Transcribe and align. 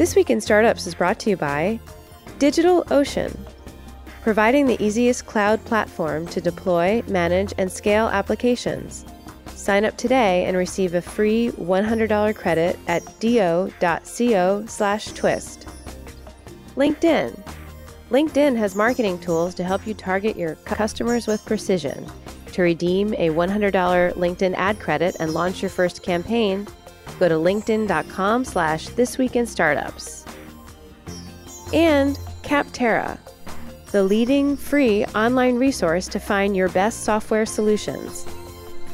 This 0.00 0.16
Week 0.16 0.30
in 0.30 0.40
Startups 0.40 0.86
is 0.86 0.94
brought 0.94 1.18
to 1.18 1.28
you 1.28 1.36
by 1.36 1.78
DigitalOcean, 2.38 3.38
providing 4.22 4.64
the 4.64 4.82
easiest 4.82 5.26
cloud 5.26 5.62
platform 5.66 6.26
to 6.28 6.40
deploy, 6.40 7.02
manage, 7.06 7.52
and 7.58 7.70
scale 7.70 8.06
applications. 8.06 9.04
Sign 9.48 9.84
up 9.84 9.98
today 9.98 10.46
and 10.46 10.56
receive 10.56 10.94
a 10.94 11.02
free 11.02 11.50
$100 11.50 12.34
credit 12.34 12.78
at 12.88 13.02
do.co 13.20 14.64
slash 14.66 15.06
twist. 15.08 15.68
LinkedIn. 16.76 17.38
LinkedIn 18.08 18.56
has 18.56 18.74
marketing 18.74 19.18
tools 19.18 19.54
to 19.56 19.64
help 19.64 19.86
you 19.86 19.92
target 19.92 20.34
your 20.34 20.54
customers 20.64 21.26
with 21.26 21.44
precision. 21.44 22.10
To 22.52 22.62
redeem 22.62 23.12
a 23.18 23.28
$100 23.28 23.70
LinkedIn 24.14 24.54
ad 24.54 24.80
credit 24.80 25.16
and 25.20 25.34
launch 25.34 25.60
your 25.60 25.68
first 25.68 26.02
campaign, 26.02 26.66
go 27.18 27.28
to 27.28 27.34
linkedin.com 27.34 28.44
slash 28.44 28.88
this 28.90 29.18
week 29.18 29.36
in 29.36 29.46
startups. 29.46 30.24
And 31.72 32.16
Capterra, 32.42 33.18
the 33.92 34.02
leading 34.02 34.56
free 34.56 35.04
online 35.06 35.56
resource 35.56 36.08
to 36.08 36.18
find 36.18 36.56
your 36.56 36.68
best 36.70 37.04
software 37.04 37.46
solutions. 37.46 38.24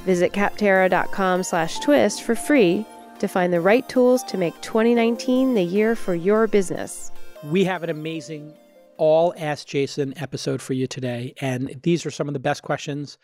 Visit 0.05 0.33
capterra.com 0.33 1.43
slash 1.43 1.79
twist 1.81 2.23
for 2.23 2.35
free 2.35 2.87
to 3.19 3.29
find 3.29 3.53
the 3.53 3.61
right 3.61 3.89
tools 3.89 4.23
to 4.25 4.39
make 4.39 4.61
2019 4.61 5.55
the 5.55 5.63
year 5.63 5.97
for 5.97 6.15
your 6.15 6.47
business. 6.47 7.11
We 7.45 7.65
have 7.65 7.83
an 7.83 7.91
amazing 7.91 8.55
all 8.97 9.35
Ask 9.37 9.67
Jason 9.67 10.15
episode 10.19 10.63
for 10.63 10.73
you 10.73 10.87
today. 10.87 11.35
And 11.41 11.81
these 11.83 12.07
are 12.07 12.11
some 12.11 12.29
of 12.29 12.35
the 12.35 12.41
best 12.41 12.63
questions 12.63 13.19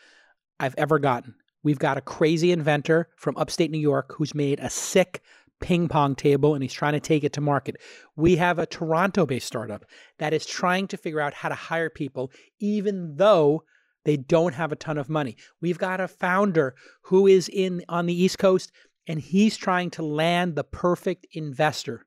I've 0.61 0.74
ever 0.77 0.99
gotten. 0.99 1.35
We've 1.62 1.79
got 1.79 1.97
a 1.97 2.02
crazy 2.02 2.52
inventor 2.52 3.09
from 3.16 3.37
upstate 3.37 3.71
New 3.71 3.79
York 3.79 4.15
who's 4.16 4.34
made 4.34 4.59
a 4.61 4.71
sick 4.71 5.23
ping 5.61 5.88
pong 5.88 6.16
table 6.16 6.55
and 6.55 6.62
he's 6.62 6.73
trying 6.73 6.95
to 6.95 7.01
take 7.01 7.25
it 7.25 7.33
to 7.35 7.41
market. 7.41 7.77
We 8.16 8.37
have 8.37 8.59
a 8.59 8.66
Toronto 8.66 9.24
based 9.24 9.46
startup 9.46 9.85
that 10.18 10.35
is 10.35 10.45
trying 10.45 10.88
to 10.88 10.96
figure 10.96 11.21
out 11.21 11.35
how 11.35 11.49
to 11.49 11.55
hire 11.55 11.88
people, 11.88 12.33
even 12.59 13.16
though 13.16 13.63
they 14.05 14.16
don't 14.16 14.55
have 14.55 14.73
a 14.73 14.77
ton 14.77 14.99
of 14.99 15.09
money. 15.09 15.37
We've 15.60 15.79
got 15.79 16.01
a 16.01 16.09
founder 16.09 16.74
who 17.02 17.29
is 17.29 17.49
in 17.49 17.85
on 17.88 18.07
the 18.07 18.21
East 18.21 18.38
Coast 18.38 18.73
and 19.07 19.21
he's 19.21 19.57
trying 19.57 19.90
to 19.90 20.02
land 20.02 20.57
the 20.57 20.65
perfect 20.65 21.27
investor. 21.33 22.07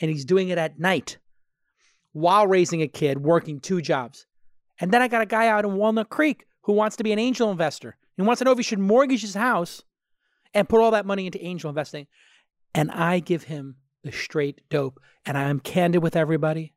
And 0.00 0.10
he's 0.10 0.24
doing 0.24 0.50
it 0.50 0.58
at 0.58 0.78
night 0.78 1.18
while 2.12 2.46
raising 2.46 2.82
a 2.82 2.88
kid, 2.88 3.22
working 3.22 3.60
two 3.60 3.80
jobs. 3.80 4.26
And 4.80 4.90
then 4.90 5.00
I 5.00 5.08
got 5.08 5.22
a 5.22 5.26
guy 5.26 5.48
out 5.48 5.64
in 5.64 5.76
Walnut 5.76 6.10
Creek 6.10 6.44
who 6.62 6.72
wants 6.72 6.96
to 6.96 7.04
be 7.04 7.12
an 7.12 7.18
angel 7.18 7.50
investor 7.50 7.96
and 8.16 8.26
wants 8.26 8.38
to 8.38 8.44
know 8.44 8.52
if 8.52 8.58
he 8.58 8.64
should 8.64 8.78
mortgage 8.78 9.22
his 9.22 9.34
house 9.34 9.82
and 10.54 10.68
put 10.68 10.80
all 10.80 10.92
that 10.92 11.06
money 11.06 11.26
into 11.26 11.44
angel 11.44 11.68
investing. 11.68 12.06
And 12.74 12.90
I 12.90 13.20
give 13.20 13.44
him 13.44 13.76
the 14.04 14.12
straight 14.12 14.62
dope. 14.70 15.00
And 15.24 15.36
I'm 15.36 15.60
candid 15.60 16.02
with 16.02 16.16
everybody. 16.16 16.74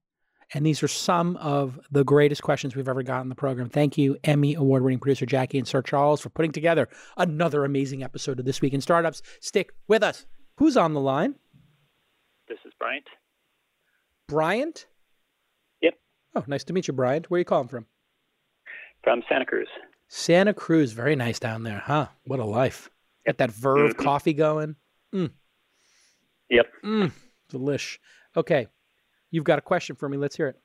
And 0.54 0.66
these 0.66 0.82
are 0.82 0.88
some 0.88 1.38
of 1.38 1.80
the 1.92 2.04
greatest 2.04 2.42
questions 2.42 2.76
we've 2.76 2.90
ever 2.90 3.04
gotten 3.04 3.24
in 3.24 3.30
the 3.30 3.36
program. 3.36 3.70
Thank 3.70 3.98
you, 3.98 4.18
Emmy 4.24 4.56
award 4.56 4.84
winning 4.84 5.00
producer 5.00 5.28
Jackie 5.28 5.60
and 5.60 5.68
Sir 5.68 5.84
Charles, 5.84 6.22
for 6.22 6.30
putting 6.30 6.52
together 6.52 6.90
another 7.18 7.66
amazing 7.66 8.02
episode 8.02 8.40
of 8.40 8.46
This 8.46 8.60
Week 8.60 8.74
in 8.74 8.82
Startups. 8.82 9.22
Stick 9.42 9.72
with 9.88 10.02
us. 10.02 10.26
Who's 10.58 10.76
on 10.76 10.94
the 10.94 11.00
line? 11.00 11.36
This 12.48 12.58
is 12.66 12.74
Bryant. 12.80 13.06
Bryant? 14.28 14.88
Yep. 15.82 15.94
Oh, 16.36 16.44
nice 16.48 16.64
to 16.64 16.74
meet 16.74 16.88
you, 16.88 16.94
Bryant. 16.94 17.30
Where 17.30 17.38
are 17.38 17.40
you 17.40 17.46
calling 17.46 17.68
from? 17.68 17.86
From 19.04 19.22
Santa 19.30 19.46
Cruz. 19.46 19.68
Santa 20.14 20.54
Cruz, 20.54 20.92
very 20.92 21.16
nice 21.16 21.40
down 21.40 21.64
there, 21.64 21.80
huh? 21.86 22.08
What 22.26 22.40
a 22.40 22.46
life. 22.46 22.90
Get 23.26 23.38
that 23.38 23.52
Verve 23.52 23.92
Mm-hmm. 23.94 24.04
coffee 24.04 24.34
going. 24.34 24.76
Mm, 25.14 25.32
Yep. 26.50 26.66
mm, 26.84 27.12
delish. 27.52 28.00
Okay, 28.36 28.68
you've 29.32 29.44
got 29.44 29.60
a 29.60 29.62
question 29.62 29.96
for 29.96 30.10
me. 30.10 30.18
Let's 30.18 30.36
hear 30.36 30.48
it. 30.48 30.60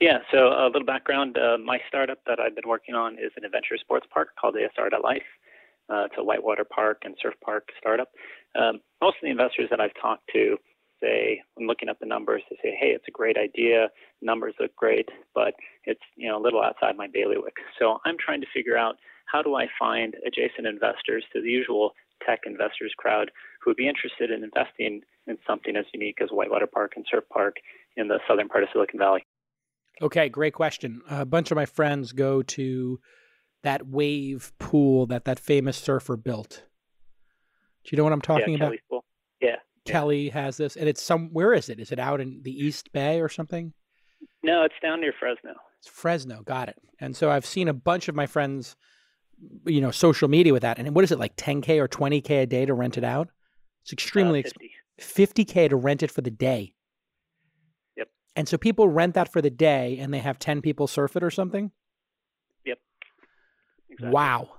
Yeah, 0.00 0.18
so 0.30 0.48
a 0.48 0.66
little 0.66 0.84
background. 0.86 1.36
Uh, 1.36 1.58
my 1.58 1.78
startup 1.88 2.18
that 2.26 2.38
I've 2.40 2.54
been 2.54 2.68
working 2.68 2.94
on 2.94 3.14
is 3.14 3.32
an 3.36 3.44
adventure 3.44 3.76
sports 3.78 4.06
park 4.12 4.28
called 4.40 4.54
ASR 4.54 4.90
Life. 5.02 5.22
Uh, 5.90 6.04
it's 6.04 6.14
a 6.18 6.22
whitewater 6.24 6.64
park 6.64 7.02
and 7.04 7.16
surf 7.20 7.34
park 7.44 7.68
startup. 7.78 8.08
Um, 8.54 8.80
most 9.02 9.16
of 9.16 9.22
the 9.22 9.30
investors 9.30 9.68
that 9.70 9.80
I've 9.80 9.94
talked 10.00 10.28
to 10.34 10.56
say, 11.00 11.40
when 11.54 11.66
looking 11.66 11.88
at 11.88 11.98
the 12.00 12.06
numbers, 12.06 12.42
they 12.50 12.56
say, 12.62 12.76
hey, 12.78 12.88
it's 12.88 13.04
a 13.08 13.10
great 13.10 13.36
idea. 13.36 13.88
Numbers 14.22 14.54
look 14.60 14.74
great, 14.76 15.08
but 15.34 15.54
it's 15.84 16.00
you 16.16 16.28
know 16.28 16.38
a 16.38 16.42
little 16.42 16.62
outside 16.62 16.96
my 16.96 17.08
bailiwick. 17.12 17.54
So 17.78 17.98
I'm 18.04 18.16
trying 18.18 18.40
to 18.40 18.46
figure 18.52 18.76
out 18.76 18.96
how 19.26 19.42
do 19.42 19.56
I 19.56 19.66
find 19.78 20.14
adjacent 20.26 20.66
investors 20.66 21.24
to 21.32 21.40
the 21.40 21.48
usual 21.48 21.92
tech 22.26 22.40
investors 22.46 22.92
crowd 22.96 23.30
who 23.62 23.70
would 23.70 23.76
be 23.76 23.88
interested 23.88 24.30
in 24.30 24.42
investing 24.42 25.02
in 25.26 25.38
something 25.46 25.76
as 25.76 25.84
unique 25.92 26.18
as 26.22 26.30
Whitewater 26.30 26.66
Park 26.66 26.92
and 26.96 27.04
Surf 27.10 27.24
Park 27.32 27.56
in 27.96 28.08
the 28.08 28.18
southern 28.26 28.48
part 28.48 28.62
of 28.62 28.70
Silicon 28.72 28.98
Valley. 28.98 29.24
Okay, 30.00 30.28
great 30.28 30.54
question. 30.54 31.02
A 31.10 31.24
bunch 31.24 31.50
of 31.50 31.56
my 31.56 31.66
friends 31.66 32.12
go 32.12 32.42
to 32.42 33.00
that 33.62 33.86
wave 33.86 34.52
pool 34.58 35.06
that 35.06 35.24
that 35.24 35.40
famous 35.40 35.76
surfer 35.76 36.16
built. 36.16 36.64
Do 37.84 37.90
you 37.90 37.96
know 37.96 38.04
what 38.04 38.12
I'm 38.12 38.20
talking 38.20 38.50
yeah, 38.50 38.66
about? 38.66 38.78
Pool. 38.88 39.04
Kelly 39.92 40.28
has 40.30 40.56
this, 40.56 40.76
and 40.76 40.88
it's 40.88 41.02
some. 41.02 41.28
Where 41.32 41.52
is 41.52 41.68
it? 41.68 41.78
Is 41.80 41.92
it 41.92 41.98
out 41.98 42.20
in 42.20 42.40
the 42.42 42.52
East 42.52 42.92
Bay 42.92 43.20
or 43.20 43.28
something? 43.28 43.72
No, 44.42 44.62
it's 44.62 44.74
down 44.82 45.00
near 45.00 45.12
Fresno. 45.18 45.54
It's 45.78 45.88
Fresno. 45.88 46.42
Got 46.42 46.68
it. 46.68 46.76
And 47.00 47.16
so 47.16 47.30
I've 47.30 47.46
seen 47.46 47.68
a 47.68 47.72
bunch 47.74 48.08
of 48.08 48.14
my 48.14 48.26
friends, 48.26 48.76
you 49.66 49.80
know, 49.80 49.90
social 49.90 50.28
media 50.28 50.52
with 50.52 50.62
that. 50.62 50.78
And 50.78 50.94
what 50.94 51.04
is 51.04 51.12
it 51.12 51.18
like, 51.18 51.36
10k 51.36 51.78
or 51.80 51.88
20k 51.88 52.42
a 52.42 52.46
day 52.46 52.66
to 52.66 52.74
rent 52.74 52.98
it 52.98 53.04
out? 53.04 53.28
It's 53.82 53.92
extremely 53.92 54.40
Uh, 54.40 54.46
expensive. 54.46 54.70
50. 54.98 55.44
50k 55.44 55.68
to 55.70 55.76
rent 55.76 56.02
it 56.02 56.10
for 56.10 56.20
the 56.20 56.30
day. 56.30 56.74
Yep. 57.96 58.08
And 58.36 58.48
so 58.48 58.58
people 58.58 58.88
rent 58.88 59.14
that 59.14 59.30
for 59.32 59.40
the 59.40 59.50
day, 59.50 59.98
and 59.98 60.12
they 60.12 60.18
have 60.18 60.38
10 60.38 60.60
people 60.62 60.86
surf 60.86 61.16
it 61.16 61.22
or 61.22 61.30
something. 61.30 61.70
Yep. 62.64 62.78
Exactly. 63.90 64.12
Wow, 64.12 64.50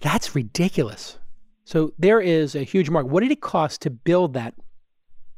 that's 0.00 0.34
ridiculous. 0.34 1.18
So 1.64 1.92
there 1.98 2.20
is 2.20 2.54
a 2.54 2.62
huge 2.62 2.90
market. 2.90 3.08
What 3.10 3.22
did 3.22 3.30
it 3.30 3.40
cost 3.40 3.82
to 3.82 3.90
build 3.90 4.34
that 4.34 4.54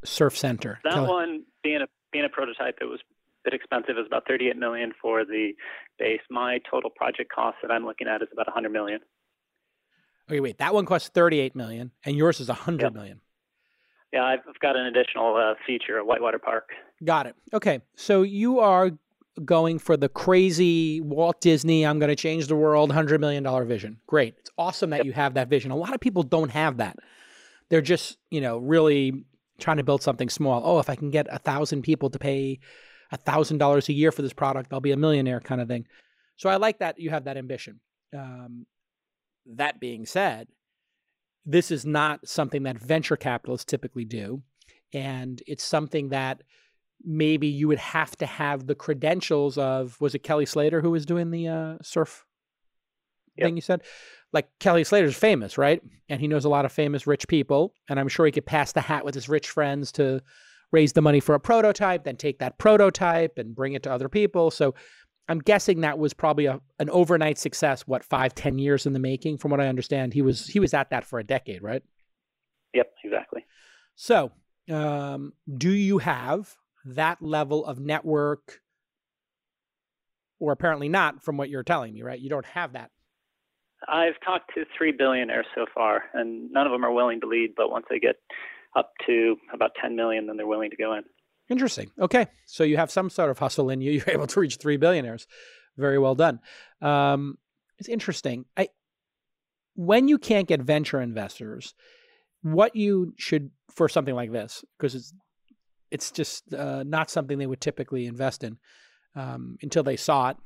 surf 0.05 0.37
center? 0.37 0.81
That 0.84 0.94
Kelly? 0.94 1.09
one 1.09 1.43
being 1.62 1.83
a 1.83 1.87
being 2.12 2.25
a 2.25 2.28
prototype, 2.28 2.78
it 2.81 2.84
was 2.84 3.00
a 3.00 3.50
bit 3.50 3.55
expensive. 3.55 3.97
It 3.97 4.00
was 4.00 4.06
about 4.06 4.25
38 4.28 4.56
million 4.56 4.93
for 5.00 5.25
the 5.25 5.53
base. 5.99 6.21
My 6.31 6.59
total 6.71 6.91
project 6.91 7.31
cost 7.34 7.56
that 7.62 7.71
I'm 7.71 7.84
looking 7.84 8.06
at 8.09 8.22
is 8.22 8.28
about 8.32 8.47
100 8.47 8.71
million. 8.71 9.00
Okay, 10.31 10.41
wait. 10.41 10.59
That 10.59 10.72
one 10.75 10.87
costs 10.87 11.09
38 11.12 11.56
million, 11.56 11.91
and 12.05 12.16
yours 12.16 12.41
is 12.41 12.49
100 12.49 12.82
Yep. 12.87 12.93
million. 12.94 13.21
Yeah, 14.12 14.25
I've 14.25 14.41
got 14.61 14.77
an 14.77 14.87
additional 14.87 15.34
uh, 15.37 15.55
feature 15.66 15.99
at 15.99 16.06
Whitewater 16.06 16.38
Park. 16.38 16.69
Got 17.03 17.27
it. 17.27 17.34
Okay. 17.55 17.81
So 17.97 18.22
you 18.22 18.61
are 18.61 18.91
going 19.44 19.78
for 19.78 19.97
the 19.97 20.09
crazy 20.09 21.00
Walt 21.00 21.41
Disney, 21.41 21.87
I'm 21.87 21.98
going 21.98 22.10
to 22.10 22.16
change 22.16 22.47
the 22.47 22.56
world 22.56 22.91
$100 22.91 23.20
million 23.20 23.66
vision. 23.66 23.98
Great. 24.06 24.34
It's 24.38 24.50
awesome 24.59 24.91
that 24.91 25.06
you 25.06 25.12
have 25.12 25.34
that 25.34 25.48
vision. 25.48 25.70
A 25.70 25.76
lot 25.76 25.94
of 25.94 26.00
people 26.00 26.22
don't 26.22 26.50
have 26.50 26.78
that. 26.78 26.97
They're 27.70 27.81
just, 27.81 28.19
you 28.31 28.41
know, 28.41 28.59
really 28.59 29.25
trying 29.59 29.78
to 29.78 29.82
build 29.82 30.03
something 30.03 30.28
small. 30.28 30.62
Oh, 30.65 30.78
if 30.78 30.91
I 30.91 30.97
can 30.97 31.10
get 31.10 31.26
a 31.31 31.38
thousand 31.38 31.82
people 31.82 32.10
to 32.10 32.19
pay 32.19 32.60
a 33.10 33.16
thousand 33.16 33.59
dollars 33.59 33.88
a 33.88 33.93
year 33.93 34.12
for 34.12 34.22
this 34.22 34.32
product, 34.32 34.72
I'll 34.72 34.81
be 34.81 34.93
a 34.93 34.97
millionaire 34.97 35.41
kind 35.41 35.60
of 35.60 35.69
thing. 35.69 35.87
So 36.37 36.50
I 36.50 36.56
like 36.56 36.81
that 36.81 36.99
you 36.99 37.10
have 37.10 37.25
that 37.25 37.37
ambition. 37.37 37.81
Um, 38.16 38.66
that 39.47 39.81
being 39.81 40.06
said, 40.06 40.49
this 41.44 41.70
is 41.70 41.84
not 41.84 42.26
something 42.26 42.64
that 42.64 42.78
venture 42.78 43.16
capitalists 43.16 43.64
typically 43.64 44.04
do. 44.04 44.43
And 44.93 45.43
it's 45.47 45.64
something 45.64 46.10
that 46.10 46.43
maybe 47.05 47.47
you 47.47 47.69
would 47.69 47.79
have 47.79 48.17
to 48.17 48.27
have 48.27 48.67
the 48.67 48.75
credentials 48.75 49.59
of 49.59 50.01
was 50.01 50.15
it 50.15 50.21
Kelly 50.21 50.47
Slater 50.47 50.81
who 50.81 50.91
was 50.91 51.07
doing 51.07 51.31
the 51.31 51.49
uh, 51.49 51.77
surf 51.83 52.25
Yep. 53.37 53.47
thing 53.47 53.57
you 53.57 53.63
said? 53.63 53.83
Like 54.33 54.49
Kelly 54.61 54.85
Slater's 54.85 55.17
famous, 55.17 55.57
right? 55.57 55.83
And 56.09 56.21
he 56.21 56.29
knows 56.29 56.45
a 56.45 56.49
lot 56.51 56.65
of 56.65 56.73
famous 56.73 57.07
rich 57.07 57.27
people. 57.29 57.75
And 57.89 57.99
I'm 57.99 58.09
sure 58.09 58.26
he 58.26 58.32
could 58.32 58.47
pass 58.47 58.73
the 58.73 58.81
hat 58.81 59.05
with 59.05 59.15
his 59.15 59.29
rich 59.29 59.49
friends 59.49 59.93
to 59.93 60.21
raise 60.71 60.93
the 60.93 61.03
money 61.03 61.21
for 61.21 61.35
a 61.35 61.41
prototype, 61.41 62.05
then 62.05 62.17
take 62.17 62.38
that 62.38 62.59
prototype 62.59 63.38
and 63.38 63.55
bring 63.55 63.75
it 63.75 63.82
to 63.85 63.93
other 63.93 64.09
people. 64.09 64.50
So 64.50 64.75
I'm 65.29 65.38
guessing 65.38 65.81
that 65.81 65.99
was 65.99 66.12
probably 66.12 66.47
a, 66.47 66.61
an 66.79 66.91
overnight 66.91 67.38
success, 67.38 67.87
what, 67.87 68.05
five, 68.05 68.35
ten 68.35 68.59
years 68.59 68.87
in 68.87 68.93
the 68.93 68.99
making, 68.99 69.38
from 69.38 69.50
what 69.50 69.61
I 69.61 69.69
understand. 69.69 70.12
He 70.12 70.23
was 70.23 70.47
he 70.47 70.61
was 70.61 70.75
at 70.75 70.91
that 70.91 71.06
for 71.06 71.19
a 71.19 71.25
decade, 71.25 71.62
right? 71.62 71.82
Yep, 72.75 72.91
exactly. 73.05 73.44
So, 73.94 74.32
um, 74.71 75.32
do 75.56 75.71
you 75.71 75.99
have 75.99 76.55
that 76.84 77.23
level 77.23 77.64
of 77.64 77.79
network, 77.79 78.61
or 80.38 80.52
apparently 80.52 80.88
not, 80.88 81.23
from 81.23 81.37
what 81.37 81.49
you're 81.49 81.62
telling 81.62 81.94
me, 81.94 82.02
right? 82.02 82.19
You 82.19 82.31
don't 82.31 82.46
have 82.46 82.73
that. 82.73 82.90
I've 83.88 84.20
talked 84.25 84.52
to 84.55 84.64
three 84.76 84.93
billionaires 84.93 85.46
so 85.55 85.67
far, 85.75 86.05
and 86.14 86.50
none 86.52 86.67
of 86.67 86.73
them 86.73 86.84
are 86.84 86.93
willing 86.93 87.20
to 87.20 87.26
lead. 87.26 87.55
But 87.56 87.70
once 87.70 87.87
they 87.90 87.99
get 87.99 88.17
up 88.76 88.93
to 89.06 89.37
about 89.52 89.73
10 89.81 89.96
million, 89.96 90.26
then 90.26 90.37
they're 90.37 90.46
willing 90.46 90.70
to 90.70 90.76
go 90.76 90.94
in. 90.94 91.02
Interesting. 91.49 91.90
Okay, 92.00 92.26
so 92.46 92.64
you 92.64 92.76
have 92.76 92.90
some 92.90 93.11
sort 93.11 93.31
of 93.31 93.38
hustle 93.38 93.70
in 93.70 93.81
you. 93.81 93.90
You're 93.93 94.11
able 94.11 94.26
to 94.28 94.40
reach 94.40 94.56
three 94.56 94.76
billionaires. 94.76 95.26
Very 95.76 95.99
well 95.99 96.14
done. 96.14 96.40
Um, 96.81 97.38
it's 97.78 97.88
interesting. 97.88 98.44
I 98.56 98.69
when 99.75 100.06
you 100.06 100.19
can't 100.19 100.46
get 100.46 100.61
venture 100.61 101.00
investors, 101.00 101.75
what 102.43 102.76
you 102.76 103.14
should 103.17 103.50
for 103.70 103.88
something 103.88 104.14
like 104.14 104.31
this 104.31 104.64
because 104.76 104.94
it's 104.94 105.12
it's 105.93 106.11
just 106.11 106.53
uh, 106.55 106.83
not 106.85 107.11
something 107.11 107.39
they 107.39 107.47
would 107.47 107.61
typically 107.61 108.06
invest 108.06 108.43
in 108.43 108.59
um, 109.15 109.59
until 109.62 109.83
they 109.83 109.97
saw 109.97 110.31
it. 110.31 110.37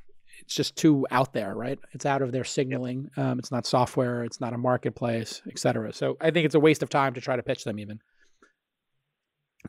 It's 0.41 0.53
just 0.53 0.75
too 0.75 1.07
out 1.09 1.33
there, 1.33 1.55
right? 1.55 1.79
It's 1.93 2.05
out 2.05 2.21
of 2.21 2.31
their 2.31 2.43
signaling. 2.43 3.09
Um, 3.17 3.39
it's 3.39 3.51
not 3.51 3.65
software. 3.65 4.23
It's 4.23 4.39
not 4.39 4.53
a 4.53 4.57
marketplace, 4.57 5.41
et 5.49 5.57
cetera. 5.57 5.93
So 5.93 6.17
I 6.21 6.31
think 6.31 6.45
it's 6.45 6.53
a 6.53 6.59
waste 6.59 6.83
of 6.83 6.89
time 6.89 7.13
to 7.15 7.21
try 7.21 7.35
to 7.35 7.43
pitch 7.43 7.63
them 7.63 7.79
even. 7.79 7.99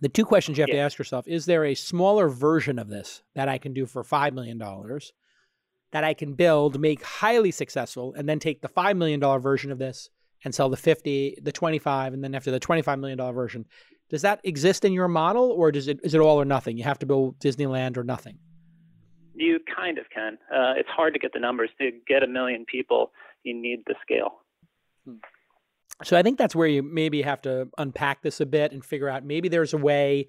The 0.00 0.08
two 0.08 0.24
questions 0.24 0.58
you 0.58 0.62
have 0.62 0.68
yeah. 0.68 0.74
to 0.76 0.80
ask 0.80 0.98
yourself 0.98 1.26
is 1.26 1.46
there 1.46 1.64
a 1.64 1.74
smaller 1.74 2.28
version 2.28 2.78
of 2.78 2.88
this 2.88 3.22
that 3.34 3.48
I 3.48 3.58
can 3.58 3.72
do 3.72 3.86
for 3.86 4.02
$5 4.02 4.32
million 4.32 4.58
that 5.92 6.04
I 6.04 6.12
can 6.12 6.34
build, 6.34 6.78
make 6.78 7.02
highly 7.02 7.50
successful, 7.50 8.14
and 8.16 8.28
then 8.28 8.38
take 8.38 8.60
the 8.60 8.68
$5 8.68 8.96
million 8.96 9.20
version 9.40 9.72
of 9.72 9.78
this 9.78 10.10
and 10.44 10.54
sell 10.54 10.68
the 10.68 10.76
50, 10.76 11.38
the 11.42 11.52
25, 11.52 12.12
and 12.12 12.22
then 12.22 12.34
after 12.34 12.50
the 12.50 12.60
$25 12.60 13.00
million 13.00 13.18
version. 13.32 13.64
Does 14.08 14.22
that 14.22 14.40
exist 14.44 14.84
in 14.84 14.92
your 14.92 15.08
model 15.08 15.50
or 15.50 15.70
does 15.70 15.88
it, 15.88 16.00
is 16.02 16.14
it 16.14 16.20
all 16.20 16.40
or 16.40 16.44
nothing? 16.44 16.78
You 16.78 16.84
have 16.84 16.98
to 17.00 17.06
build 17.06 17.38
Disneyland 17.38 17.96
or 17.96 18.04
nothing? 18.04 18.38
You 19.34 19.60
kind 19.76 19.98
of 19.98 20.06
can. 20.12 20.38
Uh, 20.52 20.74
it's 20.76 20.88
hard 20.88 21.12
to 21.14 21.20
get 21.20 21.32
the 21.32 21.40
numbers. 21.40 21.70
To 21.80 21.90
get 22.06 22.22
a 22.22 22.26
million 22.26 22.64
people, 22.64 23.12
you 23.44 23.54
need 23.54 23.80
the 23.86 23.94
scale. 24.02 24.40
Hmm. 25.04 25.16
So 26.04 26.16
I 26.16 26.22
think 26.22 26.38
that's 26.38 26.54
where 26.54 26.68
you 26.68 26.82
maybe 26.82 27.22
have 27.22 27.42
to 27.42 27.68
unpack 27.76 28.22
this 28.22 28.40
a 28.40 28.46
bit 28.46 28.72
and 28.72 28.84
figure 28.84 29.08
out 29.08 29.24
maybe 29.24 29.48
there's 29.48 29.74
a 29.74 29.78
way 29.78 30.28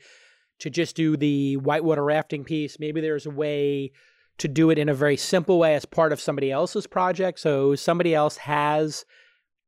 to 0.60 0.70
just 0.70 0.96
do 0.96 1.16
the 1.16 1.58
whitewater 1.58 2.04
rafting 2.04 2.44
piece. 2.44 2.80
Maybe 2.80 3.02
there's 3.02 3.26
a 3.26 3.32
way 3.32 3.92
to 4.40 4.48
do 4.48 4.70
it 4.70 4.78
in 4.78 4.90
a 4.90 4.94
very 4.94 5.18
simple 5.18 5.60
way 5.60 5.76
as 5.76 5.86
part 5.86 6.12
of 6.12 6.20
somebody 6.20 6.52
else's 6.52 6.88
project. 6.88 7.40
So 7.40 7.76
somebody 7.76 8.16
else 8.16 8.38
has 8.38 9.06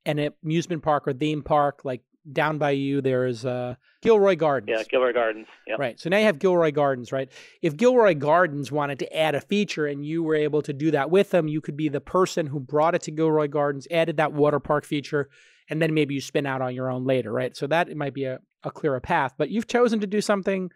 an 0.05 0.31
amusement 0.43 0.81
park 0.81 1.07
or 1.07 1.13
theme 1.13 1.43
park, 1.43 1.81
like 1.83 2.01
down 2.31 2.57
by 2.57 2.71
you, 2.71 3.01
there's 3.01 3.45
uh, 3.45 3.75
Gilroy 4.01 4.35
Gardens. 4.35 4.77
Yeah, 4.77 4.83
Gilroy 4.89 5.13
Gardens. 5.13 5.47
Yep. 5.67 5.79
Right. 5.79 5.99
So 5.99 6.09
now 6.09 6.17
you 6.17 6.25
have 6.25 6.39
Gilroy 6.39 6.71
Gardens, 6.71 7.11
right? 7.11 7.31
If 7.61 7.77
Gilroy 7.77 8.15
Gardens 8.15 8.71
wanted 8.71 8.99
to 8.99 9.17
add 9.17 9.35
a 9.35 9.41
feature 9.41 9.85
and 9.87 10.05
you 10.05 10.23
were 10.23 10.35
able 10.35 10.61
to 10.63 10.73
do 10.73 10.91
that 10.91 11.09
with 11.09 11.31
them, 11.31 11.47
you 11.47 11.61
could 11.61 11.77
be 11.77 11.89
the 11.89 12.01
person 12.01 12.47
who 12.47 12.59
brought 12.59 12.95
it 12.95 13.01
to 13.03 13.11
Gilroy 13.11 13.47
Gardens, 13.47 13.87
added 13.89 14.17
that 14.17 14.33
water 14.33 14.59
park 14.59 14.85
feature, 14.85 15.29
and 15.69 15.81
then 15.81 15.93
maybe 15.93 16.13
you 16.13 16.21
spin 16.21 16.45
out 16.45 16.61
on 16.61 16.75
your 16.75 16.91
own 16.91 17.05
later, 17.05 17.31
right? 17.31 17.55
So 17.55 17.67
that 17.67 17.89
it 17.89 17.97
might 17.97 18.13
be 18.13 18.25
a, 18.25 18.39
a 18.63 18.71
clearer 18.71 18.99
path. 18.99 19.33
But 19.37 19.49
you've 19.49 19.67
chosen 19.67 19.99
to 20.01 20.07
do 20.07 20.21
something, 20.21 20.71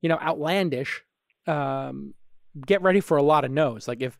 you 0.00 0.08
know, 0.08 0.18
outlandish. 0.18 1.02
Um, 1.46 2.14
get 2.66 2.82
ready 2.82 3.00
for 3.00 3.16
a 3.16 3.22
lot 3.22 3.44
of 3.44 3.50
no's. 3.50 3.86
Like 3.86 4.02
if 4.02 4.16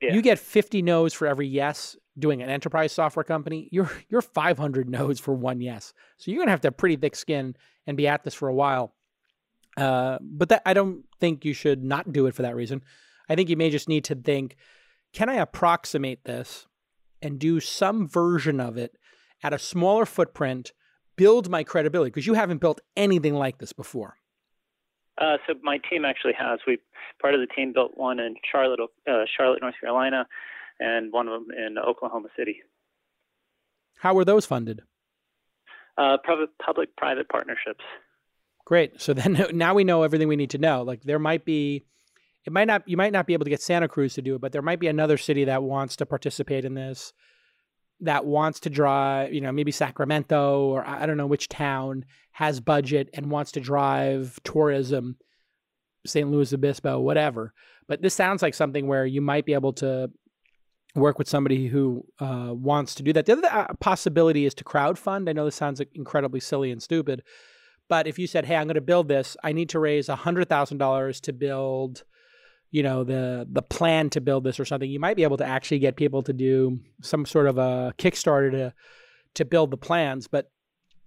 yeah. 0.00 0.14
you 0.14 0.22
get 0.22 0.38
50 0.38 0.82
no's 0.82 1.12
for 1.12 1.26
every 1.26 1.46
yes 1.46 1.96
doing 2.18 2.42
an 2.42 2.50
enterprise 2.50 2.92
software 2.92 3.24
company, 3.24 3.68
you're 3.72 3.90
you're 4.08 4.22
500 4.22 4.88
no's 4.88 5.20
for 5.20 5.34
one 5.34 5.60
yes. 5.60 5.92
So 6.16 6.30
you're 6.30 6.40
gonna 6.40 6.50
have 6.50 6.60
to 6.62 6.68
have 6.68 6.76
pretty 6.76 6.96
thick 6.96 7.16
skin 7.16 7.56
and 7.86 7.96
be 7.96 8.08
at 8.08 8.24
this 8.24 8.34
for 8.34 8.48
a 8.48 8.54
while. 8.54 8.94
Uh, 9.76 10.18
but 10.20 10.48
that 10.48 10.62
I 10.66 10.74
don't 10.74 11.04
think 11.20 11.44
you 11.44 11.54
should 11.54 11.84
not 11.84 12.12
do 12.12 12.26
it 12.26 12.34
for 12.34 12.42
that 12.42 12.56
reason. 12.56 12.82
I 13.28 13.34
think 13.34 13.48
you 13.48 13.56
may 13.56 13.70
just 13.70 13.88
need 13.88 14.04
to 14.04 14.14
think, 14.14 14.56
can 15.12 15.28
I 15.28 15.34
approximate 15.34 16.24
this 16.24 16.66
and 17.22 17.38
do 17.38 17.60
some 17.60 18.08
version 18.08 18.60
of 18.60 18.76
it 18.76 18.96
at 19.42 19.52
a 19.52 19.58
smaller 19.58 20.06
footprint, 20.06 20.72
build 21.16 21.48
my 21.48 21.62
credibility 21.64 22.10
because 22.10 22.26
you 22.26 22.34
haven't 22.34 22.60
built 22.60 22.80
anything 22.96 23.34
like 23.34 23.58
this 23.58 23.72
before. 23.72 24.17
Uh, 25.20 25.36
so 25.46 25.54
my 25.62 25.78
team 25.90 26.04
actually 26.04 26.34
has. 26.38 26.60
We 26.66 26.78
part 27.20 27.34
of 27.34 27.40
the 27.40 27.46
team 27.46 27.72
built 27.72 27.92
one 27.96 28.20
in 28.20 28.36
Charlotte, 28.50 28.80
uh, 29.10 29.24
Charlotte, 29.36 29.60
North 29.60 29.74
Carolina, 29.80 30.26
and 30.78 31.12
one 31.12 31.28
of 31.28 31.32
them 31.34 31.48
in 31.50 31.78
Oklahoma 31.78 32.28
City. 32.36 32.62
How 33.98 34.14
were 34.14 34.24
those 34.24 34.46
funded? 34.46 34.82
Uh, 35.96 36.16
public-private 36.24 37.28
partnerships. 37.28 37.84
Great. 38.64 39.00
So 39.00 39.12
then 39.12 39.46
now 39.52 39.74
we 39.74 39.82
know 39.82 40.04
everything 40.04 40.28
we 40.28 40.36
need 40.36 40.50
to 40.50 40.58
know. 40.58 40.82
Like 40.82 41.02
there 41.02 41.18
might 41.18 41.44
be, 41.44 41.84
it 42.44 42.52
might 42.52 42.66
not, 42.66 42.88
you 42.88 42.96
might 42.96 43.12
not 43.12 43.26
be 43.26 43.32
able 43.32 43.44
to 43.44 43.50
get 43.50 43.60
Santa 43.60 43.88
Cruz 43.88 44.14
to 44.14 44.22
do 44.22 44.36
it, 44.36 44.40
but 44.40 44.52
there 44.52 44.62
might 44.62 44.78
be 44.78 44.86
another 44.86 45.18
city 45.18 45.44
that 45.44 45.64
wants 45.64 45.96
to 45.96 46.06
participate 46.06 46.64
in 46.64 46.74
this 46.74 47.12
that 48.00 48.24
wants 48.24 48.60
to 48.60 48.70
drive, 48.70 49.32
you 49.32 49.40
know, 49.40 49.52
maybe 49.52 49.72
Sacramento 49.72 50.66
or 50.66 50.86
I 50.86 51.06
don't 51.06 51.16
know 51.16 51.26
which 51.26 51.48
town 51.48 52.04
has 52.32 52.60
budget 52.60 53.10
and 53.14 53.30
wants 53.30 53.52
to 53.52 53.60
drive 53.60 54.38
tourism, 54.44 55.16
San 56.06 56.30
Luis 56.30 56.52
Obispo, 56.52 57.00
whatever. 57.00 57.52
But 57.88 58.02
this 58.02 58.14
sounds 58.14 58.42
like 58.42 58.54
something 58.54 58.86
where 58.86 59.06
you 59.06 59.20
might 59.20 59.46
be 59.46 59.54
able 59.54 59.72
to 59.74 60.10
work 60.94 61.18
with 61.18 61.28
somebody 61.28 61.66
who 61.66 62.04
uh, 62.20 62.50
wants 62.52 62.94
to 62.96 63.02
do 63.02 63.12
that. 63.12 63.26
The 63.26 63.32
other 63.32 63.48
uh, 63.48 63.74
possibility 63.80 64.46
is 64.46 64.54
to 64.54 64.64
crowdfund. 64.64 65.28
I 65.28 65.32
know 65.32 65.44
this 65.44 65.56
sounds 65.56 65.80
incredibly 65.94 66.40
silly 66.40 66.70
and 66.70 66.82
stupid, 66.82 67.22
but 67.88 68.06
if 68.06 68.18
you 68.18 68.26
said, 68.26 68.44
"Hey, 68.44 68.56
I'm 68.56 68.66
going 68.66 68.74
to 68.74 68.80
build 68.80 69.08
this. 69.08 69.36
I 69.42 69.52
need 69.52 69.68
to 69.70 69.78
raise 69.78 70.08
hundred 70.08 70.48
thousand 70.48 70.78
dollars 70.78 71.20
to 71.22 71.32
build." 71.32 72.04
You 72.70 72.82
know 72.82 73.04
the 73.04 73.46
the 73.50 73.62
plan 73.62 74.10
to 74.10 74.20
build 74.20 74.44
this 74.44 74.60
or 74.60 74.64
something 74.64 74.90
you 74.90 75.00
might 75.00 75.16
be 75.16 75.22
able 75.22 75.36
to 75.36 75.46
actually 75.46 75.78
get 75.78 75.96
people 75.96 76.22
to 76.22 76.32
do 76.32 76.78
some 77.02 77.24
sort 77.24 77.46
of 77.46 77.58
a 77.58 77.94
kickstarter 77.98 78.50
to 78.50 78.74
to 79.34 79.44
build 79.44 79.70
the 79.70 79.76
plans 79.76 80.28
but 80.28 80.50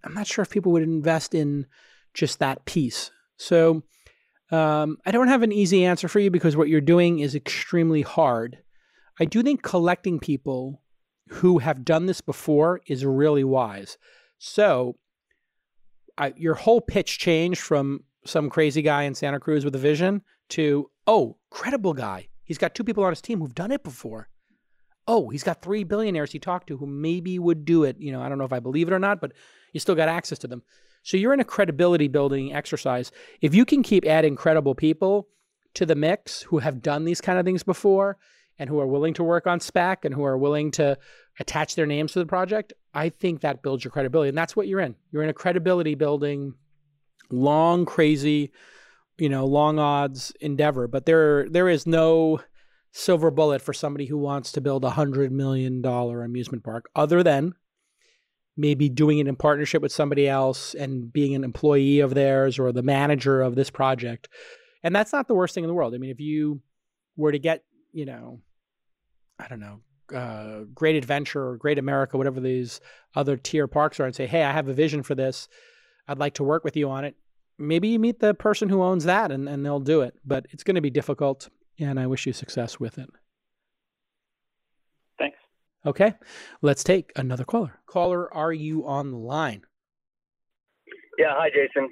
i'm 0.03 0.13
not 0.13 0.27
sure 0.27 0.41
if 0.41 0.49
people 0.49 0.71
would 0.71 0.83
invest 0.83 1.33
in 1.35 1.65
just 2.13 2.39
that 2.39 2.65
piece. 2.65 3.11
So 3.37 3.83
um, 4.51 4.97
i 5.05 5.11
don't 5.11 5.29
have 5.29 5.43
an 5.43 5.51
easy 5.51 5.85
answer 5.85 6.07
for 6.07 6.19
you 6.19 6.29
because 6.29 6.57
what 6.57 6.67
you're 6.69 6.81
doing 6.81 7.19
is 7.19 7.35
extremely 7.35 8.01
hard. 8.01 8.57
I 9.19 9.25
do 9.25 9.43
think 9.43 9.61
collecting 9.61 10.19
people 10.19 10.81
who 11.29 11.59
have 11.59 11.85
done 11.85 12.07
this 12.07 12.21
before 12.21 12.81
is 12.87 13.05
really 13.05 13.43
wise. 13.43 13.97
So 14.39 14.97
I, 16.17 16.33
your 16.35 16.55
whole 16.55 16.81
pitch 16.81 17.19
changed 17.19 17.61
from 17.61 18.03
some 18.25 18.49
crazy 18.49 18.81
guy 18.81 19.03
in 19.03 19.15
santa 19.15 19.39
cruz 19.39 19.63
with 19.63 19.75
a 19.75 19.79
vision 19.79 20.21
to 20.49 20.89
Oh, 21.07 21.37
credible 21.51 21.93
guy. 21.93 22.29
He's 22.43 22.57
got 22.57 22.73
two 22.73 22.83
people 22.83 23.03
on 23.03 23.11
his 23.11 23.21
team 23.21 23.39
who've 23.39 23.53
done 23.53 23.71
it 23.71 23.83
before. 23.83 24.29
Oh, 25.07 25.29
he's 25.29 25.43
got 25.43 25.61
three 25.61 25.83
billionaires 25.83 26.31
he 26.31 26.39
talked 26.39 26.67
to 26.67 26.77
who 26.77 26.87
maybe 26.87 27.37
would 27.37 27.65
do 27.65 27.83
it. 27.83 27.97
You 27.99 28.11
know, 28.11 28.21
I 28.21 28.29
don't 28.29 28.37
know 28.37 28.45
if 28.45 28.53
I 28.53 28.59
believe 28.59 28.87
it 28.87 28.93
or 28.93 28.99
not, 28.99 29.21
but 29.21 29.33
you 29.73 29.79
still 29.79 29.95
got 29.95 30.09
access 30.09 30.39
to 30.39 30.47
them. 30.47 30.63
So 31.03 31.17
you're 31.17 31.33
in 31.33 31.39
a 31.39 31.45
credibility 31.45 32.07
building 32.07 32.53
exercise. 32.53 33.11
If 33.41 33.55
you 33.55 33.65
can 33.65 33.83
keep 33.83 34.05
adding 34.05 34.35
credible 34.35 34.75
people 34.75 35.27
to 35.73 35.85
the 35.85 35.95
mix 35.95 36.43
who 36.43 36.59
have 36.59 36.81
done 36.81 37.05
these 37.05 37.21
kind 37.21 37.39
of 37.39 37.45
things 37.45 37.63
before 37.63 38.17
and 38.59 38.69
who 38.69 38.79
are 38.79 38.87
willing 38.87 39.13
to 39.15 39.23
work 39.23 39.47
on 39.47 39.59
spec 39.59 40.05
and 40.05 40.13
who 40.13 40.23
are 40.23 40.37
willing 40.37 40.69
to 40.71 40.97
attach 41.39 41.75
their 41.75 41.87
names 41.87 42.11
to 42.11 42.19
the 42.19 42.25
project, 42.25 42.73
I 42.93 43.09
think 43.09 43.41
that 43.41 43.63
builds 43.63 43.83
your 43.83 43.91
credibility. 43.91 44.29
And 44.29 44.37
that's 44.37 44.55
what 44.55 44.67
you're 44.67 44.81
in. 44.81 44.95
You're 45.11 45.23
in 45.23 45.29
a 45.29 45.33
credibility 45.33 45.95
building, 45.95 46.53
long, 47.31 47.85
crazy 47.85 48.51
you 49.21 49.29
know, 49.29 49.45
long 49.45 49.77
odds 49.77 50.33
endeavor, 50.41 50.87
but 50.87 51.05
there 51.05 51.47
there 51.47 51.69
is 51.69 51.85
no 51.85 52.41
silver 52.91 53.29
bullet 53.29 53.61
for 53.61 53.71
somebody 53.71 54.07
who 54.07 54.17
wants 54.17 54.51
to 54.51 54.61
build 54.61 54.83
a 54.83 54.89
hundred 54.89 55.31
million 55.31 55.79
dollar 55.79 56.23
amusement 56.23 56.63
park, 56.63 56.89
other 56.95 57.21
than 57.21 57.53
maybe 58.57 58.89
doing 58.89 59.19
it 59.19 59.27
in 59.27 59.35
partnership 59.35 59.79
with 59.79 59.91
somebody 59.91 60.27
else 60.27 60.73
and 60.73 61.13
being 61.13 61.35
an 61.35 61.43
employee 61.43 61.99
of 61.99 62.15
theirs 62.15 62.57
or 62.57 62.71
the 62.71 62.81
manager 62.81 63.43
of 63.43 63.53
this 63.53 63.69
project. 63.69 64.27
And 64.81 64.95
that's 64.95 65.13
not 65.13 65.27
the 65.27 65.35
worst 65.35 65.53
thing 65.53 65.63
in 65.63 65.67
the 65.67 65.75
world. 65.75 65.93
I 65.93 65.99
mean, 65.99 66.09
if 66.09 66.19
you 66.19 66.59
were 67.15 67.31
to 67.31 67.39
get, 67.39 67.63
you 67.93 68.07
know, 68.07 68.41
I 69.37 69.47
don't 69.47 69.59
know, 69.59 69.81
uh, 70.17 70.63
Great 70.73 70.95
Adventure 70.95 71.49
or 71.49 71.57
Great 71.57 71.77
America, 71.77 72.17
whatever 72.17 72.39
these 72.39 72.81
other 73.15 73.37
tier 73.37 73.67
parks 73.67 73.99
are, 73.99 74.05
and 74.05 74.15
say, 74.15 74.25
hey, 74.25 74.43
I 74.43 74.51
have 74.51 74.67
a 74.67 74.73
vision 74.73 75.03
for 75.03 75.13
this. 75.13 75.47
I'd 76.07 76.17
like 76.17 76.33
to 76.35 76.43
work 76.43 76.63
with 76.63 76.75
you 76.75 76.89
on 76.89 77.05
it 77.05 77.15
maybe 77.57 77.89
you 77.89 77.99
meet 77.99 78.19
the 78.19 78.33
person 78.33 78.69
who 78.69 78.81
owns 78.81 79.03
that 79.05 79.31
and, 79.31 79.47
and 79.47 79.65
they'll 79.65 79.79
do 79.79 80.01
it. 80.01 80.15
But 80.25 80.45
it's 80.51 80.63
going 80.63 80.75
to 80.75 80.81
be 80.81 80.89
difficult, 80.89 81.49
and 81.79 81.99
I 81.99 82.07
wish 82.07 82.25
you 82.25 82.33
success 82.33 82.79
with 82.79 82.97
it. 82.97 83.09
Thanks. 85.19 85.37
Okay, 85.85 86.13
let's 86.61 86.83
take 86.83 87.11
another 87.15 87.43
caller. 87.43 87.79
Caller, 87.85 88.33
are 88.33 88.53
you 88.53 88.85
on 88.85 89.11
the 89.11 89.17
line? 89.17 89.63
Yeah, 91.17 91.33
hi, 91.35 91.49
Jason. 91.49 91.89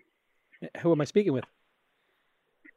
Who 0.82 0.92
am 0.92 1.02
I 1.02 1.06
speaking 1.06 1.34
with? 1.34 1.46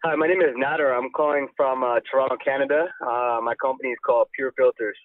Hi, 0.04 0.16
my 0.16 0.26
name 0.26 0.40
is 0.40 0.56
Nader. 0.56 0.96
I'm 0.96 1.10
calling 1.10 1.46
from 1.56 1.84
uh, 1.84 2.00
Toronto, 2.10 2.36
Canada. 2.44 2.86
Uh, 3.00 3.38
my 3.42 3.54
company 3.62 3.90
is 3.90 3.98
called 4.04 4.26
Pure 4.34 4.52
Filters. 4.56 4.96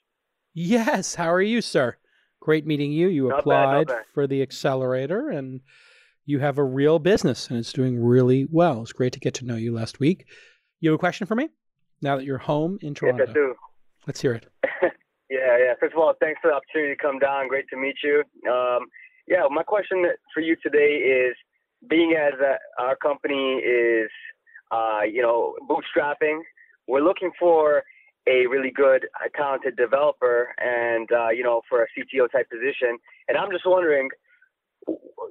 Yes. 0.53 1.13
How 1.13 1.31
are 1.31 1.41
you, 1.41 1.61
sir? 1.61 1.97
Great 2.39 2.65
meeting 2.65 2.91
you. 2.91 3.07
You 3.07 3.29
not 3.29 3.39
applied 3.39 3.87
bad, 3.87 3.97
for 4.13 4.25
the 4.25 4.41
accelerator 4.41 5.29
and 5.29 5.61
you 6.27 6.39
have 6.39 6.57
a 6.57 6.63
real 6.63 6.99
business 6.99 7.49
and 7.49 7.57
it's 7.57 7.71
doing 7.71 8.03
really 8.03 8.45
well. 8.51 8.81
It's 8.81 8.91
great 8.91 9.13
to 9.13 9.19
get 9.19 9.33
to 9.35 9.45
know 9.45 9.55
you 9.55 9.73
last 9.73 9.99
week. 9.99 10.27
You 10.81 10.91
have 10.91 10.95
a 10.95 10.99
question 10.99 11.25
for 11.25 11.35
me 11.35 11.47
now 12.01 12.17
that 12.17 12.25
you're 12.25 12.37
home 12.37 12.77
in 12.81 12.93
Toronto? 12.93 13.23
Yes, 13.23 13.29
I 13.29 13.33
do. 13.33 13.55
Let's 14.05 14.21
hear 14.21 14.33
it. 14.33 14.45
yeah, 15.31 15.57
yeah. 15.57 15.73
First 15.79 15.93
of 15.93 15.99
all, 15.99 16.13
thanks 16.19 16.39
for 16.41 16.51
the 16.51 16.55
opportunity 16.55 16.93
to 16.95 17.01
come 17.01 17.17
down. 17.17 17.47
Great 17.47 17.65
to 17.69 17.77
meet 17.77 17.95
you. 18.03 18.23
Um, 18.51 18.87
yeah, 19.25 19.43
my 19.49 19.63
question 19.63 20.05
for 20.33 20.41
you 20.41 20.57
today 20.61 20.95
is 20.95 21.35
being 21.89 22.13
as 22.19 22.33
a, 22.41 22.57
our 22.81 22.97
company 22.97 23.55
is, 23.59 24.09
uh, 24.71 25.01
you 25.09 25.21
know, 25.21 25.55
bootstrapping, 25.69 26.41
we're 26.89 27.01
looking 27.01 27.31
for 27.39 27.83
a 28.27 28.47
really 28.47 28.71
good, 28.71 29.07
uh, 29.23 29.29
talented 29.33 29.77
developer 29.77 30.53
and, 30.57 31.09
uh, 31.13 31.29
you 31.29 31.43
know, 31.43 31.61
for 31.69 31.83
a 31.83 31.87
CTO 31.97 32.29
type 32.29 32.49
position. 32.49 32.97
And 33.29 33.37
I'm 33.37 33.49
just 33.49 33.65
wondering, 33.65 34.09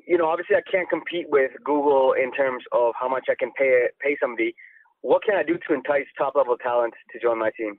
you 0.06 0.16
know, 0.18 0.26
obviously 0.26 0.56
I 0.56 0.62
can't 0.70 0.88
compete 0.88 1.26
with 1.28 1.50
Google 1.64 2.12
in 2.12 2.32
terms 2.32 2.62
of 2.72 2.94
how 2.98 3.08
much 3.08 3.24
I 3.30 3.34
can 3.38 3.50
pay 3.58 3.86
pay 4.00 4.16
somebody. 4.20 4.54
What 5.00 5.22
can 5.22 5.36
I 5.36 5.42
do 5.42 5.58
to 5.68 5.74
entice 5.74 6.06
top 6.16 6.34
level 6.36 6.56
talent 6.56 6.94
to 7.12 7.18
join 7.20 7.38
my 7.38 7.50
team? 7.56 7.78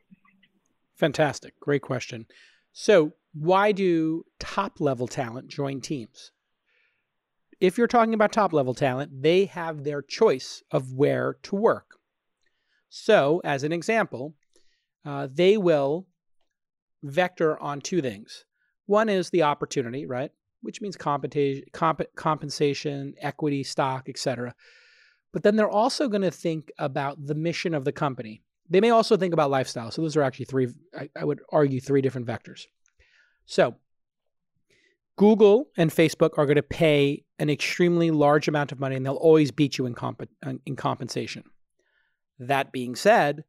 Fantastic. 0.95 1.59
Great 1.59 1.81
question. 1.81 2.25
So, 2.73 3.13
why 3.33 3.71
do 3.71 4.23
top 4.39 4.79
level 4.79 5.07
talent 5.07 5.47
join 5.47 5.81
teams? 5.81 6.31
If 7.59 7.77
you're 7.77 7.87
talking 7.87 8.13
about 8.13 8.31
top 8.31 8.53
level 8.53 8.73
talent, 8.73 9.21
they 9.21 9.45
have 9.45 9.83
their 9.83 10.01
choice 10.01 10.63
of 10.71 10.93
where 10.93 11.37
to 11.43 11.55
work. 11.55 11.97
So, 12.89 13.41
as 13.43 13.63
an 13.63 13.71
example, 13.71 14.35
uh, 15.05 15.27
they 15.31 15.57
will 15.57 16.07
vector 17.03 17.59
on 17.59 17.81
two 17.81 18.01
things. 18.01 18.45
One 18.85 19.09
is 19.09 19.29
the 19.29 19.43
opportunity, 19.43 20.05
right? 20.05 20.31
Which 20.61 20.81
means 20.81 20.97
compensation, 20.97 21.63
comp- 21.71 22.15
compensation 22.15 23.13
equity, 23.21 23.63
stock, 23.63 24.09
etc. 24.09 24.55
But 25.31 25.43
then 25.43 25.55
they're 25.55 25.69
also 25.69 26.07
going 26.07 26.23
to 26.23 26.31
think 26.31 26.71
about 26.79 27.25
the 27.25 27.35
mission 27.35 27.73
of 27.73 27.85
the 27.85 27.91
company. 27.91 28.41
They 28.69 28.81
may 28.81 28.89
also 28.89 29.17
think 29.17 29.33
about 29.33 29.51
lifestyle. 29.51 29.91
So 29.91 30.01
those 30.01 30.17
are 30.17 30.23
actually 30.23 30.45
three, 30.45 30.67
I, 30.97 31.09
I 31.15 31.25
would 31.25 31.41
argue, 31.51 31.79
three 31.79 32.01
different 32.01 32.27
vectors. 32.27 32.65
So 33.45 33.75
Google 35.15 35.69
and 35.77 35.91
Facebook 35.91 36.31
are 36.37 36.45
going 36.45 36.55
to 36.55 36.63
pay 36.63 37.23
an 37.39 37.49
extremely 37.49 38.11
large 38.11 38.47
amount 38.47 38.71
of 38.71 38.79
money 38.79 38.95
and 38.95 39.05
they'll 39.05 39.15
always 39.15 39.51
beat 39.51 39.77
you 39.77 39.85
in, 39.85 39.93
comp- 39.93 40.29
in 40.65 40.75
compensation. 40.75 41.43
That 42.39 42.71
being 42.71 42.95
said, 42.95 43.43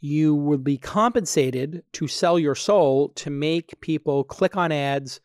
you 0.00 0.34
will 0.34 0.58
be 0.58 0.78
compensated 0.78 1.84
to 1.92 2.08
sell 2.08 2.38
your 2.38 2.54
soul 2.54 3.10
to 3.10 3.30
make 3.30 3.80
people 3.80 4.24
click 4.24 4.56
on 4.56 4.72
ads 4.72 5.20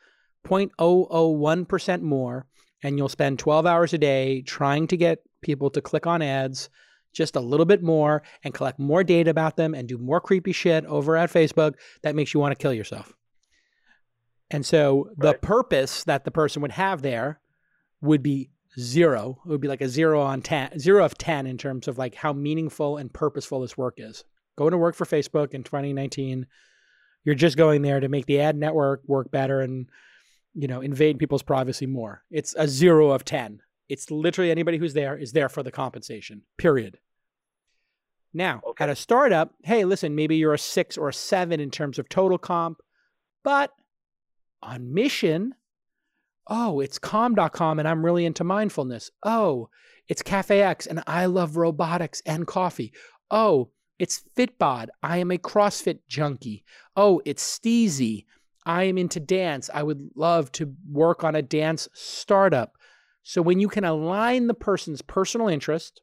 0.001% 0.48 2.02
more, 2.02 2.46
and 2.84 2.98
you'll 2.98 3.10
spend 3.10 3.40
12 3.40 3.66
hours 3.66 3.94
a 3.94 3.98
day 3.98 4.42
trying 4.42 4.88
to 4.88 4.98
get 4.98 5.20
people 5.42 5.70
to 5.72 5.82
click 5.82 6.08
on 6.08 6.22
ads 6.22 6.70
just 7.14 7.36
a 7.36 7.42
little 7.42 7.66
bit 7.66 7.82
more 7.82 8.22
and 8.44 8.54
collect 8.54 8.80
more 8.80 9.04
data 9.04 9.30
about 9.30 9.58
them 9.58 9.74
and 9.74 9.88
do 9.88 9.98
more 9.98 10.22
creepy 10.22 10.52
shit 10.52 10.86
over 10.86 11.16
at 11.16 11.32
Facebook 11.32 11.74
that 12.04 12.16
makes 12.16 12.34
you 12.34 12.40
want 12.40 12.52
to 12.52 12.62
kill 12.62 12.74
yourself. 12.74 13.14
And 14.52 14.66
so 14.66 15.10
the 15.18 15.34
purpose 15.34 16.04
that 16.06 16.24
the 16.24 16.32
person 16.32 16.62
would 16.62 16.72
have 16.72 17.02
there 17.02 17.40
would 18.02 18.24
be 18.24 18.50
zero. 18.80 19.40
It 19.46 19.50
would 19.50 19.62
be 19.62 19.68
like 19.68 19.82
a 19.82 19.90
zero 19.90 20.22
on 20.22 20.42
10, 20.42 20.80
zero 20.80 21.04
of 21.04 21.18
10 21.18 21.48
in 21.48 21.58
terms 21.58 21.88
of 21.88 21.98
like 21.98 22.16
how 22.16 22.34
meaningful 22.34 22.98
and 22.98 23.12
purposeful 23.12 23.62
this 23.62 23.78
work 23.78 23.96
is. 23.98 24.24
Going 24.56 24.72
to 24.72 24.78
work 24.78 24.96
for 24.96 25.06
Facebook 25.06 25.54
in 25.54 25.64
2019, 25.64 26.46
you're 27.24 27.36
just 27.36 27.58
going 27.58 27.82
there 27.82 28.00
to 28.00 28.10
make 28.10 28.26
the 28.26 28.40
ad 28.40 28.56
network 28.56 29.02
work 29.06 29.32
better 29.32 29.62
and, 29.62 29.88
you 30.58 30.68
know, 30.68 30.82
invade 30.82 31.20
people's 31.20 31.44
privacy 31.44 31.86
more. 31.86 32.24
It's 32.32 32.56
a 32.58 32.68
zero 32.68 33.12
of 33.12 33.24
10. 33.24 33.62
It's 33.90 34.10
literally 34.12 34.52
anybody 34.52 34.78
who's 34.78 34.94
there 34.94 35.16
is 35.16 35.32
there 35.32 35.50
for 35.50 35.64
the 35.64 35.72
compensation, 35.72 36.42
period. 36.58 36.98
Now, 38.34 38.62
okay. 38.68 38.84
at 38.84 38.90
a 38.90 38.96
startup, 38.96 39.54
hey, 39.64 39.86
listen, 39.86 40.16
maybe 40.16 40.36
you're 40.36 40.54
a 40.54 40.60
six 40.60 40.98
or 40.98 41.10
a 41.10 41.14
seven 41.14 41.60
in 41.60 41.72
terms 41.72 41.98
of 41.98 42.10
total 42.10 42.38
comp, 42.38 42.80
but 43.44 43.72
on 44.62 44.94
mission, 44.94 45.54
Oh, 46.50 46.80
it's 46.80 46.98
calm.com 46.98 47.80
and 47.80 47.88
I'm 47.88 48.06
really 48.06 48.26
into 48.26 48.44
mindfulness. 48.44 49.12
Oh, 49.24 49.70
it's 50.08 50.22
Cafe 50.22 50.62
X 50.62 50.88
and 50.88 51.04
I 51.06 51.26
love 51.26 51.58
robotics 51.58 52.22
and 52.26 52.48
coffee. 52.48 52.94
Oh, 53.30 53.70
it's 54.00 54.24
Fitbod. 54.38 54.88
I 55.04 55.18
am 55.18 55.32
a 55.32 55.38
CrossFit 55.38 56.00
junkie. 56.08 56.64
Oh, 56.96 57.22
it's 57.26 57.44
Steezy. 57.44 58.26
I 58.68 58.84
am 58.84 58.98
into 58.98 59.22
dance. 59.22 59.70
I 59.74 59.82
would 59.82 60.10
love 60.16 60.52
to 60.54 60.76
work 60.92 61.24
on 61.24 61.36
a 61.36 61.42
dance 61.42 61.88
startup. 61.94 62.74
So 63.24 63.42
when 63.42 63.62
you 63.62 63.70
can 63.70 63.86
align 63.86 64.48
the 64.48 64.54
person's 64.54 65.02
personal 65.02 65.48
interest, 65.48 66.02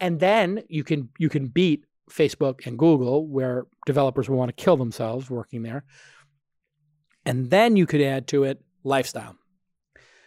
and 0.00 0.18
then 0.18 0.64
you 0.68 0.82
can 0.82 1.08
you 1.18 1.28
can 1.28 1.46
beat 1.46 1.84
Facebook 2.10 2.66
and 2.66 2.76
Google, 2.76 3.28
where 3.28 3.66
developers 3.86 4.28
will 4.28 4.36
want 4.36 4.54
to 4.54 4.62
kill 4.62 4.76
themselves 4.76 5.30
working 5.30 5.62
there. 5.62 5.84
And 7.24 7.48
then 7.48 7.76
you 7.76 7.86
could 7.86 8.02
add 8.02 8.26
to 8.28 8.42
it 8.42 8.60
lifestyle. 8.82 9.36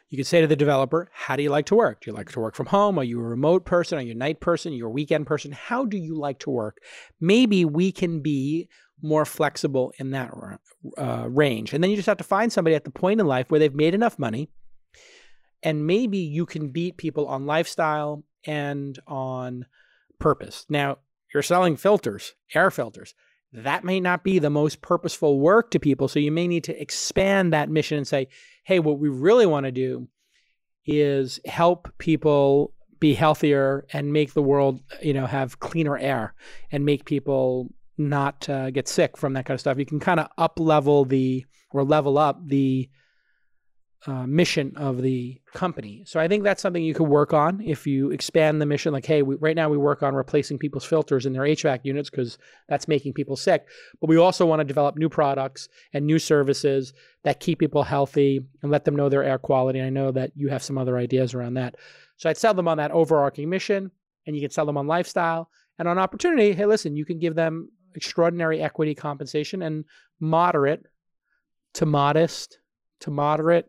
You 0.10 0.18
could 0.18 0.26
say 0.26 0.40
to 0.40 0.48
the 0.48 0.56
developer, 0.56 1.10
How 1.14 1.36
do 1.36 1.44
you 1.44 1.50
like 1.50 1.66
to 1.66 1.76
work? 1.76 2.00
Do 2.00 2.10
you 2.10 2.16
like 2.16 2.32
to 2.32 2.40
work 2.40 2.56
from 2.56 2.68
home? 2.68 2.98
Are 2.98 3.04
you 3.04 3.20
a 3.20 3.24
remote 3.24 3.66
person? 3.66 3.98
Are 3.98 4.02
you 4.02 4.14
a 4.14 4.16
night 4.16 4.40
person? 4.40 4.72
Are 4.72 4.76
you 4.76 4.88
a 4.88 4.90
weekend 4.90 5.28
person? 5.28 5.52
How 5.52 5.84
do 5.86 5.98
you 5.98 6.18
like 6.18 6.40
to 6.40 6.50
work? 6.50 6.78
Maybe 7.20 7.66
we 7.66 7.92
can 7.92 8.22
be 8.22 8.70
more 9.02 9.26
flexible 9.26 9.94
in 10.00 10.12
that 10.12 10.32
uh, 10.98 11.26
range. 11.30 11.74
And 11.74 11.84
then 11.84 11.92
you 11.92 11.96
just 11.96 12.08
have 12.08 12.18
to 12.18 12.24
find 12.24 12.52
somebody 12.52 12.76
at 12.76 12.84
the 12.84 12.92
point 12.92 13.20
in 13.20 13.28
life 13.28 13.50
where 13.50 13.60
they've 13.60 13.74
made 13.74 13.94
enough 13.94 14.18
money. 14.18 14.50
And 15.64 15.86
maybe 15.86 16.18
you 16.18 16.46
can 16.46 16.70
beat 16.70 16.98
people 16.98 17.28
on 17.28 17.46
lifestyle 17.46 18.24
and 18.46 18.98
on 19.08 19.66
purpose. 20.20 20.66
Now, 20.70 20.98
you're 21.34 21.44
selling 21.44 21.76
filters, 21.76 22.34
air 22.54 22.72
filters 22.72 23.14
that 23.54 23.84
may 23.84 24.00
not 24.00 24.24
be 24.24 24.40
the 24.40 24.50
most 24.50 24.82
purposeful 24.82 25.40
work 25.40 25.72
to 25.72 25.80
people. 25.80 26.08
So 26.08 26.20
you 26.20 26.32
may 26.32 26.48
need 26.48 26.64
to 26.66 26.82
expand 26.82 27.54
that 27.54 27.70
mission 27.70 27.98
and 27.98 28.08
say, 28.08 28.28
hey, 28.66 28.80
what 28.80 29.00
we 29.00 29.10
really 29.10 29.46
want 29.46 29.66
to 29.66 29.72
do 29.72 30.08
is 30.86 31.40
help 31.46 31.92
people 31.98 32.74
be 33.00 33.14
healthier 33.14 33.86
and 33.94 34.12
make 34.12 34.34
the 34.34 34.42
world, 34.42 34.82
you 35.02 35.14
know, 35.14 35.26
have 35.26 35.60
cleaner 35.60 35.98
air 35.98 36.34
and 36.72 36.86
make 36.86 37.06
people 37.06 37.72
not 37.98 38.48
uh, 38.50 38.70
get 38.72 38.88
sick 38.88 39.18
from 39.18 39.34
that 39.34 39.46
kind 39.46 39.56
of 39.56 39.60
stuff. 39.60 39.78
You 39.78 39.86
can 39.86 40.00
kind 40.00 40.20
of 40.20 40.28
up 40.38 40.60
level 40.60 41.06
the 41.06 41.46
or 41.72 41.84
level 41.84 42.18
up 42.18 42.48
the 42.48 42.90
uh, 44.06 44.26
mission 44.28 44.72
of 44.78 45.02
the 45.02 45.42
company. 45.54 46.04
So 46.06 46.20
I 46.20 46.28
think 46.28 46.44
that's 46.44 46.62
something 46.62 46.84
you 46.84 46.94
could 46.94 47.10
work 47.10 47.34
on 47.34 47.60
if 47.62 47.88
you 47.88 48.12
expand 48.12 48.62
the 48.62 48.66
mission. 48.66 48.94
Like, 48.94 49.06
hey, 49.06 49.22
we, 49.22 49.36
right 49.36 49.56
now 49.56 49.70
we 49.70 49.78
work 49.78 50.04
on 50.04 50.14
replacing 50.14 50.60
people's 50.60 50.86
filters 50.86 51.26
in 51.26 51.34
their 51.34 51.42
HVAC 51.44 51.80
units 51.84 52.10
because 52.10 52.38
that's 52.70 52.88
making 52.88 53.14
people 53.14 53.36
sick. 53.36 53.66
But 54.00 54.10
we 54.10 54.18
also 54.18 54.46
want 54.46 54.60
to 54.60 54.66
develop 54.66 54.98
new 54.98 55.10
products 55.10 55.68
and 55.94 56.06
new 56.06 56.20
services 56.20 56.94
that 57.24 57.40
keep 57.40 57.60
people 57.60 57.84
healthy 57.84 58.40
and 58.62 58.72
let 58.72 58.86
them 58.86 58.96
know 58.96 59.10
their 59.10 59.24
air 59.24 59.40
quality. 59.40 59.80
And 59.80 59.88
I 59.88 59.90
know 59.90 60.12
that 60.12 60.32
you 60.36 60.48
have 60.50 60.64
some 60.64 60.78
other 60.78 60.98
ideas 60.98 61.34
around 61.34 61.56
that. 61.56 61.76
So 62.18 62.30
I'd 62.30 62.38
sell 62.38 62.54
them 62.54 62.68
on 62.68 62.78
that 62.78 62.92
overarching 62.92 63.50
mission, 63.50 63.92
and 64.26 64.36
you 64.36 64.42
can 64.42 64.52
sell 64.52 64.66
them 64.66 64.78
on 64.78 64.88
lifestyle 64.88 65.50
and 65.80 65.88
on 65.88 65.98
opportunity. 65.98 66.54
Hey, 66.54 66.66
listen, 66.66 66.96
you 66.96 67.06
can 67.06 67.20
give 67.20 67.36
them 67.36 67.70
extraordinary 67.98 68.62
equity 68.62 68.96
compensation 68.96 69.62
and 69.62 69.84
moderate 70.20 70.86
to 71.74 71.86
modest 71.86 72.60
to 73.02 73.12
moderate 73.12 73.66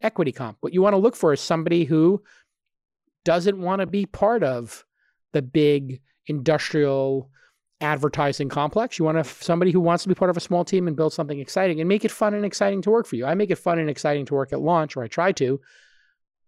equity 0.00 0.32
comp. 0.32 0.56
What 0.60 0.72
you 0.72 0.82
want 0.82 0.94
to 0.94 0.98
look 0.98 1.14
for 1.14 1.32
is 1.32 1.40
somebody 1.40 1.84
who 1.84 2.22
doesn't 3.24 3.60
want 3.60 3.80
to 3.80 3.86
be 3.86 4.06
part 4.06 4.42
of 4.42 4.84
the 5.32 5.42
big 5.42 6.00
industrial 6.26 7.30
advertising 7.80 8.48
complex. 8.48 8.98
You 8.98 9.04
want 9.04 9.18
to 9.18 9.24
somebody 9.24 9.70
who 9.70 9.80
wants 9.80 10.02
to 10.02 10.08
be 10.08 10.14
part 10.14 10.30
of 10.30 10.36
a 10.36 10.40
small 10.40 10.64
team 10.64 10.88
and 10.88 10.96
build 10.96 11.12
something 11.12 11.38
exciting 11.38 11.80
and 11.80 11.88
make 11.88 12.04
it 12.04 12.10
fun 12.10 12.34
and 12.34 12.44
exciting 12.44 12.82
to 12.82 12.90
work 12.90 13.06
for 13.06 13.16
you. 13.16 13.26
I 13.26 13.34
make 13.34 13.50
it 13.50 13.58
fun 13.58 13.78
and 13.78 13.90
exciting 13.90 14.26
to 14.26 14.34
work 14.34 14.52
at 14.52 14.60
launch, 14.60 14.96
or 14.96 15.02
I 15.02 15.08
try 15.08 15.32
to. 15.32 15.60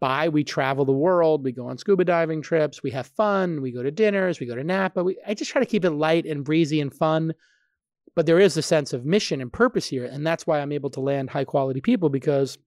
By 0.01 0.29
we 0.29 0.45
travel 0.45 0.85
the 0.85 0.93
world, 0.93 1.45
we 1.45 1.53
go 1.53 1.69
on 1.69 1.77
scuba 1.79 2.05
diving 2.05 2.41
trips, 2.41 2.83
we 2.83 2.91
have 2.93 3.07
fun, 3.07 3.61
we 3.61 3.71
go 3.71 3.83
to 3.83 3.91
dinners, 3.91 4.41
we 4.41 4.47
go 4.47 4.55
to 4.55 4.65
Napa. 4.65 5.05
We, 5.05 5.19
I 5.27 5.35
just 5.35 5.51
try 5.51 5.61
to 5.61 5.67
keep 5.67 5.85
it 5.85 5.91
light 5.91 6.25
and 6.25 6.45
breezy 6.45 6.81
and 6.81 6.93
fun. 6.93 7.35
But 8.17 8.27
there 8.27 8.41
is 8.41 8.57
a 8.57 8.63
sense 8.63 8.93
of 8.93 9.05
mission 9.05 9.41
and 9.41 9.53
purpose 9.53 9.87
here, 9.87 10.05
and 10.05 10.27
that's 10.27 10.47
why 10.47 10.61
I'm 10.61 10.73
able 10.73 10.91
to 10.91 11.01
land 11.01 11.31
high 11.31 11.45
quality 11.45 11.81
people 11.81 12.09
because 12.09 12.59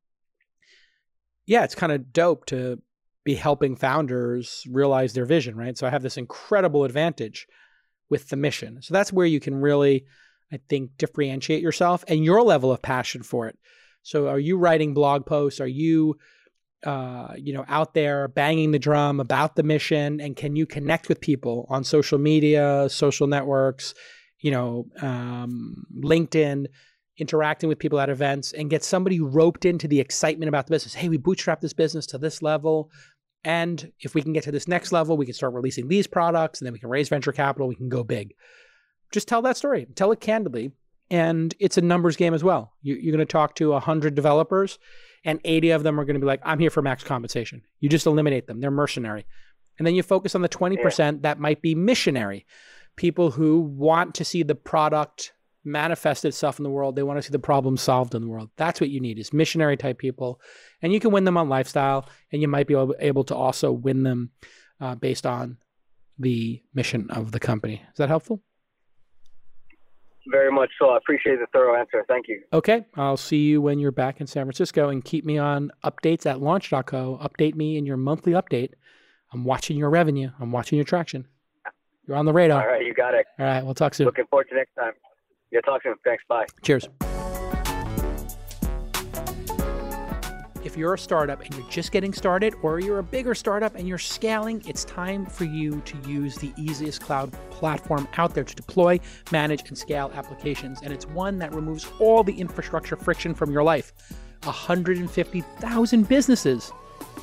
yeah, 1.46 1.64
it's 1.64 1.76
kind 1.76 1.92
of 1.92 2.14
dope 2.14 2.46
to 2.48 2.82
be 3.24 3.36
helping 3.36 3.76
founders 3.76 4.66
realize 4.70 5.14
their 5.14 5.26
vision, 5.26 5.56
right? 5.56 5.78
So 5.78 5.88
I 5.88 5.90
have 5.90 6.04
this 6.04 6.18
incredible 6.18 6.84
advantage 6.84 7.48
with 8.10 8.30
the 8.30 8.36
mission. 8.36 8.82
So 8.82 8.94
that's 8.94 9.14
where 9.14 9.26
you 9.26 9.40
can 9.40 9.56
really, 9.56 10.06
I 10.52 10.60
think, 10.70 10.92
differentiate 10.98 11.62
yourself 11.62 12.04
and 12.08 12.24
your 12.24 12.42
level 12.44 12.72
of 12.72 12.82
passion 12.82 13.24
for 13.24 13.48
it. 13.48 13.58
So 14.04 14.28
are 14.28 14.40
you 14.40 14.58
writing 14.58 14.94
blog 14.94 15.26
posts? 15.26 15.62
Are 15.62 15.68
you, 15.68 16.18
uh, 16.86 17.34
you 17.38 17.54
know, 17.54 17.66
out 17.68 17.94
there 17.94 18.28
banging 18.28 18.72
the 18.72 18.80
drum 18.80 19.20
about 19.20 19.56
the 19.56 19.64
mission? 19.64 20.20
And 20.20 20.36
can 20.36 20.56
you 20.56 20.66
connect 20.66 21.10
with 21.10 21.22
people 21.22 21.66
on 21.70 21.84
social 21.84 22.20
media, 22.20 22.88
social 22.90 23.28
networks, 23.28 23.94
you 24.40 24.52
know, 24.52 24.88
um, 25.02 25.86
LinkedIn? 26.02 26.68
interacting 27.18 27.70
with 27.70 27.80
people 27.80 28.00
at 28.00 28.10
events 28.10 28.54
and 28.54 28.70
get 28.70 28.84
somebody 28.84 29.20
roped 29.20 29.66
into 29.66 29.88
the 29.88 30.00
excitement 30.00 30.50
about 30.50 30.66
the 30.66 30.72
business. 30.72 30.96
Hey, 30.96 31.10
we 31.10 31.18
bootstrap 31.18 31.62
this 31.62 31.74
business 31.74 32.08
to 32.08 32.18
this 32.18 32.42
level. 32.42 32.90
And 33.44 33.92
if 34.00 34.16
we 34.16 34.22
can 34.22 34.34
get 34.34 34.44
to 34.44 34.52
this 34.52 34.68
next 34.68 34.92
level, 34.92 35.18
we 35.18 35.26
can 35.26 35.36
start 35.36 35.54
releasing 35.54 35.88
these 35.88 36.08
products 36.08 36.60
and 36.60 36.66
then 36.66 36.74
we 36.74 36.80
can 36.80 36.90
raise 36.90 37.10
venture 37.10 37.32
capital. 37.32 37.68
We 37.68 37.76
can 37.76 37.90
go 37.90 38.04
big. 38.04 38.34
Just 39.12 39.28
tell 39.28 39.42
that 39.44 39.58
story, 39.58 39.86
tell 39.96 40.12
it 40.12 40.22
candidly. 40.22 40.72
And 41.12 41.54
it's 41.60 41.78
a 41.78 41.82
numbers 41.82 42.16
game 42.16 42.34
as 42.34 42.44
well. 42.44 42.74
You, 42.82 42.96
are 42.96 43.16
going 43.16 43.20
to 43.20 43.26
talk 43.26 43.56
to 43.56 43.72
100 43.72 44.16
developers, 44.16 44.80
and 45.24 45.40
80 45.44 45.72
of 45.72 45.84
them 45.84 46.00
are 46.00 46.06
going 46.06 46.16
to 46.16 46.20
be 46.20 46.26
like, 46.26 46.42
I'm 46.44 46.60
here 46.60 46.70
for 46.70 46.82
max 46.82 47.04
compensation. 47.04 47.64
You 47.80 47.90
just 47.90 48.06
eliminate 48.06 48.48
them, 48.48 48.60
they're 48.60 48.72
mercenary. 48.72 49.26
And 49.78 49.88
then 49.88 49.96
you 49.96 50.04
focus 50.04 50.36
on 50.36 50.42
the 50.42 50.50
20% 50.50 51.24
that 51.24 51.40
might 51.40 51.62
be 51.62 51.74
missionary 51.74 52.46
people 52.96 53.32
who 53.32 53.60
want 53.60 54.16
to 54.16 54.26
see 54.26 54.44
the 54.44 54.56
product 54.56 55.34
manifest 55.64 56.26
itself 56.26 56.60
in 56.60 56.64
the 56.64 56.70
world. 56.70 56.96
They 56.96 57.04
want 57.04 57.18
to 57.18 57.22
see 57.22 57.32
the 57.32 57.40
problem 57.40 57.78
solved 57.78 58.14
in 58.14 58.22
the 58.22 58.28
world. 58.28 58.50
That's 58.58 58.82
what 58.82 58.90
you 58.90 59.00
need 59.00 59.18
is 59.18 59.34
missionary 59.34 59.78
type 59.78 59.98
people. 59.98 60.42
And 60.82 60.94
you 60.94 61.00
can 61.00 61.12
win 61.12 61.24
them 61.24 61.38
on 61.38 61.50
lifestyle 61.50 62.08
and 62.32 62.42
you 62.42 62.48
might 62.48 62.68
be 62.68 62.76
able 63.00 63.24
to 63.26 63.36
also 63.36 63.72
win 63.72 64.04
them 64.04 64.32
uh, 64.80 64.96
based 64.96 65.26
on 65.26 65.58
the 66.20 66.62
mission 66.74 67.10
of 67.10 67.32
the 67.32 67.40
company. 67.40 67.82
Is 67.92 67.98
that 67.98 68.10
helpful? 68.10 68.42
Very 70.28 70.52
much 70.52 70.70
so. 70.80 70.90
I 70.90 70.98
appreciate 70.98 71.40
the 71.40 71.48
thorough 71.52 71.78
answer. 71.78 72.06
Thank 72.08 72.28
you. 72.28 72.42
Okay. 72.54 72.86
I'll 72.96 73.18
see 73.18 73.44
you 73.46 73.62
when 73.62 73.80
you're 73.80 73.92
back 73.92 74.22
in 74.22 74.28
San 74.28 74.46
Francisco 74.46 74.90
and 74.90 75.04
keep 75.04 75.26
me 75.26 75.38
on 75.38 75.72
updates 75.84 76.26
at 76.26 76.40
launch.co. 76.42 77.20
Update 77.22 77.56
me 77.56 77.78
in 77.78 77.86
your 77.86 77.98
monthly 77.98 78.34
update. 78.34 78.72
I'm 79.34 79.44
watching 79.44 79.78
your 79.78 79.90
revenue. 79.90 80.30
I'm 80.40 80.52
watching 80.52 80.78
your 80.78 80.86
traction. 80.86 81.28
You're 82.08 82.18
on 82.18 82.26
the 82.26 82.34
radar. 82.34 82.62
All 82.62 82.68
right. 82.68 82.86
You 82.86 82.94
got 82.94 83.14
it. 83.14 83.26
All 83.40 83.46
right. 83.46 83.64
We'll 83.64 83.74
talk 83.74 83.94
soon. 83.94 84.06
Looking 84.06 84.26
forward 84.30 84.48
to 84.50 84.56
next 84.56 84.76
time. 84.76 84.94
Yeah. 85.52 85.62
Talk 85.62 85.84
soon. 85.84 85.96
Thanks. 86.06 86.24
Bye. 86.28 86.46
Cheers. 86.62 86.88
If 90.74 90.78
you're 90.80 90.96
a 90.96 90.98
startup 90.98 91.40
and 91.42 91.54
you're 91.54 91.70
just 91.70 91.92
getting 91.92 92.14
started, 92.14 92.56
or 92.64 92.80
you're 92.80 92.98
a 92.98 93.04
bigger 93.04 93.36
startup 93.36 93.76
and 93.76 93.88
you're 93.88 94.00
scaling, 94.00 94.64
it's 94.66 94.84
time 94.84 95.24
for 95.28 95.44
you 95.44 95.82
to 95.82 96.10
use 96.10 96.36
the 96.36 96.52
easiest 96.58 97.00
cloud 97.00 97.32
platform 97.52 98.08
out 98.18 98.34
there 98.34 98.44
to 98.44 98.56
deploy, 98.56 99.00
manage, 99.32 99.68
and 99.68 99.78
scale 99.78 100.12
applications. 100.16 100.80
And 100.82 100.92
it's 100.92 101.06
one 101.06 101.38
that 101.38 101.54
removes 101.54 101.86
all 102.00 102.24
the 102.24 102.34
infrastructure 102.34 102.96
friction 102.96 103.36
from 103.36 103.52
your 103.52 103.62
life. 103.62 103.94
150,000 104.46 106.10
businesses, 106.10 106.72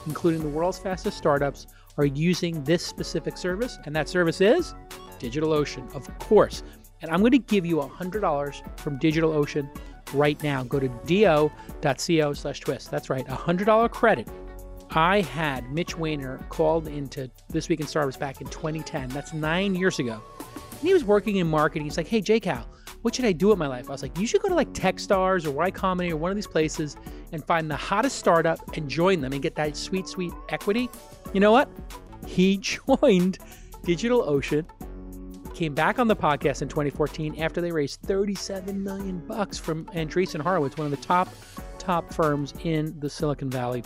including 0.06 0.42
the 0.42 0.48
world's 0.48 0.78
fastest 0.78 1.18
startups, 1.18 1.66
are 1.98 2.06
using 2.06 2.62
this 2.62 2.86
specific 2.86 3.36
service. 3.36 3.80
And 3.84 3.96
that 3.96 4.08
service 4.08 4.40
is 4.40 4.76
DigitalOcean, 5.18 5.92
of 5.92 6.06
course. 6.20 6.62
And 7.02 7.10
I'm 7.10 7.18
going 7.18 7.32
to 7.32 7.38
give 7.38 7.66
you 7.66 7.78
$100 7.78 8.78
from 8.78 9.00
DigitalOcean 9.00 9.68
right 10.14 10.40
now. 10.42 10.62
Go 10.64 10.80
to 10.80 10.88
do.co 11.06 12.32
slash 12.32 12.60
twist. 12.60 12.90
That's 12.90 13.10
right, 13.10 13.26
a 13.28 13.34
$100 13.34 13.90
credit. 13.90 14.28
I 14.90 15.20
had 15.20 15.70
Mitch 15.70 15.96
Wainer 15.96 16.46
called 16.48 16.88
into 16.88 17.30
This 17.48 17.68
Week 17.68 17.80
in 17.80 17.86
Startups 17.86 18.16
back 18.16 18.40
in 18.40 18.48
2010. 18.48 19.10
That's 19.10 19.32
nine 19.32 19.76
years 19.76 20.00
ago. 20.00 20.20
And 20.70 20.80
he 20.80 20.92
was 20.92 21.04
working 21.04 21.36
in 21.36 21.48
marketing. 21.48 21.84
He's 21.84 21.96
like, 21.96 22.08
hey, 22.08 22.20
JCal, 22.20 22.64
what 23.02 23.14
should 23.14 23.24
I 23.24 23.32
do 23.32 23.48
with 23.48 23.58
my 23.58 23.68
life? 23.68 23.88
I 23.88 23.92
was 23.92 24.02
like, 24.02 24.18
you 24.18 24.26
should 24.26 24.42
go 24.42 24.48
to 24.48 24.54
like 24.54 24.72
Techstars 24.72 25.46
or 25.46 25.52
Y 25.52 25.70
Combinator 25.70 26.12
or 26.12 26.16
one 26.16 26.32
of 26.32 26.36
these 26.36 26.46
places 26.46 26.96
and 27.32 27.44
find 27.44 27.70
the 27.70 27.76
hottest 27.76 28.18
startup 28.18 28.58
and 28.76 28.88
join 28.88 29.20
them 29.20 29.32
and 29.32 29.40
get 29.40 29.54
that 29.54 29.76
sweet, 29.76 30.08
sweet 30.08 30.32
equity. 30.48 30.90
You 31.32 31.40
know 31.40 31.52
what? 31.52 31.68
He 32.26 32.56
joined 32.58 33.38
DigitalOcean 33.84 34.66
came 35.60 35.74
back 35.74 35.98
on 35.98 36.08
the 36.08 36.16
podcast 36.16 36.62
in 36.62 36.68
2014 36.68 37.38
after 37.42 37.60
they 37.60 37.70
raised 37.70 38.00
37 38.00 38.82
million 38.82 39.18
bucks 39.26 39.58
from 39.58 39.84
Andreessen 39.88 40.40
Horowitz, 40.40 40.78
one 40.78 40.86
of 40.86 40.90
the 40.90 41.06
top 41.06 41.28
top 41.78 42.14
firms 42.14 42.54
in 42.64 42.98
the 42.98 43.10
Silicon 43.10 43.50
Valley. 43.50 43.84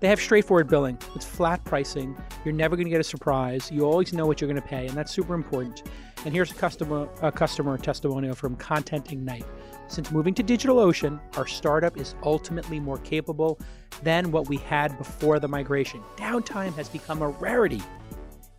They 0.00 0.08
have 0.08 0.20
straightforward 0.20 0.68
billing. 0.68 0.98
It's 1.14 1.24
flat 1.24 1.64
pricing. 1.64 2.14
You're 2.44 2.52
never 2.52 2.76
going 2.76 2.84
to 2.84 2.90
get 2.90 3.00
a 3.00 3.04
surprise. 3.04 3.70
You 3.72 3.86
always 3.86 4.12
know 4.12 4.26
what 4.26 4.42
you're 4.42 4.50
going 4.50 4.60
to 4.60 4.68
pay, 4.68 4.86
and 4.86 4.94
that's 4.94 5.10
super 5.10 5.32
important. 5.32 5.84
And 6.26 6.34
here's 6.34 6.50
a 6.50 6.54
customer 6.54 7.08
a 7.22 7.32
customer 7.32 7.78
testimonial 7.78 8.34
from 8.34 8.54
Content 8.56 9.10
Ignite. 9.10 9.46
Since 9.88 10.10
moving 10.10 10.34
to 10.34 10.42
DigitalOcean, 10.42 11.18
our 11.38 11.46
startup 11.46 11.96
is 11.96 12.14
ultimately 12.24 12.78
more 12.78 12.98
capable 12.98 13.58
than 14.02 14.30
what 14.30 14.50
we 14.50 14.58
had 14.58 14.98
before 14.98 15.40
the 15.40 15.48
migration. 15.48 16.02
Downtime 16.18 16.74
has 16.74 16.90
become 16.90 17.22
a 17.22 17.28
rarity 17.28 17.80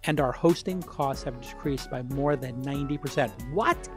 and 0.05 0.19
our 0.19 0.31
hosting 0.31 0.81
costs 0.81 1.23
have 1.23 1.39
decreased 1.41 1.89
by 1.89 2.01
more 2.03 2.35
than 2.35 2.63
90%. 2.63 3.51
What? 3.51 3.89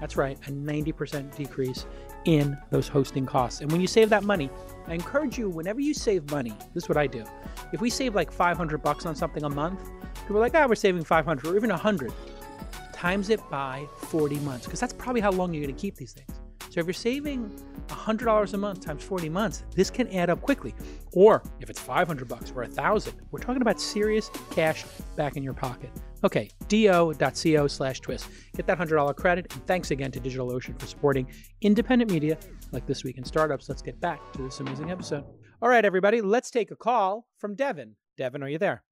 That's 0.00 0.16
right, 0.16 0.38
a 0.46 0.50
90% 0.50 1.34
decrease 1.34 1.86
in 2.24 2.56
those 2.70 2.86
hosting 2.88 3.26
costs. 3.26 3.60
And 3.60 3.70
when 3.72 3.80
you 3.80 3.86
save 3.86 4.10
that 4.10 4.24
money, 4.24 4.50
I 4.86 4.94
encourage 4.94 5.38
you 5.38 5.48
whenever 5.48 5.80
you 5.80 5.94
save 5.94 6.30
money, 6.30 6.52
this 6.74 6.84
is 6.84 6.88
what 6.88 6.98
I 6.98 7.06
do. 7.06 7.24
If 7.72 7.80
we 7.80 7.90
save 7.90 8.14
like 8.14 8.30
500 8.30 8.82
bucks 8.82 9.06
on 9.06 9.14
something 9.14 9.44
a 9.44 9.48
month, 9.48 9.80
people 10.20 10.36
are 10.36 10.40
like, 10.40 10.54
"Ah, 10.54 10.64
oh, 10.64 10.68
we're 10.68 10.74
saving 10.74 11.04
500 11.04 11.46
or 11.46 11.56
even 11.56 11.70
100." 11.70 12.12
Times 12.92 13.30
it 13.30 13.40
by 13.50 13.86
40 13.96 14.38
months 14.40 14.66
because 14.66 14.80
that's 14.80 14.92
probably 14.92 15.20
how 15.20 15.30
long 15.30 15.54
you're 15.54 15.62
going 15.64 15.74
to 15.74 15.80
keep 15.80 15.96
these 15.96 16.12
things. 16.12 16.30
So 16.70 16.78
if 16.78 16.86
you're 16.86 16.94
saving 16.94 17.50
$100 17.88 18.54
a 18.54 18.56
month 18.56 18.80
times 18.80 19.02
40 19.02 19.28
months, 19.28 19.64
this 19.74 19.90
can 19.90 20.06
add 20.14 20.30
up 20.30 20.40
quickly. 20.40 20.72
Or 21.12 21.42
if 21.60 21.68
it's 21.68 21.80
500 21.80 22.28
bucks 22.28 22.52
or 22.52 22.62
1000, 22.62 23.12
we're 23.32 23.40
talking 23.40 23.60
about 23.60 23.80
serious 23.80 24.30
cash 24.52 24.84
back 25.16 25.36
in 25.36 25.42
your 25.42 25.52
pocket. 25.52 25.90
Okay, 26.22 26.48
do.co 26.68 27.66
slash 27.66 28.00
twist. 28.00 28.28
Get 28.54 28.68
that 28.68 28.78
$100 28.78 29.16
credit. 29.16 29.52
And 29.52 29.66
thanks 29.66 29.90
again 29.90 30.12
to 30.12 30.20
DigitalOcean 30.20 30.78
for 30.78 30.86
supporting 30.86 31.26
independent 31.60 32.10
media 32.10 32.38
like 32.70 32.86
This 32.86 33.02
Week 33.02 33.18
in 33.18 33.24
Startups. 33.24 33.68
Let's 33.68 33.82
get 33.82 34.00
back 34.00 34.20
to 34.34 34.42
this 34.42 34.60
amazing 34.60 34.92
episode. 34.92 35.24
All 35.60 35.68
right, 35.68 35.84
everybody, 35.84 36.20
let's 36.20 36.50
take 36.50 36.70
a 36.70 36.76
call 36.76 37.26
from 37.38 37.56
Devin. 37.56 37.96
Devin, 38.16 38.44
are 38.44 38.48
you 38.48 38.58
there? 38.58 38.84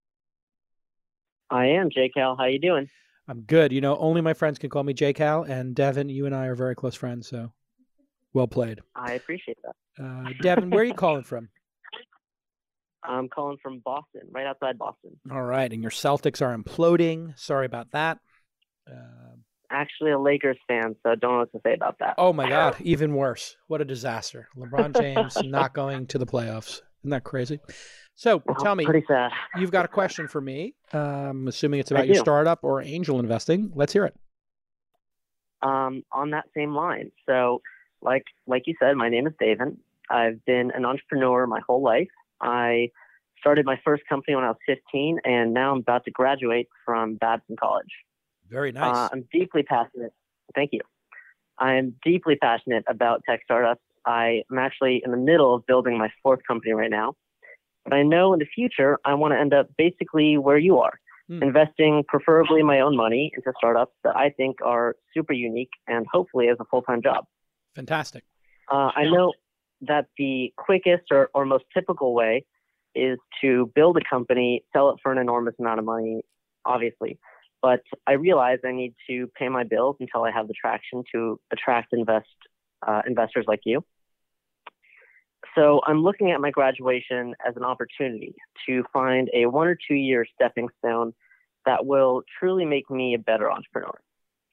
I 1.49 1.67
am, 1.67 1.91
J 1.91 2.11
Cal. 2.12 2.37
How 2.37 2.47
you 2.47 2.59
doing? 2.59 2.88
I'm 3.29 3.43
good. 3.43 3.73
You 3.73 3.81
know, 3.81 3.97
only 3.99 4.21
my 4.21 4.35
friends 4.35 4.59
can 4.59 4.69
call 4.69 4.83
me 4.83 4.95
J 4.95 5.12
Cal, 5.12 5.45
and 5.45 5.75
Devin, 5.75 6.09
you 6.09 6.27
and 6.27 6.35
I 6.35 6.47
are 6.47 6.55
very 6.55 6.75
close 6.75 6.95
friends, 6.95 7.29
so 7.29 7.53
well 8.33 8.47
played. 8.47 8.81
I 8.95 9.12
appreciate 9.12 9.59
that. 9.62 10.05
Uh, 10.05 10.31
Devin, 10.43 10.71
where 10.71 10.83
are 10.83 10.85
you 10.87 10.95
calling 10.95 11.25
from? 11.25 11.49
I'm 13.03 13.29
calling 13.29 13.59
from 13.62 13.81
Boston, 13.81 14.23
right 14.31 14.47
outside 14.47 14.79
Boston. 14.79 15.19
All 15.31 15.43
right, 15.43 15.73
and 15.73 15.83
your 15.83 15.91
Celtics 15.91 16.43
are 16.43 16.57
imploding. 16.57 17.38
Sorry 17.38 17.67
about 17.67 17.93
that. 17.93 18.19
Uh, 18.91 19.37
Actually, 19.71 20.12
a 20.12 20.19
Lakers 20.19 20.57
fan, 20.67 20.97
so 21.03 21.14
don't 21.14 21.33
know 21.33 21.38
what 21.41 21.53
to 21.53 21.61
say 21.62 21.75
about 21.75 21.99
that. 22.01 22.14
Oh 22.17 22.33
my 22.33 22.49
God, 22.49 22.77
even 22.81 23.14
worse! 23.14 23.57
What 23.67 23.83
a 23.83 23.85
disaster! 23.85 24.49
LeBron 24.57 24.99
James 24.99 25.37
not 25.45 25.75
going 25.75 26.07
to 26.07 26.19
the 26.19 26.27
playoffs. 26.27 26.81
Isn't 27.03 27.11
that 27.11 27.25
crazy? 27.25 27.61
So 28.14 28.43
well, 28.47 28.57
tell 28.57 28.75
me, 28.75 28.87
pretty 28.87 29.07
sad. 29.07 29.31
you've 29.59 29.71
got 29.71 29.85
a 29.85 29.88
question 29.88 30.27
for 30.27 30.41
me. 30.41 30.75
Um, 30.93 31.49
assuming 31.49 31.81
it's 31.81 31.91
about 31.91 32.07
your 32.07 32.17
startup 32.17 32.61
or 32.64 32.83
angel 32.83 33.21
investing. 33.21 33.71
Let's 33.75 33.93
hear 33.93 34.07
it. 34.07 34.17
Um, 35.61 36.03
on 36.12 36.31
that 36.31 36.47
same 36.57 36.75
line, 36.75 37.11
so 37.27 37.61
like 38.03 38.25
like 38.47 38.63
you 38.67 38.75
said, 38.81 38.97
my 38.97 39.09
name 39.09 39.27
is 39.27 39.33
David. 39.39 39.77
I've 40.11 40.45
been 40.45 40.71
an 40.75 40.85
entrepreneur 40.85 41.47
my 41.47 41.61
whole 41.67 41.83
life. 41.83 42.09
I 42.41 42.91
started 43.41 43.67
my 43.67 43.79
first 43.85 44.03
company 44.09 44.35
when 44.35 44.45
I 44.45 44.49
was 44.49 44.57
15, 44.67 45.21
and 45.25 45.53
now 45.53 45.73
I'm 45.73 45.79
about 45.79 46.05
to 46.07 46.11
graduate 46.11 46.69
from 46.85 47.17
Babson 47.17 47.57
College. 47.59 47.91
Very 48.49 48.73
nice. 48.73 48.97
Uh, 48.97 49.09
I'm 49.13 49.29
deeply 49.33 49.63
passionate. 49.63 50.13
Thank 50.55 50.71
you. 50.73 50.81
I 51.59 51.75
am 51.75 51.95
deeply 52.05 52.37
passionate 52.37 52.85
about 52.89 53.23
tech 53.29 53.41
startups. 53.45 53.83
I 54.07 54.43
am 54.51 54.59
actually 54.59 55.03
in 55.05 55.11
the 55.11 55.17
middle 55.17 55.55
of 55.55 55.67
building 55.67 55.99
my 55.99 56.09
fourth 56.23 56.41
company 56.47 56.73
right 56.73 56.91
now. 56.91 57.15
But 57.85 57.95
I 57.95 58.03
know 58.03 58.33
in 58.33 58.39
the 58.39 58.47
future, 58.47 58.99
I 59.05 59.15
want 59.15 59.33
to 59.33 59.39
end 59.39 59.55
up 59.55 59.69
basically 59.77 60.39
where 60.39 60.59
you 60.59 60.79
are, 60.79 60.99
hmm. 61.29 61.43
investing 61.43 62.05
preferably 62.07 62.63
my 62.63 62.81
own 62.81 62.97
money 62.97 63.33
into 63.35 63.53
startups 63.59 63.93
that 64.05 64.17
I 64.17 64.31
think 64.31 64.57
are 64.65 64.97
super 65.15 65.33
unique 65.33 65.71
and 65.87 66.07
hopefully 66.11 66.49
as 66.49 66.57
a 66.61 66.65
full 66.65 66.83
time 66.83 67.03
job. 67.03 67.25
Fantastic. 67.79 68.25
Uh, 68.69 68.91
I 68.97 69.05
know 69.05 69.33
that 69.83 70.07
the 70.19 70.53
quickest 70.57 71.05
or, 71.12 71.31
or 71.33 71.45
most 71.45 71.64
typical 71.73 72.12
way 72.12 72.45
is 72.97 73.19
to 73.41 73.71
build 73.77 73.97
a 73.97 74.01
company, 74.11 74.64
sell 74.73 74.91
it 74.91 74.97
for 75.01 75.12
an 75.12 75.19
enormous 75.19 75.55
amount 75.61 75.79
of 75.79 75.85
money, 75.85 76.23
obviously. 76.64 77.21
But 77.62 77.83
I 78.05 78.14
realize 78.14 78.59
I 78.64 78.73
need 78.73 78.95
to 79.09 79.29
pay 79.38 79.49
my 79.49 79.62
bills 79.62 79.95
until 80.01 80.25
I 80.25 80.33
have 80.33 80.49
the 80.49 80.55
traction 80.61 81.05
to 81.14 81.38
attract 81.53 81.93
invest 81.93 82.27
uh, 82.85 83.03
investors 83.07 83.45
like 83.47 83.61
you. 83.64 83.85
So 85.55 85.81
I'm 85.87 86.03
looking 86.03 86.33
at 86.33 86.41
my 86.41 86.51
graduation 86.51 87.37
as 87.47 87.55
an 87.57 87.62
opportunity 87.62 88.35
to 88.67 88.83
find 88.93 89.31
a 89.33 89.47
one 89.47 89.69
or 89.69 89.79
two 89.87 89.95
year 89.95 90.27
stepping 90.35 90.69
stone 90.79 91.12
that 91.64 91.87
will 91.87 92.23
truly 92.41 92.64
make 92.64 92.91
me 92.91 93.14
a 93.14 93.19
better 93.21 93.49
entrepreneur. 93.49 94.01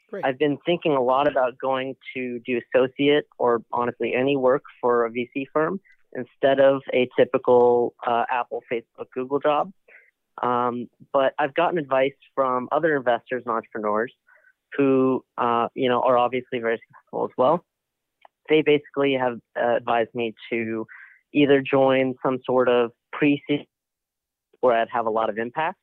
Great. 0.10 0.24
I've 0.24 0.38
been 0.38 0.58
thinking 0.66 0.94
a 0.94 1.02
lot 1.02 1.28
about 1.28 1.58
going 1.58 1.96
to 2.16 2.40
do 2.46 2.60
associate 2.74 3.26
or 3.38 3.62
honestly 3.72 4.14
any 4.14 4.38
work 4.38 4.64
for 4.82 5.06
a 5.06 5.12
VC 5.12 5.46
firm 5.52 5.80
instead 6.14 6.60
of 6.60 6.82
a 6.94 7.10
typical 7.18 7.94
uh, 8.06 8.24
Apple, 8.32 8.64
Facebook, 8.72 9.08
Google 9.14 9.40
job. 9.40 9.72
Um, 10.42 10.88
but 11.14 11.34
I've 11.40 11.54
gotten 11.56 11.78
advice 11.78 12.14
from 12.34 12.68
other 12.72 12.96
investors 12.96 13.44
and 13.46 13.56
entrepreneurs 13.56 14.14
who, 14.78 15.24
uh, 15.38 15.68
you 15.74 15.90
know, 15.90 16.02
are 16.02 16.18
obviously 16.18 16.60
very 16.60 16.80
successful 16.88 17.26
as 17.26 17.32
well. 17.38 17.64
They 18.50 18.62
basically 18.62 19.14
have 19.14 19.40
uh, 19.60 19.78
advised 19.78 20.14
me 20.14 20.36
to 20.52 20.86
either 21.34 21.62
join 21.62 22.16
some 22.24 22.40
sort 22.46 22.70
of 22.70 22.92
pre-seed 23.12 23.66
where 24.62 24.80
I'd 24.80 24.90
have 24.92 25.06
a 25.06 25.10
lot 25.10 25.30
of 25.30 25.38
impact, 25.38 25.80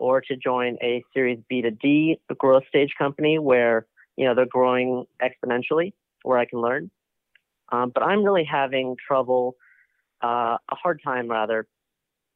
or 0.00 0.20
to 0.22 0.34
join 0.36 0.76
a 0.82 1.04
Series 1.14 1.38
B 1.48 1.62
to 1.62 1.70
D 1.70 2.18
growth 2.38 2.64
stage 2.68 2.92
company 2.98 3.38
where 3.38 3.86
you 4.16 4.26
know 4.26 4.34
they're 4.34 4.46
growing 4.46 5.04
exponentially, 5.22 5.92
where 6.22 6.38
I 6.38 6.46
can 6.46 6.60
learn. 6.60 6.90
Um, 7.70 7.92
but 7.94 8.02
I'm 8.02 8.24
really 8.24 8.44
having 8.44 8.96
trouble, 9.06 9.54
uh, 10.24 10.56
a 10.70 10.74
hard 10.74 11.00
time 11.04 11.28
rather, 11.28 11.68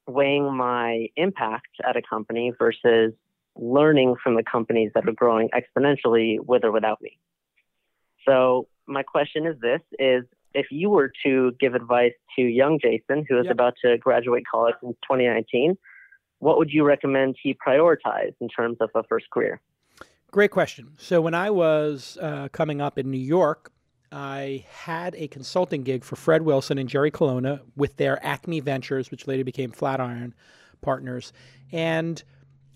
weighing 0.07 0.55
my 0.55 1.09
impact 1.17 1.71
at 1.89 1.97
a 1.97 2.03
company 2.03 2.53
versus 2.57 3.13
learning 3.57 4.15
from 4.23 4.37
the 4.37 4.45
companies 4.45 4.93
that 4.95 5.09
are 5.09 5.13
growing 5.13 5.49
exponentially 5.51 6.39
with 6.41 6.65
or 6.65 6.71
without 6.71 7.01
me. 7.01 7.19
So 8.29 8.69
my 8.87 9.03
question 9.03 9.47
is 9.47 9.59
this: 9.61 9.81
is 9.99 10.25
if 10.53 10.67
you 10.71 10.91
were 10.91 11.11
to 11.25 11.53
give 11.59 11.75
advice 11.75 12.13
to 12.37 12.43
young 12.43 12.79
Jason, 12.79 13.25
who 13.29 13.39
is 13.39 13.47
Yep. 13.47 13.53
about 13.53 13.75
to 13.85 13.97
graduate 13.99 14.45
college 14.51 14.77
in 14.83 14.91
2019, 15.03 15.77
what 16.39 16.59
would 16.59 16.71
you 16.71 16.85
recommend 16.85 17.37
he 17.43 17.55
prioritize 17.55 18.35
in 18.41 18.49
terms 18.49 18.77
of 18.81 18.91
a 18.95 19.03
first 19.05 19.31
career? 19.31 19.61
Great 20.31 20.51
question. 20.51 20.93
So 20.99 21.21
when 21.21 21.35
I 21.35 21.51
was 21.51 22.19
uh, 22.21 22.49
coming 22.53 22.81
up 22.81 22.99
in 22.99 23.11
New 23.11 23.19
York, 23.19 23.71
I 24.11 24.65
had 24.71 25.15
a 25.17 25.29
consulting 25.29 25.83
gig 25.83 26.05
for 26.05 26.17
Fred 26.17 26.43
Wilson 26.43 26.79
and 26.79 26.89
Jerry 26.89 27.11
Colonna 27.11 27.63
with 27.77 27.97
their 27.97 28.25
Acme 28.25 28.61
Ventures, 28.61 29.11
which 29.11 29.27
later 29.27 29.45
became 29.45 29.71
Flatiron 29.71 30.35
Partners. 30.83 31.33
And 31.73 32.23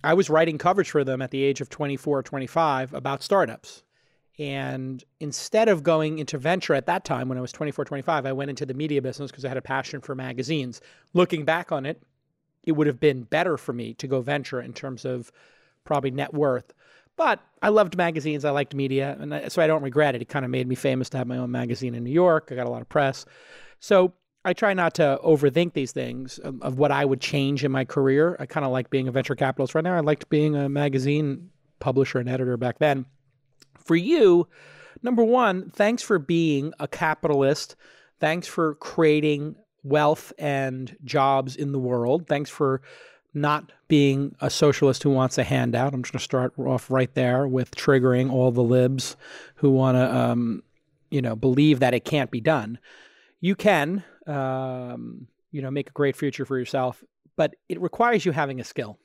I 0.02 0.14
was 0.14 0.30
writing 0.30 0.58
coverage 0.58 0.90
for 0.90 1.04
them 1.04 1.20
at 1.22 1.30
the 1.30 1.42
age 1.42 1.60
of 1.60 1.68
24 1.68 2.18
or 2.18 2.22
25 2.22 2.94
about 2.94 3.22
startups. 3.22 3.82
And 4.38 5.02
instead 5.18 5.68
of 5.68 5.82
going 5.82 6.18
into 6.18 6.38
venture 6.38 6.74
at 6.74 6.86
that 6.86 7.04
time, 7.04 7.28
when 7.28 7.38
I 7.38 7.40
was 7.40 7.52
24, 7.52 7.84
25, 7.84 8.24
I 8.24 8.32
went 8.32 8.50
into 8.50 8.64
the 8.64 8.74
media 8.74 9.02
business 9.02 9.30
because 9.30 9.44
I 9.44 9.48
had 9.48 9.56
a 9.56 9.62
passion 9.62 10.00
for 10.00 10.14
magazines. 10.14 10.80
Looking 11.12 11.44
back 11.44 11.72
on 11.72 11.86
it, 11.86 12.02
it 12.68 12.72
would 12.72 12.86
have 12.86 13.00
been 13.00 13.22
better 13.22 13.56
for 13.56 13.72
me 13.72 13.94
to 13.94 14.06
go 14.06 14.20
venture 14.20 14.60
in 14.60 14.74
terms 14.74 15.04
of 15.04 15.32
probably 15.84 16.10
net 16.10 16.34
worth. 16.34 16.74
But 17.16 17.40
I 17.62 17.70
loved 17.70 17.96
magazines. 17.96 18.44
I 18.44 18.50
liked 18.50 18.74
media. 18.74 19.16
And 19.18 19.50
so 19.50 19.60
I 19.62 19.66
don't 19.66 19.82
regret 19.82 20.14
it. 20.14 20.22
It 20.22 20.28
kind 20.28 20.44
of 20.44 20.50
made 20.50 20.68
me 20.68 20.74
famous 20.74 21.08
to 21.10 21.16
have 21.18 21.26
my 21.26 21.38
own 21.38 21.50
magazine 21.50 21.94
in 21.94 22.04
New 22.04 22.12
York. 22.12 22.50
I 22.52 22.54
got 22.54 22.66
a 22.66 22.70
lot 22.70 22.82
of 22.82 22.88
press. 22.88 23.24
So 23.80 24.12
I 24.44 24.52
try 24.52 24.74
not 24.74 24.94
to 24.94 25.18
overthink 25.24 25.72
these 25.72 25.92
things 25.92 26.38
of, 26.38 26.62
of 26.62 26.78
what 26.78 26.92
I 26.92 27.04
would 27.04 27.20
change 27.20 27.64
in 27.64 27.72
my 27.72 27.84
career. 27.84 28.36
I 28.38 28.46
kind 28.46 28.64
of 28.64 28.70
like 28.70 28.90
being 28.90 29.08
a 29.08 29.12
venture 29.12 29.34
capitalist 29.34 29.74
right 29.74 29.82
now. 29.82 29.96
I 29.96 30.00
liked 30.00 30.28
being 30.28 30.54
a 30.54 30.68
magazine 30.68 31.50
publisher 31.80 32.18
and 32.18 32.28
editor 32.28 32.56
back 32.56 32.78
then. 32.78 33.06
For 33.84 33.96
you, 33.96 34.46
number 35.02 35.24
one, 35.24 35.70
thanks 35.70 36.02
for 36.02 36.18
being 36.18 36.72
a 36.78 36.86
capitalist. 36.86 37.74
Thanks 38.20 38.46
for 38.46 38.74
creating 38.74 39.56
wealth 39.82 40.32
and 40.38 40.96
jobs 41.04 41.56
in 41.56 41.72
the 41.72 41.78
world. 41.78 42.26
Thanks 42.26 42.50
for 42.50 42.82
not 43.34 43.72
being 43.88 44.34
a 44.40 44.50
socialist 44.50 45.02
who 45.02 45.10
wants 45.10 45.38
a 45.38 45.44
handout. 45.44 45.94
I'm 45.94 46.02
just 46.02 46.12
going 46.12 46.18
to 46.18 46.24
start 46.24 46.52
off 46.58 46.90
right 46.90 47.12
there 47.14 47.46
with 47.46 47.70
triggering 47.70 48.32
all 48.32 48.50
the 48.50 48.62
libs 48.62 49.16
who 49.56 49.70
want 49.70 49.96
to, 49.96 50.14
um, 50.14 50.62
you 51.10 51.22
know, 51.22 51.36
believe 51.36 51.80
that 51.80 51.94
it 51.94 52.04
can't 52.04 52.30
be 52.30 52.40
done. 52.40 52.78
You 53.40 53.54
can, 53.54 54.02
um, 54.26 55.28
you 55.52 55.62
know, 55.62 55.70
make 55.70 55.90
a 55.90 55.92
great 55.92 56.16
future 56.16 56.44
for 56.44 56.58
yourself, 56.58 57.02
but 57.36 57.54
it 57.68 57.80
requires 57.80 58.24
you 58.24 58.32
having 58.32 58.60
a 58.60 58.64
skill. 58.64 58.98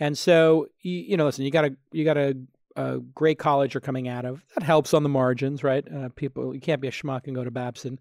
And 0.00 0.16
so, 0.16 0.68
you, 0.80 0.98
you 0.98 1.16
know, 1.16 1.26
listen, 1.26 1.44
you 1.44 1.50
got 1.50 1.66
a 1.66 1.76
you 1.92 2.04
got 2.04 2.16
a, 2.16 2.36
a 2.76 2.98
great 2.98 3.38
college 3.38 3.74
you're 3.74 3.80
coming 3.80 4.08
out 4.08 4.24
of. 4.24 4.42
That 4.54 4.64
helps 4.64 4.94
on 4.94 5.02
the 5.02 5.08
margins, 5.08 5.62
right? 5.62 5.86
Uh, 5.92 6.08
people, 6.16 6.54
you 6.54 6.60
can't 6.60 6.80
be 6.80 6.88
a 6.88 6.92
schmuck 6.92 7.26
and 7.26 7.36
go 7.36 7.44
to 7.44 7.50
Babson. 7.50 8.00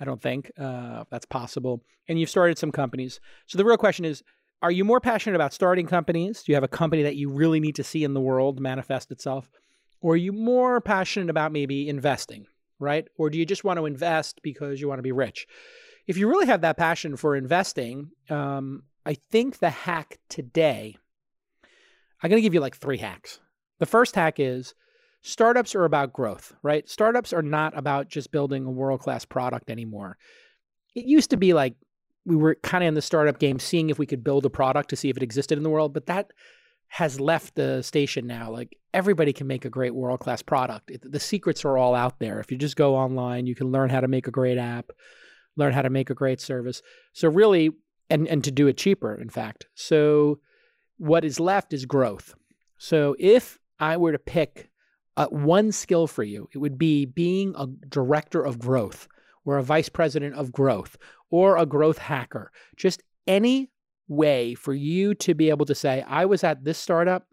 I 0.00 0.04
don't 0.04 0.20
think 0.20 0.50
uh, 0.58 1.04
that's 1.10 1.26
possible. 1.26 1.82
And 2.08 2.18
you've 2.18 2.30
started 2.30 2.58
some 2.58 2.72
companies. 2.72 3.20
So 3.46 3.58
the 3.58 3.64
real 3.64 3.76
question 3.76 4.04
is 4.04 4.22
are 4.62 4.70
you 4.70 4.84
more 4.84 5.00
passionate 5.00 5.34
about 5.34 5.52
starting 5.52 5.86
companies? 5.86 6.42
Do 6.42 6.52
you 6.52 6.56
have 6.56 6.62
a 6.62 6.68
company 6.68 7.02
that 7.02 7.16
you 7.16 7.28
really 7.30 7.58
need 7.58 7.74
to 7.76 7.84
see 7.84 8.04
in 8.04 8.14
the 8.14 8.20
world 8.20 8.60
manifest 8.60 9.10
itself? 9.10 9.50
Or 10.00 10.14
are 10.14 10.16
you 10.16 10.32
more 10.32 10.80
passionate 10.80 11.30
about 11.30 11.52
maybe 11.52 11.88
investing, 11.88 12.46
right? 12.78 13.08
Or 13.16 13.28
do 13.28 13.38
you 13.38 13.46
just 13.46 13.64
want 13.64 13.78
to 13.78 13.86
invest 13.86 14.40
because 14.42 14.80
you 14.80 14.88
want 14.88 14.98
to 14.98 15.04
be 15.04 15.12
rich? 15.12 15.48
If 16.06 16.16
you 16.16 16.28
really 16.28 16.46
have 16.46 16.60
that 16.60 16.76
passion 16.76 17.16
for 17.16 17.34
investing, 17.34 18.10
um, 18.30 18.84
I 19.04 19.14
think 19.30 19.58
the 19.58 19.70
hack 19.70 20.18
today, 20.28 20.96
I'm 22.22 22.30
going 22.30 22.38
to 22.38 22.42
give 22.42 22.54
you 22.54 22.60
like 22.60 22.76
three 22.76 22.98
hacks. 22.98 23.40
The 23.78 23.86
first 23.86 24.14
hack 24.14 24.38
is 24.38 24.74
startups 25.22 25.74
are 25.74 25.84
about 25.84 26.12
growth, 26.12 26.52
right? 26.62 26.88
Startups 26.88 27.32
are 27.32 27.42
not 27.42 27.76
about 27.76 28.08
just 28.08 28.32
building 28.32 28.66
a 28.66 28.70
world 28.70 29.00
class 29.00 29.24
product 29.24 29.70
anymore. 29.70 30.18
It 30.94 31.06
used 31.06 31.30
to 31.30 31.36
be 31.36 31.54
like 31.54 31.74
we 32.24 32.36
were 32.36 32.56
kind 32.62 32.84
of 32.84 32.88
in 32.88 32.94
the 32.94 33.02
startup 33.02 33.38
game, 33.38 33.58
seeing 33.58 33.90
if 33.90 33.98
we 33.98 34.06
could 34.06 34.22
build 34.22 34.44
a 34.44 34.50
product 34.50 34.90
to 34.90 34.96
see 34.96 35.08
if 35.08 35.16
it 35.16 35.22
existed 35.22 35.58
in 35.58 35.64
the 35.64 35.70
world, 35.70 35.92
but 35.92 36.06
that 36.06 36.32
has 36.88 37.18
left 37.18 37.54
the 37.54 37.82
station 37.82 38.26
now. 38.26 38.50
Like 38.50 38.76
everybody 38.92 39.32
can 39.32 39.46
make 39.46 39.64
a 39.64 39.70
great 39.70 39.94
world 39.94 40.20
class 40.20 40.42
product. 40.42 40.90
It, 40.90 41.10
the 41.10 41.18
secrets 41.18 41.64
are 41.64 41.78
all 41.78 41.94
out 41.94 42.18
there. 42.18 42.38
If 42.38 42.52
you 42.52 42.58
just 42.58 42.76
go 42.76 42.94
online, 42.94 43.46
you 43.46 43.54
can 43.54 43.72
learn 43.72 43.90
how 43.90 44.00
to 44.00 44.08
make 44.08 44.28
a 44.28 44.32
great 44.32 44.58
app, 44.58 44.90
learn 45.56 45.72
how 45.72 45.82
to 45.82 45.90
make 45.90 46.10
a 46.10 46.14
great 46.14 46.40
service. 46.40 46.82
So 47.12 47.28
really, 47.28 47.70
and 48.10 48.28
and 48.28 48.44
to 48.44 48.50
do 48.50 48.66
it 48.66 48.76
cheaper, 48.76 49.14
in 49.14 49.30
fact. 49.30 49.66
So 49.74 50.40
what 50.98 51.24
is 51.24 51.40
left 51.40 51.72
is 51.72 51.86
growth. 51.86 52.34
So 52.76 53.16
if 53.18 53.58
I 53.80 53.96
were 53.96 54.12
to 54.12 54.18
pick 54.18 54.70
uh, 55.16 55.26
one 55.26 55.72
skill 55.72 56.06
for 56.06 56.22
you, 56.22 56.48
it 56.52 56.58
would 56.58 56.78
be 56.78 57.04
being 57.04 57.54
a 57.56 57.66
director 57.66 58.42
of 58.42 58.58
growth 58.58 59.08
or 59.44 59.58
a 59.58 59.62
vice 59.62 59.88
president 59.88 60.34
of 60.34 60.52
growth 60.52 60.96
or 61.30 61.56
a 61.56 61.66
growth 61.66 61.98
hacker. 61.98 62.50
Just 62.76 63.02
any 63.26 63.70
way 64.08 64.54
for 64.54 64.72
you 64.72 65.14
to 65.14 65.34
be 65.34 65.50
able 65.50 65.66
to 65.66 65.74
say, 65.74 66.04
I 66.06 66.24
was 66.24 66.44
at 66.44 66.64
this 66.64 66.78
startup 66.78 67.26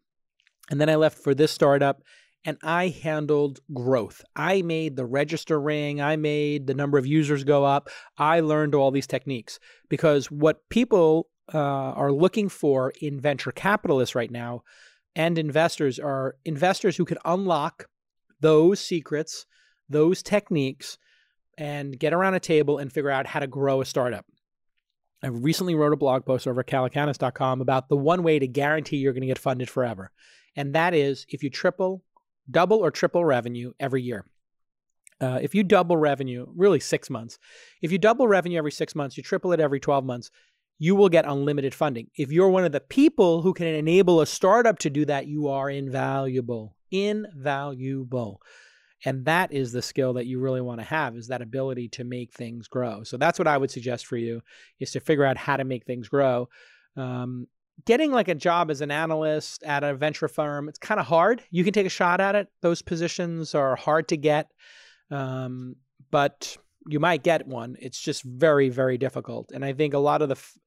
and 0.69 0.79
then 0.79 0.89
I 0.89 0.95
left 0.95 1.17
for 1.19 1.33
this 1.33 1.51
startup 1.51 2.01
and 2.45 2.57
I 2.63 2.87
handled 2.87 3.59
growth. 3.73 4.23
I 4.35 4.61
made 4.61 4.95
the 4.95 5.05
register 5.05 5.59
ring, 5.59 6.01
I 6.01 6.15
made 6.15 6.67
the 6.67 6.73
number 6.73 6.97
of 6.97 7.05
users 7.05 7.43
go 7.43 7.65
up, 7.65 7.89
I 8.17 8.39
learned 8.39 8.75
all 8.75 8.91
these 8.91 9.07
techniques 9.07 9.59
because 9.89 10.31
what 10.31 10.67
people 10.69 11.27
uh, 11.53 11.57
are 11.57 12.11
looking 12.11 12.47
for 12.47 12.93
in 13.01 13.19
venture 13.19 13.51
capitalists 13.51 14.15
right 14.15 14.31
now 14.31 14.63
and 15.15 15.37
investors 15.37 15.99
are 15.99 16.35
investors 16.45 16.97
who 16.97 17.05
can 17.05 17.17
unlock 17.25 17.87
those 18.39 18.79
secrets, 18.79 19.45
those 19.89 20.23
techniques, 20.23 20.97
and 21.57 21.99
get 21.99 22.13
around 22.13 22.35
a 22.35 22.39
table 22.39 22.77
and 22.77 22.91
figure 22.91 23.09
out 23.09 23.27
how 23.27 23.39
to 23.39 23.47
grow 23.47 23.81
a 23.81 23.85
startup. 23.85 24.25
I 25.21 25.27
recently 25.27 25.75
wrote 25.75 25.91
a 25.91 25.97
blog 25.97 26.25
post 26.25 26.47
over 26.47 26.61
at 26.61 26.67
calacanis.com 26.67 27.59
about 27.59 27.89
the 27.89 27.97
one 27.97 28.23
way 28.23 28.39
to 28.39 28.47
guarantee 28.47 28.97
you're 28.97 29.13
going 29.13 29.21
to 29.21 29.27
get 29.27 29.37
funded 29.37 29.69
forever. 29.69 30.11
And 30.55 30.73
that 30.73 30.93
is 30.93 31.25
if 31.27 31.43
you 31.43 31.49
triple, 31.49 32.03
double, 32.49 32.77
or 32.77 32.91
triple 32.91 33.25
revenue 33.25 33.73
every 33.79 34.01
year. 34.01 34.25
Uh, 35.21 35.39
if 35.41 35.53
you 35.53 35.63
double 35.63 35.97
revenue, 35.97 36.45
really 36.55 36.79
six 36.79 37.09
months, 37.09 37.37
if 37.81 37.91
you 37.91 37.97
double 37.97 38.27
revenue 38.27 38.57
every 38.57 38.71
six 38.71 38.95
months, 38.95 39.17
you 39.17 39.23
triple 39.23 39.51
it 39.51 39.59
every 39.59 39.79
12 39.79 40.05
months, 40.05 40.31
you 40.79 40.95
will 40.95 41.09
get 41.09 41.25
unlimited 41.25 41.75
funding. 41.75 42.07
If 42.15 42.31
you're 42.31 42.49
one 42.49 42.63
of 42.63 42.71
the 42.71 42.79
people 42.79 43.41
who 43.41 43.53
can 43.53 43.67
enable 43.67 44.21
a 44.21 44.25
startup 44.25 44.79
to 44.79 44.89
do 44.89 45.05
that, 45.05 45.27
you 45.27 45.49
are 45.49 45.69
invaluable. 45.69 46.75
Invaluable. 46.89 48.41
And 49.05 49.25
that 49.25 49.53
is 49.53 49.71
the 49.71 49.81
skill 49.81 50.13
that 50.13 50.25
you 50.25 50.39
really 50.39 50.61
want 50.61 50.79
to 50.79 50.85
have 50.85 51.15
is 51.15 51.27
that 51.27 51.41
ability 51.41 51.89
to 51.89 52.03
make 52.03 52.33
things 52.33 52.67
grow. 52.67 53.03
So 53.03 53.17
that's 53.17 53.37
what 53.37 53.47
I 53.47 53.57
would 53.57 53.71
suggest 53.71 54.07
for 54.07 54.17
you 54.17 54.41
is 54.79 54.91
to 54.91 54.99
figure 54.99 55.25
out 55.25 55.37
how 55.37 55.57
to 55.57 55.63
make 55.63 55.85
things 55.85 56.09
grow. 56.09 56.49
Um, 56.97 57.47
getting 57.85 58.11
like 58.11 58.27
a 58.27 58.35
job 58.35 58.71
as 58.71 58.81
an 58.81 58.91
analyst 58.91 59.63
at 59.63 59.83
a 59.83 59.93
venture 59.93 60.27
firm, 60.27 60.67
it's 60.67 60.79
kind 60.79 60.99
of 60.99 61.05
hard. 61.05 61.41
You 61.51 61.63
can 61.63 61.73
take 61.73 61.85
a 61.85 61.89
shot 61.89 62.19
at 62.19 62.35
it. 62.35 62.47
Those 62.61 62.81
positions 62.81 63.55
are 63.55 63.75
hard 63.75 64.09
to 64.09 64.17
get. 64.17 64.47
Um, 65.11 65.75
but 66.11 66.57
you 66.87 66.99
might 66.99 67.23
get 67.23 67.47
one. 67.47 67.75
It's 67.79 67.99
just 67.99 68.23
very, 68.23 68.69
very 68.69 68.97
difficult. 68.97 69.51
And 69.53 69.63
I 69.63 69.73
think 69.73 69.93
a 69.93 69.99
lot 69.99 70.21
of 70.21 70.29
the 70.29 70.35
f- 70.35 70.57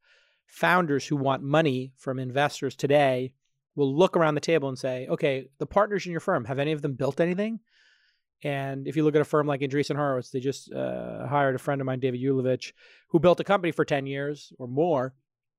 founders 0.52 1.06
who 1.06 1.16
want 1.16 1.42
money 1.42 1.94
from 1.96 2.18
investors 2.18 2.76
today 2.76 3.32
will 3.74 3.96
look 3.96 4.18
around 4.18 4.34
the 4.34 4.40
table 4.40 4.68
and 4.68 4.78
say, 4.78 5.06
okay, 5.08 5.48
the 5.58 5.64
partners 5.64 6.04
in 6.04 6.12
your 6.12 6.20
firm, 6.20 6.44
have 6.44 6.58
any 6.58 6.72
of 6.72 6.82
them 6.82 6.92
built 6.92 7.20
anything? 7.20 7.58
And 8.44 8.86
if 8.86 8.94
you 8.94 9.02
look 9.02 9.14
at 9.14 9.22
a 9.22 9.24
firm 9.24 9.46
like 9.46 9.62
Andreessen 9.62 9.96
Horowitz, 9.96 10.30
they 10.30 10.40
just 10.40 10.70
uh, 10.70 11.26
hired 11.26 11.54
a 11.54 11.58
friend 11.58 11.80
of 11.80 11.86
mine, 11.86 12.00
David 12.00 12.20
Ulevitch, 12.20 12.72
who 13.08 13.18
built 13.18 13.40
a 13.40 13.44
company 13.44 13.72
for 13.72 13.86
10 13.86 14.04
years 14.04 14.52
or 14.58 14.68
more, 14.68 15.14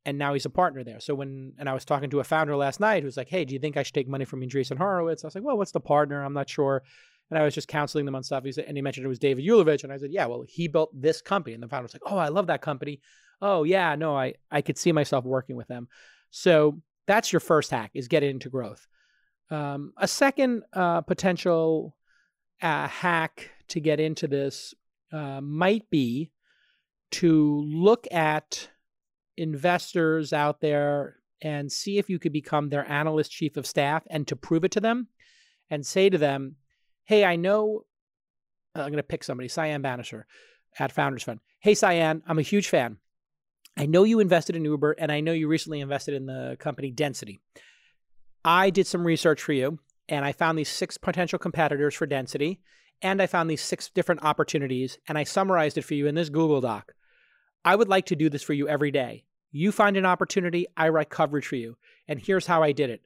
and 0.05 0.19
now 0.19 0.33
he's 0.33 0.45
a 0.45 0.51
partner 0.51 0.83
there. 0.83 0.99
So 0.99 1.15
when, 1.15 1.53
and 1.57 1.67
I 1.67 1.73
was 1.73 1.85
talking 1.85 2.11
to 2.11 2.19
a 2.19 2.23
founder 2.23 2.55
last 2.55 2.79
night 2.79 3.01
who's 3.01 3.17
like, 3.17 3.29
hey, 3.29 3.45
do 3.45 3.55
you 3.55 3.59
think 3.59 3.77
I 3.77 3.83
should 3.83 3.95
take 3.95 4.07
money 4.07 4.25
from 4.25 4.41
Andreessen 4.41 4.77
Horowitz? 4.77 5.23
I 5.23 5.27
was 5.27 5.33
like, 5.33 5.43
well, 5.43 5.57
what's 5.57 5.71
the 5.71 5.79
partner? 5.79 6.23
I'm 6.23 6.33
not 6.33 6.49
sure. 6.49 6.83
And 7.31 7.39
I 7.39 7.43
was 7.43 7.55
just 7.55 7.67
counseling 7.67 8.05
them 8.05 8.13
on 8.13 8.21
stuff. 8.21 8.43
He 8.43 8.51
said, 8.51 8.65
and 8.67 8.77
he 8.77 8.83
mentioned 8.83 9.05
it 9.05 9.09
was 9.09 9.17
David 9.17 9.43
Ulevitch. 9.43 9.83
And 9.83 9.91
I 9.91 9.97
said, 9.97 10.11
yeah, 10.11 10.27
well, 10.27 10.43
he 10.47 10.67
built 10.67 10.91
this 10.93 11.19
company. 11.19 11.55
And 11.55 11.63
the 11.63 11.67
founder 11.67 11.85
was 11.85 11.93
like, 11.93 12.03
oh, 12.05 12.17
I 12.17 12.27
love 12.27 12.45
that 12.47 12.61
company. 12.61 12.99
Oh, 13.45 13.63
yeah, 13.63 13.95
no, 13.95 14.15
I, 14.15 14.35
I 14.49 14.61
could 14.61 14.77
see 14.77 14.93
myself 14.93 15.25
working 15.25 15.57
with 15.57 15.67
them. 15.67 15.89
So 16.31 16.81
that's 17.07 17.33
your 17.33 17.41
first 17.41 17.71
hack 17.71 17.91
is 17.93 18.07
get 18.07 18.23
into 18.23 18.49
growth. 18.49 18.87
Um, 19.51 19.91
a 19.97 20.07
second 20.07 20.63
uh, 20.71 21.01
potential 21.01 21.97
uh, 22.61 22.87
hack 22.87 23.51
to 23.67 23.81
get 23.81 23.99
into 23.99 24.29
this 24.29 24.73
uh, 25.11 25.41
might 25.41 25.89
be 25.89 26.31
to 27.11 27.61
look 27.67 28.07
at 28.11 28.69
investors 29.35 30.31
out 30.31 30.61
there 30.61 31.17
and 31.41 31.69
see 31.69 31.97
if 31.97 32.09
you 32.09 32.19
could 32.19 32.31
become 32.31 32.69
their 32.69 32.89
analyst 32.89 33.29
chief 33.29 33.57
of 33.57 33.67
staff 33.67 34.03
and 34.09 34.25
to 34.27 34.37
prove 34.37 34.63
it 34.63 34.71
to 34.71 34.79
them 34.79 35.09
and 35.69 35.85
say 35.85 36.09
to 36.09 36.17
them, 36.17 36.55
hey, 37.03 37.25
I 37.25 37.35
know 37.35 37.83
I'm 38.73 38.83
going 38.87 38.93
to 38.97 39.03
pick 39.03 39.25
somebody, 39.25 39.49
Cyan 39.49 39.81
Banister 39.81 40.25
at 40.79 40.93
Founders 40.93 41.23
Fund. 41.23 41.41
Hey, 41.59 41.75
Cyan, 41.75 42.23
I'm 42.25 42.39
a 42.39 42.43
huge 42.43 42.69
fan. 42.69 42.97
I 43.75 43.85
know 43.85 44.03
you 44.03 44.19
invested 44.19 44.55
in 44.55 44.65
Uber 44.65 44.91
and 44.99 45.11
I 45.11 45.19
know 45.19 45.31
you 45.31 45.47
recently 45.47 45.81
invested 45.81 46.13
in 46.13 46.25
the 46.25 46.57
company 46.59 46.91
Density. 46.91 47.39
I 48.45 48.69
did 48.69 48.87
some 48.87 49.05
research 49.05 49.41
for 49.41 49.53
you 49.53 49.79
and 50.09 50.25
I 50.25 50.31
found 50.31 50.57
these 50.57 50.69
six 50.69 50.97
potential 50.97 51.39
competitors 51.39 51.95
for 51.95 52.05
Density. 52.05 52.61
and 53.01 53.21
I 53.21 53.27
found 53.27 53.49
these 53.49 53.61
six 53.61 53.89
different 53.89 54.23
opportunities 54.23 54.97
and 55.07 55.17
I 55.17 55.23
summarized 55.25 55.77
it 55.77 55.83
for 55.83 55.93
you 55.93 56.07
in 56.07 56.15
this 56.15 56.29
Google 56.29 56.61
Doc. 56.61 56.93
I 57.65 57.75
would 57.75 57.89
like 57.89 58.05
to 58.07 58.15
do 58.15 58.29
this 58.29 58.43
for 58.43 58.53
you 58.53 58.67
every 58.67 58.91
day. 58.91 59.25
You 59.51 59.71
find 59.71 59.97
an 59.97 60.05
opportunity, 60.05 60.65
I 60.75 60.89
write 60.89 61.09
coverage 61.09 61.45
for 61.45 61.57
you. 61.57 61.77
And 62.07 62.19
here's 62.19 62.47
how 62.47 62.63
I 62.63 62.71
did 62.71 62.89
it. 62.89 63.01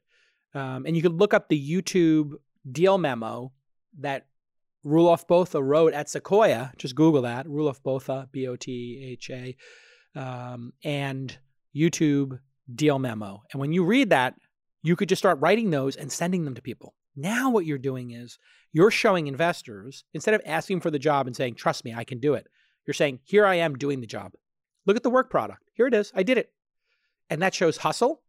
Um, 0.54 0.86
and 0.86 0.96
you 0.96 1.02
can 1.02 1.16
look 1.16 1.34
up 1.34 1.48
the 1.48 1.70
YouTube 1.70 2.32
deal 2.70 2.96
memo 2.96 3.52
that 3.98 4.26
Roelof 4.84 5.26
Botha 5.26 5.62
wrote 5.62 5.92
at 5.92 6.08
Sequoia. 6.08 6.72
Just 6.76 6.94
Google 6.94 7.22
that. 7.22 7.46
Roelof 7.46 7.82
Botha, 7.82 8.28
B 8.32 8.46
O 8.46 8.56
T 8.56 9.04
H 9.12 9.30
A, 9.30 9.56
um, 10.18 10.72
and 10.82 11.38
YouTube 11.74 12.40
deal 12.74 12.98
memo. 12.98 13.42
And 13.52 13.60
when 13.60 13.72
you 13.72 13.84
read 13.84 14.10
that, 14.10 14.34
you 14.82 14.96
could 14.96 15.08
just 15.08 15.20
start 15.20 15.38
writing 15.40 15.70
those 15.70 15.96
and 15.96 16.10
sending 16.10 16.44
them 16.44 16.54
to 16.54 16.62
people. 16.62 16.94
Now, 17.16 17.50
what 17.50 17.66
you're 17.66 17.78
doing 17.78 18.10
is 18.10 18.38
you're 18.72 18.90
showing 18.90 19.26
investors, 19.26 20.04
instead 20.12 20.34
of 20.34 20.42
asking 20.44 20.80
for 20.80 20.90
the 20.90 20.98
job 20.98 21.26
and 21.26 21.34
saying, 21.34 21.54
trust 21.54 21.84
me, 21.84 21.94
I 21.94 22.04
can 22.04 22.18
do 22.18 22.34
it, 22.34 22.46
you're 22.86 22.94
saying, 22.94 23.20
here 23.24 23.46
I 23.46 23.56
am 23.56 23.76
doing 23.76 24.00
the 24.00 24.06
job. 24.06 24.32
Look 24.86 24.96
at 24.96 25.02
the 25.02 25.10
work 25.10 25.30
product. 25.30 25.70
Here 25.74 25.86
it 25.86 25.94
is. 25.94 26.12
I 26.14 26.22
did 26.22 26.38
it. 26.38 26.50
And 27.30 27.42
that 27.42 27.54
shows 27.54 27.78
hustle 27.78 28.22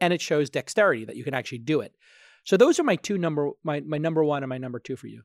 and 0.00 0.12
it 0.12 0.20
shows 0.20 0.50
dexterity 0.50 1.04
that 1.04 1.16
you 1.16 1.24
can 1.24 1.34
actually 1.34 1.58
do 1.58 1.80
it. 1.80 1.94
So 2.44 2.56
those 2.56 2.78
are 2.80 2.84
my 2.84 2.96
two 2.96 3.18
number 3.18 3.50
my, 3.64 3.80
my 3.80 3.98
number 3.98 4.24
one 4.24 4.42
and 4.42 4.48
my 4.48 4.58
number 4.58 4.78
two 4.78 4.96
for 4.96 5.08
you. 5.08 5.22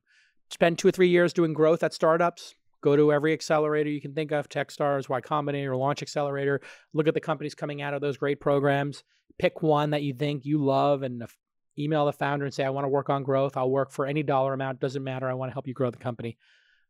Spend 0.49 0.77
two 0.77 0.89
or 0.89 0.91
three 0.91 1.07
years 1.07 1.31
doing 1.31 1.53
growth 1.53 1.83
at 1.83 1.93
startups. 1.93 2.55
Go 2.81 2.95
to 2.95 3.13
every 3.13 3.33
accelerator 3.33 3.89
you 3.89 4.01
can 4.01 4.13
think 4.13 4.31
of, 4.31 4.49
Techstars, 4.49 5.07
Y 5.07 5.21
Combinator, 5.21 5.77
Launch 5.77 6.01
Accelerator. 6.01 6.61
Look 6.93 7.07
at 7.07 7.13
the 7.13 7.19
companies 7.19 7.55
coming 7.55 7.81
out 7.81 7.93
of 7.93 8.01
those 8.01 8.17
great 8.17 8.39
programs. 8.39 9.03
Pick 9.39 9.61
one 9.61 9.91
that 9.91 10.03
you 10.03 10.13
think 10.13 10.45
you 10.45 10.63
love 10.63 11.03
and 11.03 11.23
email 11.77 12.05
the 12.05 12.13
founder 12.13 12.45
and 12.45 12.53
say, 12.53 12.63
I 12.63 12.69
want 12.69 12.85
to 12.85 12.89
work 12.89 13.09
on 13.09 13.23
growth. 13.23 13.55
I'll 13.55 13.69
work 13.69 13.91
for 13.91 14.05
any 14.05 14.23
dollar 14.23 14.53
amount. 14.53 14.79
Doesn't 14.79 15.03
matter. 15.03 15.29
I 15.29 15.33
want 15.33 15.49
to 15.49 15.53
help 15.53 15.67
you 15.67 15.73
grow 15.73 15.89
the 15.89 15.97
company. 15.97 16.37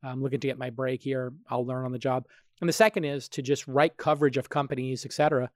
I'm 0.03 0.23
looking 0.23 0.39
to 0.39 0.47
get 0.47 0.57
my 0.57 0.71
break 0.71 1.03
here. 1.03 1.33
I'll 1.49 1.65
learn 1.65 1.85
on 1.85 1.91
the 1.91 1.99
job. 1.99 2.25
And 2.59 2.67
the 2.67 2.73
second 2.73 3.03
is 3.03 3.29
to 3.29 3.41
just 3.41 3.67
write 3.67 3.97
coverage 3.97 4.37
of 4.37 4.49
companies, 4.49 5.05
et 5.05 5.13
cetera, 5.13 5.51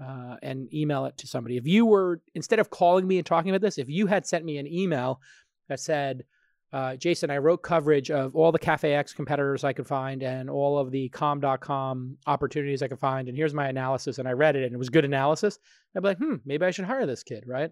uh, 0.00 0.36
and 0.42 0.72
email 0.72 1.06
it 1.06 1.16
to 1.18 1.26
somebody. 1.26 1.56
If 1.56 1.66
you 1.66 1.86
were, 1.86 2.20
instead 2.34 2.58
of 2.58 2.70
calling 2.70 3.08
me 3.08 3.18
and 3.18 3.26
talking 3.26 3.50
about 3.50 3.60
this, 3.60 3.78
if 3.78 3.88
you 3.88 4.06
had 4.06 4.26
sent 4.26 4.44
me 4.44 4.58
an 4.58 4.66
email 4.66 5.20
that 5.68 5.80
said, 5.80 6.24
uh, 6.72 6.96
Jason, 6.96 7.30
I 7.30 7.38
wrote 7.38 7.62
coverage 7.62 8.10
of 8.10 8.36
all 8.36 8.52
the 8.52 8.58
Cafe 8.58 8.92
X 8.94 9.12
competitors 9.12 9.64
I 9.64 9.72
could 9.72 9.86
find 9.86 10.22
and 10.22 10.48
all 10.48 10.78
of 10.78 10.90
the 10.90 11.08
calm.com 11.08 12.16
opportunities 12.26 12.82
I 12.82 12.88
could 12.88 13.00
find. 13.00 13.28
And 13.28 13.36
here's 13.36 13.54
my 13.54 13.68
analysis. 13.68 14.18
And 14.18 14.28
I 14.28 14.32
read 14.32 14.54
it 14.54 14.64
and 14.64 14.72
it 14.72 14.78
was 14.78 14.88
good 14.88 15.04
analysis. 15.04 15.58
I'd 15.96 16.02
be 16.02 16.08
like, 16.08 16.18
hmm, 16.18 16.36
maybe 16.44 16.64
I 16.64 16.70
should 16.70 16.84
hire 16.84 17.06
this 17.06 17.24
kid, 17.24 17.44
right? 17.46 17.70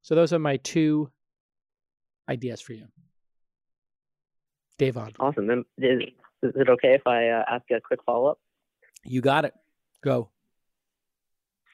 So 0.00 0.14
those 0.14 0.32
are 0.32 0.38
my 0.38 0.56
two 0.58 1.10
ideas 2.28 2.60
for 2.60 2.72
you. 2.72 2.86
Davon. 4.78 5.12
Awesome. 5.20 5.46
Then 5.46 5.64
is, 5.78 6.02
is 6.42 6.52
it 6.56 6.68
okay 6.68 6.94
if 6.94 7.06
I 7.06 7.28
uh, 7.28 7.44
ask 7.48 7.64
a 7.70 7.80
quick 7.80 8.00
follow 8.04 8.30
up? 8.30 8.38
You 9.04 9.20
got 9.20 9.44
it. 9.44 9.52
Go. 10.02 10.30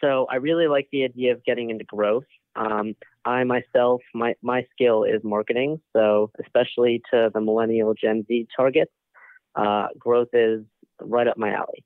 So 0.01 0.27
I 0.31 0.37
really 0.37 0.67
like 0.67 0.89
the 0.93 1.05
idea 1.05 1.33
of 1.33 1.45
getting 1.45 1.71
into 1.71 1.85
growth. 1.85 2.25
Um, 2.57 2.95
I 3.25 3.45
myself, 3.45 4.01
my, 4.15 4.35
my 4.43 4.67
skill 4.73 5.05
is 5.05 5.21
marketing. 5.23 5.81
So 5.95 6.31
especially 6.43 7.03
to 7.13 7.31
the 7.33 7.41
millennial 7.41 7.95
Gen 7.95 8.25
Z 8.27 8.49
targets, 8.57 8.93
uh, 9.55 9.89
growth 9.99 10.29
is 10.33 10.63
right 11.01 11.27
up 11.27 11.37
my 11.37 11.53
alley. 11.53 11.85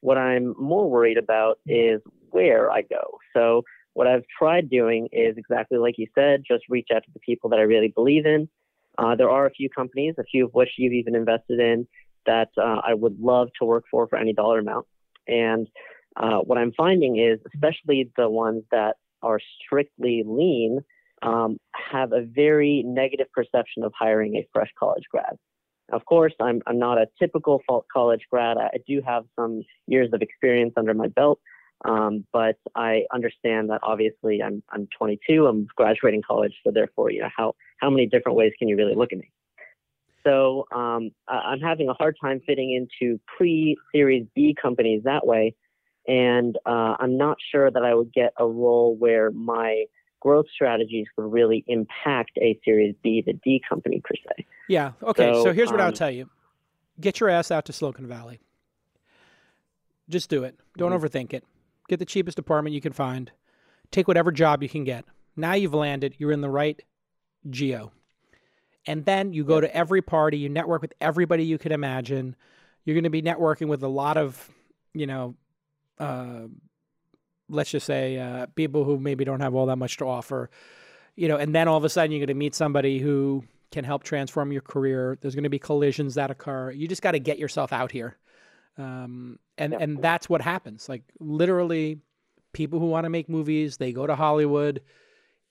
What 0.00 0.18
I'm 0.18 0.54
more 0.58 0.88
worried 0.88 1.18
about 1.18 1.58
is 1.66 2.00
where 2.30 2.70
I 2.70 2.82
go. 2.82 3.18
So 3.34 3.62
what 3.94 4.06
I've 4.06 4.24
tried 4.38 4.68
doing 4.68 5.08
is 5.12 5.36
exactly 5.38 5.78
like 5.78 5.94
you 5.96 6.06
said, 6.14 6.42
just 6.46 6.64
reach 6.68 6.88
out 6.94 7.02
to 7.04 7.10
the 7.14 7.20
people 7.20 7.48
that 7.50 7.58
I 7.58 7.62
really 7.62 7.88
believe 7.88 8.26
in. 8.26 8.48
Uh, 8.98 9.14
there 9.14 9.30
are 9.30 9.46
a 9.46 9.50
few 9.50 9.68
companies, 9.70 10.14
a 10.18 10.24
few 10.24 10.46
of 10.46 10.54
which 10.54 10.70
you've 10.78 10.92
even 10.92 11.14
invested 11.14 11.60
in, 11.60 11.86
that 12.26 12.48
uh, 12.58 12.80
I 12.84 12.94
would 12.94 13.18
love 13.20 13.48
to 13.58 13.64
work 13.64 13.84
for 13.90 14.06
for 14.08 14.18
any 14.18 14.32
dollar 14.32 14.58
amount. 14.58 14.86
And 15.26 15.66
uh, 16.16 16.38
what 16.38 16.58
I'm 16.58 16.72
finding 16.72 17.18
is, 17.18 17.38
especially 17.54 18.10
the 18.16 18.28
ones 18.28 18.64
that 18.70 18.96
are 19.22 19.40
strictly 19.64 20.22
lean, 20.26 20.80
um, 21.22 21.58
have 21.72 22.12
a 22.12 22.22
very 22.22 22.82
negative 22.84 23.26
perception 23.32 23.82
of 23.82 23.92
hiring 23.98 24.36
a 24.36 24.46
fresh 24.52 24.70
college 24.78 25.04
grad. 25.10 25.36
Of 25.92 26.04
course, 26.04 26.32
I'm, 26.40 26.62
I'm 26.66 26.78
not 26.78 26.98
a 26.98 27.06
typical 27.18 27.62
college 27.92 28.22
grad. 28.30 28.56
I 28.58 28.78
do 28.86 29.00
have 29.06 29.24
some 29.36 29.62
years 29.86 30.10
of 30.12 30.20
experience 30.20 30.74
under 30.76 30.94
my 30.94 31.06
belt, 31.08 31.38
um, 31.84 32.24
but 32.32 32.56
I 32.74 33.02
understand 33.14 33.70
that 33.70 33.80
obviously 33.82 34.42
I'm 34.42 34.62
I'm 34.70 34.88
22. 34.98 35.46
I'm 35.46 35.68
graduating 35.76 36.22
college, 36.26 36.54
so 36.64 36.72
therefore, 36.72 37.12
you 37.12 37.20
know 37.20 37.30
how 37.36 37.54
how 37.78 37.90
many 37.90 38.06
different 38.06 38.36
ways 38.36 38.52
can 38.58 38.68
you 38.68 38.76
really 38.76 38.94
look 38.96 39.12
at 39.12 39.18
me? 39.18 39.30
So 40.24 40.66
um, 40.74 41.10
I'm 41.28 41.60
having 41.60 41.88
a 41.88 41.94
hard 41.94 42.16
time 42.20 42.40
fitting 42.44 42.72
into 42.72 43.20
pre-Series 43.36 44.26
B 44.34 44.56
companies 44.60 45.02
that 45.04 45.24
way, 45.24 45.54
and 46.06 46.56
uh, 46.66 46.96
I'm 46.98 47.16
not 47.16 47.36
sure 47.52 47.70
that 47.70 47.82
I 47.82 47.94
would 47.94 48.12
get 48.12 48.32
a 48.38 48.46
role 48.46 48.96
where 48.96 49.30
my 49.30 49.84
growth 50.20 50.46
strategies 50.52 51.06
would 51.16 51.30
really 51.32 51.64
impact 51.66 52.32
a 52.38 52.58
Series 52.64 52.94
B 53.02 53.22
to 53.22 53.32
D 53.32 53.62
company 53.68 54.00
per 54.04 54.14
se. 54.14 54.46
Yeah. 54.68 54.92
Okay. 55.02 55.32
So, 55.32 55.44
so 55.44 55.52
here's 55.52 55.70
what 55.70 55.80
um, 55.80 55.86
I'll 55.86 55.92
tell 55.92 56.10
you: 56.10 56.28
get 57.00 57.20
your 57.20 57.28
ass 57.28 57.50
out 57.50 57.66
to 57.66 57.72
Silicon 57.72 58.06
Valley. 58.06 58.40
Just 60.08 60.30
do 60.30 60.44
it. 60.44 60.58
Don't 60.76 60.92
mm-hmm. 60.92 61.04
overthink 61.04 61.32
it 61.32 61.44
get 61.88 61.98
the 61.98 62.04
cheapest 62.04 62.38
apartment 62.38 62.74
you 62.74 62.80
can 62.80 62.92
find, 62.92 63.30
take 63.90 64.08
whatever 64.08 64.32
job 64.32 64.62
you 64.62 64.68
can 64.68 64.84
get. 64.84 65.04
Now 65.36 65.54
you've 65.54 65.74
landed, 65.74 66.14
you're 66.18 66.32
in 66.32 66.40
the 66.40 66.50
right 66.50 66.80
geo. 67.48 67.92
And 68.86 69.04
then 69.04 69.32
you 69.32 69.44
go 69.44 69.60
to 69.60 69.76
every 69.76 70.00
party, 70.00 70.38
you 70.38 70.48
network 70.48 70.82
with 70.82 70.94
everybody 71.00 71.44
you 71.44 71.58
can 71.58 71.72
imagine. 71.72 72.36
You're 72.84 72.94
going 72.94 73.04
to 73.04 73.10
be 73.10 73.22
networking 73.22 73.66
with 73.66 73.82
a 73.82 73.88
lot 73.88 74.16
of, 74.16 74.48
you 74.94 75.06
know, 75.06 75.34
uh, 75.98 76.46
let's 77.48 77.70
just 77.70 77.86
say 77.86 78.18
uh, 78.18 78.46
people 78.54 78.84
who 78.84 78.98
maybe 78.98 79.24
don't 79.24 79.40
have 79.40 79.54
all 79.54 79.66
that 79.66 79.76
much 79.76 79.96
to 79.98 80.04
offer, 80.06 80.50
you 81.14 81.28
know, 81.28 81.36
and 81.36 81.54
then 81.54 81.68
all 81.68 81.76
of 81.76 81.84
a 81.84 81.88
sudden 81.88 82.12
you're 82.12 82.20
going 82.20 82.28
to 82.28 82.34
meet 82.34 82.54
somebody 82.54 82.98
who 82.98 83.44
can 83.70 83.84
help 83.84 84.04
transform 84.04 84.52
your 84.52 84.62
career. 84.62 85.18
There's 85.20 85.34
going 85.34 85.44
to 85.44 85.50
be 85.50 85.58
collisions 85.58 86.14
that 86.14 86.30
occur. 86.30 86.70
You 86.70 86.88
just 86.88 87.02
got 87.02 87.12
to 87.12 87.18
get 87.18 87.38
yourself 87.38 87.72
out 87.72 87.92
here. 87.92 88.16
Um, 88.78 89.38
and 89.56 89.72
yeah. 89.72 89.78
and 89.80 90.02
that's 90.02 90.28
what 90.28 90.42
happens. 90.42 90.88
Like 90.88 91.02
literally, 91.18 91.98
people 92.52 92.78
who 92.78 92.86
want 92.86 93.04
to 93.04 93.10
make 93.10 93.28
movies, 93.28 93.78
they 93.78 93.92
go 93.92 94.06
to 94.06 94.14
Hollywood, 94.14 94.82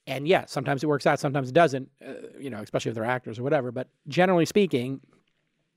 and 0.08 0.27
yeah, 0.27 0.45
sometimes 0.45 0.84
it 0.84 0.88
works 0.88 1.08
out, 1.08 1.19
sometimes 1.19 1.49
it 1.49 1.53
doesn't. 1.53 1.89
Uh, 2.05 2.13
you 2.39 2.49
know, 2.49 2.60
especially 2.62 2.89
if 2.89 2.95
they're 2.95 3.03
actors 3.03 3.39
or 3.39 3.43
whatever. 3.43 3.71
But 3.71 3.89
generally 4.08 4.45
speaking, 4.45 5.01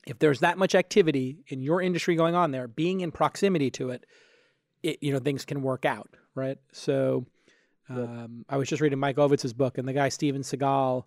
if 0.05 0.19
there's 0.19 0.41
that 0.41 0.57
much 0.57 0.75
activity 0.75 1.39
in 1.47 1.61
your 1.61 1.81
industry 1.81 2.15
going 2.15 2.35
on 2.35 2.51
there, 2.51 2.67
being 2.67 3.01
in 3.01 3.11
proximity 3.11 3.71
to 3.71 3.89
it, 3.89 4.05
it 4.83 4.99
you 5.01 5.11
know 5.11 5.19
things 5.19 5.45
can 5.45 5.61
work 5.61 5.85
out, 5.85 6.09
right? 6.35 6.57
So. 6.71 7.25
Um, 7.91 8.45
I 8.47 8.57
was 8.57 8.69
just 8.69 8.83
reading 8.83 8.99
Mike 8.99 9.15
Ovitz's 9.15 9.51
book, 9.51 9.79
and 9.79 9.87
the 9.87 9.93
guy 9.93 10.09
Steven 10.09 10.43
Seagal 10.43 11.05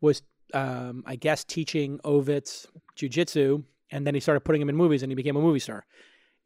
was, 0.00 0.22
um, 0.54 1.04
I 1.06 1.14
guess, 1.14 1.44
teaching 1.44 2.00
Ovitz 2.00 2.66
jujitsu 2.96 3.62
and 3.90 4.06
then 4.06 4.14
he 4.14 4.20
started 4.20 4.40
putting 4.40 4.60
him 4.60 4.68
in 4.68 4.76
movies 4.76 5.02
and 5.02 5.10
he 5.10 5.16
became 5.16 5.36
a 5.36 5.40
movie 5.40 5.58
star. 5.58 5.86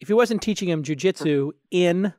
If 0.00 0.08
he 0.08 0.14
wasn't 0.14 0.42
teaching 0.42 0.68
him 0.68 0.82
jujitsu 0.82 1.52
in 1.70 2.14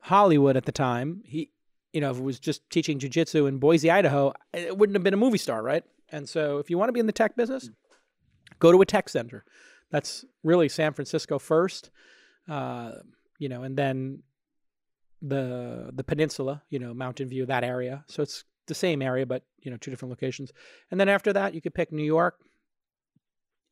Hollywood 0.00 0.56
at 0.56 0.64
the 0.64 0.72
time, 0.72 1.22
he, 1.24 1.50
you 1.92 2.00
know, 2.00 2.10
if 2.10 2.18
it 2.18 2.22
was 2.22 2.38
just 2.38 2.68
teaching 2.70 2.98
jujitsu 2.98 3.48
in 3.48 3.58
Boise, 3.58 3.90
Idaho, 3.90 4.32
it 4.52 4.76
wouldn't 4.76 4.96
have 4.96 5.02
been 5.02 5.14
a 5.14 5.18
movie 5.18 5.38
star, 5.38 5.62
right? 5.62 5.84
And 6.10 6.28
so, 6.28 6.58
if 6.58 6.70
you 6.70 6.78
want 6.78 6.88
to 6.88 6.92
be 6.92 7.00
in 7.00 7.06
the 7.06 7.12
tech 7.12 7.36
business, 7.36 7.68
go 8.58 8.70
to 8.70 8.80
a 8.80 8.86
tech 8.86 9.08
center. 9.08 9.44
That's 9.90 10.24
really 10.44 10.68
San 10.68 10.92
Francisco 10.92 11.38
first, 11.38 11.90
uh, 12.48 12.92
you 13.38 13.48
know, 13.48 13.62
and 13.62 13.76
then 13.76 14.22
the 15.22 15.90
the 15.92 16.04
peninsula, 16.04 16.62
you 16.70 16.78
know, 16.78 16.94
Mountain 16.94 17.28
View, 17.28 17.46
that 17.46 17.64
area. 17.64 18.04
So 18.08 18.22
it's 18.22 18.44
the 18.66 18.74
same 18.74 19.02
area, 19.02 19.26
but 19.26 19.42
you 19.60 19.70
know, 19.70 19.76
two 19.76 19.90
different 19.90 20.10
locations. 20.10 20.52
And 20.90 21.00
then 21.00 21.08
after 21.08 21.32
that, 21.32 21.54
you 21.54 21.60
could 21.60 21.74
pick 21.74 21.92
New 21.92 22.04
York, 22.04 22.38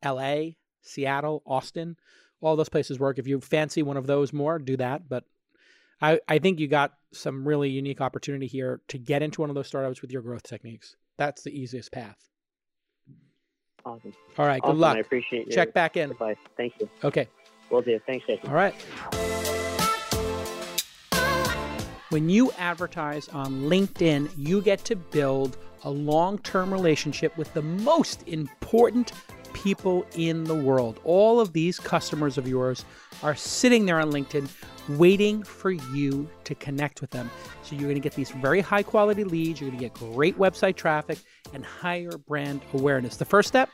L.A., 0.03 0.57
Seattle, 0.83 1.43
Austin, 1.47 1.97
all 2.41 2.57
those 2.57 2.69
places 2.69 2.99
work. 2.99 3.19
If 3.19 3.27
you 3.27 3.41
fancy 3.41 3.83
one 3.83 3.97
of 3.97 4.07
those 4.07 4.33
more, 4.33 4.59
do 4.59 4.77
that. 4.77 5.09
But 5.09 5.25
I, 6.01 6.21
I 6.29 6.39
think 6.39 6.61
you 6.61 6.69
got 6.69 6.93
some 7.13 7.47
really 7.47 7.71
unique 7.71 8.01
opportunity 8.01 8.47
here 8.47 8.81
to 8.89 8.99
get 8.99 9.23
into 9.23 9.41
one 9.41 9.51
of 9.51 9.57
those 9.57 9.67
startups 9.67 10.03
with 10.03 10.13
your 10.13 10.23
growth 10.23 10.43
techniques. 10.43 10.97
That's 11.17 11.43
the 11.43 11.51
easiest 11.51 11.93
path. 11.93 12.19
Awesome. 13.87 14.13
All 14.39 14.47
right. 14.47 14.61
Awesome. 14.63 14.77
Good 14.77 14.81
luck. 14.81 14.97
I 14.97 15.01
appreciate 15.01 15.47
you. 15.47 15.53
Check 15.53 15.75
back 15.75 15.97
in. 15.97 16.11
Advice. 16.11 16.37
Thank 16.57 16.75
you. 16.81 16.89
Okay. 17.03 17.29
Will 17.71 17.83
do. 17.83 17.99
Thanks, 18.07 18.27
Jason. 18.27 18.49
All 18.49 18.55
right. 18.55 18.75
When 22.15 22.31
you 22.31 22.53
advertise 22.59 23.29
on 23.31 23.63
LinkedIn, 23.63 24.31
you 24.37 24.63
get 24.63 24.85
to 24.85 24.95
build 24.95 25.57
a 25.83 25.91
long 25.91 26.39
term 26.39 26.73
relationship 26.73 27.37
with 27.37 27.53
the 27.55 27.63
most 27.63 28.23
important 28.29 29.11
people 29.53 30.07
in 30.15 30.45
the 30.45 30.55
world. 30.55 31.01
All 31.03 31.41
of 31.41 31.53
these 31.53 31.81
customers 31.81 32.39
of 32.39 32.47
yours 32.47 32.85
are 33.25 33.35
sitting 33.35 33.85
there 33.85 33.99
on 33.99 34.13
LinkedIn 34.13 34.49
waiting 34.91 35.43
for 35.43 35.73
you 35.73 36.31
to 36.45 36.55
connect 36.55 37.01
with 37.01 37.11
them. 37.11 37.29
So 37.65 37.75
you're 37.75 37.89
going 37.89 37.97
to 37.97 38.01
get 38.01 38.15
these 38.15 38.31
very 38.31 38.61
high 38.61 38.85
quality 38.85 39.25
leads, 39.25 39.61
you're 39.61 39.71
going 39.71 39.81
to 39.81 39.85
get 39.85 39.95
great 39.95 40.39
website 40.39 40.77
traffic, 40.77 41.19
and 41.53 41.65
higher 41.65 42.17
brand 42.17 42.61
awareness. 42.75 43.17
The 43.17 43.25
first 43.25 43.49
step 43.49 43.71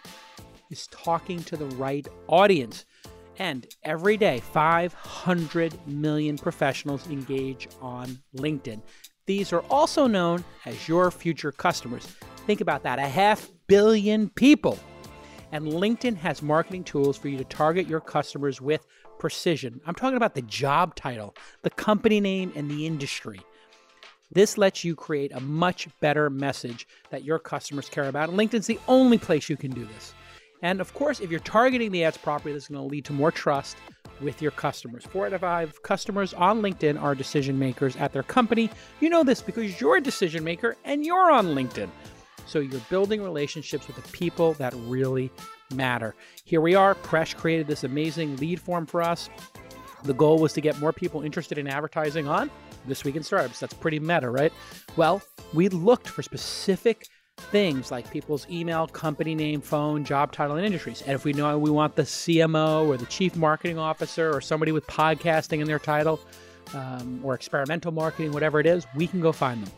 is 0.71 0.87
talking 0.87 1.43
to 1.45 1.59
the 1.59 1.67
right 1.77 2.09
audience. 2.27 2.87
And 3.41 3.67
every 3.85 4.19
day, 4.19 4.41
500 4.41 5.87
million 5.87 6.37
professionals 6.37 7.07
engage 7.09 7.69
on 7.81 8.19
LinkedIn. 8.37 8.83
These 9.25 9.55
are 9.55 9.65
also 9.71 10.07
known 10.07 10.45
as 10.67 10.87
your 10.87 11.11
future 11.11 11.51
customers. 11.51 12.07
Think 12.47 12.61
about 12.61 12.83
that 12.83 12.99
a 12.99 13.09
half 13.09 13.51
billion 13.67 14.29
people. 14.29 14.79
And 15.53 15.69
LinkedIn 15.69 16.17
has 16.19 16.43
marketing 16.43 16.85
tools 16.85 17.17
for 17.17 17.29
you 17.29 17.39
to 17.39 17.45
target 17.45 17.89
your 17.89 18.01
customers 18.01 18.61
with 18.61 18.87
precision. 19.19 19.81
I'm 19.87 19.95
talking 19.95 20.19
about 20.19 20.35
the 20.35 20.43
job 20.43 20.95
title, 20.95 21.35
the 21.63 21.71
company 21.71 22.21
name, 22.21 22.53
and 22.55 22.71
the 22.71 22.87
industry. 22.87 23.41
This 24.31 24.59
lets 24.59 24.85
you 24.85 24.95
create 24.95 25.33
a 25.33 25.41
much 25.41 25.89
better 26.01 26.29
message 26.29 26.87
that 27.09 27.25
your 27.25 27.39
customers 27.39 27.89
care 27.89 28.09
about. 28.09 28.29
And 28.29 28.39
LinkedIn's 28.39 28.67
the 28.67 28.79
only 28.87 29.17
place 29.17 29.49
you 29.49 29.57
can 29.57 29.71
do 29.71 29.87
this. 29.87 30.13
And 30.63 30.81
of 30.81 30.93
course, 30.95 31.21
if 31.21 31.31
you're 31.31 31.41
targeting 31.41 31.91
the 31.91 32.05
ads 32.05 32.19
properly, 32.19 32.53
that's 32.53 32.69
going 32.69 32.81
to 32.81 32.87
lead 32.87 33.05
to 33.07 33.13
more 33.13 33.33
trust 33.33 33.77
with 34.21 34.43
your 34.43 34.51
customers. 34.51 35.05
Four 35.05 35.27
out 35.27 35.33
of 35.33 35.41
five 35.41 35.83
customers 35.83 36.35
on 36.35 36.61
LinkedIn 36.61 37.01
are 37.01 37.15
decision 37.15 37.59
makers 37.59 37.97
at 37.97 38.13
their 38.13 38.23
company. 38.23 38.71
You 39.01 39.09
know 39.09 39.25
this 39.25 39.41
because 39.41 39.81
you're 39.81 39.97
a 39.97 40.01
decision 40.03 40.45
maker 40.45 40.77
and 40.85 41.05
you're 41.05 41.31
on 41.31 41.49
LinkedIn. 41.49 41.89
So 42.47 42.59
you're 42.59 42.81
building 42.91 43.23
relationships 43.23 43.87
with 43.87 43.97
the 43.97 44.13
people 44.13 44.55
that 44.55 44.75
really 44.87 45.31
matter. 45.73 46.15
Here 46.45 46.61
we 46.61 46.75
are. 46.75 46.95
Presh 46.97 47.37
created 47.37 47.67
this 47.67 47.85
amazing 47.85 48.37
lead 48.37 48.61
form 48.61 48.87
for 48.87 49.03
us. 49.03 49.31
The 50.03 50.15
goal 50.15 50.39
was 50.39 50.53
to 50.55 50.61
get 50.61 50.79
more 50.81 50.93
people 50.93 51.23
interested 51.23 51.59
in 51.59 51.69
advertising 51.69 52.27
on 52.27 52.51
This 52.87 53.05
Week 53.05 53.17
in 53.17 53.23
Startups. 53.23 53.61
That's 53.61 53.75
pretty 53.75 54.01
meta, 54.01 54.31
right? 54.31 54.53
Well, 54.97 55.23
we 55.53 55.69
looked 55.69 56.09
for 56.09 56.23
specific 56.23 57.07
things 57.41 57.91
like 57.91 58.11
people's 58.11 58.47
email, 58.51 58.87
company 58.87 59.35
name, 59.35 59.61
phone, 59.61 60.05
job 60.05 60.33
title, 60.33 60.57
and 60.57 60.65
industries. 60.65 61.03
And 61.03 61.13
if 61.13 61.25
we 61.25 61.33
know 61.33 61.59
we 61.59 61.71
want 61.71 61.97
the 61.97 62.03
CMO 62.03 62.87
or 62.87 62.97
the 62.97 63.07
chief 63.07 63.37
marketing 63.37 63.79
officer 63.79 64.35
or 64.35 64.41
somebody 64.41 64.73
with 64.73 64.87
podcasting 64.87 65.61
in 65.61 65.67
their 65.67 65.79
title 65.79 66.21
um, 66.75 67.21
or 67.23 67.35
experimental 67.35 67.93
marketing, 67.93 68.33
whatever 68.33 68.61
it 68.61 68.67
is, 68.67 68.87
we 68.95 69.07
can 69.07 69.21
go 69.21 69.33
find 69.33 69.65
them. 69.65 69.73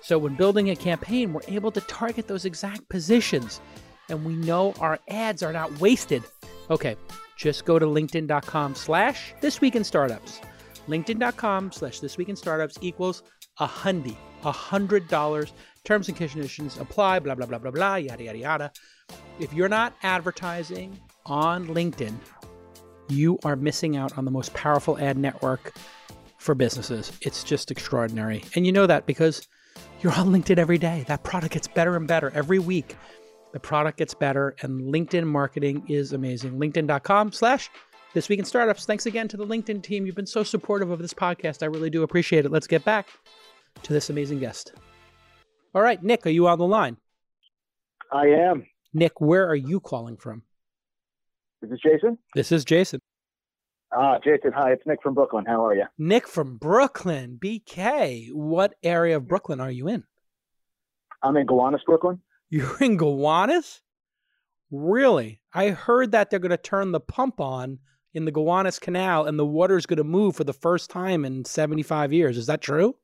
So 0.00 0.18
when 0.18 0.36
building 0.36 0.70
a 0.70 0.76
campaign, 0.76 1.32
we're 1.32 1.40
able 1.48 1.72
to 1.72 1.80
target 1.82 2.28
those 2.28 2.44
exact 2.44 2.88
positions 2.88 3.60
and 4.08 4.24
we 4.24 4.34
know 4.34 4.72
our 4.80 4.98
ads 5.08 5.42
are 5.42 5.52
not 5.52 5.80
wasted. 5.80 6.22
Okay, 6.70 6.96
just 7.36 7.64
go 7.64 7.78
to 7.78 7.86
linkedin.com 7.86 8.74
slash 8.74 9.34
this 9.40 9.60
week 9.60 9.76
in 9.76 9.84
startups. 9.84 10.40
LinkedIn.com 10.88 11.72
slash 11.72 12.00
this 12.00 12.16
week 12.16 12.28
in 12.28 12.36
startups 12.36 12.78
equals 12.80 13.22
a 13.58 13.66
hundy, 13.66 14.16
a 14.46 14.52
hundred 14.52 15.06
dollars 15.08 15.52
Terms 15.86 16.08
and 16.08 16.16
conditions 16.16 16.78
apply, 16.78 17.20
blah, 17.20 17.36
blah, 17.36 17.46
blah, 17.46 17.58
blah, 17.58 17.70
blah, 17.70 17.94
yada, 17.94 18.24
yada, 18.24 18.38
yada. 18.38 18.72
If 19.38 19.54
you're 19.54 19.68
not 19.68 19.94
advertising 20.02 20.98
on 21.26 21.68
LinkedIn, 21.68 22.12
you 23.08 23.38
are 23.44 23.54
missing 23.54 23.96
out 23.96 24.18
on 24.18 24.24
the 24.24 24.32
most 24.32 24.52
powerful 24.52 24.98
ad 24.98 25.16
network 25.16 25.74
for 26.38 26.56
businesses. 26.56 27.12
It's 27.20 27.44
just 27.44 27.70
extraordinary. 27.70 28.42
And 28.56 28.66
you 28.66 28.72
know 28.72 28.88
that 28.88 29.06
because 29.06 29.46
you're 30.00 30.12
on 30.14 30.30
LinkedIn 30.32 30.58
every 30.58 30.76
day. 30.76 31.04
That 31.06 31.22
product 31.22 31.54
gets 31.54 31.68
better 31.68 31.94
and 31.94 32.08
better 32.08 32.32
every 32.34 32.58
week. 32.58 32.96
The 33.52 33.60
product 33.60 33.98
gets 33.98 34.12
better, 34.12 34.56
and 34.62 34.92
LinkedIn 34.92 35.24
marketing 35.24 35.84
is 35.86 36.12
amazing. 36.12 36.58
LinkedIn.com 36.58 37.30
slash 37.30 37.70
this 38.12 38.28
week 38.28 38.40
in 38.40 38.44
startups. 38.44 38.86
Thanks 38.86 39.06
again 39.06 39.28
to 39.28 39.36
the 39.36 39.46
LinkedIn 39.46 39.84
team. 39.84 40.04
You've 40.04 40.16
been 40.16 40.26
so 40.26 40.42
supportive 40.42 40.90
of 40.90 40.98
this 40.98 41.14
podcast. 41.14 41.62
I 41.62 41.66
really 41.66 41.90
do 41.90 42.02
appreciate 42.02 42.44
it. 42.44 42.50
Let's 42.50 42.66
get 42.66 42.84
back 42.84 43.06
to 43.82 43.92
this 43.92 44.10
amazing 44.10 44.38
guest. 44.38 44.72
All 45.74 45.82
right, 45.82 46.02
Nick, 46.02 46.26
are 46.26 46.30
you 46.30 46.48
on 46.48 46.58
the 46.58 46.66
line? 46.66 46.96
I 48.12 48.26
am. 48.26 48.66
Nick, 48.94 49.20
where 49.20 49.46
are 49.48 49.56
you 49.56 49.80
calling 49.80 50.16
from? 50.16 50.42
This 51.60 51.70
is 51.70 51.80
this 51.82 51.92
Jason? 51.92 52.18
This 52.34 52.52
is 52.52 52.64
Jason. 52.64 53.00
Ah, 53.92 54.18
Jason, 54.22 54.52
hi, 54.52 54.72
it's 54.72 54.86
Nick 54.86 55.02
from 55.02 55.14
Brooklyn. 55.14 55.44
How 55.46 55.64
are 55.64 55.74
you? 55.74 55.84
Nick 55.98 56.26
from 56.26 56.56
Brooklyn, 56.56 57.38
BK. 57.42 58.32
What 58.32 58.74
area 58.82 59.16
of 59.16 59.28
Brooklyn 59.28 59.60
are 59.60 59.70
you 59.70 59.88
in? 59.88 60.04
I'm 61.22 61.36
in 61.36 61.46
Gowanus, 61.46 61.82
Brooklyn. 61.86 62.20
You're 62.50 62.78
in 62.80 62.96
Gowanus? 62.96 63.80
Really? 64.70 65.40
I 65.52 65.70
heard 65.70 66.12
that 66.12 66.30
they're 66.30 66.38
going 66.38 66.50
to 66.50 66.56
turn 66.56 66.92
the 66.92 67.00
pump 67.00 67.40
on 67.40 67.78
in 68.14 68.24
the 68.24 68.32
Gowanus 68.32 68.78
Canal 68.78 69.26
and 69.26 69.38
the 69.38 69.46
water's 69.46 69.86
going 69.86 69.98
to 69.98 70.04
move 70.04 70.36
for 70.36 70.44
the 70.44 70.52
first 70.52 70.90
time 70.90 71.24
in 71.24 71.44
75 71.44 72.12
years. 72.12 72.36
Is 72.36 72.46
that 72.46 72.62
true? 72.62 72.96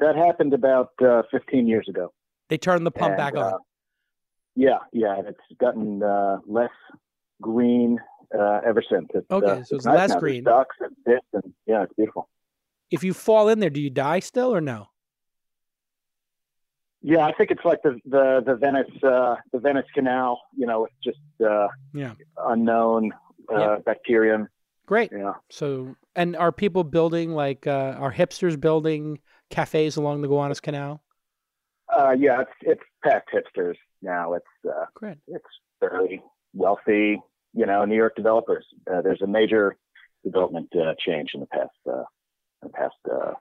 That 0.00 0.16
happened 0.16 0.52
about 0.54 0.90
uh, 1.02 1.22
15 1.30 1.66
years 1.66 1.86
ago. 1.88 2.12
They 2.48 2.58
turned 2.58 2.86
the 2.86 2.90
pump 2.90 3.12
And, 3.12 3.16
back 3.16 3.34
on. 3.36 3.54
uh, 3.54 3.58
yeah, 4.54 4.78
yeah, 4.92 5.20
it's 5.26 5.40
gotten 5.58 6.02
uh, 6.02 6.38
less 6.46 6.70
green 7.42 7.98
uh, 8.38 8.60
ever 8.66 8.82
since. 8.90 9.08
It's, 9.14 9.30
Okay, 9.30 9.46
uh, 9.46 9.62
so 9.64 9.76
it's 9.76 9.84
nice 9.86 9.94
less 9.96 10.08
now. 10.10 10.14
There's 10.14 10.20
green. 10.20 10.44
Ducks 10.44 10.76
and 10.80 10.96
fish, 11.04 11.20
and 11.32 11.54
yeah, 11.66 11.82
it's 11.82 11.92
beautiful. 11.94 12.28
if 12.90 13.02
you 13.04 13.12
fall 13.14 13.48
in 13.48 13.58
there, 13.60 13.70
do 13.70 13.80
you 13.80 13.90
die 13.90 14.20
still 14.20 14.54
or 14.54 14.60
no? 14.60 14.88
Yeah, 17.02 17.24
I 17.26 17.32
think 17.32 17.50
it's 17.50 17.64
like 17.64 17.82
the 17.82 18.00
the 18.04 18.42
the 18.44 18.54
Venice 18.56 18.90
uh, 19.02 19.36
the 19.52 19.58
Venice 19.58 19.86
Canal. 19.94 20.40
You 20.56 20.66
know, 20.66 20.86
it's 20.86 20.94
just 21.04 21.18
uh, 21.48 21.68
Yeah. 21.94 22.14
unknown 22.38 23.12
uh, 23.52 23.58
Yeah. 23.58 23.76
bacterium. 23.84 24.48
Great. 24.86 25.10
Yeah. 25.12 25.34
So, 25.50 25.94
and 26.14 26.36
are 26.36 26.52
people 26.52 26.84
building 26.84 27.32
like 27.32 27.66
uh, 27.66 27.96
are 27.98 28.12
hipsters 28.12 28.58
building 28.60 29.18
cafes 29.50 29.96
along 29.96 30.22
the 30.22 30.28
Gowanus 30.28 30.60
Canal? 30.60 31.02
Uh, 31.94 32.12
yeah, 32.18 32.40
it's 32.40 32.50
it's 32.62 32.82
past 33.04 33.26
hipsters 33.32 33.76
now. 34.02 34.34
It's 34.34 34.44
uh, 34.68 34.86
Great. 34.94 35.18
it's 35.28 35.44
very 35.80 36.22
wealthy, 36.52 37.20
you 37.54 37.66
know, 37.66 37.84
New 37.84 37.94
York 37.96 38.16
developers. 38.16 38.66
Uh, 38.92 39.02
there's 39.02 39.22
a 39.22 39.26
major 39.26 39.76
development 40.24 40.68
uh, 40.74 40.94
change 40.98 41.30
in 41.34 41.40
the 41.40 41.46
past, 41.46 41.70
uh, 41.86 42.04
in 42.62 42.64
the 42.64 42.68
past 42.70 42.94
uh, 43.12 43.32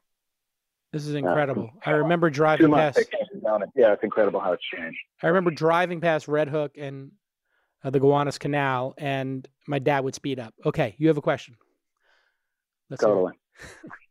This 0.94 1.08
is 1.08 1.16
incredible. 1.16 1.72
I 1.86 1.92
remember 1.92 2.30
driving 2.30 2.72
past. 2.72 3.00
It. 3.00 3.10
Yeah, 3.76 3.94
it's 3.94 4.04
incredible 4.04 4.40
how 4.40 4.54
it's 4.54 4.64
changed. 4.64 4.98
I 5.24 5.28
remember 5.28 5.52
driving 5.52 6.00
past 6.00 6.28
Red 6.28 6.50
Hook 6.50 6.74
and 6.78 7.12
uh, 7.84 7.90
the 7.90 8.00
Gowanus 8.00 8.38
Canal, 8.38 8.94
and 8.98 9.48
my 9.68 9.80
dad 9.80 10.04
would 10.04 10.16
speed 10.16 10.40
up. 10.40 10.54
Okay, 10.66 10.96
you 11.00 11.08
have 11.08 11.18
a 11.18 11.22
question. 11.22 11.56
Let's. 12.90 13.02
Totally. 13.02 13.34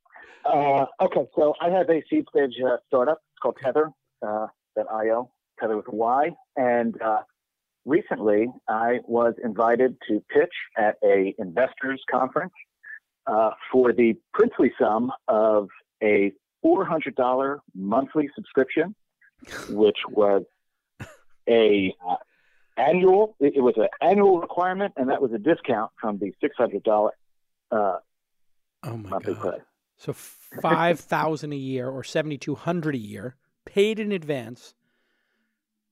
uh, 0.46 0.86
okay, 1.00 1.26
so 1.34 1.54
I 1.60 1.70
have 1.70 1.88
a 1.90 2.02
seed 2.10 2.24
stage 2.34 2.54
uh, 2.64 2.76
startup. 2.86 3.18
It's 3.32 3.40
called 3.40 3.56
Tether. 3.62 3.90
Uh, 4.22 4.46
that 4.76 4.86
IO 4.90 5.30
Tether 5.60 5.76
with 5.76 5.88
a 5.88 5.94
Y, 5.94 6.30
and 6.56 7.00
uh, 7.00 7.20
recently 7.84 8.48
I 8.68 9.00
was 9.06 9.34
invited 9.42 9.96
to 10.08 10.22
pitch 10.32 10.54
at 10.76 10.96
a 11.04 11.34
investors 11.38 12.02
conference 12.10 12.52
uh, 13.26 13.50
for 13.70 13.92
the 13.92 14.14
princely 14.32 14.72
sum 14.80 15.12
of 15.28 15.68
a 16.02 16.32
$400 16.64 17.58
monthly 17.74 18.28
subscription, 18.34 18.94
which 19.70 19.98
was 20.10 20.42
a 21.48 21.94
uh, 22.08 22.16
annual. 22.76 23.36
It, 23.40 23.54
it 23.56 23.60
was 23.60 23.74
an 23.76 23.88
annual 24.00 24.40
requirement, 24.40 24.94
and 24.96 25.10
that 25.10 25.20
was 25.20 25.32
a 25.32 25.38
discount 25.38 25.90
from 26.00 26.18
the 26.18 26.32
$600 26.42 27.10
uh, 27.70 27.98
Oh 28.86 28.96
my 28.96 29.10
monthly 29.10 29.34
god! 29.34 29.40
price. 29.40 29.60
So 29.96 30.12
five 30.12 31.00
thousand 31.00 31.52
a 31.52 31.56
year 31.56 31.88
or 31.88 32.02
seventy 32.04 32.38
two 32.38 32.54
hundred 32.54 32.94
a 32.94 32.98
year, 32.98 33.36
paid 33.64 33.98
in 34.00 34.12
advance. 34.12 34.74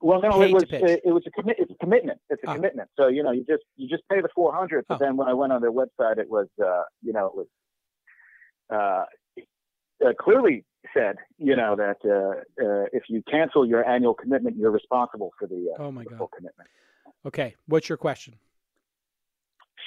Well, 0.01 0.21
no, 0.21 0.43
it 0.43 0.53
was 0.53 0.65
it, 0.65 1.01
it 1.05 1.13
was 1.13 1.23
a 1.27 1.31
commit. 1.31 1.57
It's 1.61 1.71
a 1.71 1.77
commitment. 1.77 2.19
It's 2.29 2.43
a 2.45 2.49
Ah. 2.49 2.55
commitment. 2.55 2.89
So 2.99 3.07
you 3.07 3.23
know, 3.23 3.31
you 3.31 3.45
just 3.45 3.63
you 3.77 3.89
just 3.89 4.03
pay 4.11 4.21
the 4.21 4.29
four 4.35 4.53
hundred. 4.55 4.85
But 4.89 4.97
Oh. 4.97 4.99
then 5.05 5.17
when 5.17 5.29
I 5.29 5.33
went 5.35 5.53
on 5.53 5.61
their 5.61 5.73
website, 5.73 6.19
it 6.19 6.29
was 6.29 6.49
uh, 6.63 6.83
you 7.03 7.13
know 7.13 7.27
it 7.27 7.35
was 7.37 7.47
uh, 8.71 9.05
uh, 10.05 10.13
clearly 10.19 10.65
said 10.93 11.17
you 11.39 11.55
know 11.55 11.77
that 11.77 11.99
uh, 12.05 12.41
uh, 12.63 12.87
if 12.93 13.05
you 13.09 13.23
cancel 13.31 13.65
your 13.65 13.89
annual 13.89 14.15
commitment, 14.15 14.57
you're 14.57 14.73
responsible 14.73 15.31
for 15.39 15.47
the, 15.47 15.73
uh, 15.79 15.83
Oh 15.85 15.93
my 15.93 16.03
the 16.03 16.11
god! 16.11 16.19
full 16.19 16.29
commitment. 16.37 16.69
Okay, 17.25 17.55
what's 17.67 17.89
your 17.89 17.99
question? 17.99 18.35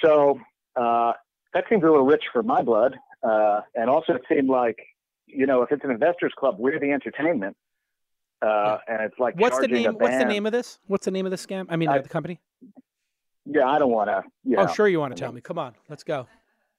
So 0.02 0.40
uh, 0.76 1.12
that 1.52 1.64
seems 1.68 1.82
a 1.82 1.86
little 1.86 2.06
rich 2.06 2.24
for 2.32 2.42
my 2.42 2.62
blood, 2.62 2.96
uh, 3.28 3.60
and 3.74 3.88
also 3.90 4.14
it 4.14 4.22
seemed 4.28 4.48
like 4.48 4.78
you 5.26 5.46
know 5.46 5.62
if 5.62 5.72
it's 5.72 5.84
an 5.84 5.90
investors 5.90 6.32
club, 6.38 6.56
we're 6.58 6.78
the 6.78 6.92
entertainment. 6.92 7.56
Uh, 8.42 8.76
and 8.86 9.00
it's 9.02 9.18
like 9.18 9.34
What's 9.40 9.58
the 9.58 9.66
name? 9.68 9.94
What's 9.94 10.18
the 10.18 10.24
name 10.26 10.44
of 10.46 10.52
this? 10.52 10.78
What's 10.86 11.06
the 11.06 11.10
name 11.10 11.24
of 11.26 11.30
the 11.30 11.38
scam? 11.38 11.66
I 11.70 11.76
mean, 11.76 11.88
I- 11.88 11.98
the 11.98 12.08
company. 12.08 12.38
Yeah, 13.46 13.64
I 13.66 13.78
don't 13.78 13.92
want 13.92 14.10
to. 14.10 14.24
You 14.44 14.56
know, 14.56 14.64
Oh, 14.64 14.66
sure, 14.74 14.88
you 14.88 14.98
want 15.00 15.14
to 15.16 15.20
tell 15.20 15.32
me. 15.32 15.40
Come 15.40 15.58
on, 15.58 15.74
let's 15.88 16.02
go. 16.04 16.26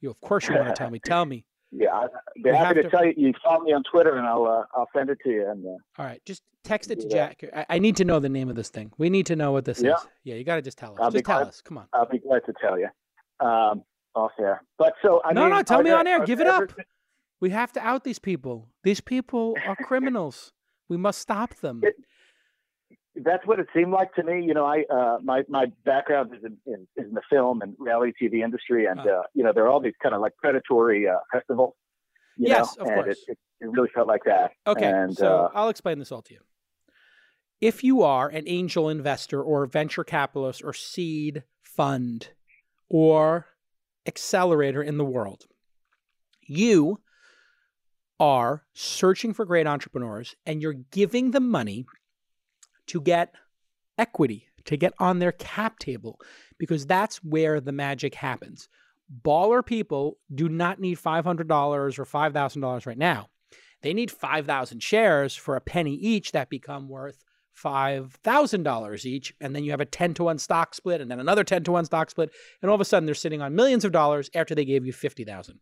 You, 0.01 0.09
of 0.11 0.19
course, 0.21 0.47
you 0.47 0.55
want 0.55 0.67
to 0.67 0.73
tell 0.73 0.89
me. 0.91 0.99
Tell 1.05 1.25
me. 1.25 1.45
Yeah, 1.71 1.93
I'd 1.93 2.09
be 2.43 2.49
happy 2.51 2.57
have 2.65 2.75
to, 2.75 2.83
to- 2.83 2.89
tell 2.89 3.05
you. 3.05 3.13
You 3.17 3.33
follow 3.43 3.63
me 3.63 3.73
on 3.73 3.83
Twitter, 3.91 4.15
and 4.17 4.27
I'll 4.27 4.45
uh, 4.45 4.63
I'll 4.75 4.87
send 4.95 5.09
it 5.09 5.17
to 5.23 5.29
you. 5.29 5.49
And 5.49 5.65
uh, 5.65 5.69
All 5.97 6.05
right, 6.05 6.21
just 6.25 6.43
text 6.63 6.91
it 6.91 6.99
to 7.01 7.07
Jack. 7.09 7.43
I, 7.55 7.65
I 7.69 7.79
need 7.79 7.95
to 7.97 8.05
know 8.05 8.19
the 8.19 8.29
name 8.29 8.49
of 8.49 8.55
this 8.55 8.69
thing. 8.69 8.91
We 8.97 9.09
need 9.09 9.25
to 9.27 9.35
know 9.35 9.51
what 9.51 9.65
this 9.65 9.81
Yeah. 9.81 9.93
is. 9.95 10.07
Yeah, 10.23 10.35
you 10.35 10.43
got 10.43 10.57
to 10.57 10.61
just 10.61 10.77
tell 10.77 10.91
us. 10.93 10.97
I'll 11.01 11.09
just 11.11 11.25
tell 11.25 11.39
glad- 11.39 11.47
us. 11.47 11.61
Come 11.61 11.77
on. 11.79 11.87
I'll 11.93 12.05
be 12.07 12.19
glad 12.19 12.41
to 12.45 12.53
tell 12.61 12.77
you. 12.77 12.87
Um, 13.45 13.83
off 14.17 14.31
air. 14.39 14.61
But 14.77 14.93
so 15.01 15.21
I 15.23 15.33
no, 15.33 15.41
mean, 15.41 15.49
no, 15.51 15.61
tell 15.63 15.81
me 15.83 15.89
there- 15.91 15.99
on 15.99 16.07
air. 16.07 16.25
Give 16.25 16.39
it 16.41 16.45
there 16.45 16.53
up. 16.53 16.63
ever- 16.63 16.85
We 17.39 17.49
have 17.51 17.71
to 17.73 17.79
out 17.79 18.03
these 18.03 18.19
people. 18.19 18.69
These 18.83 19.01
people 19.01 19.55
are 19.67 19.75
criminals. 19.75 20.51
We 20.89 20.97
must 20.97 21.19
stop 21.19 21.53
them. 21.55 21.81
It- 21.83 21.95
That's 23.15 23.45
what 23.47 23.59
it 23.59 23.67
seemed 23.75 23.91
like 23.91 24.13
to 24.15 24.23
me. 24.23 24.43
You 24.45 24.53
know, 24.53 24.65
I 24.65 24.83
uh, 24.97 25.17
my 25.23 25.43
my 25.49 25.65
background 25.85 26.33
is 26.35 26.43
in, 26.43 26.57
in 26.71 26.87
is 26.95 27.07
in 27.09 27.13
the 27.13 27.21
film 27.29 27.61
and 27.63 27.75
reality 27.79 28.13
TV 28.21 28.43
industry, 28.43 28.85
and 28.85 28.99
Ah. 28.99 29.19
uh, 29.19 29.23
you 29.33 29.43
know 29.43 29.51
there 29.53 29.63
are 29.65 29.69
all 29.69 29.79
these 29.81 29.97
kind 30.03 30.13
of 30.15 30.21
like 30.21 30.33
predatory 30.37 31.07
uh, 31.07 31.15
festivals. 31.33 31.73
You 32.37 32.49
Yes, 32.49 32.77
know, 32.77 32.83
of 32.83 32.87
and 32.91 33.03
course. 33.03 33.17
It, 33.27 33.31
it, 33.31 33.37
it 33.61 33.69
really 33.71 33.89
felt 33.95 34.07
like 34.07 34.23
that. 34.25 34.51
Okay, 34.67 34.85
and, 34.85 35.15
so 35.17 35.45
uh, 35.45 35.49
I'll 35.55 35.69
explain 35.69 35.97
this 35.99 36.11
all 36.11 36.21
to 36.23 36.33
you. 36.35 36.41
If 37.59 37.83
you 37.83 38.03
are 38.03 38.29
an 38.29 38.43
angel 38.45 38.87
investor 38.87 39.41
or 39.41 39.65
venture 39.65 40.03
capitalist 40.03 40.63
or 40.63 40.73
seed 40.73 41.41
fund 41.63 42.29
or 42.87 43.47
accelerator 44.07 44.81
in 44.81 44.97
the 44.97 45.05
world, 45.05 45.45
you 46.41 46.99
are 48.19 48.63
searching 48.73 49.33
for 49.33 49.45
great 49.45 49.67
entrepreneurs 49.67 50.35
and 50.45 50.61
you're 50.61 50.73
giving 50.91 51.31
them 51.31 51.49
money 51.49 51.85
to 52.87 53.01
get 53.01 53.35
equity, 53.97 54.47
to 54.65 54.77
get 54.77 54.93
on 54.99 55.19
their 55.19 55.31
cap 55.33 55.77
table, 55.79 56.19
because 56.57 56.85
that's 56.85 57.17
where 57.17 57.59
the 57.59 57.71
magic 57.71 58.15
happens. 58.15 58.69
Baller 59.23 59.65
people 59.65 60.17
do 60.33 60.49
not 60.49 60.79
need 60.79 60.97
$500 60.97 61.99
or 61.99 62.05
$5,000 62.05 62.85
right 62.85 62.97
now. 62.97 63.29
They 63.81 63.93
need 63.93 64.09
5,000 64.09 64.81
shares 64.81 65.35
for 65.35 65.55
a 65.55 65.61
penny 65.61 65.93
each 65.93 66.31
that 66.31 66.49
become 66.49 66.89
worth 66.89 67.23
$5,000 67.61 69.05
each. 69.05 69.33
And 69.41 69.55
then 69.55 69.63
you 69.63 69.71
have 69.71 69.81
a 69.81 69.85
10 69.85 70.13
to 70.15 70.23
1 70.23 70.37
stock 70.37 70.75
split 70.75 71.01
and 71.01 71.09
then 71.09 71.19
another 71.19 71.43
10 71.43 71.63
to 71.65 71.71
1 71.71 71.85
stock 71.85 72.09
split. 72.09 72.31
And 72.61 72.69
all 72.69 72.75
of 72.75 72.81
a 72.81 72.85
sudden 72.85 73.05
they're 73.05 73.15
sitting 73.15 73.41
on 73.41 73.55
millions 73.55 73.85
of 73.85 73.91
dollars 73.91 74.29
after 74.33 74.55
they 74.55 74.65
gave 74.65 74.85
you 74.85 74.93
50,000. 74.93 75.59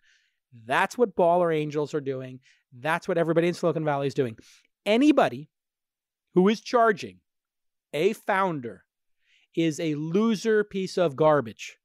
That's 0.66 0.98
what 0.98 1.16
baller 1.16 1.56
angels 1.56 1.94
are 1.94 2.02
doing. 2.02 2.40
That's 2.74 3.08
what 3.08 3.18
everybody 3.18 3.48
in 3.48 3.54
Silicon 3.54 3.86
Valley 3.86 4.08
is 4.08 4.14
doing. 4.14 4.38
Anybody 4.86 5.50
who 6.34 6.48
is 6.50 6.62
charging 6.62 7.20
a 7.94 8.14
founder 8.14 8.84
is 9.56 9.80
a 9.80 9.96
loser 9.96 10.64
piece 10.64 10.98
of 10.98 11.16
garbage. 11.16 11.78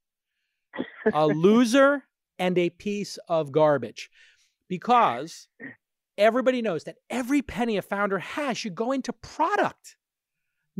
a 1.12 1.26
loser 1.28 2.04
and 2.38 2.58
a 2.58 2.70
piece 2.70 3.18
of 3.28 3.52
garbage. 3.52 4.10
Because 4.68 5.48
everybody 6.18 6.62
knows 6.62 6.84
that 6.84 6.96
every 7.08 7.42
penny 7.42 7.76
a 7.76 7.82
founder 7.82 8.18
has 8.18 8.58
should 8.58 8.74
go 8.74 8.92
into 8.92 9.12
product, 9.12 9.96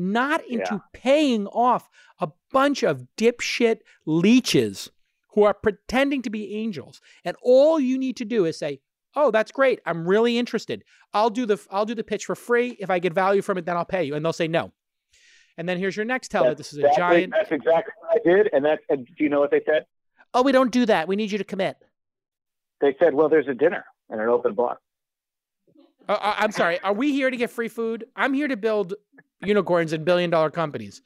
not 0.01 0.45
into 0.47 0.75
Yeah. 0.75 0.79
paying 0.93 1.47
off 1.49 1.89
a 2.19 2.29
bunch 2.53 2.83
of 2.83 3.07
dipshit 3.17 3.81
leeches 4.07 4.91
who 5.35 5.45
are 5.45 5.55
pretending 5.55 6.23
to 6.23 6.31
be 6.31 6.55
angels. 6.57 7.01
And 7.25 7.37
all 7.43 7.79
you 7.79 7.97
need 7.99 8.17
to 8.17 8.25
do 8.25 8.45
is 8.47 8.59
say, 8.59 8.81
"Oh, 9.15 9.31
that's 9.31 9.53
great. 9.53 9.81
I'm 9.87 10.07
really 10.09 10.39
interested. 10.39 10.83
I'll 11.13 11.31
do 11.31 11.47
the 11.47 11.65
I'll 11.71 11.87
do 11.87 11.95
the 11.95 12.03
pitch 12.05 12.25
for 12.27 12.35
free. 12.35 12.71
If 12.81 12.91
I 12.91 12.99
get 12.99 13.13
value 13.13 13.43
from 13.43 13.59
it, 13.59 13.67
then 13.67 13.77
I'll 13.77 13.85
pay 13.85 14.03
you." 14.05 14.15
And 14.15 14.25
they'll 14.25 14.33
say 14.33 14.49
no. 14.49 14.73
And 15.57 15.69
then 15.69 15.79
here's 15.79 15.97
your 15.97 16.07
next 16.07 16.29
tell 16.31 16.45
that 16.45 16.57
this 16.57 16.73
is 16.73 16.79
a 16.79 16.87
exactly- 16.87 16.99
giant. 17.21 17.33
That's 17.33 17.53
exactly 17.53 17.93
what 18.01 18.17
I 18.17 18.19
did, 18.29 18.49
and 18.53 18.65
that. 18.65 18.81
And 18.89 19.07
do 19.07 19.23
you 19.25 19.29
know 19.29 19.41
what 19.41 19.51
they 19.51 19.63
said? 19.65 19.87
Oh, 20.33 20.43
we 20.43 20.53
don't 20.53 20.71
do 20.73 20.87
that. 20.87 21.07
We 21.09 21.17
need 21.17 21.31
you 21.31 21.39
to 21.39 21.45
commit. 21.45 21.77
They 22.81 22.97
said, 22.99 23.15
"Well, 23.15 23.29
there's 23.29 23.49
a 23.49 23.55
dinner 23.55 23.85
and 24.09 24.21
an 24.21 24.29
open 24.29 24.55
bar." 24.55 24.79
Uh, 26.09 26.13
uh, 26.13 26.35
I'm 26.39 26.51
sorry. 26.51 26.81
Are 26.81 26.93
we 26.95 27.13
here 27.13 27.31
to 27.31 27.37
get 27.37 27.51
free 27.51 27.69
food? 27.69 28.05
I'm 28.17 28.33
here 28.35 28.49
to 28.49 28.57
build 28.57 28.95
unicorns 29.43 29.93
and 29.93 30.05
billion 30.05 30.31
dollar 30.31 30.51
companies. 30.51 31.03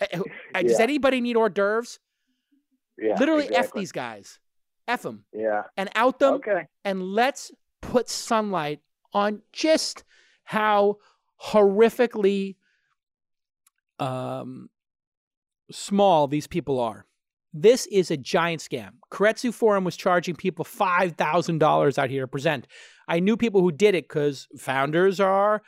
Uh, 0.00 0.06
uh, 0.54 0.62
Does 0.62 0.78
Yeah. 0.78 0.82
anybody 0.84 1.20
need 1.20 1.36
hors 1.36 1.50
d'oeuvres? 1.50 1.98
Yeah, 2.98 3.16
Literally, 3.18 3.48
F 3.54 3.72
these 3.72 3.92
guys. 3.92 4.38
F 4.88 5.02
them 5.02 5.24
Yeah. 5.32 5.62
and 5.76 5.88
out 5.94 6.18
them. 6.18 6.34
Okay. 6.34 6.66
And 6.84 7.02
let's 7.02 7.50
put 7.80 8.08
sunlight 8.08 8.80
on 9.12 9.42
just 9.52 10.04
how 10.44 10.98
horrifically 11.42 12.56
um, 13.98 14.68
small 15.70 16.26
these 16.26 16.46
people 16.46 16.80
are. 16.80 17.06
This 17.52 17.86
is 17.86 18.10
a 18.10 18.16
giant 18.16 18.60
scam. 18.62 18.92
Keiretsu 19.10 19.52
Forum 19.52 19.84
was 19.84 19.96
charging 19.96 20.36
people 20.36 20.64
$5,000 20.64 21.98
out 21.98 22.10
here 22.10 22.22
to 22.22 22.28
present. 22.28 22.66
I 23.08 23.20
knew 23.20 23.36
people 23.36 23.60
who 23.60 23.72
did 23.72 23.94
it 23.94 24.08
because 24.08 24.46
founders 24.56 25.18
are 25.20 25.62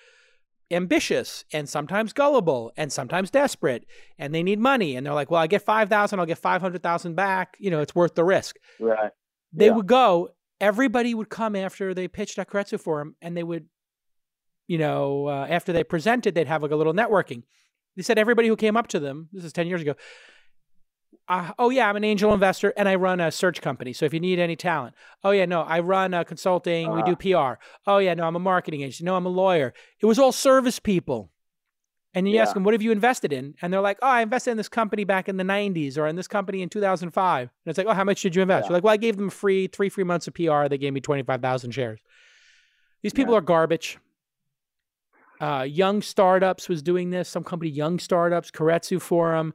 ambitious 0.73 1.45
and 1.53 1.69
sometimes 1.69 2.13
gullible 2.13 2.73
and 2.77 2.93
sometimes 2.93 3.31
desperate 3.31 3.85
and 4.19 4.35
they 4.35 4.43
need 4.43 4.59
money. 4.59 4.97
And 4.97 5.07
they're 5.07 5.15
like, 5.15 5.31
well, 5.31 5.41
I 5.43 5.47
get 5.47 5.63
5,000, 5.63 6.19
I'll 6.19 6.27
get 6.27 6.39
500,000 6.39 7.15
back. 7.15 7.57
You 7.59 7.71
know, 7.71 7.81
it's 7.81 7.95
worth 7.95 8.15
the 8.15 8.25
risk. 8.25 8.57
Right. 8.81 9.13
They 9.53 9.67
Yeah. 9.67 9.73
would 9.73 9.87
go, 9.87 10.31
everybody 10.61 11.15
would 11.15 11.29
come 11.29 11.55
after 11.57 11.93
they 11.95 12.09
pitched 12.09 12.39
at 12.39 12.49
for 12.51 12.79
Forum 12.79 13.17
and 13.21 13.37
they 13.37 13.43
would, 13.43 13.67
you 14.67 14.79
know, 14.79 15.27
uh, 15.29 15.47
after 15.49 15.73
they 15.73 15.85
presented, 15.85 16.35
they'd 16.35 16.47
have 16.47 16.63
like 16.63 16.71
a 16.73 16.77
little 16.77 16.95
networking. 16.95 17.43
They 17.97 18.03
said 18.03 18.19
everybody 18.19 18.49
who 18.49 18.57
came 18.57 18.77
up 18.77 18.89
to 18.89 19.01
them, 19.01 19.29
this 19.33 19.45
is 19.45 19.53
10 19.53 19.67
years 19.67 19.83
ago, 19.83 19.95
uh, 21.29 21.53
oh 21.59 21.71
yeah, 21.71 21.89
I'm 21.89 21.97
an 21.97 22.05
angel 22.05 22.35
investor 22.35 22.73
and 22.77 22.89
I 22.89 22.95
run 22.97 23.21
a 23.21 23.31
search 23.31 23.61
company. 23.63 23.93
So 23.93 24.05
if 24.05 24.13
you 24.13 24.21
need 24.21 24.39
any 24.39 24.57
talent, 24.57 24.95
oh 25.25 25.31
yeah, 25.31 25.47
no, 25.47 25.63
I 25.63 25.81
run 25.81 26.15
a 26.15 26.25
consulting. 26.25 26.91
We 26.93 27.03
do 27.03 27.17
PR. 27.17 27.55
Oh 27.87 27.99
yeah, 27.99 28.15
no, 28.15 28.25
I'm 28.25 28.37
a 28.37 28.41
marketing 28.41 28.83
agent. 28.83 29.05
No, 29.07 29.15
I'm 29.17 29.27
a 29.27 29.31
lawyer. 29.31 29.73
It 30.01 30.07
was 30.07 30.19
all 30.19 30.33
service 30.33 30.79
people. 30.79 31.31
And 32.15 32.29
you 32.29 32.37
ask 32.37 32.53
them, 32.53 32.63
what 32.63 32.75
have 32.75 32.83
you 32.83 32.93
invested 32.93 33.33
in? 33.33 33.55
And 33.63 33.73
they're 33.73 33.81
like, 33.81 33.99
oh, 34.03 34.07
I 34.07 34.21
invested 34.21 34.51
in 34.51 34.59
this 34.59 34.69
company 34.69 35.05
back 35.05 35.31
in 35.31 35.39
the 35.39 35.45
90s 35.45 35.97
or 35.97 36.07
in 36.07 36.15
this 36.15 36.29
company 36.29 36.61
in 36.61 36.69
2005. 36.69 37.41
And 37.41 37.51
it's 37.65 37.79
like, 37.79 37.87
oh, 37.87 37.95
how 37.95 38.05
much 38.05 38.21
did 38.21 38.37
you 38.37 38.43
invest? 38.43 38.65
Yeah. 38.65 38.69
You're 38.69 38.75
like, 38.77 38.85
well, 38.85 38.93
I 38.93 38.99
gave 38.99 39.17
them 39.17 39.31
free, 39.31 39.67
three 39.67 39.89
free 39.89 40.05
months 40.05 40.29
of 40.29 40.35
PR. 40.35 40.69
They 40.69 40.77
gave 40.77 40.93
me 40.93 41.01
25,000 41.01 41.71
shares. 41.71 42.01
These 43.03 43.15
people 43.15 43.33
Yeah. 43.33 43.39
are 43.39 43.43
garbage. 43.43 43.99
Uh, 45.41 45.63
Young 45.67 46.03
Startups 46.03 46.69
was 46.69 46.83
doing 46.83 47.09
this. 47.11 47.31
Some 47.31 47.45
company, 47.45 47.71
Young 47.71 47.99
Startups, 47.99 48.51
Keiretsu 48.51 49.01
Forum. 49.01 49.55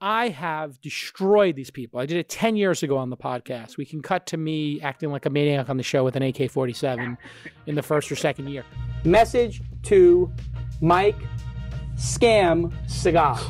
I 0.00 0.28
have 0.28 0.78
destroyed 0.82 1.56
these 1.56 1.70
people. 1.70 1.98
I 1.98 2.04
did 2.04 2.18
it 2.18 2.28
10 2.28 2.56
years 2.56 2.82
ago 2.82 2.98
on 2.98 3.08
the 3.08 3.16
podcast. 3.16 3.78
We 3.78 3.86
can 3.86 4.02
cut 4.02 4.26
to 4.26 4.36
me 4.36 4.78
acting 4.82 5.10
like 5.10 5.24
a 5.24 5.30
maniac 5.30 5.70
on 5.70 5.78
the 5.78 5.82
show 5.82 6.04
with 6.04 6.16
an 6.16 6.22
AK 6.22 6.50
47 6.50 7.16
in 7.66 7.74
the 7.74 7.82
first 7.82 8.12
or 8.12 8.16
second 8.16 8.48
year. 8.50 8.62
Message 9.04 9.62
to 9.84 10.30
Mike 10.82 11.16
Scam 11.94 12.74
Segal. 12.86 13.40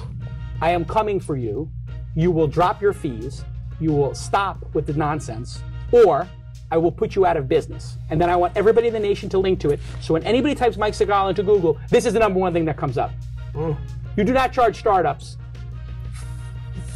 I 0.60 0.70
am 0.70 0.84
coming 0.84 1.18
for 1.18 1.36
you. 1.36 1.68
You 2.14 2.30
will 2.30 2.46
drop 2.46 2.80
your 2.80 2.92
fees. 2.92 3.44
You 3.80 3.92
will 3.92 4.14
stop 4.14 4.72
with 4.72 4.86
the 4.86 4.92
nonsense, 4.92 5.60
or 5.90 6.28
I 6.70 6.76
will 6.76 6.92
put 6.92 7.16
you 7.16 7.26
out 7.26 7.36
of 7.36 7.48
business. 7.48 7.98
And 8.08 8.20
then 8.20 8.30
I 8.30 8.36
want 8.36 8.56
everybody 8.56 8.86
in 8.86 8.94
the 8.94 9.00
nation 9.00 9.28
to 9.30 9.38
link 9.38 9.58
to 9.60 9.70
it. 9.70 9.80
So 10.00 10.14
when 10.14 10.22
anybody 10.22 10.54
types 10.54 10.76
Mike 10.76 10.94
Segal 10.94 11.28
into 11.28 11.42
Google, 11.42 11.76
this 11.90 12.06
is 12.06 12.12
the 12.12 12.20
number 12.20 12.38
one 12.38 12.52
thing 12.52 12.64
that 12.66 12.76
comes 12.76 12.96
up. 12.96 13.10
Mm. 13.52 13.76
You 14.16 14.22
do 14.22 14.32
not 14.32 14.52
charge 14.52 14.78
startups 14.78 15.38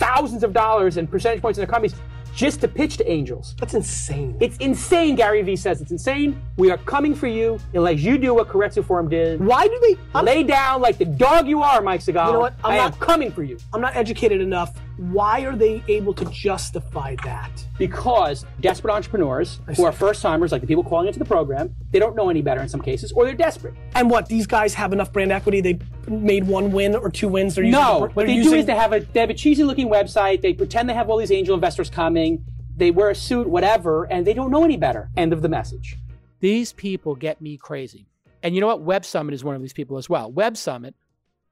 thousands 0.01 0.42
of 0.42 0.53
dollars 0.53 0.96
and 0.96 1.09
percentage 1.09 1.40
points 1.40 1.59
in 1.59 1.61
their 1.64 1.70
companies 1.70 1.94
just 2.34 2.61
to 2.61 2.68
pitch 2.68 2.96
to 2.96 3.11
angels. 3.11 3.55
That's 3.59 3.74
insane. 3.74 4.36
It's 4.40 4.57
insane, 4.59 5.16
Gary 5.16 5.42
Vee 5.42 5.57
says. 5.57 5.80
It's 5.80 5.90
insane. 5.90 6.40
We 6.57 6.70
are 6.70 6.78
coming 6.78 7.14
for 7.14 7.26
you 7.26 7.59
unless 7.74 8.01
you 8.01 8.18
do 8.18 8.34
what 8.34 8.48
Keiretsu 8.48 8.84
Forum 8.84 9.09
did. 9.09 9.40
Why 9.44 9.66
do 9.66 9.78
they? 9.82 9.96
I'm, 10.14 10.24
Lay 10.24 10.42
down 10.44 10.80
like 10.80 10.96
the 10.96 11.05
dog 11.05 11.48
you 11.48 11.62
are, 11.62 11.82
Mike 11.82 12.01
Segal. 12.01 12.26
You 12.26 12.32
know 12.34 12.40
what? 12.40 12.55
I'm 12.64 12.72
I 12.72 12.76
am 12.76 12.90
not- 12.92 13.01
coming 13.01 13.30
for 13.32 13.42
you. 13.42 13.59
I'm 13.72 13.80
not 13.80 13.94
educated 13.96 14.40
enough. 14.40 14.74
Why 15.01 15.40
are 15.46 15.57
they 15.57 15.82
able 15.88 16.12
to 16.12 16.26
justify 16.26 17.16
that? 17.24 17.51
Because 17.78 18.44
desperate 18.61 18.92
entrepreneurs 18.92 19.59
who 19.74 19.84
are 19.84 19.92
first 19.92 20.20
timers, 20.20 20.53
like 20.53 20.61
the 20.61 20.66
people 20.66 20.84
calling 20.84 21.07
into 21.07 21.18
the 21.18 21.24
program, 21.24 21.74
they 21.90 21.98
don't 21.98 22.14
know 22.14 22.28
any 22.28 22.42
better 22.42 22.61
in 22.61 22.68
some 22.68 22.82
cases, 22.82 23.11
or 23.12 23.24
they're 23.24 23.34
desperate. 23.34 23.72
And 23.94 24.11
what? 24.11 24.26
These 24.28 24.46
guys 24.46 24.74
have 24.74 24.92
enough 24.92 25.11
brand 25.11 25.32
equity. 25.32 25.62
They 25.62 25.78
made 26.07 26.46
one 26.46 26.70
win 26.70 26.94
or 26.94 27.09
two 27.11 27.28
wins. 27.28 27.55
They're 27.55 27.64
using 27.64 27.80
No, 27.80 27.94
the- 27.94 28.01
what 28.01 28.14
they're 28.14 28.26
they 28.26 28.42
do 28.42 28.53
is 28.53 28.66
they 28.66 28.74
have 28.74 28.92
a 28.92 29.01
they 29.01 29.20
have 29.20 29.30
a 29.30 29.34
cheesy 29.34 29.64
looking 29.64 29.88
website. 29.88 30.42
They 30.42 30.53
pretend 30.53 30.86
they 30.90 30.94
have 30.94 31.09
all 31.09 31.16
these 31.16 31.32
angel 31.32 31.55
investors 31.55 31.88
coming. 31.88 32.44
They 32.76 32.90
wear 32.90 33.09
a 33.09 33.14
suit, 33.14 33.48
whatever, 33.48 34.05
and 34.05 34.26
they 34.26 34.34
don't 34.34 34.51
know 34.51 34.64
any 34.64 34.76
better. 34.76 35.09
End 35.16 35.32
of 35.32 35.40
the 35.40 35.48
message. 35.48 35.96
These 36.40 36.74
people 36.74 37.14
get 37.14 37.40
me 37.40 37.57
crazy. 37.57 38.07
And 38.42 38.55
you 38.55 38.61
know 38.61 38.66
what? 38.66 38.82
Web 38.82 39.07
Summit 39.07 39.32
is 39.32 39.42
one 39.44 39.55
of 39.55 39.62
these 39.62 39.72
people 39.72 39.96
as 39.96 40.11
well. 40.11 40.30
Web 40.30 40.59
Summit, 40.59 40.94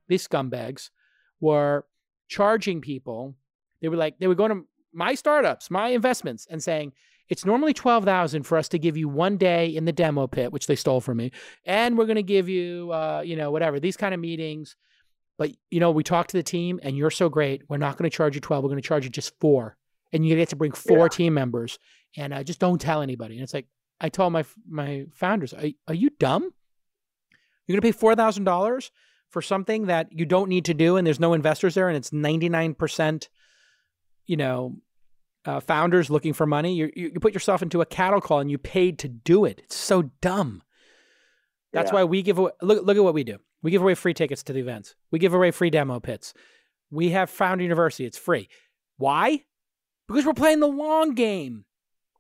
these 0.07 0.29
scumbags, 0.29 0.91
were 1.41 1.87
charging 2.29 2.81
people. 2.81 3.35
They 3.81 3.89
were 3.89 3.97
like, 3.97 4.19
they 4.19 4.27
would 4.27 4.37
go 4.37 4.49
to 4.49 4.67
my 4.93 5.15
startups, 5.15 5.71
my 5.71 5.89
investments, 5.89 6.47
and 6.51 6.63
saying, 6.63 6.93
it's 7.29 7.45
normally 7.45 7.75
12,000 7.75 8.45
for 8.45 8.57
us 8.57 8.69
to 8.71 8.79
give 8.79 8.97
you 8.97 9.07
one 9.09 9.37
day 9.37 9.69
in 9.69 9.85
the 9.85 9.93
demo 9.93 10.27
pit, 10.27 10.51
which 10.51 10.67
they 10.67 10.75
stole 10.77 11.01
from 11.01 11.19
me. 11.19 11.31
And 11.67 11.99
we're 11.99 12.07
going 12.07 12.17
to 12.17 12.23
give 12.23 12.49
you, 12.49 12.91
uh, 12.91 13.23
you 13.25 13.37
know, 13.37 13.51
whatever, 13.51 13.79
these 13.79 13.99
kind 13.99 14.15
of 14.15 14.21
meetings. 14.21 14.77
But, 15.37 15.51
you 15.71 15.79
know, 15.79 15.91
we 15.91 16.03
talked 16.03 16.31
to 16.31 16.37
the 16.39 16.43
team 16.43 16.81
and 16.83 16.97
you're 16.97 17.11
so 17.11 17.29
great. 17.29 17.63
We're 17.69 17.77
not 17.77 17.99
going 17.99 18.11
to 18.11 18.17
charge 18.17 18.35
you 18.35 18.41
12. 18.41 18.65
We're 18.65 18.71
going 18.71 18.81
to 18.83 18.87
charge 18.89 19.05
you 19.05 19.11
just 19.11 19.39
four. 19.39 19.77
And 20.11 20.27
you 20.27 20.35
get 20.37 20.49
to 20.49 20.57
bring 20.57 20.73
four 20.73 21.01
Yeah. 21.05 21.09
team 21.09 21.35
members 21.35 21.79
and 22.17 22.33
uh, 22.33 22.43
just 22.43 22.59
don't 22.61 22.81
tell 22.81 23.03
anybody. 23.03 23.35
And 23.35 23.45
it's 23.45 23.53
like, 23.55 23.67
I 24.01 24.09
told 24.09 24.33
my 24.33 24.45
my 24.67 25.05
founders, 25.13 25.53
are, 25.53 25.67
are 25.87 25.95
you 25.95 26.09
dumb? 26.19 26.51
You're 27.67 27.79
going 27.79 27.93
to 27.93 27.99
pay 27.99 28.07
$4,000 28.07 28.91
for 29.31 29.43
something 29.43 29.87
that 29.87 30.09
you 30.11 30.25
don't 30.25 30.49
need 30.49 30.65
to 30.67 30.75
do 30.75 30.97
and 30.97 31.07
there's 31.07 31.21
no 31.21 31.35
investors 31.35 31.75
there 31.75 31.89
and 31.89 31.97
it's 31.97 32.11
99%, 32.11 33.29
you 34.27 34.37
know, 34.37 34.77
uh, 35.45 35.61
founders 35.61 36.11
looking 36.11 36.33
for 36.33 36.47
money. 36.47 36.75
You, 36.75 36.91
you 36.95 37.11
you 37.15 37.21
put 37.21 37.33
yourself 37.35 37.63
into 37.63 37.81
a 37.81 37.87
cattle 37.87 38.21
call 38.21 38.41
and 38.41 38.51
you 38.51 38.59
paid 38.59 38.99
to 39.01 39.09
do 39.09 39.45
it. 39.45 39.61
It's 39.65 39.77
so 39.77 40.11
dumb. 40.21 40.63
That's 41.73 41.91
Yeah. 41.91 41.97
why 41.97 42.05
we 42.05 42.23
give 42.23 42.39
away. 42.39 42.51
Look 42.63 42.85
look 42.85 42.97
at 42.97 43.05
what 43.05 43.15
we 43.15 43.25
do. 43.25 43.39
We 43.63 43.71
give 43.71 43.83
away 43.83 43.95
free 43.95 44.15
tickets 44.15 44.43
to 44.45 44.53
the 44.53 44.61
events. 44.61 44.95
We 45.11 45.19
give 45.19 45.35
away 45.35 45.51
free 45.51 45.71
demo 45.71 46.01
pits. 46.01 46.35
We 46.91 47.11
have 47.11 47.29
Founder 47.31 47.63
University. 47.63 48.05
It's 48.05 48.19
free. 48.19 48.49
Why? 48.97 49.45
Because 50.07 50.25
we're 50.27 50.35
playing 50.35 50.61
the 50.61 50.67
long 50.69 51.15
game. 51.15 51.65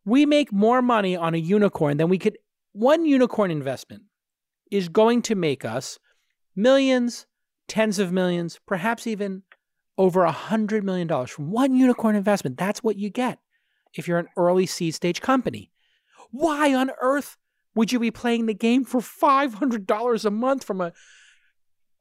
We 0.05 0.27
make 0.27 0.53
more 0.53 0.81
money 0.83 1.17
on 1.17 1.35
a 1.35 1.39
unicorn 1.39 1.97
than 1.97 2.09
we 2.09 2.19
could. 2.19 2.39
One 2.73 3.05
unicorn 3.05 3.51
investment 3.51 4.05
is 4.71 4.89
going 4.89 5.23
to 5.23 5.35
make 5.35 5.65
us 5.65 5.99
millions, 6.59 7.27
tens 7.69 7.99
of 7.99 8.13
millions, 8.13 8.59
perhaps 8.67 9.07
even 9.07 9.45
over 9.97 10.25
a 10.25 10.33
hundred 10.33 10.85
million 10.85 11.07
dollars 11.07 11.31
from 11.31 11.51
one 11.51 11.75
unicorn 11.75 12.17
investment. 12.17 12.59
That's 12.59 12.83
what 12.83 12.97
you 12.97 13.09
get 13.11 13.39
if 13.95 14.07
you're 14.07 14.19
an 14.19 14.29
early 14.37 14.67
seed 14.67 14.95
stage 14.95 15.21
company. 15.21 15.71
Why 16.31 16.75
on 16.75 16.91
earth 17.01 17.37
would 17.75 17.93
you 17.93 18.01
be 18.01 18.11
playing 18.11 18.47
the 18.47 18.55
game 18.55 18.85
for 18.85 19.01
five 19.01 19.55
hundred 19.55 19.87
dollars 19.87 20.25
a 20.25 20.31
month 20.31 20.65
from 20.65 20.81
a 20.81 20.93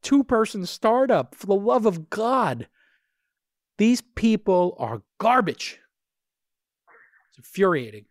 two 0.01 0.23
person 0.23 0.65
startup? 0.65 1.35
For 1.35 1.45
the 1.45 1.55
love 1.55 1.85
of 1.85 2.09
God, 2.09 2.67
these 3.77 4.01
people 4.01 4.75
are 4.79 5.03
garbage. 5.19 5.79
It's 7.29 7.37
infuriating. 7.37 8.05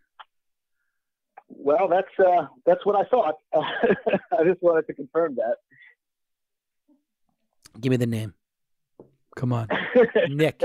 Well, 1.48 1.88
that's 1.88 2.08
uh, 2.18 2.46
that's 2.64 2.84
what 2.84 2.96
I 2.96 3.04
thought. 3.08 3.34
I 3.54 4.44
just 4.44 4.62
wanted 4.62 4.86
to 4.86 4.94
confirm 4.94 5.36
that. 5.36 5.56
Give 7.80 7.90
me 7.90 7.96
the 7.96 8.06
name. 8.06 8.34
Come 9.36 9.52
on, 9.52 9.68
Nick. 10.28 10.62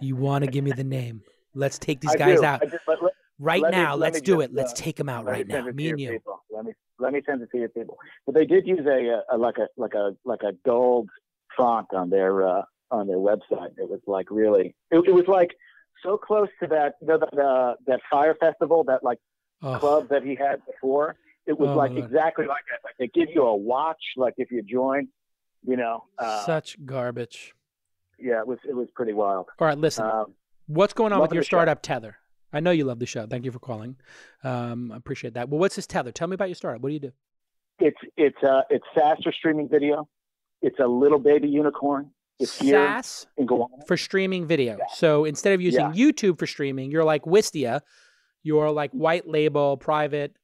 You 0.00 0.16
want 0.16 0.44
to 0.44 0.50
give 0.50 0.64
me 0.64 0.72
the 0.72 0.84
name? 0.84 1.22
Let's 1.54 1.78
take 1.78 2.00
these 2.00 2.12
I 2.14 2.16
guys 2.16 2.40
do. 2.40 2.44
out 2.46 2.60
just- 2.62 2.74
let- 2.86 3.02
let- 3.02 3.12
right 3.38 3.62
let 3.62 3.70
now. 3.70 3.92
let 3.94 4.12
Let's 4.12 4.16
me 4.16 4.20
do 4.22 4.34
just, 4.38 4.44
it. 4.50 4.54
Let's 4.54 4.72
uh, 4.72 4.76
take 4.76 4.96
them 4.96 5.08
out 5.08 5.24
right 5.24 5.46
now. 5.46 5.68
Me 5.70 5.90
and 5.90 6.00
you. 6.00 6.10
people. 6.10 6.42
Let 6.50 6.64
me 6.64 6.72
let 6.98 7.12
me 7.12 7.22
send 7.24 7.42
it 7.42 7.50
to 7.52 7.58
your 7.58 7.68
people. 7.68 7.96
But 8.26 8.34
they 8.34 8.44
did 8.44 8.66
use 8.66 8.84
a, 8.86 9.22
a, 9.32 9.36
a 9.36 9.38
like 9.38 9.58
a 9.58 9.68
like 9.76 9.94
a 9.94 10.16
like 10.24 10.42
a 10.42 10.52
gold 10.66 11.08
font 11.56 11.86
on 11.94 12.10
their 12.10 12.46
uh, 12.46 12.62
on 12.90 13.06
their 13.06 13.18
website. 13.18 13.70
It 13.78 13.88
was 13.88 14.00
like 14.06 14.26
really. 14.30 14.74
It, 14.90 14.98
it 15.06 15.12
was 15.14 15.26
like 15.28 15.50
so 16.02 16.16
close 16.16 16.48
to 16.62 16.66
that 16.68 16.94
that 17.02 17.22
uh, 17.38 17.74
that 17.86 18.00
fire 18.10 18.34
festival 18.40 18.82
that 18.84 19.04
like 19.04 19.18
Oh, 19.60 19.76
club 19.76 20.08
that 20.10 20.22
he 20.22 20.36
had 20.36 20.60
before. 20.66 21.16
It 21.46 21.58
was 21.58 21.70
Oh, 21.70 21.76
like 21.76 21.90
exactly 21.96 22.46
like 22.46 22.62
that. 22.70 22.78
Like 22.84 22.94
they 22.98 23.08
give 23.08 23.28
you 23.34 23.42
a 23.42 23.56
watch, 23.56 24.00
like 24.16 24.34
if 24.36 24.50
you 24.52 24.62
join. 24.62 25.08
You 25.68 25.76
know. 25.76 26.04
Uh, 26.18 26.46
such 26.46 26.76
garbage. 26.86 27.54
yeah, 28.18 28.40
it 28.40 28.46
was 28.46 28.58
it 28.68 28.74
was 28.74 28.88
pretty 28.94 29.12
wild. 29.12 29.46
All 29.58 29.66
right, 29.68 29.76
listen. 29.78 30.06
Um, 30.06 30.34
What's 30.66 30.92
going 30.94 31.12
on 31.12 31.20
with 31.20 31.32
your 31.32 31.42
the 31.42 31.44
show. 31.44 31.56
startup, 31.58 31.82
Tether? 31.82 32.16
I 32.52 32.60
know 32.60 32.70
you 32.70 32.84
love 32.84 32.98
the 32.98 33.06
show. 33.06 33.26
Thank 33.26 33.44
you 33.44 33.52
for 33.52 33.58
calling. 33.58 33.96
Um, 34.44 34.90
I 34.92 34.96
appreciate 34.96 35.34
that. 35.34 35.48
Well, 35.50 35.58
what's 35.60 35.76
this 35.76 35.86
Tether? 35.86 36.10
Tell 36.12 36.26
me 36.28 36.34
about 36.34 36.48
your 36.48 36.54
startup. 36.54 36.80
What 36.82 36.88
do 36.90 36.94
you 36.94 37.00
do? 37.00 37.12
it's 37.80 37.98
it's 38.16 38.42
uh 38.42 38.62
it's 38.70 38.84
faster 38.94 39.30
streaming 39.30 39.68
video. 39.68 40.08
It's 40.62 40.78
a 40.80 40.86
little 40.86 41.18
baby 41.18 41.48
unicorn. 41.48 42.10
It's 42.40 42.52
SaaS 42.52 43.26
in 43.36 43.46
for 43.86 43.96
streaming 43.96 44.46
video. 44.46 44.78
So 44.94 45.24
instead 45.24 45.52
of 45.52 45.60
using 45.60 45.86
YouTube 45.92 46.38
for 46.38 46.46
streaming, 46.46 46.90
you're 46.90 47.04
like 47.04 47.22
Wistia. 47.24 47.82
You're 48.42 48.70
like 48.70 48.90
white 48.92 49.28
label 49.28 49.76
private 49.76 50.34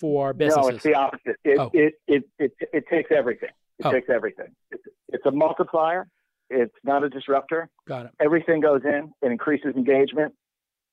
for 0.00 0.32
businesses. 0.32 0.70
No, 0.70 0.74
it's 0.74 0.82
the 0.84 0.94
opposite. 0.94 1.36
It 1.44 1.58
Oh. 1.58 1.70
it, 1.74 1.94
it 2.06 2.24
it 2.38 2.52
it 2.72 2.84
takes 2.88 3.10
everything. 3.10 3.50
It 3.78 3.86
Oh. 3.86 3.92
takes 3.92 4.08
everything. 4.08 4.54
It's, 4.70 4.82
it's 5.08 5.26
a 5.26 5.30
multiplier. 5.30 6.06
It's 6.50 6.74
not 6.84 7.02
a 7.04 7.08
disruptor. 7.08 7.68
Got 7.88 8.06
it. 8.06 8.12
Everything 8.20 8.60
goes 8.60 8.82
in. 8.84 9.12
It 9.22 9.32
increases 9.32 9.74
engagement, 9.76 10.34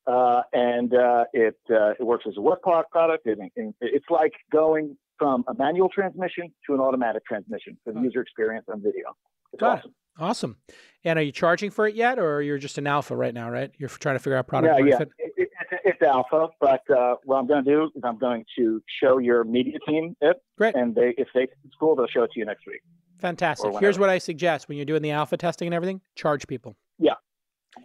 uh, 0.08 0.42
and 0.54 0.94
uh, 0.94 1.26
it 1.34 1.58
uh, 1.70 1.92
it 2.00 2.04
works 2.04 2.26
as 2.28 2.38
a 2.38 2.42
work 2.42 2.62
product. 2.64 3.28
It, 3.28 3.38
it, 3.56 3.76
it's 3.82 4.06
like 4.10 4.32
going 4.52 4.98
from 5.20 5.44
a 5.48 5.54
manual 5.54 5.90
transmission 5.90 6.52
to 6.66 6.74
an 6.74 6.80
automatic 6.80 7.24
transmission 7.26 7.78
for 7.84 7.94
the 7.94 8.00
Oh. 8.00 8.04
user 8.04 8.22
experience 8.22 8.66
on 8.70 8.82
video. 8.82 9.16
It's 9.54 9.60
Got 9.60 9.74
it. 9.74 9.80
awesome. 9.80 9.96
Awesome. 10.20 10.58
And 11.06 11.18
are 11.20 11.22
you 11.22 11.32
charging 11.32 11.70
for 11.72 11.88
it 11.88 11.96
yet, 11.96 12.18
or 12.20 12.42
you're 12.42 12.58
just 12.58 12.78
an 12.78 12.88
alpha 12.88 13.16
right 13.16 13.34
now? 13.34 13.50
Right? 13.50 13.72
You're 13.78 13.90
trying 13.90 14.16
to 14.16 14.20
figure 14.20 14.38
out 14.38 14.48
product 14.48 14.74
yeah, 14.80 14.86
market 14.90 15.10
yeah. 15.20 15.26
it, 15.38 15.50
it's, 15.86 16.02
alpha, 16.02 16.48
but 16.60 16.82
uh, 16.90 17.16
what 17.26 17.38
I'm 17.38 17.48
going 17.48 17.64
to 17.64 17.70
do 17.72 17.84
is 17.96 18.02
I'm 18.04 18.18
going 18.18 18.46
to 18.58 18.82
show 19.02 19.18
your 19.18 19.44
media 19.44 19.78
team 19.88 20.16
it, 20.22 20.38
Great. 20.58 20.76
and 20.76 20.94
they, 20.96 21.14
if 21.18 21.28
they 21.34 21.44
it's 21.44 21.76
cool, 21.80 21.96
they'll 21.96 22.08
show 22.08 22.24
it 22.24 22.32
to 22.34 22.40
you 22.40 22.46
next 22.46 22.66
week. 22.68 22.82
Fantastic. 23.20 23.74
Here's 23.80 24.00
what 24.00 24.10
I 24.10 24.18
suggest 24.18 24.68
when 24.68 24.78
you're 24.78 24.86
doing 24.86 25.02
the 25.02 25.12
alpha 25.12 25.38
testing 25.38 25.68
and 25.68 25.76
everything 25.76 26.02
charge 26.16 26.48
people. 26.48 26.76
Yeah. 26.98 27.14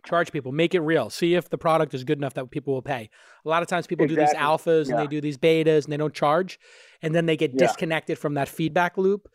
Charge 0.05 0.33
people. 0.33 0.51
Make 0.51 0.75
it 0.75 0.81
real. 0.81 1.11
See 1.11 1.35
if 1.35 1.49
the 1.51 1.59
product 1.59 1.95
is 1.95 2.05
good 2.05 2.19
enough 2.19 2.35
that 2.35 2.51
people 2.51 2.75
will 2.75 2.83
pay. 2.83 3.09
A 3.45 3.49
lot 3.49 3.63
of 3.63 3.69
times 3.69 3.87
people 3.87 4.07
do 4.07 4.17
these 4.17 4.31
Exactly. 4.33 4.73
alphas 4.73 4.89
and 4.91 4.99
they 4.99 5.07
do 5.07 5.21
these 5.21 5.39
betas 5.39 5.85
and 5.85 5.93
they 5.93 5.97
don't 5.97 6.15
charge. 6.15 6.59
And 7.03 7.15
then 7.15 7.27
they 7.27 7.37
get 7.37 7.53
Yeah. 7.53 7.67
disconnected 7.67 8.19
from 8.19 8.35
that 8.35 8.49
feedback 8.49 8.97
loop. 8.99 9.29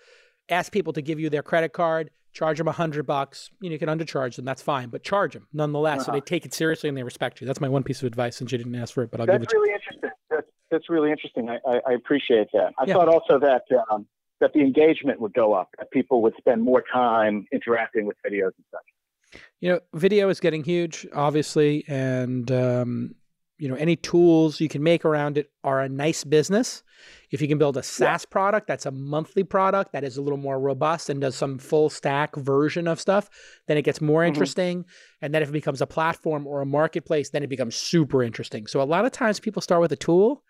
Ask 0.50 0.72
people 0.74 0.92
to 0.94 1.02
give 1.02 1.20
you 1.20 1.30
their 1.30 1.44
credit 1.44 1.72
card, 1.72 2.10
charge 2.34 2.58
them 2.58 2.68
a 2.68 2.72
hundred 2.72 3.06
bucks. 3.06 3.50
You 3.60 3.70
know, 3.70 3.74
you 3.74 3.80
can 3.80 3.90
undercharge 3.90 4.36
them. 4.36 4.46
That's 4.46 4.62
fine, 4.62 4.90
but 4.90 5.04
charge 5.04 5.34
them 5.34 5.48
nonetheless. 5.54 6.06
So 6.06 6.12
Uh-huh. 6.12 6.18
they 6.18 6.22
take 6.22 6.46
it 6.46 6.54
seriously 6.54 6.90
and 6.90 6.98
they 6.98 7.04
respect 7.04 7.42
you. 7.42 7.48
That's 7.48 7.62
my 7.62 7.70
one 7.70 7.84
piece 7.84 8.02
of 8.02 8.08
advice 8.08 8.38
since 8.38 8.52
you 8.52 8.58
didn't 8.58 8.76
ask 8.76 8.94
for 8.94 9.04
it, 9.04 9.12
but 9.12 9.20
I'll 9.20 9.28
give 9.28 9.36
it 9.36 9.40
That's 9.40 9.52
to 9.52 9.58
you. 9.58 9.62
really 9.64 9.74
interesting. 9.74 10.10
That's, 10.30 10.48
that's 10.72 10.90
really 10.90 11.12
interesting. 11.12 11.50
I, 11.50 11.58
I, 11.70 11.82
I 11.90 11.94
appreciate 11.94 12.48
that. 12.54 12.74
I 12.80 12.86
Yeah. 12.88 12.94
thought 12.94 13.10
also 13.10 13.40
that 13.40 13.64
um, 13.92 14.08
that 14.40 14.54
the 14.54 14.62
engagement 14.62 15.20
would 15.22 15.34
go 15.34 15.54
up, 15.54 15.70
that 15.78 15.92
people 15.92 16.22
would 16.24 16.34
spend 16.38 16.64
more 16.64 16.84
time 16.92 17.46
interacting 17.52 18.06
with 18.08 18.18
videos 18.26 18.52
and 18.58 18.66
such. 18.72 19.42
you 19.60 19.70
know 19.72 19.80
video 19.94 20.30
is 20.30 20.40
getting 20.40 20.64
huge 20.64 21.06
obviously 21.14 21.86
and 21.88 22.52
um, 22.52 23.16
you 23.62 23.68
know 23.70 23.76
any 23.76 23.96
tools 23.96 24.60
you 24.60 24.68
can 24.68 24.82
make 24.82 25.06
around 25.06 25.38
it 25.38 25.52
are 25.64 25.82
a 25.82 25.88
nice 25.88 26.24
business. 26.24 26.82
If 27.30 27.42
you 27.42 27.48
can 27.48 27.60
build 27.60 27.78
a 27.78 27.84
saas 27.84 28.26
product 28.26 28.66
that's 28.68 28.88
a 28.88 28.92
monthly 28.92 29.44
product 29.44 29.94
that 29.94 30.04
is 30.04 30.18
a 30.18 30.22
little 30.22 30.38
more 30.48 30.60
robust 30.60 31.10
and 31.10 31.22
does 31.22 31.36
some 31.36 31.60
full 31.60 31.90
stack 31.90 32.36
version 32.36 32.88
of 32.88 33.00
stuff 33.00 33.30
then 33.68 33.78
it 33.78 33.84
gets 33.84 34.02
more 34.02 34.24
Mhm. 34.24 34.28
interesting. 34.30 34.86
And 35.22 35.34
then 35.34 35.42
if 35.44 35.50
it 35.50 35.52
becomes 35.62 35.82
a 35.82 35.88
platform 35.88 36.48
or 36.48 36.62
a 36.62 36.66
marketplace 36.66 37.30
then 37.30 37.44
it 37.44 37.50
becomes 37.56 37.76
super 37.76 38.24
interesting. 38.24 38.66
So 38.66 38.82
a 38.82 38.90
lot 38.96 39.06
of 39.06 39.12
times 39.12 39.40
people 39.40 39.62
start 39.62 39.82
with 39.82 39.92
a 39.92 39.96
tool 40.08 40.44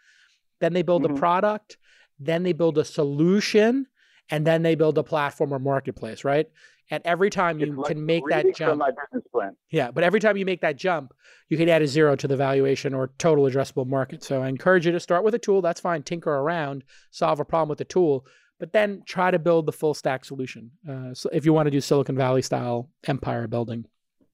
then 0.62 0.72
they 0.74 0.82
build 0.84 1.04
a 1.06 1.10
Mhm. 1.10 1.18
product 1.18 1.78
then 2.18 2.44
they 2.44 2.54
build 2.54 2.78
a 2.78 2.86
solution 2.86 3.88
and 4.30 4.48
then 4.48 4.62
they 4.64 4.76
build 4.76 4.98
a 4.98 5.04
platform 5.04 5.52
or 5.52 5.60
marketplace 5.60 6.24
right 6.24 6.48
and 6.92 7.02
every 7.06 7.30
time 7.30 7.58
you 7.60 7.80
It's 7.80 7.88
can 7.90 8.06
make 8.06 8.24
that 8.30 8.54
jump 8.56 8.78
my 8.78 8.92
business 8.92 9.24
plan. 9.32 9.56
yeah, 9.72 9.90
but 9.90 10.04
every 10.04 10.20
time 10.20 10.38
you 10.38 10.46
make 10.46 10.62
that 10.62 10.76
jump, 10.76 11.14
you 11.50 11.58
can 11.58 11.68
add 11.70 11.82
a 11.82 11.88
zero 11.88 12.16
to 12.18 12.28
the 12.28 12.38
valuation 12.38 12.94
or 12.94 13.12
total 13.18 13.46
addressable 13.46 13.88
market. 13.88 14.24
So 14.24 14.44
I 14.44 14.50
encourage 14.50 14.86
you 14.86 14.92
to 14.92 15.00
start 15.00 15.24
with 15.24 15.34
a 15.34 15.40
tool. 15.40 15.62
That's 15.62 15.82
fine. 15.82 16.04
Tinker 16.04 16.30
around, 16.32 16.84
solve 17.10 17.40
a 17.40 17.46
problem 17.46 17.70
with 17.70 17.80
the 17.80 17.86
tool, 17.86 18.26
but 18.60 18.74
then 18.74 19.02
try 19.08 19.32
to 19.32 19.40
build 19.40 19.66
the 19.66 19.72
full 19.72 19.94
stack 19.94 20.24
solution. 20.26 20.72
Uh, 20.88 21.14
so 21.14 21.30
if 21.34 21.46
you 21.46 21.54
want 21.54 21.66
to 21.68 21.72
do 21.72 21.82
Silicon 21.82 22.16
Valley 22.16 22.42
style 22.42 22.90
empire 23.08 23.48
building, 23.48 23.86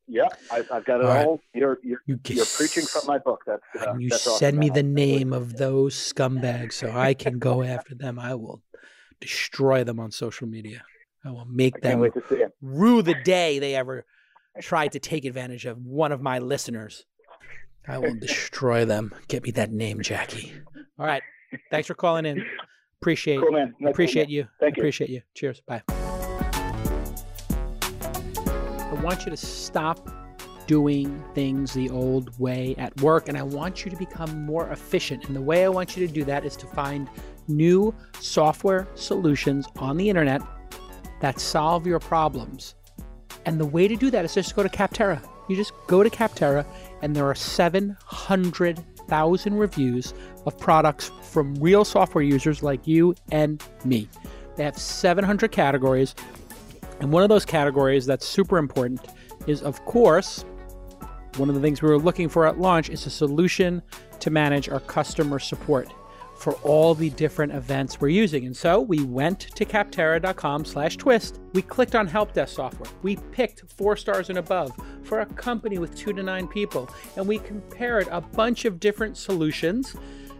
Yeah, 0.08 0.30
I, 0.52 0.64
I've 0.72 0.86
got 0.86 1.00
it 1.00 1.06
All 1.06 1.14
right. 1.14 1.26
all. 1.26 1.40
You're 1.54 1.80
you're, 1.84 2.02
you 2.08 2.20
you're 2.28 2.46
preaching 2.46 2.86
from 2.86 3.06
my 3.06 3.20
book. 3.20 3.42
That's 3.46 3.62
uh, 3.80 3.94
you 3.98 4.10
that's 4.10 4.26
awesome, 4.28 4.40
send 4.40 4.58
me 4.58 4.70
the 4.70 4.84
name 4.84 5.32
of 5.32 5.58
those 5.58 5.96
scumbags 5.96 6.74
so 6.74 6.92
I 6.92 7.14
can 7.14 7.38
go 7.40 7.62
after 7.62 7.94
them. 7.94 8.18
I 8.18 8.34
will 8.36 8.64
destroy 9.22 9.84
them 9.84 10.00
on 10.00 10.12
social 10.12 10.48
media. 10.48 10.84
I 11.26 11.32
will 11.32 11.46
make 11.46 11.76
I 11.78 11.80
them 11.90 12.00
wait 12.00 12.14
to 12.14 12.24
see 12.30 12.36
it. 12.36 12.54
rue 12.62 13.02
the 13.02 13.16
day 13.24 13.60
they 13.60 13.76
ever 13.76 14.06
tried 14.62 14.92
to 14.94 15.00
take 15.00 15.26
advantage 15.26 15.66
of 15.66 15.78
one 15.78 16.12
of 16.12 16.22
my 16.22 16.40
listeners. 16.40 17.06
I 17.88 17.98
will 17.98 18.16
destroy 18.20 18.86
them. 18.86 19.14
Get 19.28 19.44
me 19.44 19.52
that 19.52 19.72
name, 19.72 20.02
Jackie. 20.02 20.54
All 21.00 21.06
right. 21.06 21.22
Thanks 21.72 21.88
for 21.88 21.94
calling 21.94 22.26
in. 22.26 22.44
Appreciate 23.02 23.40
Cool, 23.40 23.52
man. 23.52 23.74
Nice 23.80 23.92
appreciate 23.92 24.30
you. 24.30 24.48
Thank 24.60 24.78
you. 24.78 24.82
Appreciate 24.82 25.10
you. 25.10 25.22
Cheers. 25.36 25.62
Bye. 25.68 25.84
I 28.90 29.00
want 29.04 29.26
you 29.26 29.30
to 29.30 29.38
stop 29.38 30.10
doing 30.66 31.24
things 31.34 31.74
the 31.74 31.90
old 31.90 32.38
way 32.40 32.76
at 32.78 33.00
work 33.02 33.30
and 33.30 33.38
I 33.38 33.44
want 33.44 33.86
you 33.86 33.92
to 33.92 33.98
become 33.98 34.46
more 34.46 34.70
efficient. 34.72 35.26
And 35.28 35.36
the 35.36 35.42
way 35.42 35.64
I 35.64 35.70
want 35.70 35.96
you 35.96 36.06
to 36.06 36.14
do 36.14 36.24
that 36.26 36.46
is 36.46 36.58
to 36.58 36.66
find 36.68 37.10
new 37.48 37.94
software 38.20 38.88
solutions 38.96 39.68
on 39.78 39.96
the 39.98 40.10
internet 40.10 40.42
that 41.20 41.40
solve 41.40 41.88
your 41.88 42.00
problems. 42.00 42.76
And 43.46 43.60
the 43.60 43.66
way 43.66 43.88
to 43.88 43.96
do 43.96 44.12
that 44.12 44.26
is 44.26 44.34
just 44.34 44.56
go 44.56 44.64
to 44.64 44.70
Capterra. 44.70 45.22
You 45.48 45.56
just 45.56 45.72
go 45.88 46.04
to 46.04 46.10
Capterra, 46.10 46.66
and 47.02 47.16
there 47.16 47.26
are 47.26 47.36
700,000 47.36 49.54
reviews 49.54 50.14
of 50.46 50.60
products 50.60 51.12
from 51.22 51.56
real 51.56 51.86
software 51.86 52.24
users 52.24 52.62
like 52.62 52.86
you 52.86 53.16
and 53.32 53.64
me. 53.86 54.10
They 54.58 54.64
have 54.64 54.78
700 54.78 55.52
categories. 55.52 56.14
And 57.00 57.12
one 57.12 57.24
of 57.24 57.30
those 57.30 57.46
categories 57.46 58.06
that's 58.06 58.28
super 58.28 58.58
important 58.58 59.08
is, 59.46 59.62
of 59.62 59.84
course, 59.86 60.44
one 61.38 61.50
of 61.50 61.56
the 61.56 61.62
things 61.62 61.82
we 61.82 61.90
were 61.90 62.00
looking 62.00 62.28
for 62.28 62.46
at 62.48 62.60
launch 62.60 62.90
is 62.90 63.06
a 63.06 63.10
solution 63.10 63.82
to 64.20 64.30
manage 64.30 64.68
our 64.68 64.82
customer 64.82 65.40
support. 65.40 65.88
For 66.38 66.54
all 66.64 66.94
the 66.94 67.10
different 67.12 67.54
events 67.54 68.00
we're 68.00 68.10
using. 68.10 68.46
And 68.46 68.56
so 68.56 68.80
we 68.80 69.04
went 69.04 69.40
to 69.40 69.66
capterra.com 69.66 70.66
slash 70.66 70.98
twist. 70.98 71.40
We 71.54 71.62
clicked 71.62 71.96
on 71.96 72.08
help 72.08 72.34
desk 72.34 72.56
software. 72.56 72.90
We 73.02 73.16
picked 73.32 73.64
four 73.74 73.98
stars 73.98 74.30
and 74.30 74.38
above 74.38 74.72
for 75.04 75.22
a 75.22 75.26
company 75.26 75.80
with 75.80 75.96
two 75.96 76.14
to 76.14 76.24
nine 76.24 76.48
people. 76.48 76.90
And 77.16 77.28
we 77.28 77.40
compared 77.40 78.08
a 78.10 78.22
bunch 78.22 78.66
of 78.66 78.80
different 78.80 79.18
solutions 79.18 79.96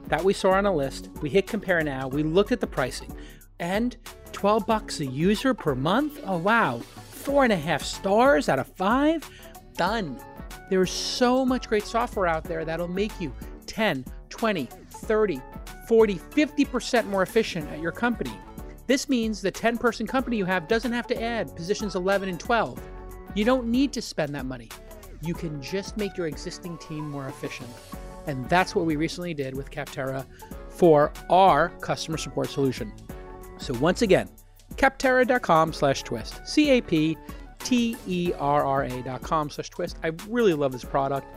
that 0.08 0.24
we 0.24 0.34
saw 0.34 0.52
on 0.52 0.66
a 0.66 0.74
list. 0.74 1.10
We 1.22 1.30
hit 1.30 1.48
compare 1.48 1.82
now. 1.82 2.08
We 2.08 2.24
looked 2.24 2.52
at 2.52 2.62
the 2.62 2.68
pricing 2.68 3.14
and 3.60 3.98
12 4.32 4.66
bucks 4.66 5.00
a 5.00 5.06
user 5.06 5.54
per 5.54 5.76
month. 5.76 6.20
Oh, 6.26 6.38
wow. 6.38 6.80
Four 7.10 7.44
and 7.44 7.54
a 7.54 7.58
half 7.58 7.84
stars 7.84 8.50
out 8.50 8.60
of 8.60 8.68
five. 8.76 9.28
Done. 9.76 10.20
There's 10.70 10.92
so 10.92 11.46
much 11.46 11.68
great 11.68 11.86
software 11.86 12.28
out 12.28 12.44
there 12.44 12.66
that'll 12.66 12.88
make 12.88 13.20
you 13.20 13.34
10, 13.66 14.06
20, 14.30 14.70
30, 14.90 15.42
40, 15.88 16.16
50% 16.16 17.06
more 17.08 17.24
efficient 17.24 17.70
at 17.70 17.80
your 17.80 17.92
company. 17.92 18.34
This 18.88 19.10
means 19.10 19.42
the 19.42 19.52
10 19.52 19.78
person 19.78 20.08
company 20.08 20.38
you 20.38 20.46
have 20.46 20.68
doesn't 20.68 20.92
have 20.92 21.08
to 21.08 21.22
add 21.22 21.56
positions 21.56 21.96
11 21.96 22.30
and 22.30 22.40
12. 22.40 22.82
You 23.36 23.46
don't 23.46 23.68
need 23.68 23.92
to 23.94 24.02
spend 24.02 24.34
that 24.36 24.46
money. 24.46 24.70
You 25.22 25.34
can 25.34 25.62
just 25.62 25.98
make 25.98 26.16
your 26.18 26.28
existing 26.28 26.78
team 26.78 27.10
more 27.10 27.28
efficient. 27.28 27.70
And 28.28 28.48
that's 28.50 28.76
what 28.76 28.86
we 28.86 28.96
recently 28.96 29.34
did 29.34 29.56
with 29.56 29.72
Capterra 29.72 30.26
for 30.70 31.12
our 31.30 31.70
customer 31.82 32.18
support 32.18 32.50
solution. 32.50 32.94
So 33.58 33.74
once 33.76 34.02
again, 34.02 34.30
capterra.com 34.76 35.74
slash 35.74 36.04
twist. 36.04 36.42
C-A-P 36.46 37.18
T-E-R-R-A 37.60 39.02
dot 39.04 39.22
com 39.22 39.50
slash 39.50 39.70
twist. 39.70 39.98
I 40.04 40.12
really 40.30 40.54
love 40.54 40.72
this 40.72 40.84
product. 40.84 41.28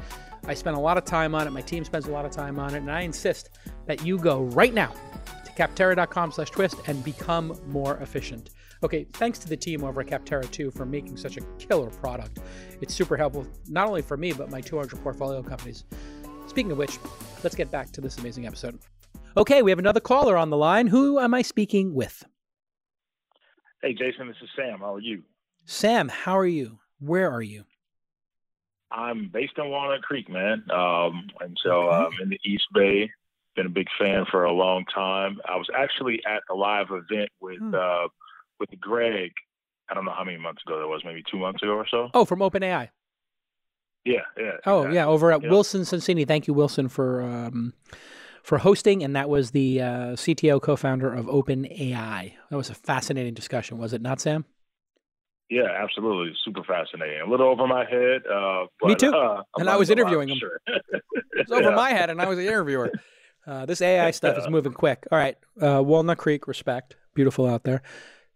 I 0.51 0.55
spend 0.55 0.77
a 0.77 0.81
lot 0.81 0.99
of 0.99 1.05
time 1.05 1.37
on 1.37 1.47
it. 1.47 1.51
My 1.51 1.61
team 1.61 1.85
spends 1.85 2.07
a 2.07 2.11
lot 2.11 2.25
of 2.25 2.33
time 2.33 2.59
on 2.59 2.75
it. 2.75 2.79
And 2.79 2.91
I 2.91 3.03
insist 3.03 3.51
that 3.87 4.05
you 4.05 4.19
go 4.19 4.43
right 4.47 4.75
now 4.75 4.93
to 5.45 5.53
capterra.com 5.53 6.33
slash 6.33 6.51
twist 6.51 6.75
and 6.89 7.05
become 7.05 7.57
more 7.69 7.99
efficient. 7.99 8.51
Okay, 8.83 9.05
thanks 9.13 9.39
to 9.39 9.49
the 9.49 9.57
team 9.57 9.85
over 9.85 10.01
at 10.01 10.09
Capterra 10.09 10.51
too 10.51 10.73
for 10.73 10.85
making 10.85 11.17
such 11.17 11.37
a 11.37 11.41
killer 11.61 11.89
product. 11.89 12.41
It's 12.81 12.93
super 12.93 13.17
helpful, 13.17 13.47
not 13.69 13.87
only 13.87 14.03
for 14.03 14.17
me, 14.17 14.33
but 14.33 14.51
my 14.51 14.61
200 14.61 15.01
portfolio 15.05 15.41
companies. 15.41 15.85
Speaking 16.49 16.73
of 16.73 16.79
which, 16.79 16.99
let's 17.45 17.55
get 17.55 17.71
back 17.71 17.93
to 17.93 18.01
this 18.01 18.19
amazing 18.19 18.49
episode. 18.49 18.77
Okay, 19.37 19.63
we 19.63 19.71
have 19.71 19.79
another 19.79 20.01
caller 20.01 20.37
on 20.37 20.51
the 20.51 20.57
line. 20.57 20.89
Who 20.89 21.21
am 21.21 21.33
I 21.33 21.43
speaking 21.43 21.95
with? 21.95 22.25
Hey, 23.83 23.95
Jason, 23.95 24.27
this 24.27 24.37
is 24.43 24.49
Sam. 24.57 24.81
How 24.81 24.95
are 24.95 25.01
you? 25.01 25.23
Sam, 25.65 26.09
how 26.09 26.37
are 26.37 26.45
you? 26.45 26.81
Where 26.99 27.31
are 27.31 27.43
you? 27.43 27.67
I'm 28.93 29.29
based 29.33 29.53
in 29.57 29.69
Walnut 29.71 30.03
Creek, 30.03 30.29
man. 30.29 30.65
Um, 30.71 31.29
and 31.41 31.57
so 31.63 31.91
I'm 31.91 32.07
um, 32.07 32.13
in 32.23 32.29
the 32.31 32.41
East 32.45 32.65
Bay. 32.75 33.11
Been 33.57 33.67
a 33.67 33.71
big 33.71 33.89
fan 33.99 34.27
for 34.31 34.45
a 34.45 34.53
long 34.53 34.85
time. 34.95 35.41
I 35.45 35.57
was 35.57 35.69
actually 35.77 36.21
at 36.27 36.43
a 36.51 36.55
live 36.55 36.87
event 36.91 37.31
with 37.41 37.59
hmm. 37.59 37.75
uh, 37.75 38.09
with 38.59 38.71
Greg. 38.81 39.33
I 39.91 39.95
don't 39.95 40.05
know 40.05 40.13
how 40.17 40.25
many 40.25 40.39
months 40.39 40.63
ago 40.65 40.79
that 40.79 40.87
was, 40.87 41.03
maybe 41.05 41.25
two 41.29 41.39
months 41.39 41.63
ago 41.63 41.73
or 41.73 41.87
so. 41.91 42.11
Oh, 42.15 42.25
from 42.25 42.39
OpenAI. 42.39 42.91
Yeah, 44.05 44.21
yeah. 44.39 44.53
Oh, 44.65 44.81
exactly. 44.83 44.97
yeah, 44.97 45.07
over 45.07 45.33
at 45.33 45.43
yep. 45.43 45.51
Wilson 45.51 45.83
Sonsini. 45.83 46.27
Thank 46.27 46.47
you, 46.47 46.55
Wilson, 46.55 46.89
for 46.89 47.23
um, 47.23 47.75
for 48.43 48.59
hosting, 48.59 49.03
and 49.03 49.17
that 49.17 49.29
was 49.29 49.51
the 49.51 49.83
uh, 49.83 49.87
CTO 50.13 50.63
co-founder 50.63 51.13
of 51.13 51.27
OpenAI. 51.27 52.33
That 52.51 52.57
was 52.57 52.71
a 52.71 52.75
fascinating 52.75 53.35
discussion, 53.35 53.79
was 53.79 53.93
it 53.93 54.01
not, 54.01 54.21
Sam? 54.21 54.45
Yeah, 55.51 55.67
absolutely. 55.77 56.33
Super 56.45 56.63
fascinating. 56.63 57.21
A 57.21 57.29
little 57.29 57.49
over 57.49 57.67
my 57.67 57.85
head. 57.85 58.23
Uh, 58.27 58.67
but, 58.81 58.89
Me 58.89 58.95
too. 58.95 59.13
Uh, 59.13 59.43
and 59.57 59.69
I 59.69 59.77
was 59.77 59.91
interviewing 59.91 60.29
him. 60.29 60.39
Sure. 60.39 60.61
it's 61.33 61.51
over 61.51 61.63
yeah. 61.71 61.75
my 61.75 61.91
head, 61.91 62.09
and 62.09 62.23
I 62.23 62.29
was 62.29 62.39
the 62.39 62.47
interviewer. 62.47 62.93
Uh, 63.47 63.67
this 63.67 63.83
AI 63.83 64.11
stuff 64.13 64.39
is 64.39 64.49
moving 64.49 64.73
quick. 64.73 65.07
All 65.11 65.19
right. 65.19 65.37
Uh, 65.61 65.83
Walnut 65.83 66.19
Creek, 66.19 66.47
respect. 66.47 66.95
Beautiful 67.15 67.47
out 67.47 67.65
there. 67.65 67.83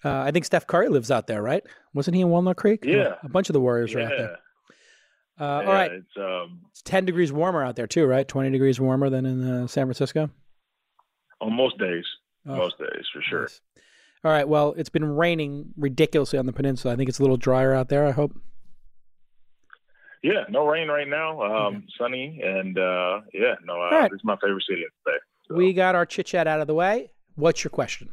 Uh, 0.05 0.19
I 0.19 0.33
think 0.33 0.45
Steph 0.45 0.67
Curry 0.67 0.89
lives 0.89 1.11
out 1.11 1.29
there, 1.29 1.41
right? 1.41 1.63
Wasn't 1.95 2.15
he 2.15 2.21
in 2.21 2.31
Walnut 2.31 2.57
Creek? 2.57 2.85
Yeah. 2.85 3.15
A 3.23 3.29
bunch 3.29 3.49
of 3.49 3.55
the 3.55 3.61
Warriors 3.61 3.93
yeah. 3.93 3.99
are 3.99 4.03
out 4.03 4.19
there. 4.19 4.39
Uh, 5.37 5.61
yeah, 5.63 5.69
all 5.69 5.73
right. 5.73 5.93
It's, 5.93 6.17
um, 6.19 6.61
it's 6.71 6.83
10 6.83 7.07
degrees 7.07 7.33
warmer 7.33 7.63
out 7.63 7.77
there, 7.77 7.87
too, 7.87 8.07
right? 8.07 8.27
20 8.27 8.51
degrees 8.51 8.81
warmer 8.81 9.09
than 9.09 9.25
in 9.25 9.49
uh, 9.49 9.67
San 9.67 9.87
Francisco? 9.87 10.31
On 11.41 11.53
most 11.53 11.79
days. 11.79 12.05
Oh, 12.47 12.57
most 12.57 12.79
days, 12.79 13.07
for 13.13 13.23
sure. 13.23 13.43
Nice. 13.43 13.61
All 14.25 14.31
right. 14.31 14.49
Well, 14.49 14.75
it's 14.79 14.89
been 14.89 15.05
raining 15.05 15.75
ridiculously 15.77 16.39
on 16.39 16.47
the 16.47 16.53
peninsula. 16.53 16.95
I 16.95 16.97
think 16.97 17.11
it's 17.11 17.19
a 17.19 17.23
little 17.23 17.37
drier 17.37 17.75
out 17.75 17.91
there. 17.91 18.07
I 18.07 18.11
hope. 18.11 18.35
Yeah, 20.23 20.45
no 20.49 20.67
rain 20.67 20.89
right 20.89 21.07
now. 21.07 21.43
Um, 21.43 21.77
okay. 21.77 21.87
Sunny 21.99 22.41
and 22.43 22.79
uh, 22.79 23.21
yeah, 23.35 23.57
no, 23.65 23.75
uh, 23.75 23.91
right. 23.91 24.11
this 24.11 24.17
is 24.17 24.25
my 24.25 24.37
favorite 24.43 24.65
city 24.67 24.85
today. 25.05 25.19
So. 25.47 25.55
We 25.55 25.75
got 25.75 25.95
our 25.95 26.07
chit 26.07 26.25
chat 26.25 26.47
out 26.47 26.63
of 26.63 26.67
the 26.67 26.75
way. 26.75 27.11
What's 27.35 27.63
your 27.63 27.71
question? 27.71 28.09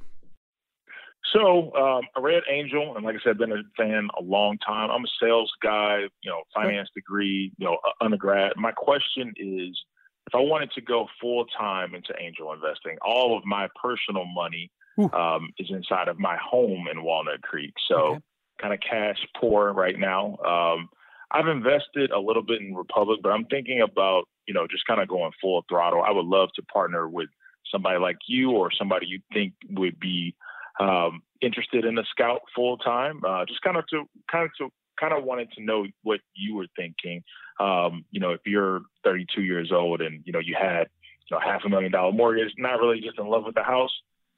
So 1.34 1.74
um, 1.76 2.02
I 2.18 2.20
read 2.20 2.44
Angel, 2.50 2.98
and 2.98 3.06
like 3.06 3.16
I 3.16 3.20
said, 3.24 3.32
I've 3.32 3.38
been 3.38 3.54
a 3.54 3.64
fan 3.78 4.10
a 4.20 4.22
long 4.22 4.58
time. 4.58 4.92
I'm 4.92 5.06
a 5.06 5.08
sales 5.22 5.50
guy, 5.64 6.00
you 6.22 6.30
know, 6.30 6.42
finance 6.54 6.90
degree, 6.94 7.54
you 7.58 7.66
know, 7.66 7.78
undergrad. 8.02 8.52
My 8.58 8.74
question 8.74 9.32
is, 9.38 9.80
if 10.28 10.36
I 10.36 10.40
wanted 10.40 10.72
to 10.74 10.82
go 10.82 11.08
full 11.22 11.46
time 11.58 11.96
into 11.96 12.14
angel 12.20 12.52
investing, 12.52 12.98
all 13.02 13.38
of 13.38 13.46
my 13.46 13.70
personal 13.82 14.26
money 14.26 14.70
um, 15.14 15.50
is 15.58 15.70
inside 15.70 16.08
of 16.08 16.20
my 16.20 16.38
home 16.38 16.88
in 16.92 17.04
Walnut 17.04 17.42
Creek. 17.42 17.74
So 17.88 17.96
okay. 17.96 18.20
kind 18.62 18.74
of 18.74 18.80
cash 18.80 19.18
poor 19.40 19.74
right 19.74 19.98
now. 19.98 20.38
Um, 20.38 20.90
I've 21.32 21.48
invested 21.48 22.12
a 22.12 22.20
little 22.20 22.44
bit 22.44 22.62
in 22.62 22.76
Republic, 22.76 23.20
but 23.24 23.30
I'm 23.30 23.46
thinking 23.46 23.82
about, 23.82 24.24
you 24.48 24.54
know, 24.54 24.68
just 24.70 24.86
kind 24.86 25.02
of 25.02 25.08
going 25.08 25.32
full 25.42 25.64
throttle. 25.70 26.04
I 26.06 26.12
would 26.12 26.26
love 26.26 26.50
to 26.56 26.64
partner 26.64 27.08
with 27.08 27.30
somebody 27.72 28.00
like 28.00 28.18
you 28.28 28.52
or 28.52 28.70
somebody 28.78 29.08
you 29.08 29.22
think 29.34 29.54
would 29.70 30.00
be 30.00 30.36
um, 30.80 31.22
interested 31.42 31.86
in 31.86 31.98
a 31.98 32.04
scout 32.12 32.42
full 32.54 32.78
time. 32.78 33.22
Uh, 33.26 33.46
just 33.46 33.62
kind 33.62 33.78
of 33.78 33.88
to 33.88 34.04
kind 34.30 34.46
of 34.46 34.52
to 34.58 34.70
kind 35.00 35.14
of 35.14 35.24
wanted 35.24 35.52
to 35.54 35.64
know 35.64 35.86
what 36.04 36.20
you 36.36 36.56
were 36.56 36.68
thinking. 36.76 37.24
Um, 37.60 38.06
you 38.12 38.20
know, 38.20 38.32
if 38.32 38.42
you're 38.46 38.82
32 39.04 39.42
years 39.42 39.72
old 39.72 40.02
and 40.02 40.22
you 40.26 40.34
know 40.34 40.40
you 40.40 40.56
had 40.60 40.88
you 41.30 41.36
know 41.36 41.40
half 41.40 41.62
a 41.66 41.70
million 41.70 41.92
dollar 41.92 42.12
mortgage, 42.12 42.52
not 42.58 42.80
really 42.80 43.00
just 43.00 43.20
in 43.20 43.28
love 43.28 43.44
with 43.46 43.56
the 43.56 43.64
house, 43.64 43.92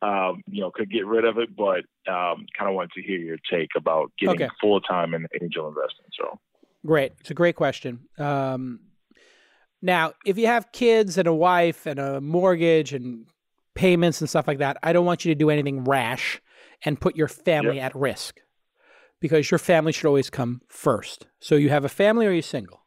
um, 0.03 0.43
you 0.47 0.61
know, 0.61 0.69
could 0.69 0.91
get 0.91 1.05
rid 1.05 1.23
of 1.23 1.37
it, 1.37 1.55
but 1.55 1.85
um, 2.11 2.45
kind 2.57 2.69
of 2.69 2.73
wanted 2.73 2.91
to 2.91 3.01
hear 3.01 3.17
your 3.17 3.37
take 3.49 3.69
about 3.75 4.11
getting 4.19 4.43
okay. 4.43 4.49
full 4.59 4.81
time 4.81 5.13
in 5.13 5.25
angel 5.41 5.67
investing. 5.67 6.05
So, 6.19 6.39
great, 6.85 7.13
it's 7.21 7.31
a 7.31 7.33
great 7.33 7.55
question. 7.55 7.99
Um, 8.17 8.81
now, 9.81 10.13
if 10.25 10.37
you 10.37 10.47
have 10.47 10.71
kids 10.73 11.17
and 11.17 11.27
a 11.27 11.33
wife 11.33 11.85
and 11.85 11.99
a 11.99 12.19
mortgage 12.19 12.93
and 12.93 13.25
payments 13.75 14.19
and 14.19 14.29
stuff 14.29 14.47
like 14.47 14.57
that, 14.57 14.77
I 14.83 14.91
don't 14.91 15.05
want 15.05 15.23
you 15.23 15.33
to 15.33 15.37
do 15.37 15.49
anything 15.49 15.85
rash 15.85 16.41
and 16.83 16.99
put 16.99 17.15
your 17.15 17.29
family 17.29 17.77
yep. 17.77 17.85
at 17.91 17.95
risk 17.95 18.41
because 19.21 19.49
your 19.51 19.57
family 19.57 19.93
should 19.93 20.07
always 20.07 20.29
come 20.29 20.61
first. 20.67 21.27
So, 21.39 21.55
you 21.55 21.69
have 21.69 21.85
a 21.85 21.89
family 21.89 22.25
or 22.25 22.29
are 22.29 22.33
you 22.33 22.41
single? 22.41 22.81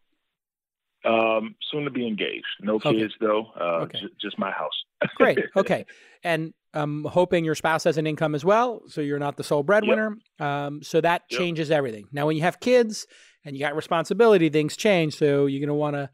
Um, 1.07 1.55
soon 1.71 1.85
to 1.85 1.91
be 1.91 2.07
engaged. 2.07 2.45
No 2.61 2.79
kids 2.79 2.97
okay. 2.97 3.15
though. 3.21 3.53
Uh, 3.59 3.85
okay. 3.85 4.01
j- 4.01 4.15
just 4.21 4.39
my 4.39 4.51
house. 4.51 4.73
Great. 5.17 5.39
Okay. 5.57 5.87
And 6.25 6.53
I'm 6.77 7.05
hoping 7.05 7.45
your 7.45 7.55
spouse 7.55 7.85
has 7.85 7.97
an 7.99 8.07
income 8.07 8.35
as 8.35 8.45
well, 8.45 8.83
so 8.87 9.01
you're 9.01 9.19
not 9.19 9.37
the 9.37 9.45
sole 9.45 9.63
breadwinner. 9.63 10.17
Yep. 10.39 10.49
Um, 10.49 10.83
so 10.83 11.01
that 11.01 11.23
yep. 11.31 11.39
changes 11.39 11.71
everything. 11.71 12.07
Now, 12.13 12.27
when 12.27 12.37
you 12.37 12.43
have 12.43 12.61
kids 12.61 13.07
and 13.45 13.57
you 13.57 13.61
got 13.61 13.75
responsibility, 13.75 14.49
things 14.49 14.77
change. 14.77 15.17
So 15.17 15.47
you're 15.47 15.61
going 15.61 15.69
to 15.69 15.75
want 15.75 15.97
to, 15.97 16.11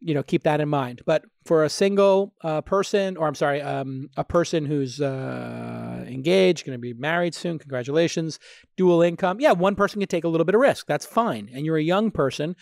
you 0.00 0.14
know, 0.14 0.22
keep 0.22 0.42
that 0.44 0.60
in 0.60 0.68
mind. 0.68 1.02
But 1.06 1.24
for 1.44 1.64
a 1.64 1.68
single 1.68 2.34
uh, 2.42 2.60
person, 2.62 3.16
or 3.16 3.26
I'm 3.26 3.34
sorry, 3.34 3.60
um, 3.60 4.08
a 4.16 4.24
person 4.24 4.64
who's 4.64 5.00
uh, 5.00 6.04
engaged, 6.08 6.66
going 6.66 6.76
to 6.76 6.80
be 6.80 6.94
married 6.94 7.34
soon, 7.34 7.58
congratulations, 7.58 8.38
dual 8.76 9.02
income. 9.02 9.40
Yeah, 9.40 9.52
one 9.52 9.74
person 9.74 10.00
can 10.00 10.08
take 10.08 10.24
a 10.24 10.28
little 10.28 10.44
bit 10.44 10.54
of 10.54 10.60
risk. 10.60 10.86
That's 10.86 11.06
fine. 11.06 11.50
And 11.52 11.64
you're 11.66 11.76
a 11.76 11.82
young 11.82 12.10
person. 12.10 12.56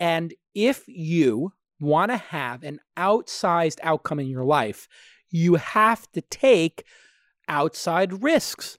And 0.00 0.34
if 0.54 0.84
you 0.86 1.52
want 1.80 2.10
to 2.10 2.16
have 2.16 2.62
an 2.62 2.80
outsized 2.96 3.78
outcome 3.82 4.20
in 4.20 4.28
your 4.28 4.44
life, 4.44 4.88
you 5.32 5.56
have 5.56 6.10
to 6.12 6.20
take 6.20 6.84
outside 7.48 8.22
risks. 8.22 8.78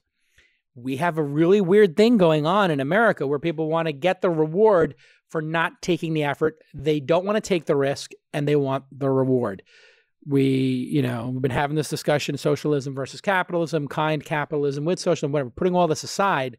We 0.74 0.96
have 0.96 1.18
a 1.18 1.22
really 1.22 1.60
weird 1.60 1.96
thing 1.96 2.16
going 2.16 2.46
on 2.46 2.70
in 2.70 2.80
America 2.80 3.26
where 3.26 3.38
people 3.38 3.68
want 3.68 3.86
to 3.86 3.92
get 3.92 4.22
the 4.22 4.30
reward 4.30 4.94
for 5.28 5.42
not 5.42 5.82
taking 5.82 6.14
the 6.14 6.24
effort. 6.24 6.56
They 6.72 7.00
don't 7.00 7.24
want 7.24 7.36
to 7.36 7.40
take 7.40 7.66
the 7.66 7.76
risk 7.76 8.12
and 8.32 8.48
they 8.48 8.56
want 8.56 8.84
the 8.90 9.10
reward. 9.10 9.62
We, 10.26 10.44
you 10.44 11.02
know, 11.02 11.28
we've 11.32 11.42
been 11.42 11.50
having 11.50 11.76
this 11.76 11.90
discussion 11.90 12.36
socialism 12.38 12.94
versus 12.94 13.20
capitalism, 13.20 13.88
kind 13.88 14.24
capitalism 14.24 14.84
with 14.84 14.98
socialism, 14.98 15.32
whatever, 15.32 15.50
putting 15.50 15.74
all 15.74 15.86
this 15.86 16.02
aside. 16.02 16.56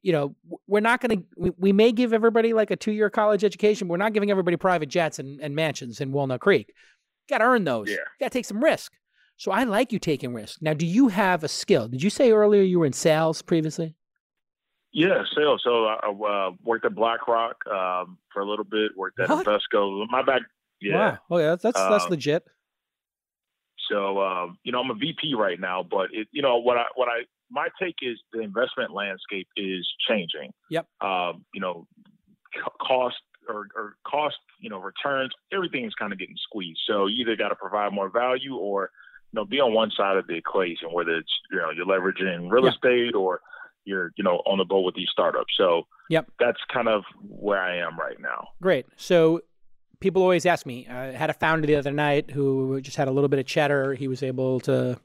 You 0.00 0.12
know, 0.12 0.36
we're 0.66 0.80
not 0.80 1.00
going 1.00 1.18
to, 1.18 1.26
we, 1.36 1.50
we, 1.58 1.72
may 1.72 1.92
give 1.92 2.12
everybody 2.12 2.54
like 2.54 2.70
a 2.70 2.76
two 2.76 2.92
year 2.92 3.10
college 3.10 3.44
education. 3.44 3.88
But 3.88 3.92
We're 3.92 3.98
not 3.98 4.14
giving 4.14 4.30
everybody 4.30 4.56
private 4.56 4.88
jets 4.88 5.18
and, 5.18 5.40
and 5.40 5.54
mansions 5.54 6.00
in 6.00 6.12
Walnut 6.12 6.40
Creek. 6.40 6.72
Got 7.28 7.38
to 7.38 7.44
earn 7.44 7.64
those. 7.64 7.90
Yeah. 7.90 7.96
Got 8.18 8.26
to 8.26 8.38
take 8.38 8.46
some 8.46 8.62
risk. 8.62 8.92
So 9.38 9.52
I 9.52 9.62
like 9.62 9.92
you 9.92 10.00
taking 10.00 10.34
risks. 10.34 10.60
Now, 10.60 10.74
do 10.74 10.84
you 10.84 11.08
have 11.08 11.44
a 11.44 11.48
skill? 11.48 11.86
Did 11.86 12.02
you 12.02 12.10
say 12.10 12.32
earlier 12.32 12.62
you 12.62 12.80
were 12.80 12.86
in 12.86 12.92
sales 12.92 13.40
previously? 13.40 13.94
Yeah, 14.92 15.22
sales. 15.36 15.62
So 15.64 15.84
I 15.86 16.10
uh, 16.10 16.50
worked 16.64 16.84
at 16.84 16.94
BlackRock 16.94 17.56
um, 17.68 18.18
for 18.32 18.42
a 18.42 18.48
little 18.48 18.64
bit. 18.64 18.90
Worked 18.96 19.20
at 19.20 19.28
what? 19.28 19.46
Invesco. 19.46 20.04
My 20.10 20.22
back. 20.22 20.42
Yeah. 20.80 20.96
Wow. 20.96 21.18
Oh 21.30 21.38
yeah, 21.38 21.50
that's 21.50 21.62
that's, 21.62 21.78
um, 21.78 21.90
that's 21.90 22.08
legit. 22.08 22.44
So 23.88 24.20
um, 24.20 24.58
you 24.64 24.72
know, 24.72 24.80
I'm 24.80 24.90
a 24.90 24.94
VP 24.94 25.34
right 25.36 25.58
now, 25.60 25.84
but 25.88 26.08
it, 26.12 26.26
you 26.32 26.42
know 26.42 26.58
what 26.58 26.76
I 26.76 26.84
what 26.96 27.08
I 27.08 27.20
my 27.50 27.68
take 27.80 27.96
is 28.02 28.18
the 28.32 28.40
investment 28.40 28.92
landscape 28.92 29.46
is 29.56 29.88
changing. 30.08 30.52
Yep. 30.70 30.86
Um, 31.00 31.44
you 31.54 31.60
know, 31.60 31.86
cost 32.80 33.16
or, 33.48 33.68
or 33.76 33.96
cost, 34.06 34.36
you 34.60 34.68
know, 34.68 34.78
returns, 34.78 35.30
everything 35.52 35.84
is 35.84 35.94
kind 35.94 36.12
of 36.12 36.18
getting 36.18 36.36
squeezed. 36.36 36.80
So 36.86 37.06
you 37.06 37.22
either 37.22 37.36
got 37.36 37.48
to 37.48 37.56
provide 37.56 37.92
more 37.92 38.10
value 38.10 38.56
or 38.56 38.90
you 39.32 39.40
know 39.40 39.44
be 39.44 39.60
on 39.60 39.74
one 39.74 39.90
side 39.96 40.16
of 40.16 40.26
the 40.26 40.34
equation, 40.34 40.88
whether 40.92 41.16
it's 41.16 41.32
you 41.50 41.58
know 41.58 41.70
you're 41.70 41.86
leveraging 41.86 42.50
real 42.50 42.66
estate 42.66 43.14
or 43.14 43.40
you're 43.84 44.12
you 44.16 44.24
know 44.24 44.42
on 44.46 44.58
the 44.58 44.64
boat 44.64 44.82
with 44.82 44.94
these 44.94 45.08
startups. 45.12 45.54
So 45.56 45.86
yep, 46.08 46.30
that's 46.38 46.58
kind 46.72 46.88
of 46.88 47.04
where 47.28 47.60
I 47.60 47.78
am 47.78 47.98
right 47.98 48.20
now. 48.20 48.48
Great. 48.60 48.86
So 48.96 49.40
people 50.00 50.22
always 50.22 50.46
ask 50.46 50.66
me. 50.66 50.86
I 50.88 51.12
had 51.12 51.30
a 51.30 51.34
founder 51.34 51.66
the 51.66 51.76
other 51.76 51.92
night 51.92 52.30
who 52.30 52.80
just 52.80 52.96
had 52.96 53.08
a 53.08 53.10
little 53.10 53.28
bit 53.28 53.38
of 53.38 53.46
cheddar. 53.46 53.94
He 53.94 54.08
was 54.08 54.22
able 54.22 54.60
to 54.60 54.98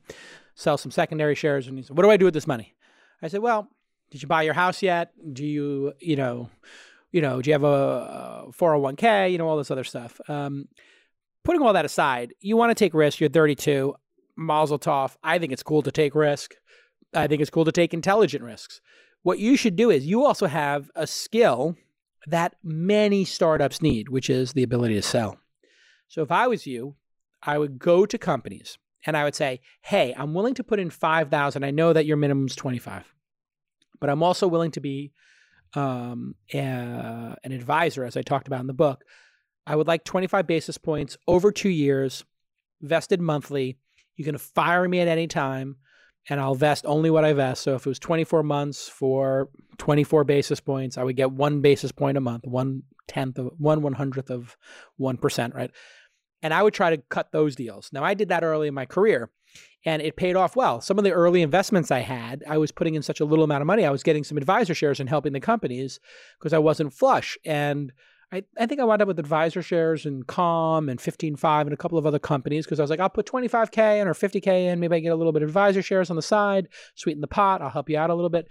sell 0.55 0.77
some 0.77 0.91
secondary 0.91 1.35
shares, 1.35 1.67
and 1.67 1.77
he 1.77 1.83
said, 1.83 1.97
"What 1.97 2.03
do 2.03 2.11
I 2.11 2.17
do 2.17 2.25
with 2.25 2.33
this 2.33 2.47
money?" 2.47 2.73
I 3.21 3.27
said, 3.27 3.41
"Well, 3.41 3.69
did 4.11 4.21
you 4.21 4.27
buy 4.27 4.43
your 4.43 4.53
house 4.53 4.81
yet? 4.81 5.11
Do 5.33 5.45
you, 5.45 5.93
you 5.99 6.15
know, 6.15 6.49
you 7.11 7.21
know, 7.21 7.41
do 7.41 7.49
you 7.49 7.53
have 7.53 7.63
a, 7.63 8.45
401k? 8.51 9.31
You 9.31 9.37
know, 9.37 9.47
all 9.47 9.57
this 9.57 9.71
other 9.71 9.83
stuff." 9.83 10.19
Um, 10.27 10.67
putting 11.43 11.61
all 11.61 11.73
that 11.73 11.85
aside, 11.85 12.33
you 12.39 12.57
want 12.57 12.69
to 12.71 12.75
take 12.75 12.93
risks. 12.93 13.19
You're 13.19 13.29
32. 13.29 13.95
Mazel 14.35 14.79
tov. 14.79 15.15
I 15.23 15.39
think 15.39 15.51
it's 15.51 15.63
cool 15.63 15.81
to 15.81 15.91
take 15.91 16.15
risk. 16.15 16.55
I 17.13 17.27
think 17.27 17.41
it's 17.41 17.51
cool 17.51 17.65
to 17.65 17.71
take 17.71 17.93
intelligent 17.93 18.43
risks. 18.43 18.81
What 19.21 19.39
you 19.39 19.55
should 19.55 19.75
do 19.75 19.89
is 19.89 20.05
you 20.05 20.25
also 20.25 20.47
have 20.47 20.91
a 20.95 21.07
skill 21.07 21.75
that 22.27 22.55
many 22.63 23.25
startups 23.25 23.81
need, 23.81 24.09
which 24.09 24.29
is 24.29 24.53
the 24.53 24.63
ability 24.63 24.95
to 24.95 25.01
sell. 25.01 25.37
So 26.07 26.21
if 26.21 26.31
I 26.31 26.47
was 26.47 26.65
you, 26.65 26.95
I 27.41 27.57
would 27.57 27.79
go 27.79 28.05
to 28.05 28.17
companies 28.17 28.77
and 29.05 29.17
I 29.17 29.23
would 29.23 29.35
say, 29.35 29.61
"Hey, 29.81 30.13
I'm 30.17 30.33
willing 30.33 30.53
to 30.55 30.63
put 30.63 30.79
in 30.79 30.89
5,000. 30.89 31.63
I 31.63 31.71
know 31.71 31.93
that 31.93 32.05
your 32.05 32.17
minimum 32.17 32.47
is 32.47 32.55
25. 32.55 33.13
But 33.99 34.09
I'm 34.09 34.23
also 34.23 34.47
willing 34.47 34.71
to 34.71 34.81
be 34.81 35.11
um, 35.73 36.35
an 36.51 37.35
advisor 37.43 38.03
as 38.05 38.15
I 38.15 38.21
talked 38.21 38.47
about 38.47 38.61
in 38.61 38.67
the 38.67 38.73
book. 38.73 39.03
I 39.65 39.75
would 39.75 39.87
like 39.87 40.03
25 40.03 40.45
basis 40.45 40.77
points 40.77 41.17
over 41.27 41.51
2 41.51 41.69
years, 41.69 42.23
vested 42.81 43.21
monthly. 43.21 43.77
You 44.15 44.23
can 44.23 44.37
fire 44.37 44.87
me 44.87 44.99
at 44.99 45.07
any 45.07 45.27
time 45.27 45.77
and 46.29 46.39
I'll 46.39 46.55
vest 46.55 46.85
only 46.85 47.09
what 47.09 47.25
I 47.25 47.33
vest. 47.33 47.63
So 47.63 47.75
if 47.75 47.85
it 47.85 47.89
was 47.89 47.99
24 47.99 48.43
months 48.43 48.87
for 48.87 49.49
24 49.77 50.23
basis 50.23 50.59
points, 50.59 50.97
I 50.97 51.03
would 51.03 51.15
get 51.15 51.31
one 51.31 51.61
basis 51.61 51.91
point 51.91 52.17
a 52.17 52.21
month, 52.21 52.45
one 52.45 52.83
tenth 53.07 53.37
of 53.37 53.51
one 53.57 53.81
one 53.81 53.93
hundredth 53.93 54.29
of 54.29 54.55
one 54.97 55.17
percent, 55.17 55.53
right? 55.53 55.71
And 56.41 56.53
I 56.53 56.63
would 56.63 56.73
try 56.73 56.89
to 56.89 57.01
cut 57.09 57.31
those 57.31 57.55
deals. 57.55 57.89
Now 57.91 58.03
I 58.03 58.13
did 58.13 58.29
that 58.29 58.43
early 58.43 58.67
in 58.67 58.73
my 58.73 58.85
career, 58.85 59.29
and 59.85 60.01
it 60.01 60.15
paid 60.15 60.35
off 60.35 60.55
well. 60.55 60.81
Some 60.81 60.97
of 60.97 61.03
the 61.03 61.11
early 61.11 61.41
investments 61.41 61.91
I 61.91 61.99
had, 61.99 62.43
I 62.47 62.57
was 62.57 62.71
putting 62.71 62.95
in 62.95 63.01
such 63.01 63.19
a 63.19 63.25
little 63.25 63.45
amount 63.45 63.61
of 63.61 63.67
money. 63.67 63.85
I 63.85 63.91
was 63.91 64.03
getting 64.03 64.23
some 64.23 64.37
advisor 64.37 64.73
shares 64.73 64.99
and 64.99 65.09
helping 65.09 65.33
the 65.33 65.39
companies 65.39 65.99
because 66.39 66.53
I 66.53 66.59
wasn't 66.59 66.93
flush 66.93 67.37
and 67.45 67.91
I, 68.31 68.43
I 68.57 68.65
think 68.65 68.81
I 68.81 68.83
wound 68.83 69.01
up 69.01 69.07
with 69.07 69.19
advisor 69.19 69.61
shares 69.61 70.05
and 70.05 70.25
Calm 70.25 70.89
and 70.89 70.99
15Five 70.99 71.61
and 71.61 71.73
a 71.73 71.77
couple 71.77 71.97
of 71.97 72.05
other 72.05 72.19
companies 72.19 72.65
because 72.65 72.79
I 72.79 72.83
was 72.83 72.89
like, 72.89 72.99
I'll 72.99 73.09
put 73.09 73.27
25K 73.27 74.01
in 74.01 74.07
or 74.07 74.13
50K 74.13 74.71
in. 74.71 74.79
Maybe 74.79 74.95
I 74.95 74.99
get 74.99 75.09
a 75.09 75.15
little 75.15 75.33
bit 75.33 75.43
of 75.43 75.49
advisor 75.49 75.81
shares 75.81 76.09
on 76.09 76.15
the 76.15 76.21
side, 76.21 76.67
sweeten 76.95 77.21
the 77.21 77.27
pot. 77.27 77.61
I'll 77.61 77.69
help 77.69 77.89
you 77.89 77.97
out 77.97 78.09
a 78.09 78.15
little 78.15 78.29
bit. 78.29 78.47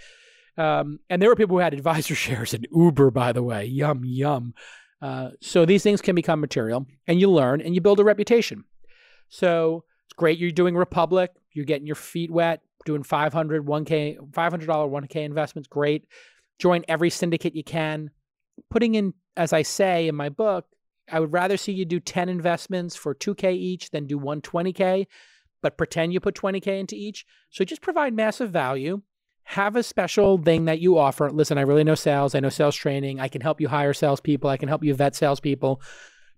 Um, 0.57 1.01
and 1.11 1.21
there 1.21 1.29
were 1.29 1.37
people 1.37 1.57
who 1.57 1.63
had 1.63 1.75
advisor 1.75 2.15
shares 2.15 2.55
in 2.55 2.65
Uber, 2.73 3.11
by 3.11 3.33
the 3.33 3.43
way. 3.43 3.65
Yum, 3.65 4.03
yum. 4.05 4.55
Uh, 5.01 5.31
so 5.41 5.65
these 5.65 5.83
things 5.83 6.01
can 6.01 6.15
become 6.15 6.41
material 6.41 6.87
and 7.09 7.21
you 7.21 7.29
learn 7.29 7.61
and 7.61 7.75
you 7.75 7.81
build 7.81 7.99
a 7.99 8.05
reputation. 8.05 8.65
So 9.29 9.85
it's 10.07 10.15
great 10.15 10.39
you're 10.39 10.53
doing 10.53 10.77
Republic, 10.77 11.33
you're 11.53 11.65
getting 11.65 11.87
your 11.87 11.97
feet 11.97 12.31
wet, 12.31 12.61
doing 12.85 13.03
500, 13.03 13.67
1K, 13.67 14.19
$500, 14.31 14.67
1K 14.67 15.17
investments. 15.17 15.69
Great. 15.69 16.07
Join 16.59 16.85
every 16.87 17.11
syndicate 17.11 17.57
you 17.57 17.65
can. 17.65 18.11
Putting 18.71 18.95
in 18.95 19.15
as 19.37 19.53
I 19.53 19.63
say 19.63 20.09
in 20.09 20.15
my 20.15 20.29
book, 20.29 20.67
I 21.11 21.21
would 21.21 21.33
rather 21.33 21.57
see 21.57 21.73
you 21.73 21.85
do 21.85 22.01
10 22.01 22.29
investments 22.29 22.95
for 22.95 23.15
2K 23.15 23.53
each 23.55 23.91
than 23.91 24.07
do 24.07 24.19
120K, 24.19 25.07
but 25.63 25.77
pretend 25.77 26.13
you 26.13 26.21
put 26.21 26.35
20K 26.35 26.81
into 26.81 26.95
each. 26.95 27.25
So 27.51 27.65
just 27.65 27.83
provide 27.83 28.15
massive 28.15 28.51
value. 28.51 29.03
Have 29.45 29.75
a 29.75 29.83
special 29.83 30.39
thing 30.39 30.67
that 30.67 30.81
you 30.81 30.99
offer. 30.99 31.31
Listen, 31.31 31.59
I 31.59 31.63
really 31.63 31.85
know 31.85 31.97
sales. 31.97 32.35
I 32.35 32.41
know 32.41 32.49
sales 32.49 32.77
training. 32.77 33.21
I 33.21 33.29
can 33.29 33.41
help 33.41 33.61
you 33.61 33.69
hire 33.69 33.93
salespeople. 33.93 34.49
I 34.49 34.57
can 34.57 34.69
help 34.69 34.85
you 34.85 34.95
vet 34.95 35.17
salespeople. 35.17 35.83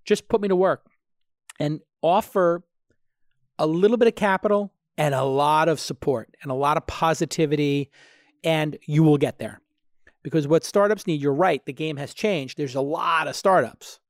Just 0.04 0.28
put 0.28 0.40
me 0.40 0.48
to 0.48 0.56
work 0.56 0.86
and 1.60 1.80
offer 2.00 2.64
a 3.58 3.66
little 3.66 3.96
bit 3.96 4.08
of 4.08 4.14
capital 4.14 4.72
and 4.96 5.14
a 5.14 5.22
lot 5.22 5.68
of 5.68 5.78
support 5.80 6.34
and 6.42 6.50
a 6.50 6.54
lot 6.54 6.76
of 6.76 6.86
positivity, 6.86 7.90
and 8.42 8.78
you 8.86 9.02
will 9.02 9.18
get 9.18 9.38
there. 9.38 9.60
Because 10.25 10.49
what 10.49 10.64
startups 10.64 11.07
need, 11.07 11.20
you're 11.20 11.33
right, 11.33 11.64
the 11.64 11.72
game 11.72 11.97
has 11.99 12.12
changed. 12.12 12.59
There's 12.59 12.75
a 12.75 12.81
lot 12.81 13.29
of 13.29 13.37
startups, 13.37 14.01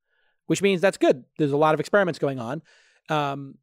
which 0.47 0.63
means 0.63 0.81
that's 0.81 0.97
good. 0.97 1.25
There's 1.37 1.53
a 1.53 1.59
lot 1.59 1.75
of 1.75 1.81
experiments 1.81 2.19
going 2.19 2.39
on. 2.39 2.63
Um, 3.11 3.57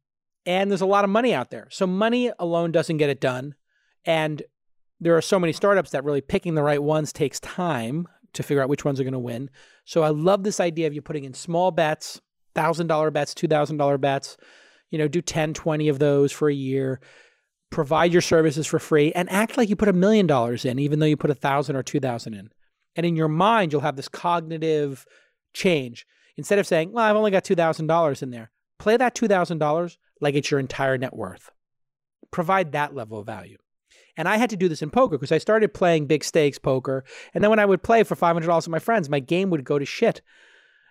and 0.46 0.70
there's 0.70 0.82
a 0.82 0.86
lot 0.86 1.02
of 1.02 1.10
money 1.10 1.34
out 1.34 1.50
there. 1.50 1.66
So 1.70 1.86
money 1.86 2.30
alone 2.38 2.70
doesn't 2.70 2.98
get 2.98 3.10
it 3.10 3.20
done. 3.20 3.54
And 4.04 4.42
there 5.00 5.16
are 5.16 5.22
so 5.22 5.38
many 5.38 5.52
startups 5.52 5.90
that 5.90 6.04
really 6.04 6.20
picking 6.20 6.54
the 6.54 6.62
right 6.62 6.82
ones 6.82 7.12
takes 7.12 7.40
time 7.40 8.06
to 8.34 8.42
figure 8.42 8.62
out 8.62 8.68
which 8.68 8.84
ones 8.84 9.00
are 9.00 9.04
going 9.04 9.12
to 9.12 9.18
win. 9.18 9.50
So 9.84 10.02
I 10.02 10.10
love 10.10 10.44
this 10.44 10.60
idea 10.60 10.86
of 10.86 10.94
you 10.94 11.02
putting 11.02 11.24
in 11.24 11.34
small 11.34 11.70
bets, 11.70 12.20
$1,000 12.54 13.12
bets, 13.12 13.34
$2,000 13.34 14.00
bets, 14.00 14.36
you 14.90 14.98
know, 14.98 15.08
do 15.08 15.22
10, 15.22 15.54
20 15.54 15.88
of 15.88 15.98
those 15.98 16.32
for 16.32 16.48
a 16.48 16.54
year 16.54 17.00
provide 17.72 18.12
your 18.12 18.22
services 18.22 18.66
for 18.66 18.78
free 18.78 19.12
and 19.12 19.28
act 19.30 19.56
like 19.56 19.68
you 19.68 19.74
put 19.74 19.88
a 19.88 19.92
million 19.92 20.26
dollars 20.26 20.64
in, 20.64 20.78
even 20.78 20.98
though 20.98 21.06
you 21.06 21.16
put 21.16 21.30
a 21.30 21.34
thousand 21.34 21.74
or 21.74 21.82
two 21.82 21.98
thousand 21.98 22.34
in. 22.34 22.50
And 22.94 23.06
in 23.06 23.16
your 23.16 23.28
mind, 23.28 23.72
you'll 23.72 23.80
have 23.80 23.96
this 23.96 24.08
cognitive 24.08 25.06
change. 25.54 26.06
Instead 26.36 26.58
of 26.58 26.66
saying, 26.66 26.92
well, 26.92 27.04
I've 27.04 27.16
only 27.16 27.30
got 27.30 27.44
$2,000 27.44 28.22
in 28.22 28.30
there, 28.30 28.50
play 28.78 28.96
that 28.96 29.14
$2,000 29.14 29.96
like 30.20 30.34
it's 30.34 30.50
your 30.50 30.60
entire 30.60 30.96
net 30.96 31.14
worth. 31.14 31.50
Provide 32.30 32.72
that 32.72 32.94
level 32.94 33.18
of 33.18 33.26
value. 33.26 33.58
And 34.16 34.28
I 34.28 34.36
had 34.36 34.50
to 34.50 34.56
do 34.56 34.68
this 34.68 34.82
in 34.82 34.90
poker 34.90 35.16
because 35.16 35.32
I 35.32 35.38
started 35.38 35.72
playing 35.72 36.06
big 36.06 36.24
stakes 36.24 36.58
poker. 36.58 37.04
And 37.32 37.42
then 37.42 37.50
when 37.50 37.58
I 37.58 37.66
would 37.66 37.82
play 37.82 38.02
for 38.02 38.16
$500 38.16 38.56
with 38.56 38.68
my 38.68 38.78
friends, 38.78 39.08
my 39.08 39.20
game 39.20 39.50
would 39.50 39.64
go 39.64 39.78
to 39.78 39.86
shit. 39.86 40.20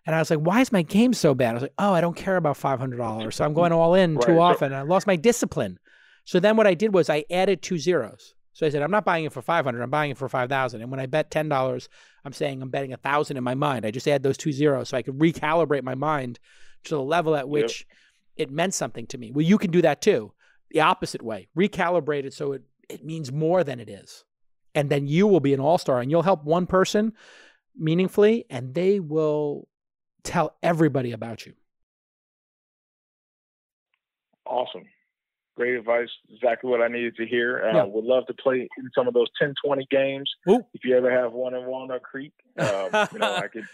And 0.05 0.15
I 0.15 0.19
was 0.19 0.32
like, 0.32 0.39
why 0.39 0.61
is 0.61 0.71
my 0.71 0.82
game 0.82 1.13
so 1.13 1.36
bad? 1.36 1.51
I 1.51 1.53
was 1.53 1.61
like, 1.63 1.73
oh, 1.77 1.93
I 1.93 2.01
don't 2.01 2.15
care 2.15 2.38
about 2.38 2.57
$500. 2.57 3.34
So 3.34 3.45
I'm 3.45 3.53
going 3.53 3.71
all 3.71 3.93
in 3.93 4.15
right. 4.15 4.25
too 4.25 4.39
often. 4.39 4.73
I 4.73 4.82
lost 4.82 5.05
my 5.05 5.15
discipline. 5.15 5.77
So 6.26 6.39
then 6.39 6.55
what 6.57 6.67
I 6.67 6.74
did 6.74 6.93
was 6.93 7.09
I 7.09 7.26
added 7.30 7.61
two 7.61 7.78
zeros. 7.78 8.36
So 8.53 8.65
I 8.65 8.69
said, 8.69 8.82
I'm 8.82 8.91
not 8.91 9.05
buying 9.05 9.26
it 9.26 9.34
for 9.34 9.41
500. 9.41 9.82
I'm 9.82 9.89
buying 9.89 10.11
it 10.11 10.17
for 10.17 10.28
5,000. 10.28 10.82
And 10.82 10.91
when 10.91 10.99
I 10.99 11.05
bet 11.05 11.32
$10, 11.32 11.88
I'm 12.26 12.34
saying 12.34 12.61
I'm 12.61 12.69
betting 12.69 12.93
a 12.93 12.97
thousand 12.97 13.38
in 13.38 13.43
my 13.43 13.55
mind. 13.55 13.86
I 13.86 13.91
just 13.91 14.07
add 14.07 14.24
those 14.24 14.38
two 14.38 14.51
zeros 14.51 14.89
so 14.89 14.97
I 14.97 15.01
could 15.01 15.17
recalibrate 15.17 15.84
my 15.84 15.95
mind 15.95 16.39
to 16.84 16.95
the 16.95 17.01
level 17.01 17.36
at 17.36 17.47
which 17.47 17.86
yep. 18.38 18.49
it 18.49 18.53
meant 18.53 18.74
something 18.74 19.07
to 19.07 19.17
me. 19.17 19.32
Well, 19.32 19.45
you 19.45 19.57
can 19.57 19.72
do 19.72 19.82
that 19.84 20.01
too. 20.01 20.34
The 20.72 20.82
opposite 20.82 21.22
way. 21.22 21.47
Recalibrate 21.57 22.26
it 22.26 22.34
so 22.34 22.53
it, 22.53 22.63
it 22.89 23.05
means 23.05 23.32
more 23.32 23.63
than 23.63 23.80
it 23.80 23.89
is. 23.89 24.26
And 24.76 24.89
then 24.89 25.07
you 25.07 25.28
will 25.28 25.39
be 25.39 25.53
an 25.53 25.59
all-star 25.59 26.01
and 26.01 26.11
you'll 26.11 26.22
help 26.22 26.43
one 26.43 26.65
person 26.65 27.13
meaningfully 27.78 28.45
and 28.49 28.74
they 28.74 28.99
will 28.99 29.67
tell 30.24 30.55
everybody 30.61 31.13
about 31.13 31.45
you. 31.45 31.53
Awesome 34.45 34.84
great 35.55 35.75
advice. 35.75 36.09
Exactly 36.33 36.69
what 36.69 36.81
I 36.81 36.87
needed 36.87 37.15
to 37.17 37.25
hear. 37.25 37.63
Uh, 37.63 37.75
yeah. 37.75 37.83
Would 37.83 38.05
love 38.05 38.25
to 38.27 38.33
play 38.33 38.61
in 38.77 38.89
some 38.95 39.07
of 39.07 39.13
those 39.13 39.27
10, 39.39 39.53
20 39.63 39.87
games. 39.89 40.29
Ooh. 40.49 40.61
If 40.73 40.83
you 40.83 40.95
ever 40.95 41.11
have 41.11 41.33
one 41.33 41.53
in 41.53 41.65
Walnut 41.65 42.03
Creek, 42.03 42.33
um, 42.57 42.89
you 43.13 43.19
know, 43.19 43.35
I 43.35 43.47
could. 43.47 43.65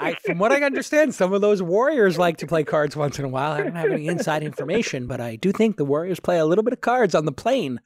I, 0.00 0.14
from 0.24 0.38
what 0.38 0.52
I 0.52 0.62
understand, 0.62 1.14
some 1.14 1.32
of 1.32 1.40
those 1.40 1.62
Warriors 1.62 2.18
like 2.18 2.38
to 2.38 2.46
play 2.46 2.64
cards 2.64 2.96
once 2.96 3.18
in 3.18 3.24
a 3.24 3.28
while. 3.28 3.52
I 3.52 3.62
don't 3.62 3.74
have 3.74 3.90
any 3.90 4.06
inside 4.06 4.42
information, 4.42 5.06
but 5.06 5.20
I 5.20 5.36
do 5.36 5.52
think 5.52 5.76
the 5.76 5.84
Warriors 5.84 6.20
play 6.20 6.38
a 6.38 6.44
little 6.44 6.64
bit 6.64 6.72
of 6.72 6.80
cards 6.80 7.14
on 7.14 7.24
the 7.24 7.32
plane, 7.32 7.80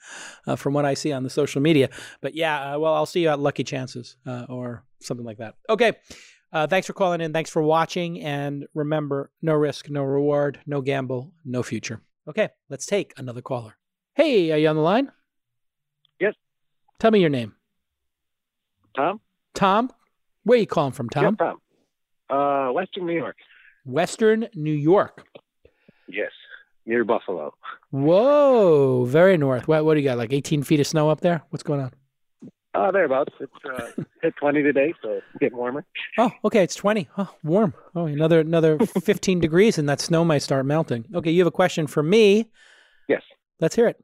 uh, 0.47 0.57
from 0.57 0.75
what 0.75 0.85
I 0.85 0.95
see 0.95 1.13
on 1.13 1.23
the 1.23 1.31
social 1.31 1.61
media. 1.61 1.89
But 2.21 2.35
yeah, 2.35 2.75
uh, 2.75 2.79
well, 2.79 2.95
I'll 2.95 3.07
see 3.07 3.23
you 3.23 3.29
at 3.29 3.39
Lucky 3.39 3.65
Chances 3.65 4.17
uh, 4.27 4.47
or 4.49 4.85
something 5.01 5.27
like 5.27 5.39
that. 5.39 5.55
Okay. 5.69 5.93
Uh, 6.53 6.67
thanks 6.67 6.87
for 6.87 6.93
calling 6.93 7.21
in. 7.21 7.33
Thanks 7.33 7.51
for 7.51 7.63
watching. 7.63 8.21
And 8.21 8.67
remember 8.75 9.31
no 9.41 9.55
risk, 9.55 9.89
no 9.89 10.03
reward, 10.03 10.61
no 10.67 10.83
gamble, 10.83 11.33
no 11.45 11.63
future. 11.63 12.03
Okay, 12.29 12.51
let's 12.69 12.87
take 12.87 13.13
another 13.17 13.43
caller. 13.43 13.77
Hey, 14.15 14.53
are 14.53 14.59
you 14.59 14.69
on 14.69 14.77
the 14.77 14.83
line? 14.83 15.11
Yes. 16.21 16.35
Tell 17.01 17.11
me 17.11 17.21
your 17.21 17.31
name. 17.31 17.55
Tom. 18.95 19.21
Tom? 19.55 19.91
Where 20.45 20.57
are 20.57 20.61
you 20.61 20.67
calling 20.67 20.93
from, 20.93 21.09
Tom? 21.09 21.37
Tom. 21.37 21.59
Uh, 22.31 22.73
Western 22.73 23.07
New 23.07 23.15
York. 23.17 23.37
Western 23.85 24.49
New 24.55 24.73
York. 24.73 25.27
Yes, 26.09 26.31
near 26.87 27.05
Buffalo. 27.05 27.55
Whoa, 27.91 29.05
very 29.05 29.37
north. 29.37 29.67
What, 29.67 29.85
what 29.85 29.95
do 29.95 30.01
you 30.01 30.05
got? 30.09 30.19
Like 30.19 30.33
18 30.33 30.63
feet 30.63 30.81
of 30.81 30.87
snow 30.87 31.11
up 31.11 31.21
there? 31.21 31.43
What's 31.51 31.63
going 31.63 31.81
on? 31.81 31.93
Uh, 32.75 32.91
thereabouts. 32.91 33.35
It's 33.39 33.53
uh, 33.65 34.03
hit 34.23 34.35
20 34.37 34.63
today, 34.63 34.95
so 35.03 35.11
it's 35.11 35.27
getting 35.39 35.59
warmer. 35.59 35.85
Oh, 36.17 36.31
okay. 36.45 36.63
It's 36.63 36.75
20. 36.75 37.09
Oh, 37.19 37.29
warm. 37.45 37.75
Oh, 37.95 38.07
another 38.07 38.41
another 38.41 38.79
15 39.03 39.41
degrees, 39.41 39.79
and 39.79 39.89
that 39.89 40.01
snow 40.01 40.25
might 40.25 40.43
start 40.43 40.65
melting. 40.65 41.05
Okay, 41.15 41.31
you 41.31 41.41
have 41.41 41.47
a 41.47 41.51
question 41.51 41.87
for 41.87 42.03
me. 42.03 42.51
Yes. 43.09 43.23
Let's 43.61 43.77
hear 43.77 43.89
it. 43.89 44.03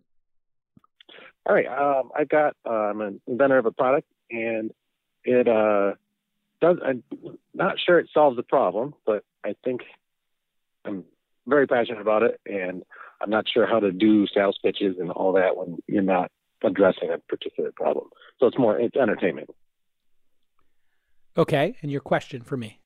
All 1.47 1.55
right. 1.55 1.67
Um, 1.67 2.11
I've 2.15 2.29
got. 2.29 2.57
Uh, 2.67 2.73
I'm 2.73 3.01
an 3.01 3.21
inventor 3.27 3.59
of 3.59 3.67
a 3.67 3.73
product, 3.73 4.07
and 4.31 4.71
it 5.25 5.49
uh, 5.49 5.93
does. 6.61 6.77
I'm 6.85 7.03
not 7.55 7.77
sure 7.85 7.99
it 7.99 8.11
solves 8.13 8.37
the 8.37 8.43
problem, 8.43 8.95
but 9.07 9.25
I 9.45 9.55
think 9.65 9.81
I'm 10.85 11.05
very 11.47 11.67
passionate 11.67 12.03
about 12.03 12.23
it, 12.23 12.39
and 12.45 12.83
I'm 13.23 13.31
not 13.31 13.47
sure 13.53 13.67
how 13.67 13.81
to 13.81 13.93
do 13.93 14.27
sales 14.27 14.59
pitches 14.63 14.97
and 15.01 15.11
all 15.11 15.33
that 15.33 15.57
when 15.57 15.79
you're 15.87 16.03
not 16.03 16.31
addressing 16.65 17.11
a 17.11 17.19
particular 17.19 17.73
problem. 17.75 18.09
So 18.41 18.47
it's 18.47 18.59
more. 18.59 18.79
It's 18.79 18.97
entertainment. 18.97 19.51
Okay, 21.37 21.77
and 21.83 21.91
your 21.91 22.01
question 22.01 22.43
for 22.43 22.57
me 22.57 22.81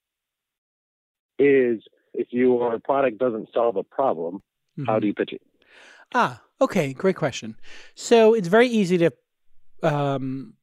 is 1.39 1.83
if 2.14 2.29
your 2.31 2.79
product 2.81 3.18
doesn't 3.18 3.49
solve 3.53 3.77
a 3.77 3.83
problem, 3.83 4.37
mm-hmm. 4.79 4.85
how 4.85 4.99
do 4.99 5.07
you 5.07 5.14
pitch 5.14 5.33
it? 5.33 5.43
Ah, 6.14 6.43
okay, 6.61 6.93
great 6.93 7.16
question. 7.16 7.57
So 7.95 8.35
it's 8.35 8.49
very 8.49 8.68
easy 8.68 8.99
to 8.99 9.12
um, 9.83 10.55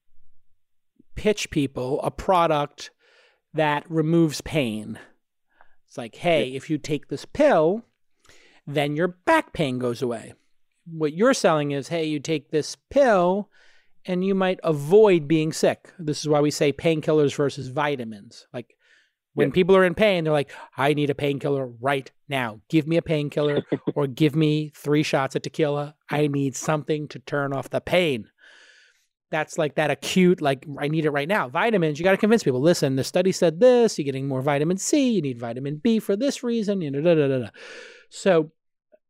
pitch 1.16 1.50
people 1.50 2.00
a 2.04 2.12
product 2.12 2.92
that 3.54 3.90
removes 3.90 4.42
pain. 4.42 5.00
It's 5.88 5.98
like, 5.98 6.16
hey, 6.16 6.46
yeah. 6.46 6.58
if 6.58 6.70
you 6.70 6.78
take 6.78 7.08
this 7.08 7.26
pill, 7.26 7.84
then 8.68 8.96
your 8.96 9.08
back 9.08 9.54
pain 9.54 9.80
goes 9.80 10.02
away. 10.02 10.34
What 10.92 11.14
you're 11.14 11.34
selling 11.34 11.72
is, 11.72 11.88
hey, 11.88 12.06
you 12.06 12.20
take 12.20 12.52
this 12.52 12.76
pill 12.90 13.50
and 14.06 14.24
you 14.24 14.34
might 14.34 14.60
avoid 14.64 15.28
being 15.28 15.54
sick. 15.54 15.92
This 16.00 16.20
is 16.20 16.30
why 16.30 16.40
we 16.40 16.52
say 16.52 16.72
painkillers 16.72 17.36
versus 17.36 17.68
vitamins. 17.68 18.48
Like 18.54 18.76
when 19.34 19.50
yeah. 19.50 19.54
people 19.54 19.76
are 19.76 19.86
in 19.86 19.96
pain, 19.96 20.24
they're 20.24 20.34
like, 20.34 20.52
I 20.76 20.94
need 20.94 21.10
a 21.10 21.16
painkiller 21.16 21.68
right 21.80 22.12
now. 22.28 22.62
Give 22.70 22.88
me 22.88 22.98
a 22.98 23.02
painkiller 23.02 23.64
or 23.96 24.08
give 24.08 24.36
me 24.36 24.72
three 24.76 25.04
shots 25.04 25.36
of 25.36 25.42
tequila. 25.42 25.96
I 26.10 26.28
need 26.28 26.56
something 26.56 27.08
to 27.10 27.20
turn 27.20 27.54
off 27.54 27.70
the 27.70 27.82
pain. 27.82 28.30
That's 29.32 29.60
like 29.60 29.76
that 29.76 29.92
acute, 29.92 30.42
like, 30.42 30.66
I 30.80 30.88
need 30.88 31.06
it 31.06 31.12
right 31.12 31.28
now. 31.28 31.50
Vitamins, 31.50 32.00
you 32.00 32.04
got 32.04 32.12
to 32.12 32.18
convince 32.18 32.42
people 32.42 32.62
listen, 32.62 32.96
the 32.96 33.04
study 33.04 33.32
said 33.32 33.60
this, 33.60 33.98
you're 33.98 34.06
getting 34.06 34.28
more 34.28 34.42
vitamin 34.42 34.78
C, 34.78 35.12
you 35.12 35.22
need 35.22 35.38
vitamin 35.38 35.78
B 35.78 36.00
for 36.00 36.16
this 36.16 36.42
reason, 36.42 36.82
you 36.82 36.90
know, 36.90 37.00
da, 37.00 37.14
da, 37.14 37.28
da, 37.28 37.40
da. 37.46 37.50
So 38.10 38.52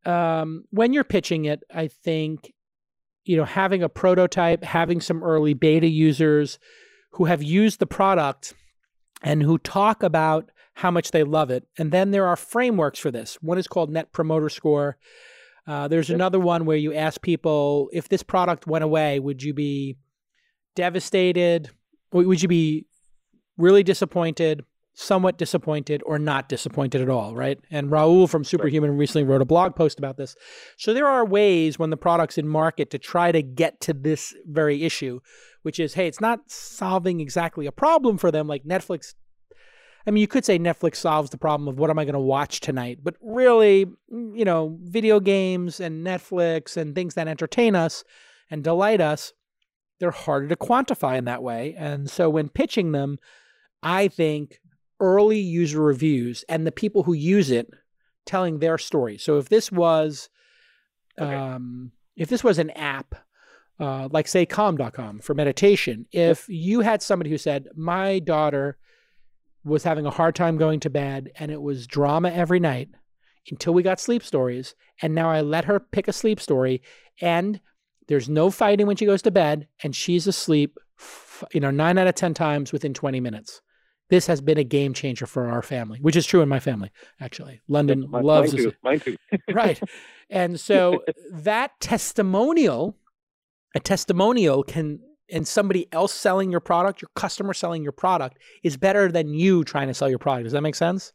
um, 0.04 0.64
when 0.70 0.92
you're 0.92 1.04
pitching 1.04 1.44
it, 1.44 1.62
I 1.74 1.88
think, 1.88 2.52
you 3.24 3.36
know, 3.36 3.44
having 3.44 3.82
a 3.82 3.88
prototype, 3.88 4.64
having 4.64 5.00
some 5.00 5.22
early 5.22 5.54
beta 5.54 5.86
users 5.86 6.58
who 7.12 7.24
have 7.24 7.42
used 7.42 7.78
the 7.78 7.86
product 7.86 8.54
and 9.22 9.42
who 9.42 9.58
talk 9.58 10.02
about 10.02 10.50
how 10.74 10.90
much 10.90 11.10
they 11.10 11.22
love 11.22 11.50
it. 11.50 11.66
And 11.76 11.92
then 11.92 12.10
there 12.10 12.26
are 12.26 12.36
frameworks 12.36 12.98
for 12.98 13.10
this. 13.10 13.34
One 13.42 13.58
is 13.58 13.68
called 13.68 13.90
Net 13.90 14.12
Promoter 14.12 14.48
Score. 14.48 14.96
Uh, 15.66 15.88
there's 15.88 16.08
yep. 16.08 16.16
another 16.16 16.40
one 16.40 16.64
where 16.64 16.76
you 16.76 16.94
ask 16.94 17.20
people 17.20 17.90
if 17.92 18.08
this 18.08 18.22
product 18.22 18.66
went 18.66 18.84
away, 18.84 19.20
would 19.20 19.42
you 19.42 19.52
be 19.52 19.98
devastated? 20.74 21.70
Would 22.12 22.42
you 22.42 22.48
be 22.48 22.86
really 23.58 23.82
disappointed, 23.82 24.64
somewhat 24.94 25.38
disappointed, 25.38 26.02
or 26.04 26.18
not 26.18 26.48
disappointed 26.48 27.00
at 27.00 27.08
all, 27.08 27.34
right? 27.34 27.58
And 27.70 27.90
Rahul 27.90 28.28
from 28.28 28.44
Superhuman 28.44 28.96
recently 28.96 29.24
wrote 29.24 29.40
a 29.40 29.46
blog 29.46 29.74
post 29.74 29.98
about 29.98 30.16
this. 30.16 30.36
So 30.76 30.92
there 30.92 31.06
are 31.06 31.24
ways 31.24 31.78
when 31.78 31.90
the 31.90 31.96
product's 31.96 32.36
in 32.36 32.48
market 32.48 32.90
to 32.90 32.98
try 32.98 33.32
to 33.32 33.40
get 33.40 33.80
to 33.82 33.94
this 33.94 34.34
very 34.46 34.84
issue 34.84 35.20
which 35.62 35.78
is, 35.78 35.94
hey, 35.94 36.06
it's 36.06 36.20
not 36.20 36.50
solving 36.50 37.20
exactly 37.20 37.66
a 37.66 37.72
problem 37.72 38.18
for 38.18 38.30
them 38.30 38.46
like 38.46 38.64
Netflix. 38.64 39.14
I 40.06 40.10
mean, 40.10 40.20
you 40.20 40.28
could 40.28 40.44
say 40.44 40.58
Netflix 40.58 40.96
solves 40.96 41.30
the 41.30 41.38
problem 41.38 41.68
of 41.68 41.78
what 41.78 41.90
am 41.90 41.98
I 41.98 42.04
going 42.04 42.14
to 42.14 42.20
watch 42.20 42.60
tonight, 42.60 43.00
but 43.02 43.16
really, 43.20 43.86
you 44.08 44.44
know, 44.44 44.78
video 44.82 45.20
games 45.20 45.80
and 45.80 46.06
Netflix 46.06 46.76
and 46.76 46.94
things 46.94 47.14
that 47.14 47.28
entertain 47.28 47.74
us 47.74 48.04
and 48.50 48.64
delight 48.64 49.00
us, 49.00 49.32
they're 49.98 50.10
harder 50.10 50.48
to 50.48 50.56
quantify 50.56 51.18
in 51.18 51.26
that 51.26 51.42
way. 51.42 51.74
And 51.76 52.08
so 52.08 52.30
when 52.30 52.48
pitching 52.48 52.92
them, 52.92 53.18
I 53.82 54.08
think 54.08 54.60
early 55.00 55.38
user 55.38 55.80
reviews 55.80 56.44
and 56.48 56.66
the 56.66 56.72
people 56.72 57.02
who 57.02 57.12
use 57.12 57.50
it 57.50 57.70
telling 58.26 58.58
their 58.58 58.78
story. 58.78 59.18
So 59.18 59.38
if 59.38 59.48
this 59.48 59.72
was, 59.72 60.28
okay. 61.18 61.34
um, 61.34 61.92
if 62.16 62.28
this 62.28 62.44
was 62.44 62.58
an 62.58 62.70
app 62.70 63.14
uh, 63.80 64.08
like 64.12 64.28
say 64.28 64.44
calm.com 64.44 65.20
for 65.20 65.34
meditation, 65.34 66.06
if 66.12 66.46
you 66.48 66.80
had 66.80 67.02
somebody 67.02 67.30
who 67.30 67.38
said, 67.38 67.66
My 67.74 68.18
daughter 68.18 68.76
was 69.64 69.84
having 69.84 70.04
a 70.06 70.10
hard 70.10 70.34
time 70.34 70.58
going 70.58 70.80
to 70.80 70.90
bed 70.90 71.30
and 71.38 71.50
it 71.50 71.60
was 71.60 71.86
drama 71.86 72.30
every 72.30 72.60
night 72.60 72.90
until 73.50 73.72
we 73.72 73.82
got 73.82 73.98
sleep 73.98 74.22
stories, 74.22 74.74
and 75.00 75.14
now 75.14 75.30
I 75.30 75.40
let 75.40 75.64
her 75.64 75.80
pick 75.80 76.08
a 76.08 76.12
sleep 76.12 76.40
story 76.40 76.82
and 77.22 77.60
there's 78.06 78.28
no 78.28 78.50
fighting 78.50 78.86
when 78.86 78.96
she 78.96 79.06
goes 79.06 79.22
to 79.22 79.30
bed 79.30 79.66
and 79.82 79.96
she's 79.96 80.26
asleep, 80.26 80.78
you 81.52 81.60
know, 81.60 81.70
nine 81.70 81.96
out 81.96 82.06
of 82.06 82.14
10 82.14 82.34
times 82.34 82.72
within 82.72 82.92
20 82.92 83.18
minutes. 83.20 83.62
This 84.10 84.26
has 84.26 84.40
been 84.40 84.58
a 84.58 84.64
game 84.64 84.92
changer 84.92 85.26
for 85.26 85.48
our 85.48 85.62
family, 85.62 85.98
which 86.00 86.16
is 86.16 86.26
true 86.26 86.42
in 86.42 86.48
my 86.48 86.60
family, 86.60 86.90
actually. 87.20 87.60
London 87.68 88.06
my, 88.10 88.20
loves 88.20 88.52
mine 88.52 88.62
too. 88.62 88.72
Mine 88.82 89.00
too. 89.00 89.16
right. 89.52 89.80
And 90.28 90.60
so 90.60 91.02
that 91.32 91.72
testimonial 91.80 92.96
a 93.74 93.80
testimonial 93.80 94.62
can 94.62 95.00
and 95.32 95.46
somebody 95.46 95.86
else 95.92 96.12
selling 96.12 96.50
your 96.50 96.60
product, 96.60 97.00
your 97.00 97.10
customer 97.14 97.54
selling 97.54 97.84
your 97.84 97.92
product 97.92 98.38
is 98.64 98.76
better 98.76 99.12
than 99.12 99.32
you 99.32 99.62
trying 99.62 99.86
to 99.86 99.94
sell 99.94 100.08
your 100.08 100.18
product. 100.18 100.44
Does 100.44 100.52
that 100.52 100.62
make 100.62 100.74
sense? 100.74 101.12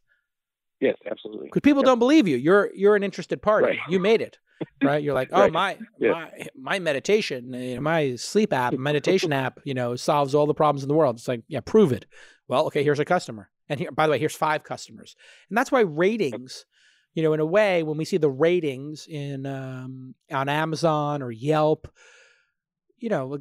Yes, 0.80 0.96
absolutely. 1.10 1.48
Because 1.48 1.62
people 1.62 1.82
yep. 1.82 1.88
don't 1.88 2.00
believe 2.00 2.28
you. 2.28 2.38
You're 2.38 2.70
you're 2.74 2.96
an 2.96 3.04
interested 3.04 3.42
party. 3.42 3.68
Right. 3.68 3.80
You 3.90 4.00
made 4.00 4.22
it. 4.22 4.38
Right? 4.82 5.04
You're 5.04 5.14
like, 5.14 5.30
oh 5.34 5.42
right. 5.42 5.52
my 5.52 5.78
yeah. 6.00 6.12
my 6.12 6.30
my 6.56 6.80
meditation, 6.80 7.54
eh, 7.54 7.78
my 7.80 8.16
sleep 8.16 8.54
app, 8.54 8.74
meditation 8.74 9.34
app, 9.34 9.60
you 9.66 9.74
know, 9.74 9.98
solves 9.98 10.34
all 10.34 10.46
the 10.46 10.54
problems 10.54 10.82
in 10.82 10.88
the 10.88 10.96
world. 10.96 11.18
It's 11.18 11.28
like, 11.28 11.42
yeah, 11.50 11.60
prove 11.60 11.92
it. 11.92 12.06
Well, 12.48 12.66
okay, 12.68 12.84
here's 12.84 13.00
a 13.00 13.06
customer. 13.06 13.50
And 13.70 13.80
here, 13.80 13.92
by 13.92 14.06
the 14.06 14.12
way, 14.12 14.20
here's 14.20 14.36
five 14.36 14.64
customers. 14.64 15.16
And 15.50 15.58
that's 15.58 15.72
why 15.72 15.82
ratings, 15.82 16.66
you 17.14 17.24
know, 17.24 17.34
in 17.34 17.40
a 17.40 17.46
way, 17.46 17.84
when 17.84 17.98
we 17.98 18.06
see 18.06 18.18
the 18.18 18.30
ratings 18.30 19.08
in 19.08 19.46
um, 19.46 20.16
on 20.32 20.50
Amazon 20.50 21.22
or 21.22 21.32
Yelp, 21.32 21.88
you 22.98 23.10
know, 23.10 23.40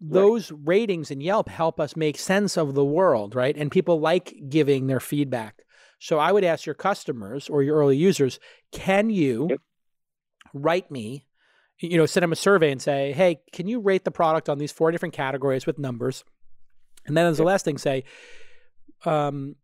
those 0.00 0.50
right. 0.50 0.60
ratings 0.64 1.10
in 1.10 1.20
Yelp 1.20 1.48
help 1.48 1.80
us 1.80 1.96
make 1.96 2.18
sense 2.18 2.56
of 2.56 2.74
the 2.74 2.84
world, 2.84 3.34
right? 3.34 3.56
And 3.56 3.70
people 3.70 4.00
like 4.00 4.34
giving 4.48 4.86
their 4.86 5.00
feedback. 5.00 5.62
So 5.98 6.18
I 6.18 6.32
would 6.32 6.44
ask 6.44 6.64
your 6.64 6.74
customers 6.74 7.48
or 7.48 7.62
your 7.62 7.76
early 7.76 7.96
users, 7.96 8.40
can 8.72 9.10
you 9.10 9.48
yep. 9.50 9.60
write 10.54 10.90
me, 10.90 11.26
you 11.78 11.98
know, 11.98 12.06
send 12.06 12.22
them 12.22 12.32
a 12.32 12.36
survey 12.36 12.70
and 12.72 12.80
say, 12.80 13.12
hey, 13.12 13.40
can 13.52 13.68
you 13.68 13.80
rate 13.80 14.04
the 14.04 14.10
product 14.10 14.48
on 14.48 14.58
these 14.58 14.72
four 14.72 14.90
different 14.90 15.14
categories 15.14 15.66
with 15.66 15.78
numbers? 15.78 16.24
And 17.06 17.16
then 17.16 17.26
as 17.26 17.38
the 17.38 17.44
last 17.44 17.64
thing, 17.64 17.78
say, 17.78 18.04
um, 19.04 19.56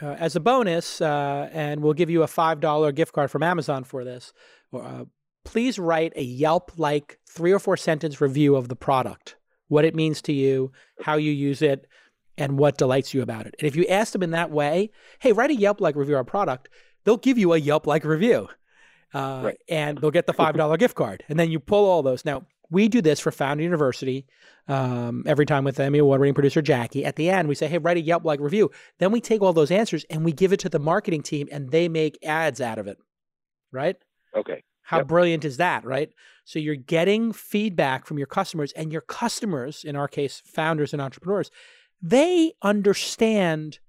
uh, 0.00 0.12
as 0.18 0.36
a 0.36 0.40
bonus, 0.40 1.00
uh, 1.00 1.48
and 1.52 1.82
we'll 1.82 1.94
give 1.94 2.10
you 2.10 2.22
a 2.22 2.26
$5 2.26 2.94
gift 2.94 3.12
card 3.12 3.30
from 3.30 3.42
Amazon 3.42 3.84
for 3.84 4.04
this, 4.04 4.32
or, 4.70 4.84
uh, 4.84 5.04
please 5.44 5.78
write 5.78 6.12
a 6.16 6.22
Yelp 6.22 6.72
like 6.76 7.18
three 7.28 7.52
or 7.52 7.58
four 7.58 7.76
sentence 7.76 8.20
review 8.20 8.56
of 8.56 8.68
the 8.68 8.76
product, 8.76 9.36
what 9.68 9.84
it 9.84 9.94
means 9.94 10.20
to 10.22 10.32
you, 10.32 10.72
how 11.02 11.16
you 11.16 11.32
use 11.32 11.62
it, 11.62 11.86
and 12.36 12.58
what 12.58 12.76
delights 12.76 13.14
you 13.14 13.22
about 13.22 13.46
it. 13.46 13.54
And 13.58 13.66
if 13.66 13.76
you 13.76 13.86
ask 13.86 14.12
them 14.12 14.22
in 14.22 14.32
that 14.32 14.50
way, 14.50 14.90
hey, 15.20 15.32
write 15.32 15.50
a 15.50 15.54
Yelp 15.54 15.80
like 15.80 15.96
review 15.96 16.14
of 16.14 16.18
our 16.18 16.24
product, 16.24 16.68
they'll 17.04 17.16
give 17.16 17.38
you 17.38 17.52
a 17.54 17.58
Yelp 17.58 17.86
like 17.86 18.04
review. 18.04 18.48
Uh, 19.14 19.42
right. 19.44 19.58
And 19.68 19.98
they'll 19.98 20.10
get 20.10 20.26
the 20.26 20.34
$5 20.34 20.78
gift 20.78 20.94
card. 20.94 21.24
And 21.28 21.38
then 21.38 21.50
you 21.50 21.60
pull 21.60 21.88
all 21.88 22.02
those. 22.02 22.24
Now, 22.24 22.44
we 22.70 22.88
do 22.88 23.00
this 23.00 23.20
for 23.20 23.30
Founder 23.30 23.62
University 23.62 24.26
um, 24.68 25.22
every 25.26 25.46
time 25.46 25.64
with 25.64 25.78
Emmy 25.78 25.98
award 25.98 26.20
winning 26.20 26.34
producer 26.34 26.62
Jackie. 26.62 27.04
At 27.04 27.16
the 27.16 27.30
end, 27.30 27.48
we 27.48 27.54
say, 27.54 27.68
hey, 27.68 27.78
write 27.78 27.96
a 27.96 28.00
Yelp 28.00 28.24
like 28.24 28.40
review. 28.40 28.70
Then 28.98 29.12
we 29.12 29.20
take 29.20 29.42
all 29.42 29.52
those 29.52 29.70
answers 29.70 30.04
and 30.10 30.24
we 30.24 30.32
give 30.32 30.52
it 30.52 30.60
to 30.60 30.68
the 30.68 30.78
marketing 30.78 31.22
team 31.22 31.48
and 31.50 31.70
they 31.70 31.88
make 31.88 32.18
ads 32.24 32.60
out 32.60 32.78
of 32.78 32.86
it. 32.86 32.98
Right? 33.72 33.96
Okay. 34.36 34.62
How 34.82 34.98
yep. 34.98 35.08
brilliant 35.08 35.44
is 35.44 35.56
that, 35.56 35.84
right? 35.84 36.10
So 36.44 36.60
you're 36.60 36.76
getting 36.76 37.32
feedback 37.32 38.06
from 38.06 38.18
your 38.18 38.28
customers, 38.28 38.70
and 38.72 38.92
your 38.92 39.00
customers, 39.00 39.82
in 39.82 39.96
our 39.96 40.06
case, 40.06 40.40
founders 40.46 40.92
and 40.92 41.02
entrepreneurs, 41.02 41.50
they 42.00 42.52
understand 42.62 43.80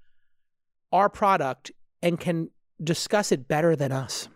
our 0.91 1.07
product 1.07 1.71
and 2.01 2.19
can 2.19 2.49
discuss 2.83 3.31
it 3.31 3.47
better 3.47 3.75
than 3.75 3.91
us. 3.91 4.27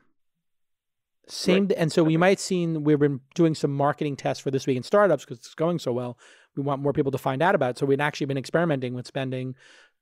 Same, 1.27 1.67
right. 1.67 1.77
and 1.77 1.91
so 1.91 2.03
we 2.03 2.17
might 2.17 2.39
seen 2.39 2.83
we've 2.83 2.99
been 2.99 3.21
doing 3.35 3.55
some 3.55 3.71
marketing 3.71 4.15
tests 4.15 4.41
for 4.41 4.51
this 4.51 4.67
week 4.67 4.77
in 4.77 4.83
startups 4.83 5.23
because 5.23 5.39
it's 5.39 5.53
going 5.53 5.79
so 5.79 5.93
well. 5.93 6.17
We 6.55 6.63
want 6.63 6.81
more 6.81 6.93
people 6.93 7.11
to 7.11 7.17
find 7.17 7.41
out 7.41 7.55
about 7.55 7.71
it. 7.71 7.77
So 7.77 7.85
we've 7.85 8.01
actually 8.01 8.25
been 8.25 8.37
experimenting 8.37 8.93
with 8.93 9.07
spending, 9.07 9.55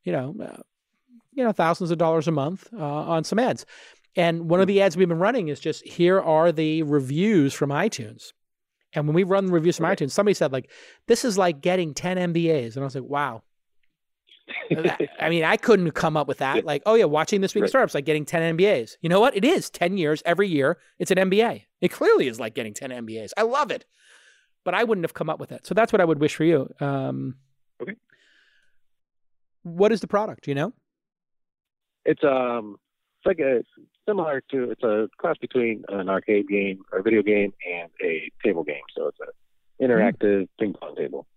you 0.04 0.12
know, 0.12 0.36
uh, 0.42 0.62
you 1.34 1.44
know, 1.44 1.52
thousands 1.52 1.92
of 1.92 1.98
dollars 1.98 2.28
a 2.28 2.32
month 2.32 2.68
uh, 2.74 2.84
on 2.84 3.24
some 3.24 3.38
ads. 3.38 3.66
And 4.16 4.50
one 4.50 4.60
of 4.60 4.68
the 4.68 4.82
ads 4.82 4.98
we've 4.98 5.08
been 5.08 5.20
running 5.20 5.50
is 5.50 5.60
just 5.60 5.86
here 5.88 6.20
are 6.20 6.52
the 6.52 6.84
reviews 6.84 7.54
from 7.54 7.70
iTunes. 7.70 8.34
And 8.94 9.08
when 9.08 9.14
we 9.14 9.24
run 9.24 9.46
the 9.46 9.52
reviews 9.52 9.78
from 9.78 9.86
okay. 9.86 10.04
iTunes, 10.04 10.12
somebody 10.12 10.34
said 10.34 10.52
like, 10.52 10.72
"This 11.06 11.24
is 11.24 11.38
like 11.38 11.62
getting 11.62 11.94
10 11.94 12.34
MBAs," 12.34 12.76
and 12.76 12.84
I 12.84 12.86
was 12.86 12.96
like, 12.96 13.04
"Wow." 13.04 13.44
I 15.20 15.30
mean, 15.30 15.44
I 15.44 15.58
couldn't 15.58 15.92
come 15.92 16.16
up 16.18 16.28
with 16.28 16.38
that. 16.40 16.66
Like, 16.66 16.82
oh 16.86 16.96
yeah, 16.96 17.06
watching 17.06 17.42
this 17.42 17.54
week 17.56 17.64
Right. 17.64 17.70
startups 17.70 17.94
like 17.94 18.06
getting 18.06 18.26
10 18.26 18.58
MBAs. 18.58 18.98
You 19.02 19.10
know 19.10 19.20
what? 19.20 19.36
It 19.36 19.44
is 19.46 19.70
10 19.70 19.98
years 19.98 20.22
every 20.26 20.48
year. 20.48 20.78
It's 21.00 21.12
an 21.12 21.18
MBA. 21.18 21.66
It 21.82 21.90
clearly 21.90 22.28
is 22.28 22.40
like 22.40 22.56
getting 22.56 22.74
10 22.74 22.90
MBAs. 22.92 23.32
I 23.38 23.44
love 23.44 23.72
it. 23.72 23.86
But 24.66 24.74
I 24.76 24.84
wouldn't 24.84 25.04
have 25.06 25.14
come 25.14 25.30
up 25.30 25.40
with 25.40 25.52
it. 25.52 25.66
So 25.66 25.74
that's 25.74 25.92
what 25.94 26.02
I 26.02 26.06
would 26.06 26.20
wish 26.20 26.36
for 26.36 26.44
you. 26.44 26.70
Um, 26.80 27.36
Okay. 27.82 27.96
What 29.64 29.92
is 29.92 30.02
the 30.02 30.08
product? 30.08 30.48
You 30.48 30.56
know? 30.56 30.74
It's 32.06 32.24
um, 32.24 32.78
it's 33.20 33.26
like 33.26 33.40
a 33.40 33.62
similar 34.08 34.42
to 34.52 34.72
it's 34.72 34.84
a 34.84 35.08
cross 35.18 35.38
between 35.40 35.84
an 35.90 36.10
arcade 36.10 36.48
game 36.48 36.82
or 36.92 37.02
video 37.02 37.22
game 37.22 37.54
and 37.72 37.90
a 38.04 38.30
table 38.44 38.64
game. 38.64 38.82
So 38.98 39.08
it's 39.08 39.18
an 39.20 39.88
interactive 39.90 40.48
ping 40.60 40.74
pong 40.74 40.96
table. 40.96 41.28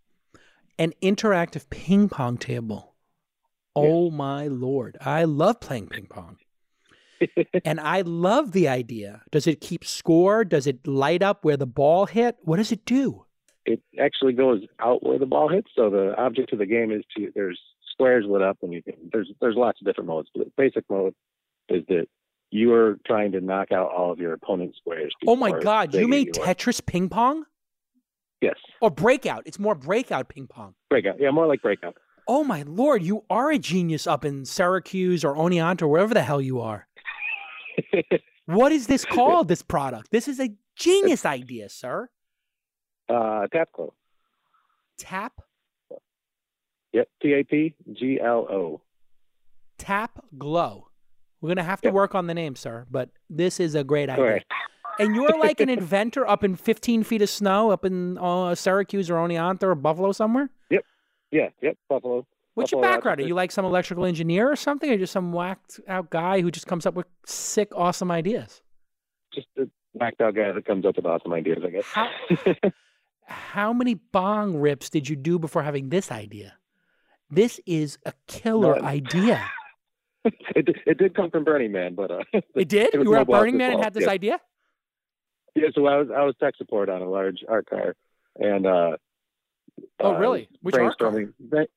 An 0.79 0.93
interactive 1.03 1.69
ping 1.71 2.09
pong 2.09 2.39
table. 2.39 2.92
Oh 3.75 4.11
my 4.11 4.49
lord. 4.49 4.97
I 5.01 5.25
love 5.25 5.61
playing 5.61 5.89
ping 5.89 6.07
pong. 6.07 6.39
and 7.65 7.81
I 7.81 8.01
love 8.03 8.53
the 8.53 8.69
idea. 8.69 9.23
Does 9.31 9.47
it 9.47 9.61
keep 9.61 9.85
score? 9.85 10.45
Does 10.45 10.67
it 10.67 10.87
light 10.87 11.23
up 11.23 11.45
where 11.45 11.57
the 11.57 11.67
ball 11.67 12.07
hit? 12.07 12.37
What 12.43 12.57
does 12.57 12.73
it 12.73 12.85
do? 12.85 13.25
it 13.65 13.81
actually 14.01 14.33
goes 14.33 14.63
out 14.81 15.05
where 15.07 15.19
the 15.19 15.27
ball 15.27 15.49
hits. 15.49 15.69
So 15.77 15.91
the 15.91 16.15
object 16.19 16.53
of 16.53 16.59
the 16.59 16.67
game 16.67 16.91
is 16.91 17.03
to 17.17 17.31
there's 17.35 17.61
squares 17.93 18.25
lit 18.29 18.43
up, 18.43 18.59
and 18.63 18.73
you 18.73 18.83
can 18.83 18.95
there's 19.13 19.31
there's 19.41 19.57
lots 19.57 19.81
of 19.81 19.87
different 19.87 20.09
modes. 20.09 20.29
But 20.35 20.47
the 20.47 20.53
basic 20.57 20.85
mode 20.91 21.15
is 21.69 21.85
that 21.89 22.07
you 22.51 22.73
are 22.75 22.99
trying 23.07 23.33
to 23.33 23.41
knock 23.41 23.73
out 23.73 23.91
all 23.91 24.13
of 24.13 24.19
your 24.19 24.33
opponent's 24.33 24.79
squares. 24.79 25.15
Oh 25.27 25.37
my 25.37 25.59
god, 25.61 25.95
you 25.95 26.09
made 26.09 26.37
yours. 26.37 26.47
Tetris 26.47 26.85
ping 26.85 27.09
pong? 27.09 27.45
yes 28.41 28.57
Or 28.81 28.91
breakout. 28.91 29.45
It's 29.47 29.59
more 29.59 29.75
breakout 29.75 30.29
ping 30.29 30.49
pong. 30.49 30.75
breakout. 30.91 31.21
Yeah, 31.21 31.31
more 31.31 31.47
like 31.47 31.63
breakout. 31.63 31.97
Oh 32.29 32.45
my 32.45 32.63
lord, 32.63 33.03
you 33.03 33.25
are 33.29 33.51
a 33.51 33.59
genius 33.59 34.07
up 34.07 34.25
in 34.25 34.45
Syracuse 34.45 35.25
or 35.25 35.35
Oneonta, 35.35 35.83
or 35.83 35.89
wherever 35.89 36.15
the 36.15 36.23
hell 36.23 36.41
you 36.41 36.61
are. 36.61 36.87
What 38.47 38.73
is 38.73 38.89
this 38.89 39.05
called, 39.05 39.47
this 39.47 39.63
product? 39.63 40.11
This 40.11 40.27
is 40.27 40.41
a 40.41 40.51
genius 40.75 41.25
idea, 41.25 41.69
sir. 41.69 42.09
uh, 43.09 43.47
Tapco. 43.55 43.93
Tap, 44.99 45.41
Yep. 46.93 47.09
T 47.23 47.33
A 47.33 47.45
P 47.45 47.75
G 47.93 48.21
L 48.21 48.47
O. 48.51 48.81
tap, 49.79 50.25
glow. 50.37 50.89
We're 51.41 51.49
going 51.49 51.57
to 51.57 51.63
have 51.63 51.81
to 51.83 51.89
Yep. 51.89 51.95
work 51.95 52.15
on 52.17 52.27
the 52.27 52.35
name, 52.35 52.57
sir, 52.57 52.85
but 52.91 53.11
this 53.31 53.59
is 53.61 53.75
a 53.77 53.85
great 53.85 54.11
idea. 54.11 54.43
And 54.99 55.15
you're 55.15 55.39
like 55.39 55.61
an 55.61 55.69
inventor 55.79 56.29
up 56.29 56.43
in 56.45 56.57
15 56.57 57.05
feet 57.05 57.23
of 57.23 57.31
snow 57.31 57.71
up 57.71 57.85
in 57.85 58.19
uh, 58.19 58.55
Syracuse 58.57 59.09
or 59.09 59.15
Oneonta 59.15 59.63
or 59.63 59.75
Buffalo 59.77 60.11
somewhere? 60.13 60.51
Yeah. 61.33 61.49
Yep. 61.61 61.77
Buffalo. 61.89 62.27
What's 62.55 62.71
your 62.71 62.81
Buffalo 62.83 62.97
background? 62.97 63.21
Are 63.21 63.27
you 63.27 63.35
like 63.35 63.51
some 63.51 63.65
electrical 63.65 64.05
engineer 64.05 64.51
or 64.51 64.57
something, 64.57 64.91
or 64.91 64.99
just 64.99 65.13
some 65.13 65.33
whacked 65.33 65.81
out 65.89 66.11
guy 66.11 66.41
who 66.43 66.51
just 66.51 66.67
comes 66.67 66.85
up 66.87 66.95
with 66.95 67.07
sick, 67.27 67.71
awesome 67.75 68.11
ideas? 68.11 68.61
Just 69.35 69.49
a 69.59 69.67
whacked 69.95 70.21
out 70.21 70.35
guy 70.35 70.53
that 70.53 70.67
comes 70.67 70.85
up 70.85 70.97
with 70.97 71.07
awesome 71.07 71.33
ideas, 71.33 71.59
I 71.67 71.71
guess. 71.71 71.87
How 71.87 72.09
how 73.25 73.73
many 73.73 73.95
bong 73.95 74.57
rips 74.57 74.91
did 74.91 75.09
you 75.09 75.17
do 75.17 75.39
before 75.39 75.63
having 75.63 75.89
this 75.89 76.13
idea? 76.13 76.55
This 77.31 77.59
is 77.65 77.99
a 78.05 78.13
killer 78.27 78.75
None. 78.77 78.85
idea. 78.85 79.43
it, 80.25 80.67
did- 80.67 80.81
it 80.85 80.99
did 80.99 81.15
come 81.15 81.31
from 81.31 81.45
Burning 81.45 81.73
Man, 81.73 81.95
but 81.95 82.11
uh, 82.11 82.19
It 82.55 82.69
did. 82.69 82.95
It 82.95 83.03
you 83.03 83.09
were 83.11 83.17
at 83.17 83.27
Burning 83.27 83.57
Man 83.57 83.73
and 83.73 83.83
had 83.83 83.95
this 83.95 84.05
yeah. 84.05 84.11
idea. 84.11 84.41
yeah. 85.55 85.69
So 85.75 85.87
I 85.87 85.97
was 85.97 86.09
I 86.15 86.23
was 86.25 86.35
tech 86.39 86.55
support 86.59 86.91
on 86.91 87.01
a 87.01 87.09
large 87.09 87.39
art 87.49 87.65
car, 87.71 87.97
and 88.39 88.67
uh, 88.67 88.97
Oh, 90.01 90.15
uh, 90.15 90.19
really? 90.19 90.49
Which 90.63 90.75
art 90.75 90.99
car? 90.99 91.11
brainstorming. 91.11 91.33
Right- 91.51 91.71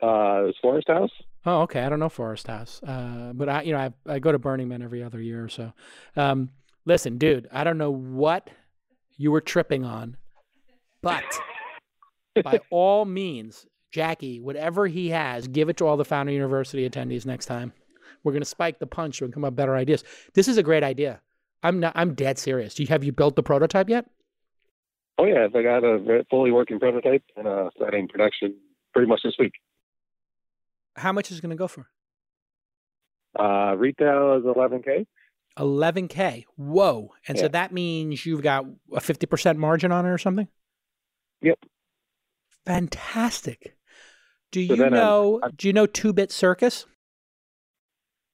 Uh, 0.00 0.52
Forest 0.62 0.88
House. 0.88 1.10
Oh, 1.44 1.62
okay. 1.62 1.82
I 1.82 1.88
don't 1.88 1.98
know 2.00 2.08
Forest 2.08 2.46
House, 2.46 2.80
uh, 2.82 3.32
but 3.34 3.48
I, 3.48 3.62
you 3.62 3.72
know, 3.72 3.78
I, 3.78 3.92
I 4.14 4.18
go 4.18 4.30
to 4.32 4.38
Burning 4.38 4.68
Man 4.68 4.82
every 4.82 5.02
other 5.02 5.20
year 5.20 5.44
or 5.44 5.48
so. 5.48 5.72
Um, 6.16 6.50
listen, 6.84 7.18
dude, 7.18 7.48
I 7.52 7.64
don't 7.64 7.78
know 7.78 7.90
what 7.90 8.50
you 9.16 9.30
were 9.32 9.40
tripping 9.40 9.84
on, 9.84 10.16
but 11.02 11.24
by 12.44 12.60
all 12.70 13.04
means, 13.04 13.66
Jackie, 13.90 14.40
whatever 14.40 14.86
he 14.86 15.08
has, 15.10 15.48
give 15.48 15.68
it 15.68 15.76
to 15.78 15.86
all 15.86 15.96
the 15.96 16.04
Founder 16.04 16.32
University 16.32 16.88
attendees 16.88 17.24
next 17.26 17.46
time. 17.46 17.72
We're 18.22 18.32
gonna 18.32 18.44
spike 18.44 18.78
the 18.78 18.86
punch 18.86 19.22
and 19.22 19.32
come 19.32 19.44
up 19.44 19.52
with 19.52 19.56
better 19.56 19.74
ideas. 19.76 20.04
This 20.34 20.48
is 20.48 20.58
a 20.58 20.62
great 20.62 20.82
idea. 20.84 21.20
I'm 21.62 21.80
not. 21.80 21.92
I'm 21.96 22.14
dead 22.14 22.38
serious. 22.38 22.74
Do 22.74 22.82
you 22.82 22.88
have 22.88 23.02
you 23.04 23.12
built 23.12 23.36
the 23.36 23.42
prototype 23.42 23.88
yet? 23.88 24.06
Oh 25.18 25.24
yeah, 25.24 25.48
I 25.52 25.62
got 25.62 25.82
a 25.84 26.24
fully 26.30 26.52
working 26.52 26.78
prototype 26.78 27.22
and 27.36 27.46
uh, 27.48 27.70
starting 27.76 28.06
production 28.08 28.54
pretty 28.92 29.08
much 29.08 29.20
this 29.24 29.34
week. 29.38 29.52
How 30.96 31.12
much 31.12 31.30
is 31.30 31.38
it 31.38 31.42
gonna 31.42 31.56
go 31.56 31.68
for? 31.68 31.88
Uh, 33.38 33.74
retail 33.76 34.34
is 34.38 34.44
11k. 34.44 35.06
11k. 35.58 36.44
Whoa! 36.56 37.12
And 37.26 37.36
so 37.38 37.48
that 37.48 37.72
means 37.72 38.24
you've 38.24 38.42
got 38.42 38.64
a 38.92 39.00
50% 39.00 39.56
margin 39.56 39.90
on 39.90 40.06
it 40.06 40.08
or 40.08 40.18
something. 40.18 40.46
Yep. 41.42 41.58
Fantastic. 42.64 43.76
Do 44.52 44.64
So 44.66 44.74
you 44.74 44.84
um, 44.84 44.92
know? 44.92 45.40
I'm- 45.42 45.52
do 45.56 45.66
you 45.66 45.72
know 45.72 45.86
Two 45.86 46.12
Bit 46.12 46.30
Circus? 46.30 46.86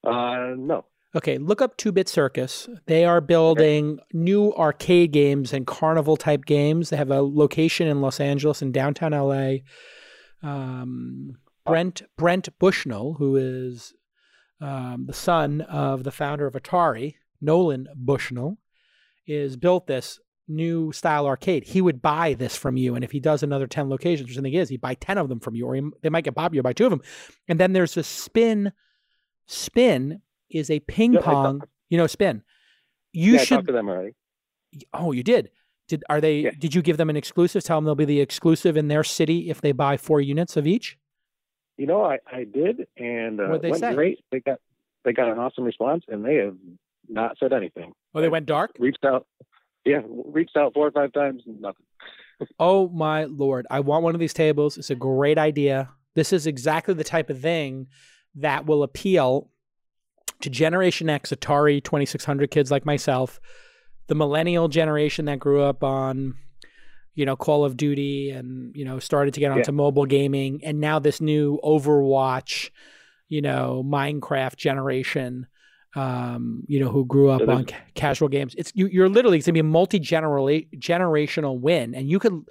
Uh, 0.06 0.54
no. 0.56 0.84
Okay, 1.16 1.38
look 1.38 1.62
up 1.62 1.76
Two 1.76 1.92
Bit 1.92 2.08
Circus. 2.08 2.68
They 2.86 3.04
are 3.04 3.20
building 3.20 4.00
new 4.12 4.52
arcade 4.54 5.12
games 5.12 5.52
and 5.52 5.64
carnival 5.64 6.16
type 6.16 6.44
games. 6.44 6.90
They 6.90 6.96
have 6.96 7.12
a 7.12 7.22
location 7.22 7.86
in 7.86 8.00
Los 8.00 8.18
Angeles 8.18 8.62
in 8.62 8.72
downtown 8.72 9.12
LA. 9.12 9.58
Um, 10.42 11.38
Brent 11.64 12.02
Brent 12.16 12.48
Bushnell, 12.58 13.14
who 13.14 13.36
is 13.36 13.94
um, 14.60 15.04
the 15.06 15.12
son 15.14 15.60
of 15.62 16.02
the 16.02 16.10
founder 16.10 16.48
of 16.48 16.54
Atari, 16.54 17.14
Nolan 17.40 17.86
Bushnell, 17.94 18.58
is 19.24 19.56
built 19.56 19.86
this 19.86 20.18
new 20.48 20.90
style 20.90 21.26
arcade. 21.26 21.64
He 21.64 21.80
would 21.80 22.02
buy 22.02 22.34
this 22.34 22.56
from 22.56 22.76
you, 22.76 22.96
and 22.96 23.04
if 23.04 23.12
he 23.12 23.20
does 23.20 23.44
another 23.44 23.68
ten 23.68 23.88
locations, 23.88 24.28
which 24.28 24.38
I 24.38 24.42
think 24.42 24.56
is, 24.56 24.68
he'd 24.68 24.80
buy 24.80 24.94
ten 24.94 25.18
of 25.18 25.28
them 25.28 25.38
from 25.38 25.54
you, 25.54 25.66
or 25.66 25.76
he, 25.76 25.82
they 26.02 26.10
might 26.10 26.24
get 26.24 26.34
popular, 26.34 26.64
buy 26.64 26.72
two 26.72 26.86
of 26.86 26.90
them. 26.90 27.02
And 27.46 27.60
then 27.60 27.72
there's 27.72 27.96
a 27.96 28.02
spin. 28.02 28.72
Spin 29.46 30.22
is 30.50 30.70
a 30.70 30.80
ping 30.80 31.14
Yeah, 31.14 31.20
I 31.20 31.22
pong. 31.22 31.62
You 31.88 31.98
know, 31.98 32.06
spin. 32.06 32.42
You 33.12 33.34
yeah, 33.34 33.40
I 33.40 33.44
should. 33.44 33.54
talked 33.56 33.66
to 33.68 33.72
them 33.72 33.88
already. 33.88 34.14
Oh, 34.92 35.12
you 35.12 35.22
did. 35.22 35.50
Did 35.86 36.02
are 36.08 36.20
they? 36.20 36.40
Yeah. 36.40 36.50
Did 36.58 36.74
you 36.74 36.82
give 36.82 36.96
them 36.96 37.10
an 37.10 37.16
exclusive? 37.16 37.62
Tell 37.62 37.76
them 37.76 37.84
they'll 37.84 37.94
be 37.94 38.04
the 38.04 38.20
exclusive 38.20 38.76
in 38.76 38.88
their 38.88 39.04
city 39.04 39.50
if 39.50 39.60
they 39.60 39.72
buy 39.72 39.96
four 39.96 40.20
units 40.20 40.56
of 40.56 40.66
each. 40.66 40.98
You 41.76 41.86
know, 41.86 42.04
I, 42.04 42.18
I 42.30 42.44
did, 42.44 42.86
and 42.96 43.40
uh, 43.40 43.58
they 43.58 43.70
went 43.70 43.80
say? 43.80 43.94
great. 43.94 44.18
They 44.30 44.40
got 44.40 44.58
they 45.04 45.12
got 45.12 45.30
an 45.30 45.38
awesome 45.38 45.64
response, 45.64 46.04
and 46.08 46.24
they 46.24 46.36
have 46.36 46.56
not 47.08 47.36
said 47.38 47.52
anything. 47.52 47.92
Oh, 48.14 48.20
they 48.20 48.28
went 48.28 48.46
dark. 48.46 48.72
Reached 48.78 49.04
out, 49.04 49.26
yeah, 49.84 50.00
reached 50.06 50.56
out 50.56 50.72
four 50.72 50.86
or 50.86 50.92
five 50.92 51.12
times, 51.12 51.42
and 51.46 51.60
nothing. 51.60 51.86
Oh 52.58 52.88
my 52.88 53.24
lord! 53.24 53.64
I 53.70 53.78
want 53.78 54.02
one 54.02 54.14
of 54.14 54.20
these 54.20 54.34
tables. 54.34 54.76
It's 54.76 54.90
a 54.90 54.96
great 54.96 55.38
idea. 55.38 55.90
This 56.16 56.32
is 56.32 56.48
exactly 56.48 56.92
the 56.92 57.04
type 57.04 57.30
of 57.30 57.40
thing 57.40 57.86
that 58.34 58.66
will 58.66 58.82
appeal 58.82 59.50
to 60.44 60.50
Generation 60.50 61.10
X 61.10 61.30
Atari 61.30 61.82
2600 61.82 62.50
kids 62.50 62.70
like 62.70 62.86
myself, 62.86 63.40
the 64.06 64.14
millennial 64.14 64.68
generation 64.68 65.24
that 65.24 65.38
grew 65.38 65.62
up 65.62 65.82
on, 65.82 66.34
you 67.14 67.24
know, 67.24 67.34
Call 67.34 67.64
of 67.64 67.76
Duty 67.76 68.30
and, 68.30 68.74
you 68.76 68.84
know, 68.84 68.98
started 68.98 69.34
to 69.34 69.40
get 69.40 69.50
onto 69.50 69.72
mobile 69.72 70.06
gaming. 70.06 70.60
And 70.62 70.80
now 70.80 70.98
this 70.98 71.20
new 71.20 71.58
Overwatch, 71.64 72.70
you 73.28 73.40
know, 73.40 73.82
Minecraft 73.86 74.56
generation, 74.56 75.46
um, 75.96 76.64
you 76.66 76.78
know, 76.78 76.90
who 76.90 77.06
grew 77.06 77.30
up 77.30 77.40
So 77.40 77.50
on 77.50 77.64
ca- 77.64 77.76
casual 77.94 78.28
games. 78.28 78.54
It's 78.58 78.72
you, 78.74 78.86
you're 78.88 79.08
literally, 79.08 79.38
it's 79.38 79.46
going 79.46 79.54
to 79.54 79.62
be 79.62 79.66
a 79.66 79.70
multi 79.70 79.98
generational 79.98 81.58
win. 81.58 81.94
And 81.94 82.10
you 82.10 82.18
could 82.18 82.42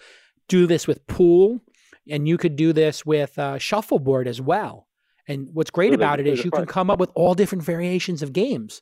do 0.47 0.65
this 0.65 0.87
with 0.87 1.05
pool 1.05 1.61
and 2.09 2.27
you 2.27 2.37
could 2.37 2.55
do 2.55 2.73
this 2.73 3.05
with 3.05 3.37
uh, 3.37 3.59
shuffleboard 3.59 4.27
as 4.27 4.41
well. 4.41 4.87
And 5.27 5.49
what's 5.53 5.71
great 5.71 5.89
So 5.91 5.95
about 5.95 6.19
it 6.19 6.27
is 6.27 6.43
you 6.43 6.51
can 6.51 6.65
come 6.65 6.89
up 6.89 6.99
with 6.99 7.11
all 7.15 7.33
different 7.33 7.63
variations 7.63 8.21
of 8.21 8.33
games. 8.33 8.81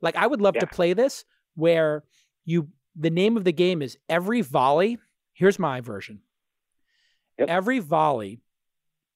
Like 0.00 0.16
I 0.16 0.26
would 0.26 0.40
love 0.40 0.54
to 0.54 0.66
play 0.66 0.92
this 0.92 1.24
where 1.54 2.04
you 2.44 2.68
the 2.94 3.10
name 3.10 3.36
of 3.36 3.44
the 3.44 3.52
game 3.52 3.82
is 3.82 3.98
every 4.08 4.40
volley. 4.40 4.98
Here's 5.34 5.58
my 5.58 5.80
version. 5.80 6.20
Yep. 7.38 7.48
Every 7.50 7.78
volley 7.80 8.40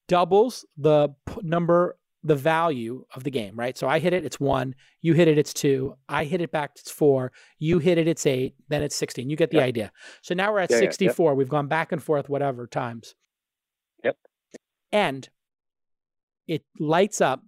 doubles 0.07 0.65
the 0.77 1.09
p- 1.25 1.39
number 1.41 1.97
the 2.23 2.35
value 2.35 3.03
of 3.15 3.23
the 3.23 3.31
game, 3.31 3.55
right? 3.55 3.75
So 3.75 3.87
I 3.87 3.97
hit 3.97 4.13
it, 4.13 4.23
it's 4.23 4.39
1, 4.39 4.75
you 5.01 5.13
hit 5.13 5.27
it 5.27 5.39
it's 5.39 5.53
2, 5.55 5.95
I 6.07 6.25
hit 6.25 6.39
it 6.39 6.51
back 6.51 6.73
it's 6.75 6.91
4, 6.91 7.31
you 7.57 7.79
hit 7.79 7.97
it 7.97 8.07
it's 8.07 8.27
8, 8.27 8.53
then 8.69 8.83
it's 8.83 8.95
16. 8.95 9.27
You 9.27 9.35
get 9.35 9.49
the 9.49 9.57
Yep. 9.57 9.65
idea. 9.65 9.91
So 10.21 10.35
now 10.35 10.51
we're 10.53 10.59
at 10.59 10.69
Yeah, 10.69 10.77
yeah, 10.77 10.83
yep. 10.83 10.93
64. 10.93 11.33
We've 11.33 11.49
gone 11.49 11.67
back 11.67 11.91
and 11.91 12.03
forth 12.03 12.29
whatever 12.29 12.67
times. 12.67 13.15
Yep. 14.03 14.17
And 14.91 15.27
it 16.51 16.63
lights 16.79 17.21
up 17.21 17.41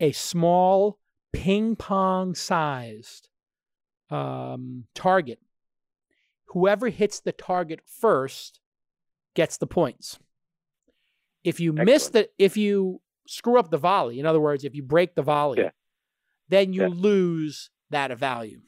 a 0.00 0.10
small 0.12 0.98
ping 1.34 1.76
pong 1.76 2.34
sized 2.34 3.28
um, 4.10 4.84
target. 4.94 5.38
Whoever 6.46 6.88
hits 6.88 7.20
the 7.20 7.32
target 7.32 7.80
first 7.84 8.60
gets 9.34 9.58
the 9.58 9.66
points. 9.66 10.18
If 11.44 11.60
you 11.60 11.74
miss 11.74 12.08
the, 12.08 12.30
if 12.38 12.56
you 12.56 13.02
screw 13.26 13.58
up 13.58 13.70
the 13.70 13.76
volley, 13.76 14.18
in 14.18 14.24
other 14.24 14.40
words, 14.40 14.64
if 14.64 14.74
you 14.74 14.82
break 14.82 15.14
the 15.14 15.22
volley, 15.22 15.60
Yeah. 15.60 15.70
then 16.48 16.72
you 16.72 16.82
Yeah. 16.82 16.88
lose 16.88 17.68
that 17.90 18.16
value. 18.18 18.62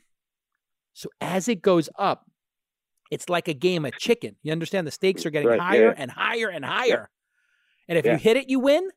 So 0.92 1.08
as 1.22 1.48
it 1.48 1.62
goes 1.62 1.88
up, 1.98 2.26
it's 3.10 3.30
like 3.30 3.48
a 3.48 3.54
game 3.54 3.86
of 3.86 3.96
chicken. 3.96 4.36
You 4.42 4.52
understand 4.52 4.86
the 4.86 4.90
stakes 4.90 5.24
are 5.24 5.30
getting 5.30 5.48
Right, 5.48 5.58
higher 5.60 5.86
yeah. 5.86 5.94
and 5.96 6.10
higher 6.10 6.48
and 6.50 6.64
higher. 6.66 7.08
And 7.88 7.96
if 7.98 8.04
you 8.04 8.16
hit 8.16 8.36
it, 8.36 8.50
you 8.50 8.60
win. 8.60 8.90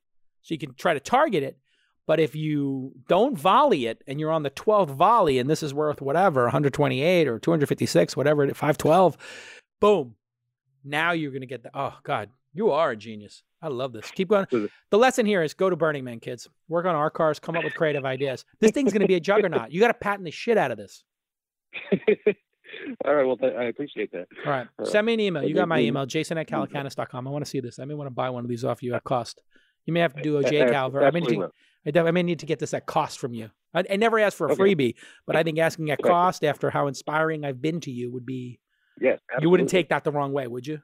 So 0.44 0.54
you 0.54 0.60
can 0.60 0.74
try 0.76 0.94
to 0.94 1.00
target 1.00 1.44
it. 1.44 1.58
But 2.06 2.20
if 2.20 2.36
you 2.36 2.92
don't 3.08 3.38
volley 3.38 3.86
it 3.86 4.04
and 4.08 4.20
you're 4.20 4.32
on 4.32 4.44
the 4.44 4.50
12th 4.50 4.90
volley 4.90 5.40
and 5.40 5.50
this 5.50 5.64
is 5.64 5.74
worth 5.74 6.02
whatever, 6.02 6.44
128 6.44 7.28
or 7.30 7.40
256, 7.40 8.18
whatever, 8.18 8.44
it 8.44 8.52
is, 8.52 8.58
512, 8.58 9.18
boom. 9.80 10.16
Now 10.84 11.14
you're 11.14 11.32
going 11.32 11.42
to 11.42 11.48
get 11.48 11.64
the, 11.64 11.72
oh 11.74 11.98
God, 12.04 12.30
you 12.54 12.72
are 12.72 12.92
a 12.92 12.98
genius. 12.98 13.42
I 13.62 13.70
love 13.70 13.94
this. 13.94 14.12
Keep 14.12 14.28
going. 14.28 14.46
The 14.90 14.98
lesson 14.98 15.26
here 15.26 15.42
is 15.42 15.54
go 15.54 15.70
to 15.70 15.78
Burning 15.78 16.04
Man, 16.04 16.20
kids. 16.20 16.50
Work 16.68 16.86
on 16.86 16.96
our 16.96 17.10
cars, 17.10 17.40
come 17.40 17.56
up 17.56 17.64
with 17.64 17.74
creative 17.74 18.04
ideas. 18.04 18.44
This 18.60 18.72
thing's 18.72 18.92
going 18.92 19.02
to 19.04 19.08
be 19.08 19.16
a 19.16 19.22
juggernaut. 19.22 19.72
You 19.72 19.80
got 19.80 19.88
to 19.88 19.94
patent 19.94 20.26
the 20.26 20.32
shit 20.32 20.58
out 20.58 20.72
of 20.72 20.78
this. 20.78 21.06
All 23.06 23.16
right. 23.16 23.26
Well, 23.26 23.38
th- 23.38 23.54
I 23.58 23.64
appreciate 23.66 24.12
that. 24.12 24.28
All 24.46 24.52
right. 24.52 24.68
Uh, 24.78 24.84
Send 24.86 25.06
me 25.06 25.14
an 25.14 25.20
email. 25.22 25.44
You 25.44 25.56
got 25.56 25.68
my 25.70 25.80
email, 25.80 26.06
jason 26.06 26.38
at 26.38 26.48
calacanis.com. 26.50 27.28
I 27.28 27.32
want 27.32 27.46
to 27.46 27.50
see 27.50 27.62
this. 27.62 27.80
I 27.80 27.86
may 27.86 27.94
want 27.94 28.08
to 28.08 28.14
buy 28.14 28.30
one 28.30 28.44
of 28.44 28.50
these 28.50 28.66
off 28.66 28.84
you 28.84 28.94
at 28.94 29.04
cost. 29.06 29.42
You 29.86 29.94
may 29.94 30.00
have 30.00 30.14
to 30.16 30.22
do 30.22 30.38
a 30.38 30.40
A- 30.40 30.50
J 30.50 30.62
a- 30.62 30.72
Calver. 30.72 31.04
I 31.06 31.12
may, 31.12 31.20
need 31.20 31.26
absolutely 31.26 31.36
to, 31.36 31.40
will. 32.00 32.06
I 32.06 32.08
I 32.08 32.12
may 32.12 32.24
need 32.24 32.40
to 32.40 32.46
get 32.46 32.60
this 32.60 32.74
at 32.74 32.86
cost 32.86 33.20
from 33.20 33.34
you. 33.34 33.50
I, 33.74 33.84
I 33.90 33.96
never 33.98 34.20
asked 34.20 34.38
for 34.38 34.48
a 34.48 34.54
Okay. 34.54 34.62
freebie, 34.62 34.96
but 35.26 35.36
I 35.36 35.44
think 35.44 35.58
asking 35.60 35.90
at 35.92 36.02
cost 36.02 36.44
after 36.44 36.70
how 36.70 36.88
inspiring 36.88 37.44
I've 37.46 37.62
been 37.62 37.80
to 37.82 37.92
you 37.92 38.12
would 38.12 38.26
be, 38.26 38.60
Yes. 39.00 39.20
you 39.40 39.50
wouldn't 39.50 39.70
take 39.70 39.90
that 39.90 40.04
the 40.04 40.12
wrong 40.12 40.32
way, 40.34 40.48
would 40.48 40.66
you? 40.68 40.82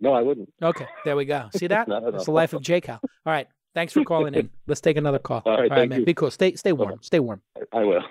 No, 0.00 0.12
I 0.12 0.22
wouldn't. 0.22 0.52
Okay. 0.62 0.86
There 1.04 1.16
we 1.16 1.24
go. 1.24 1.48
See 1.56 1.66
that? 1.66 1.88
Not 1.88 2.04
at 2.04 2.12
That's 2.12 2.26
the 2.26 2.30
life 2.30 2.52
of 2.52 2.62
J 2.62 2.80
Cal. 2.80 3.00
All 3.02 3.10
right. 3.32 3.48
Thanks 3.74 3.92
for 3.92 4.04
calling 4.04 4.34
in. 4.34 4.48
Let's 4.66 4.80
take 4.80 4.96
another 4.96 5.18
call. 5.18 5.42
All 5.44 5.58
right, 5.60 5.70
thank 5.70 5.90
man. 5.90 6.00
you. 6.00 6.06
Be 6.06 6.14
cool. 6.14 6.30
Stay, 6.30 6.54
stay 6.54 6.72
warm. 6.72 6.98
Stay 7.02 7.20
warm. 7.20 7.42
I 7.72 7.84
will. 7.84 8.02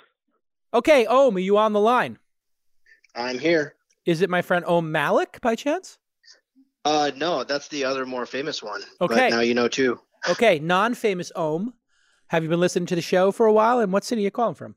Okay. 0.74 1.06
Om, 1.06 1.36
are 1.36 1.40
you 1.40 1.58
on 1.58 1.74
the 1.74 1.80
line? 1.80 2.20
I'm 3.16 3.40
here. 3.40 3.76
Is 4.06 4.22
it 4.22 4.30
my 4.30 4.42
friend 4.42 4.64
Om 4.66 4.92
Malik 4.92 5.40
by 5.42 5.56
chance? 5.56 5.98
Uh, 6.88 7.12
no, 7.18 7.44
that's 7.44 7.68
the 7.68 7.84
other 7.84 8.06
more 8.06 8.26
famous 8.26 8.64
one. 8.64 8.82
Okay. 9.02 9.16
But 9.16 9.30
now 9.30 9.42
you 9.42 9.54
know 9.54 9.68
too. 9.68 10.00
Okay, 10.30 10.58
non-famous 10.60 11.34
Om. 11.36 11.74
Have 12.28 12.44
you 12.44 12.50
been 12.50 12.62
listening 12.62 12.86
to 12.88 12.96
the 12.96 13.02
show 13.02 13.32
for 13.34 13.46
a 13.46 13.52
while? 13.52 13.80
And 13.80 13.92
what 13.92 14.06
city 14.06 14.22
are 14.22 14.24
you 14.24 14.32
calling 14.32 14.56
from? 14.56 14.76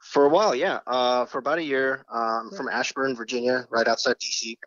For 0.00 0.26
a 0.26 0.28
while, 0.28 0.54
yeah. 0.54 0.80
Uh, 0.86 1.24
for 1.24 1.38
about 1.38 1.58
a 1.58 1.62
year. 1.62 2.04
Um, 2.12 2.50
from 2.54 2.68
Ashburn, 2.68 3.16
Virginia, 3.16 3.66
right 3.70 3.88
outside 3.88 4.16
DC. 4.18 4.58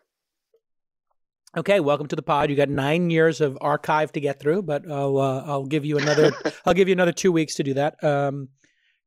Okay, 1.56 1.78
welcome 1.78 2.08
to 2.08 2.16
the 2.16 2.22
pod. 2.22 2.50
You 2.50 2.56
got 2.56 2.68
nine 2.68 3.08
years 3.08 3.40
of 3.40 3.56
archive 3.60 4.10
to 4.12 4.20
get 4.20 4.40
through, 4.40 4.62
but 4.62 4.90
I'll 4.90 5.18
uh, 5.18 5.44
I'll 5.46 5.64
give 5.64 5.84
you 5.84 5.98
another 5.98 6.32
I'll 6.66 6.74
give 6.74 6.88
you 6.88 6.92
another 6.92 7.12
two 7.12 7.30
weeks 7.30 7.54
to 7.56 7.62
do 7.62 7.74
that. 7.74 8.02
Um, 8.02 8.48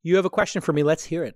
you 0.04 0.16
have 0.16 0.26
a 0.26 0.30
question 0.30 0.62
for 0.62 0.72
me? 0.72 0.84
Let's 0.84 1.04
hear 1.04 1.26
it. 1.26 1.36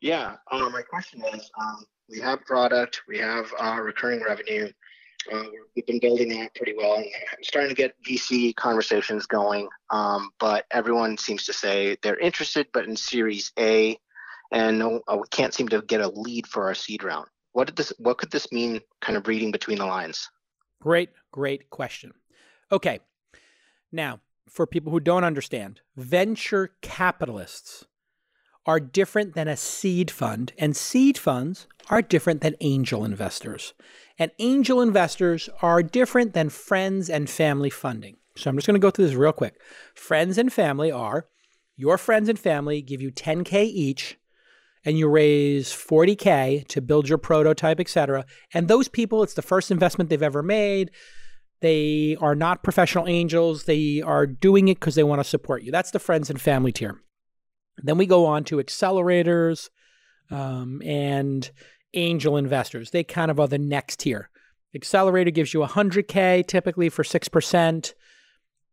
Yeah. 0.00 0.36
Uh, 0.50 0.70
my 0.70 0.82
question 0.82 1.22
is, 1.34 1.50
um, 1.60 1.84
we 2.08 2.20
have 2.20 2.44
product, 2.44 3.02
we 3.08 3.18
have 3.18 3.52
uh, 3.58 3.78
recurring 3.80 4.22
revenue. 4.22 4.70
Uh, 5.32 5.44
we've 5.74 5.86
been 5.86 5.98
building 5.98 6.28
that 6.28 6.54
pretty 6.54 6.74
well, 6.76 6.96
and 6.96 7.06
I'm 7.32 7.42
starting 7.42 7.70
to 7.70 7.74
get 7.74 8.00
VC 8.02 8.54
conversations 8.54 9.26
going. 9.26 9.68
Um, 9.90 10.30
but 10.38 10.66
everyone 10.70 11.18
seems 11.18 11.44
to 11.46 11.52
say 11.52 11.96
they're 12.02 12.18
interested, 12.18 12.68
but 12.72 12.84
in 12.84 12.94
Series 12.94 13.50
A, 13.58 13.98
and 14.52 14.78
no, 14.78 15.00
uh, 15.08 15.16
we 15.16 15.26
can't 15.30 15.52
seem 15.52 15.68
to 15.68 15.82
get 15.82 16.00
a 16.00 16.08
lead 16.08 16.46
for 16.46 16.66
our 16.66 16.74
seed 16.74 17.02
round. 17.02 17.26
What 17.52 17.66
did 17.66 17.76
this? 17.76 17.92
What 17.98 18.18
could 18.18 18.30
this 18.30 18.52
mean? 18.52 18.80
Kind 19.00 19.16
of 19.16 19.26
reading 19.26 19.50
between 19.50 19.78
the 19.78 19.86
lines. 19.86 20.28
Great, 20.80 21.10
great 21.32 21.70
question. 21.70 22.12
Okay, 22.70 23.00
now 23.90 24.20
for 24.48 24.66
people 24.66 24.92
who 24.92 25.00
don't 25.00 25.24
understand, 25.24 25.80
venture 25.96 26.74
capitalists 26.82 27.86
are 28.66 28.80
different 28.80 29.34
than 29.34 29.48
a 29.48 29.56
seed 29.56 30.10
fund, 30.10 30.52
and 30.58 30.76
seed 30.76 31.16
funds 31.16 31.66
are 31.88 32.02
different 32.02 32.40
than 32.40 32.56
angel 32.60 33.04
investors. 33.04 33.74
And 34.18 34.32
angel 34.38 34.80
investors 34.80 35.48
are 35.62 35.82
different 35.82 36.32
than 36.34 36.48
friends 36.48 37.08
and 37.08 37.30
family 37.30 37.70
funding. 37.70 38.16
So 38.36 38.50
I'm 38.50 38.56
just 38.56 38.66
going 38.66 38.74
to 38.74 38.80
go 38.80 38.90
through 38.90 39.06
this 39.06 39.14
real 39.14 39.32
quick. 39.32 39.60
Friends 39.94 40.36
and 40.36 40.52
family 40.52 40.90
are 40.90 41.26
your 41.76 41.98
friends 41.98 42.28
and 42.28 42.38
family 42.38 42.80
give 42.82 43.00
you 43.00 43.10
10K 43.10 43.64
each, 43.64 44.18
and 44.84 44.98
you 44.98 45.08
raise 45.08 45.72
40K 45.72 46.66
to 46.68 46.80
build 46.80 47.08
your 47.08 47.18
prototype, 47.18 47.80
et 47.80 47.88
cetera. 47.88 48.24
And 48.54 48.68
those 48.68 48.88
people, 48.88 49.22
it's 49.22 49.34
the 49.34 49.42
first 49.42 49.70
investment 49.70 50.10
they've 50.10 50.22
ever 50.22 50.42
made. 50.42 50.90
They 51.60 52.16
are 52.20 52.34
not 52.34 52.62
professional 52.62 53.08
angels. 53.08 53.64
They 53.64 54.00
are 54.00 54.26
doing 54.26 54.68
it 54.68 54.80
because 54.80 54.94
they 54.94 55.02
want 55.02 55.20
to 55.20 55.24
support 55.24 55.62
you. 55.62 55.72
That's 55.72 55.90
the 55.90 55.98
friends 55.98 56.30
and 56.30 56.40
family 56.40 56.72
tier. 56.72 57.00
Then 57.82 57.98
we 57.98 58.06
go 58.06 58.26
on 58.26 58.44
to 58.44 58.56
accelerators 58.56 59.68
um, 60.30 60.82
and 60.84 61.50
angel 61.94 62.36
investors. 62.36 62.90
They 62.90 63.04
kind 63.04 63.30
of 63.30 63.40
are 63.40 63.48
the 63.48 63.58
next 63.58 64.00
tier. 64.00 64.30
Accelerator 64.74 65.30
gives 65.30 65.54
you 65.54 65.60
100K 65.60 66.46
typically 66.46 66.88
for 66.88 67.02
6%. 67.02 67.94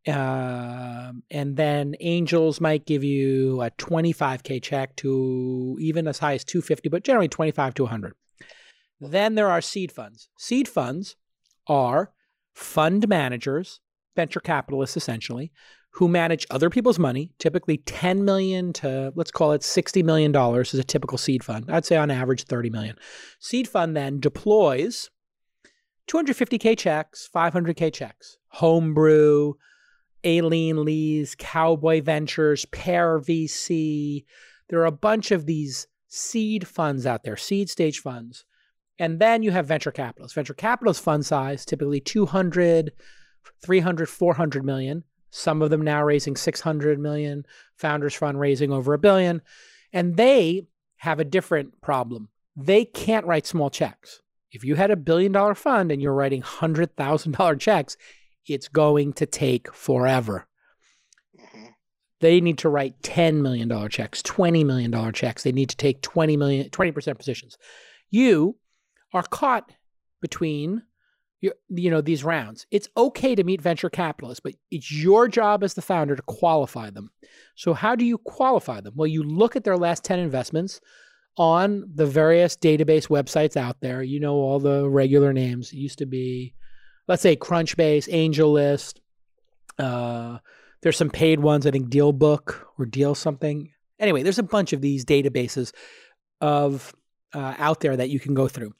Um, 0.05 1.23
and 1.31 1.55
then 1.55 1.95
angels 2.01 2.59
might 2.59 2.85
give 2.85 3.05
you 3.05 3.61
a 3.61 3.71
25K 3.71 4.61
check 4.61 4.95
to 4.97 5.77
even 5.79 6.07
as 6.07 6.19
high 6.19 6.33
as 6.33 6.43
250, 6.43 6.89
but 6.89 7.03
generally 7.03 7.29
25 7.29 7.73
to 7.75 7.83
100. 7.83 8.13
Then 8.99 9.35
there 9.35 9.49
are 9.49 9.61
seed 9.61 9.91
funds. 9.91 10.29
Seed 10.37 10.67
funds 10.67 11.15
are 11.67 12.11
fund 12.53 13.07
managers, 13.07 13.79
venture 14.15 14.41
capitalists 14.41 14.97
essentially, 14.97 15.51
who 15.93 16.07
manage 16.07 16.47
other 16.49 16.69
people's 16.71 16.97
money, 16.97 17.31
typically 17.37 17.77
10 17.77 18.25
million 18.25 18.73
to 18.73 19.13
let's 19.15 19.29
call 19.29 19.51
it 19.51 19.63
60 19.63 20.01
million 20.01 20.31
dollars 20.31 20.73
is 20.73 20.79
a 20.79 20.83
typical 20.83 21.17
seed 21.17 21.43
fund. 21.43 21.69
I'd 21.69 21.85
say 21.85 21.95
on 21.95 22.09
average 22.09 22.45
30 22.45 22.69
million. 22.71 22.95
Seed 23.39 23.67
fund 23.67 23.95
then 23.95 24.19
deploys 24.19 25.11
250k 26.09 26.77
checks, 26.77 27.29
500k 27.33 27.93
checks, 27.93 28.37
homebrew, 28.49 29.53
Aileen 30.25 30.83
Lee's, 30.83 31.35
Cowboy 31.37 32.01
Ventures, 32.01 32.65
Pear 32.65 33.19
VC. 33.19 34.25
There 34.69 34.79
are 34.79 34.85
a 34.85 34.91
bunch 34.91 35.31
of 35.31 35.45
these 35.45 35.87
seed 36.07 36.67
funds 36.67 37.05
out 37.05 37.23
there, 37.23 37.37
seed 37.37 37.69
stage 37.69 37.99
funds. 37.99 38.45
And 38.99 39.19
then 39.19 39.43
you 39.43 39.51
have 39.51 39.67
venture 39.67 39.91
capitalists. 39.91 40.35
Venture 40.35 40.53
capitalists 40.53 41.03
fund 41.03 41.25
size, 41.25 41.65
typically 41.65 41.99
200, 41.99 42.91
300, 43.63 44.09
400 44.09 44.65
million. 44.65 45.03
Some 45.35 45.63
of 45.63 45.71
them 45.71 45.81
now 45.81 46.03
raising 46.03 46.35
600 46.35 46.99
million. 46.99 47.47
Founders 47.77 48.13
Fund 48.13 48.39
raising 48.39 48.71
over 48.71 48.93
a 48.93 48.99
billion. 48.99 49.41
And 49.91 50.15
they 50.15 50.67
have 50.97 51.19
a 51.19 51.25
different 51.25 51.81
problem. 51.81 52.29
They 52.55 52.85
can't 52.85 53.25
write 53.25 53.47
small 53.47 53.71
checks. 53.71 54.21
If 54.51 54.63
you 54.63 54.75
had 54.75 54.91
a 54.91 54.95
billion 54.95 55.31
dollar 55.31 55.55
fund 55.55 55.91
and 55.91 55.99
you're 55.99 56.13
writing 56.13 56.43
$100,000 56.43 57.59
checks, 57.59 57.97
it's 58.45 58.67
going 58.67 59.13
to 59.13 59.25
take 59.25 59.73
forever. 59.73 60.47
Mm-hmm. 61.35 61.65
They 62.19 62.39
need 62.39 62.59
to 62.59 62.69
write 62.69 63.01
$10 63.01 63.41
million 63.41 63.89
checks, 63.89 64.21
$20 64.21 64.63
million 64.63 65.13
checks. 65.13 65.41
They 65.41 65.51
need 65.51 65.69
to 65.69 65.77
take 65.77 66.03
20 66.03 66.37
million, 66.37 66.69
20% 66.69 67.17
positions. 67.17 67.57
You 68.11 68.57
are 69.13 69.23
caught 69.23 69.71
between 70.21 70.83
you, 71.69 71.91
know 71.91 72.01
these 72.01 72.23
rounds. 72.23 72.65
It's 72.71 72.87
okay 72.95 73.35
to 73.35 73.43
meet 73.43 73.61
venture 73.61 73.89
capitalists, 73.89 74.39
but 74.39 74.53
it's 74.71 74.91
your 74.91 75.27
job 75.27 75.63
as 75.63 75.73
the 75.73 75.81
founder 75.81 76.15
to 76.15 76.21
qualify 76.23 76.89
them. 76.89 77.11
So 77.55 77.73
how 77.73 77.95
do 77.95 78.05
you 78.05 78.17
qualify 78.17 78.81
them? 78.81 78.93
Well, 78.95 79.07
you 79.07 79.23
look 79.23 79.55
at 79.55 79.63
their 79.63 79.77
last 79.77 80.03
10 80.03 80.19
investments 80.19 80.79
on 81.37 81.83
the 81.93 82.05
various 82.05 82.55
database 82.55 83.07
websites 83.07 83.57
out 83.57 83.77
there. 83.81 84.03
You 84.03 84.19
know 84.19 84.35
all 84.35 84.59
the 84.59 84.89
regular 84.89 85.33
names. 85.33 85.71
It 85.71 85.77
used 85.77 85.99
to 85.99 86.05
be 86.05 86.53
let's 87.07 87.21
say 87.21 87.35
Crunchbase, 87.35 88.07
AngelList. 88.09 88.99
Uh, 89.77 90.39
there's 90.81 90.97
some 90.97 91.09
paid 91.09 91.39
ones, 91.39 91.65
I 91.65 91.71
think 91.71 91.89
DealBook 91.89 92.59
or 92.77 92.85
Deal 92.85 93.15
something. 93.15 93.69
Anyway, 93.99 94.23
there's 94.23 94.39
a 94.39 94.43
bunch 94.43 94.73
of 94.73 94.81
these 94.81 95.05
databases 95.05 95.73
of 96.41 96.93
uh, 97.33 97.55
out 97.57 97.79
there 97.79 97.95
that 97.95 98.09
you 98.09 98.19
can 98.19 98.33
go 98.33 98.47
through. 98.47 98.73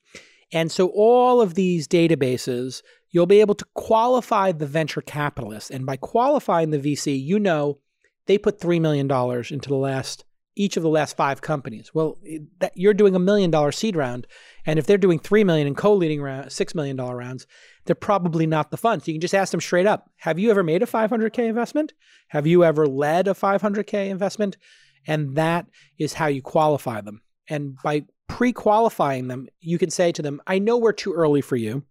And 0.54 0.72
so 0.72 0.88
all 0.90 1.42
of 1.42 1.56
these 1.56 1.88
databases, 1.88 2.84
you'll 3.10 3.26
be 3.26 3.42
able 3.42 3.56
to 3.56 3.66
qualify 3.74 4.52
the 4.52 4.68
venture 4.68 5.02
capitalist. 5.02 5.72
And 5.72 5.86
by 5.86 5.98
qualifying 5.98 6.70
the 6.70 6.80
VC, 6.80 7.22
you 7.22 7.40
know 7.40 7.80
they 8.28 8.38
put 8.38 8.60
$3 8.60 8.80
million 8.80 9.10
into 9.52 9.70
the 9.70 9.76
last 9.76 10.24
each 10.56 10.78
of 10.78 10.84
the 10.84 10.90
last 10.90 11.18
five 11.18 11.42
companies. 11.42 11.94
Well, 11.94 12.18
that, 12.60 12.74
you're 12.76 12.94
doing 12.94 13.16
a 13.16 13.20
million 13.20 13.50
dollar 13.50 13.72
seed 13.72 13.96
round, 13.96 14.28
and 14.66 14.78
if 14.78 14.86
they're 14.86 14.98
doing 14.98 15.20
three 15.20 15.44
million 15.44 15.68
in 15.68 15.76
co-leading 15.76 16.22
round, 16.22 16.52
six 16.52 16.76
million 16.76 16.96
dollar 16.96 17.18
rounds, 17.18 17.48
they're 17.86 17.96
probably 17.96 18.46
not 18.46 18.72
the 18.72 18.78
fund. 18.78 19.02
So 19.02 19.08
you 19.08 19.16
can 19.16 19.22
just 19.22 19.34
ask 19.34 19.52
them 19.52 19.62
straight 19.62 19.88
up: 19.88 20.10
Have 20.18 20.40
you 20.40 20.52
ever 20.52 20.64
made 20.64 20.84
a 20.84 20.86
500k 20.86 21.40
investment? 21.40 21.94
Have 22.30 22.48
you 22.48 22.64
ever 22.64 22.88
led 22.88 23.28
a 23.28 23.34
500k 23.34 24.10
investment? 24.10 24.58
And 25.08 25.36
that 25.36 25.66
is 25.98 26.14
how 26.14 26.28
you 26.28 26.42
qualify 26.42 27.02
them. 27.02 27.22
And 27.50 27.76
by 27.84 28.06
pre-qualifying 28.28 29.28
them, 29.28 29.48
you 29.60 29.78
can 29.78 29.90
say 29.90 30.12
to 30.12 30.22
them, 30.22 30.42
"I 30.48 30.60
know 30.60 30.78
we're 30.78 30.94
too 30.94 31.14
early 31.14 31.42
for 31.42 31.56
you. 31.56 31.84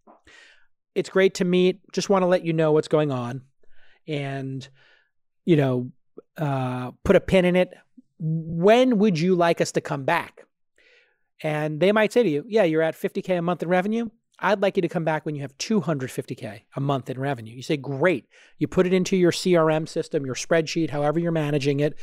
It's 0.94 1.09
great 1.09 1.34
to 1.34 1.44
meet. 1.44 1.80
Just 1.92 2.10
want 2.10 2.22
to 2.22 2.26
let 2.26 2.44
you 2.44 2.52
know 2.52 2.72
what's 2.72 2.88
going 2.88 3.10
on, 3.10 3.42
and 4.06 4.68
you 5.44 5.56
know, 5.56 5.90
uh, 6.36 6.92
put 7.04 7.16
a 7.16 7.20
pin 7.20 7.44
in 7.44 7.56
it. 7.56 7.74
When 8.18 8.98
would 8.98 9.18
you 9.18 9.34
like 9.34 9.60
us 9.60 9.72
to 9.72 9.80
come 9.80 10.04
back? 10.04 10.46
And 11.42 11.80
they 11.80 11.90
might 11.90 12.12
say 12.12 12.22
to 12.22 12.28
you, 12.28 12.44
"Yeah, 12.46 12.62
you're 12.64 12.82
at 12.82 12.94
50k 12.94 13.36
a 13.36 13.42
month 13.42 13.62
in 13.62 13.68
revenue. 13.68 14.09
I'd 14.42 14.60
like 14.60 14.76
you 14.76 14.82
to 14.82 14.88
come 14.88 15.04
back 15.04 15.24
when 15.24 15.36
you 15.36 15.42
have 15.42 15.56
250K 15.59 16.62
a 16.74 16.80
month 16.80 17.09
in 17.09 17.18
revenue. 17.18 17.54
You 17.54 17.62
say, 17.62 17.76
great. 17.76 18.26
You 18.59 18.66
put 18.66 18.86
it 18.86 18.92
into 18.92 19.16
your 19.16 19.30
CRM 19.30 19.88
system, 19.88 20.26
your 20.26 20.34
spreadsheet, 20.34 20.90
however 20.90 21.20
you're 21.20 21.30
managing 21.30 21.78
it, 21.78 21.94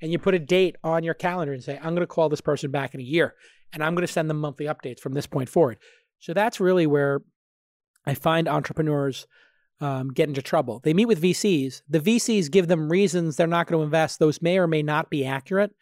and 0.00 0.12
you 0.12 0.18
put 0.18 0.34
a 0.34 0.38
date 0.38 0.76
on 0.84 1.02
your 1.02 1.14
calendar 1.14 1.52
and 1.52 1.62
say, 1.62 1.76
I'm 1.76 1.94
going 1.94 2.00
to 2.00 2.06
call 2.06 2.28
this 2.28 2.40
person 2.40 2.70
back 2.70 2.94
in 2.94 3.00
a 3.00 3.04
year 3.04 3.34
and 3.72 3.82
I'm 3.82 3.94
going 3.94 4.06
to 4.06 4.12
send 4.12 4.30
them 4.30 4.40
monthly 4.40 4.66
updates 4.66 5.00
from 5.00 5.12
this 5.12 5.26
point 5.26 5.48
forward. 5.48 5.78
So 6.20 6.34
that's 6.34 6.60
really 6.60 6.86
where 6.86 7.22
I 8.06 8.14
find 8.14 8.48
entrepreneurs 8.48 9.26
um, 9.80 10.08
get 10.12 10.28
into 10.28 10.42
trouble. 10.42 10.80
They 10.82 10.94
meet 10.94 11.06
with 11.06 11.22
VCs. 11.22 11.82
The 11.88 12.00
VCs 12.00 12.50
give 12.50 12.66
them 12.66 12.90
reasons 12.90 13.36
they're 13.36 13.46
not 13.46 13.66
going 13.66 13.78
to 13.78 13.84
invest. 13.84 14.18
Those 14.18 14.42
may 14.42 14.58
or 14.58 14.66
may 14.66 14.82
not 14.82 15.10
be 15.10 15.24
accurate. 15.24 15.74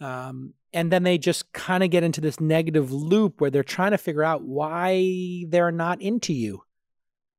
Um, 0.00 0.54
and 0.72 0.90
then 0.90 1.02
they 1.02 1.18
just 1.18 1.52
kind 1.52 1.82
of 1.82 1.90
get 1.90 2.04
into 2.04 2.20
this 2.20 2.40
negative 2.40 2.92
loop 2.92 3.40
where 3.40 3.50
they're 3.50 3.64
trying 3.64 3.90
to 3.90 3.98
figure 3.98 4.22
out 4.22 4.42
why 4.42 5.44
they're 5.48 5.72
not 5.72 6.00
into 6.00 6.32
you. 6.32 6.62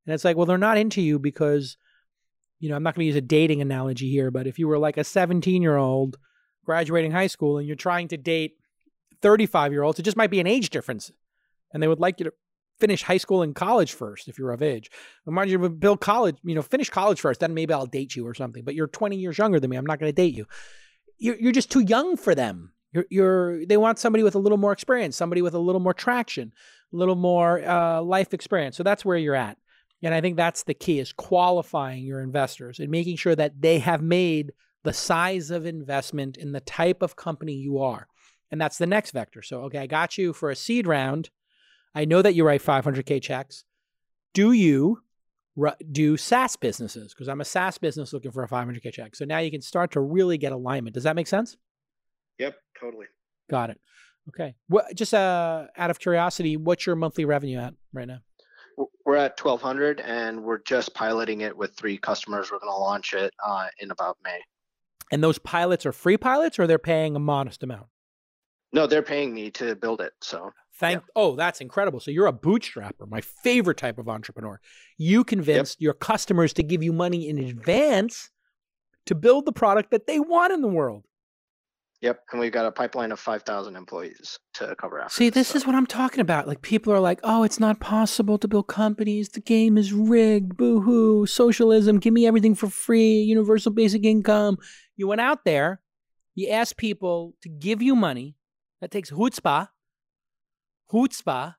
And 0.05 0.13
it's 0.13 0.25
like, 0.25 0.35
well, 0.35 0.45
they're 0.45 0.57
not 0.57 0.77
into 0.77 1.01
you 1.01 1.19
because, 1.19 1.77
you 2.61 2.69
know, 2.69 2.75
I'm 2.75 2.83
not 2.83 2.95
going 2.95 3.03
to 3.03 3.07
use 3.07 3.15
a 3.15 3.21
dating 3.21 3.59
analogy 3.59 4.09
here, 4.09 4.31
but 4.31 4.47
if 4.47 4.59
you 4.59 4.67
were 4.67 4.77
like 4.77 4.95
a 4.95 5.03
17 5.03 5.61
year 5.61 5.77
old 5.77 6.17
graduating 6.63 7.11
high 7.11 7.27
school 7.27 7.57
and 7.57 7.67
you're 7.67 7.75
trying 7.75 8.07
to 8.09 8.17
date 8.17 8.53
35 9.21 9.71
year 9.71 9.81
olds, 9.81 9.99
it 9.99 10.03
just 10.03 10.15
might 10.15 10.29
be 10.29 10.39
an 10.39 10.47
age 10.47 10.69
difference. 10.69 11.11
And 11.73 11.81
they 11.81 11.87
would 11.87 11.99
like 11.99 12.19
you 12.19 12.25
to 12.25 12.33
finish 12.79 13.03
high 13.03 13.17
school 13.17 13.41
and 13.41 13.55
college 13.55 13.93
first 13.93 14.27
if 14.27 14.37
you're 14.37 14.51
of 14.51 14.61
age. 14.61 14.91
Remind 15.25 15.49
you 15.49 15.69
build 15.69 16.01
college, 16.01 16.37
you 16.43 16.53
know, 16.53 16.61
finish 16.61 16.89
college 16.89 17.19
first, 17.19 17.39
then 17.39 17.55
maybe 17.55 17.73
I'll 17.73 17.87
date 17.87 18.15
you 18.15 18.27
or 18.27 18.35
something. 18.35 18.63
But 18.63 18.75
you're 18.75 18.87
20 18.87 19.17
years 19.17 19.39
younger 19.39 19.59
than 19.59 19.71
me. 19.71 19.77
I'm 19.77 19.85
not 19.85 19.99
going 19.99 20.09
to 20.09 20.15
date 20.15 20.35
you. 20.35 20.45
You're, 21.17 21.37
you're 21.37 21.51
just 21.51 21.71
too 21.71 21.81
young 21.81 22.15
for 22.15 22.35
them. 22.35 22.73
You're, 22.91 23.05
you're, 23.09 23.65
they 23.65 23.77
want 23.77 23.97
somebody 23.97 24.23
with 24.23 24.35
a 24.35 24.39
little 24.39 24.57
more 24.57 24.71
experience, 24.71 25.15
somebody 25.15 25.41
with 25.41 25.55
a 25.55 25.59
little 25.59 25.81
more 25.81 25.93
traction, 25.93 26.51
a 26.93 26.95
little 26.95 27.15
more 27.15 27.63
uh, 27.67 28.01
life 28.01 28.33
experience. 28.33 28.77
So 28.77 28.83
that's 28.83 29.03
where 29.03 29.17
you're 29.17 29.35
at. 29.35 29.57
And 30.03 30.13
I 30.13 30.21
think 30.21 30.35
that's 30.35 30.63
the 30.63 30.73
key 30.73 30.99
is 30.99 31.13
qualifying 31.13 32.03
your 32.03 32.21
investors 32.21 32.79
and 32.79 32.89
making 32.89 33.17
sure 33.17 33.35
that 33.35 33.61
they 33.61 33.79
have 33.79 34.01
made 34.01 34.53
the 34.83 34.93
size 34.93 35.51
of 35.51 35.65
investment 35.65 36.37
in 36.37 36.53
the 36.53 36.59
type 36.59 37.01
of 37.01 37.15
company 37.15 37.53
you 37.53 37.79
are. 37.79 38.07
And 38.49 38.59
that's 38.59 38.77
the 38.77 38.87
next 38.87 39.11
vector. 39.11 39.41
So, 39.41 39.61
okay, 39.61 39.77
I 39.79 39.87
got 39.87 40.17
you 40.17 40.33
for 40.33 40.49
a 40.49 40.55
seed 40.55 40.87
round. 40.87 41.29
I 41.93 42.05
know 42.05 42.21
that 42.21 42.33
you 42.33 42.45
write 42.45 42.63
500K 42.63 43.21
checks. 43.21 43.63
Do 44.33 44.51
you 44.51 45.03
do 45.91 46.17
SaaS 46.17 46.55
businesses? 46.55 47.13
Because 47.13 47.27
I'm 47.27 47.41
a 47.41 47.45
SaaS 47.45 47.77
business 47.77 48.13
looking 48.13 48.31
for 48.31 48.43
a 48.43 48.49
500K 48.49 48.91
check. 48.91 49.15
So 49.15 49.25
now 49.25 49.39
you 49.39 49.51
can 49.51 49.61
start 49.61 49.91
to 49.91 49.99
really 50.01 50.37
get 50.37 50.51
alignment. 50.51 50.93
Does 50.93 51.03
that 51.03 51.15
make 51.15 51.27
sense? 51.27 51.57
Yep, 52.39 52.55
totally. 52.79 53.05
Got 53.49 53.69
it. 53.69 53.79
Okay. 54.29 54.55
What 54.67 54.95
just 54.95 55.13
uh 55.13 55.67
out 55.77 55.89
of 55.89 55.99
curiosity, 55.99 56.57
what's 56.57 56.85
your 56.85 56.95
monthly 56.95 57.25
revenue 57.25 57.59
at 57.59 57.73
right 57.91 58.07
now? 58.07 58.19
We're 59.05 59.17
at 59.17 59.39
1200 59.39 59.99
and 59.99 60.43
we're 60.43 60.59
just 60.59 60.93
piloting 60.93 61.41
it 61.41 61.55
with 61.55 61.73
three 61.75 61.97
customers. 61.97 62.51
We're 62.51 62.59
going 62.59 62.71
to 62.71 62.77
launch 62.77 63.13
it 63.13 63.33
uh, 63.45 63.67
in 63.79 63.91
about 63.91 64.17
May. 64.23 64.39
And 65.11 65.23
those 65.23 65.37
pilots 65.39 65.85
are 65.85 65.91
free 65.91 66.17
pilots 66.17 66.57
or 66.57 66.67
they're 66.67 66.79
paying 66.79 67.15
a 67.15 67.19
modest 67.19 67.63
amount? 67.63 67.87
No, 68.73 68.87
they're 68.87 69.01
paying 69.01 69.33
me 69.33 69.51
to 69.51 69.75
build 69.75 69.99
it. 69.99 70.13
So 70.21 70.51
Thank 70.75 71.01
yeah. 71.01 71.11
oh, 71.15 71.35
that's 71.35 71.59
incredible. 71.61 71.99
So 71.99 72.11
you're 72.11 72.27
a 72.27 72.33
bootstrapper, 72.33 73.07
my 73.09 73.21
favorite 73.21 73.77
type 73.77 73.97
of 73.97 74.07
entrepreneur. 74.07 74.59
You 74.97 75.23
convinced 75.23 75.77
yep. 75.79 75.85
your 75.85 75.93
customers 75.93 76.53
to 76.53 76.63
give 76.63 76.81
you 76.81 76.93
money 76.93 77.27
in 77.27 77.37
advance 77.37 78.31
to 79.05 79.15
build 79.15 79.45
the 79.45 79.51
product 79.51 79.91
that 79.91 80.07
they 80.07 80.19
want 80.19 80.53
in 80.53 80.61
the 80.61 80.67
world. 80.67 81.05
Yep, 82.01 82.19
and 82.31 82.39
we've 82.41 82.51
got 82.51 82.65
a 82.65 82.71
pipeline 82.71 83.11
of 83.11 83.19
5,000 83.19 83.75
employees 83.75 84.39
to 84.55 84.75
cover 84.75 84.99
after. 84.99 85.13
See, 85.13 85.29
this 85.29 85.49
so. 85.49 85.57
is 85.57 85.67
what 85.67 85.75
I'm 85.75 85.85
talking 85.85 86.19
about. 86.19 86.47
Like 86.47 86.63
people 86.63 86.91
are 86.91 86.99
like, 86.99 87.19
"Oh, 87.23 87.43
it's 87.43 87.59
not 87.59 87.79
possible 87.79 88.39
to 88.39 88.47
build 88.47 88.67
companies. 88.67 89.29
The 89.29 89.39
game 89.39 89.77
is 89.77 89.93
rigged. 89.93 90.57
Boo-hoo. 90.57 91.27
Socialism. 91.27 91.99
Give 91.99 92.13
me 92.13 92.25
everything 92.25 92.55
for 92.55 92.69
free. 92.69 93.21
Universal 93.21 93.73
basic 93.73 94.03
income." 94.03 94.57
You 94.97 95.07
went 95.07 95.21
out 95.21 95.45
there, 95.45 95.81
you 96.33 96.49
asked 96.49 96.77
people 96.77 97.35
to 97.41 97.49
give 97.49 97.81
you 97.81 97.95
money. 97.95 98.35
That 98.81 98.89
takes 98.89 99.11
chutzpah. 99.11 99.69
Chutzpah, 100.91 101.55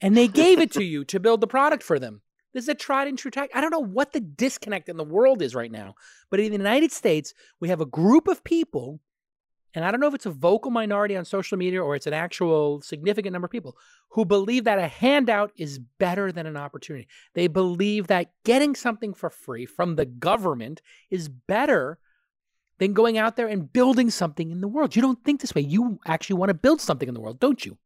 and 0.00 0.16
they 0.16 0.28
gave 0.28 0.60
it 0.60 0.72
to 0.72 0.84
you 0.84 1.04
to 1.06 1.18
build 1.18 1.40
the 1.40 1.46
product 1.46 1.82
for 1.82 1.98
them. 1.98 2.20
This 2.52 2.64
is 2.64 2.68
a 2.68 2.74
tried 2.74 3.08
and 3.08 3.18
true 3.18 3.30
tactic. 3.30 3.56
I 3.56 3.60
don't 3.60 3.70
know 3.70 3.80
what 3.80 4.12
the 4.12 4.20
disconnect 4.20 4.88
in 4.88 4.96
the 4.96 5.04
world 5.04 5.42
is 5.42 5.54
right 5.54 5.72
now, 5.72 5.94
but 6.30 6.38
in 6.38 6.52
the 6.52 6.58
United 6.58 6.92
States, 6.92 7.34
we 7.60 7.68
have 7.68 7.80
a 7.80 7.86
group 7.86 8.28
of 8.28 8.44
people 8.44 9.00
and 9.76 9.84
I 9.84 9.90
don't 9.90 10.00
know 10.00 10.08
if 10.08 10.14
it's 10.14 10.24
a 10.24 10.30
vocal 10.30 10.70
minority 10.70 11.16
on 11.16 11.26
social 11.26 11.58
media 11.58 11.84
or 11.84 11.94
it's 11.94 12.06
an 12.06 12.14
actual 12.14 12.80
significant 12.80 13.34
number 13.34 13.44
of 13.44 13.52
people 13.52 13.76
who 14.08 14.24
believe 14.24 14.64
that 14.64 14.78
a 14.78 14.88
handout 14.88 15.52
is 15.54 15.78
better 15.78 16.32
than 16.32 16.46
an 16.46 16.56
opportunity. 16.56 17.06
They 17.34 17.46
believe 17.46 18.06
that 18.06 18.32
getting 18.42 18.74
something 18.74 19.12
for 19.12 19.28
free 19.28 19.66
from 19.66 19.96
the 19.96 20.06
government 20.06 20.80
is 21.10 21.28
better 21.28 21.98
than 22.78 22.94
going 22.94 23.18
out 23.18 23.36
there 23.36 23.48
and 23.48 23.70
building 23.70 24.08
something 24.08 24.50
in 24.50 24.62
the 24.62 24.68
world. 24.68 24.96
You 24.96 25.02
don't 25.02 25.22
think 25.22 25.42
this 25.42 25.54
way. 25.54 25.60
You 25.60 26.00
actually 26.06 26.36
want 26.36 26.48
to 26.48 26.54
build 26.54 26.80
something 26.80 27.06
in 27.06 27.14
the 27.14 27.20
world, 27.20 27.38
don't 27.38 27.62
you? 27.62 27.76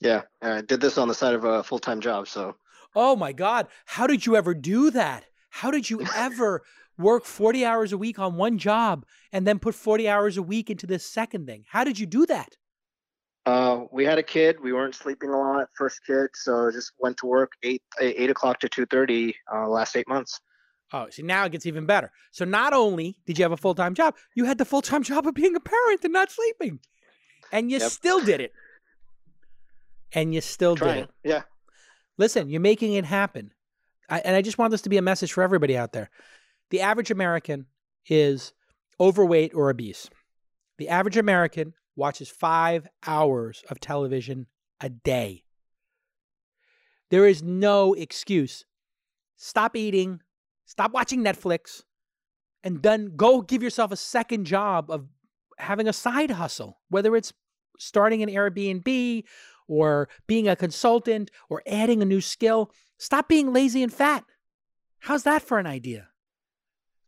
Yeah, 0.00 0.22
I 0.42 0.60
did 0.60 0.82
this 0.82 0.98
on 0.98 1.08
the 1.08 1.14
side 1.14 1.34
of 1.34 1.44
a 1.44 1.62
full 1.62 1.78
time 1.78 2.00
job. 2.00 2.28
So, 2.28 2.56
oh 2.94 3.16
my 3.16 3.32
God, 3.32 3.68
how 3.86 4.06
did 4.06 4.26
you 4.26 4.36
ever 4.36 4.52
do 4.52 4.90
that? 4.90 5.24
How 5.48 5.70
did 5.70 5.88
you 5.88 6.02
ever 6.16 6.62
work 6.98 7.24
40 7.24 7.64
hours 7.64 7.92
a 7.92 7.98
week 7.98 8.18
on 8.18 8.36
one 8.36 8.58
job 8.58 9.04
and 9.32 9.46
then 9.46 9.58
put 9.58 9.74
40 9.74 10.08
hours 10.08 10.36
a 10.36 10.42
week 10.42 10.70
into 10.70 10.86
this 10.86 11.04
second 11.04 11.46
thing? 11.46 11.64
How 11.68 11.84
did 11.84 11.98
you 11.98 12.06
do 12.06 12.26
that? 12.26 12.56
Uh, 13.44 13.84
we 13.90 14.04
had 14.04 14.18
a 14.18 14.22
kid. 14.22 14.60
We 14.60 14.72
weren't 14.72 14.94
sleeping 14.94 15.30
a 15.30 15.38
lot. 15.38 15.68
First 15.76 16.00
kid, 16.06 16.28
so 16.34 16.70
just 16.70 16.92
went 17.00 17.16
to 17.18 17.26
work 17.26 17.52
eight 17.64 17.82
eight 18.00 18.30
o'clock 18.30 18.60
to 18.60 18.68
two 18.68 18.86
thirty. 18.86 19.34
Uh, 19.52 19.68
last 19.68 19.96
eight 19.96 20.06
months. 20.06 20.40
Oh, 20.92 21.08
see, 21.10 21.22
now 21.22 21.44
it 21.44 21.52
gets 21.52 21.66
even 21.66 21.86
better. 21.86 22.12
So 22.32 22.44
not 22.44 22.72
only 22.72 23.16
did 23.26 23.38
you 23.38 23.44
have 23.44 23.52
a 23.52 23.56
full 23.56 23.74
time 23.74 23.94
job, 23.94 24.14
you 24.34 24.44
had 24.44 24.58
the 24.58 24.64
full 24.64 24.82
time 24.82 25.02
job 25.10 25.26
of 25.26 25.34
being 25.34 25.56
a 25.56 25.60
parent 25.60 26.04
and 26.04 26.12
not 26.12 26.30
sleeping, 26.30 26.78
and 27.50 27.70
you 27.70 27.78
yep. 27.78 27.90
still 27.90 28.20
did 28.20 28.40
it. 28.40 28.52
And 30.12 30.34
you 30.34 30.40
still 30.40 30.76
Trying. 30.76 30.94
did 30.94 31.04
it. 31.04 31.10
Yeah. 31.24 31.42
Listen, 32.18 32.50
you're 32.50 32.60
making 32.60 32.92
it 32.92 33.06
happen, 33.06 33.52
I, 34.08 34.20
and 34.20 34.36
I 34.36 34.42
just 34.42 34.58
want 34.58 34.70
this 34.70 34.82
to 34.82 34.90
be 34.90 34.98
a 34.98 35.02
message 35.02 35.32
for 35.32 35.42
everybody 35.42 35.76
out 35.76 35.92
there. 35.92 36.10
The 36.72 36.80
average 36.80 37.10
American 37.10 37.66
is 38.06 38.54
overweight 38.98 39.52
or 39.54 39.68
obese. 39.68 40.08
The 40.78 40.88
average 40.88 41.18
American 41.18 41.74
watches 41.96 42.30
five 42.30 42.88
hours 43.06 43.62
of 43.68 43.78
television 43.78 44.46
a 44.80 44.88
day. 44.88 45.44
There 47.10 47.26
is 47.26 47.42
no 47.42 47.92
excuse. 47.92 48.64
Stop 49.36 49.76
eating, 49.76 50.22
stop 50.64 50.92
watching 50.92 51.22
Netflix, 51.22 51.82
and 52.64 52.82
then 52.82 53.16
go 53.16 53.42
give 53.42 53.62
yourself 53.62 53.92
a 53.92 53.96
second 53.96 54.46
job 54.46 54.90
of 54.90 55.04
having 55.58 55.86
a 55.86 55.92
side 55.92 56.30
hustle, 56.30 56.80
whether 56.88 57.14
it's 57.14 57.34
starting 57.78 58.22
an 58.22 58.30
Airbnb 58.30 59.24
or 59.68 60.08
being 60.26 60.48
a 60.48 60.56
consultant 60.56 61.30
or 61.50 61.62
adding 61.66 62.00
a 62.00 62.06
new 62.06 62.22
skill. 62.22 62.70
Stop 62.96 63.28
being 63.28 63.52
lazy 63.52 63.82
and 63.82 63.92
fat. 63.92 64.24
How's 65.00 65.24
that 65.24 65.42
for 65.42 65.58
an 65.58 65.66
idea? 65.66 66.08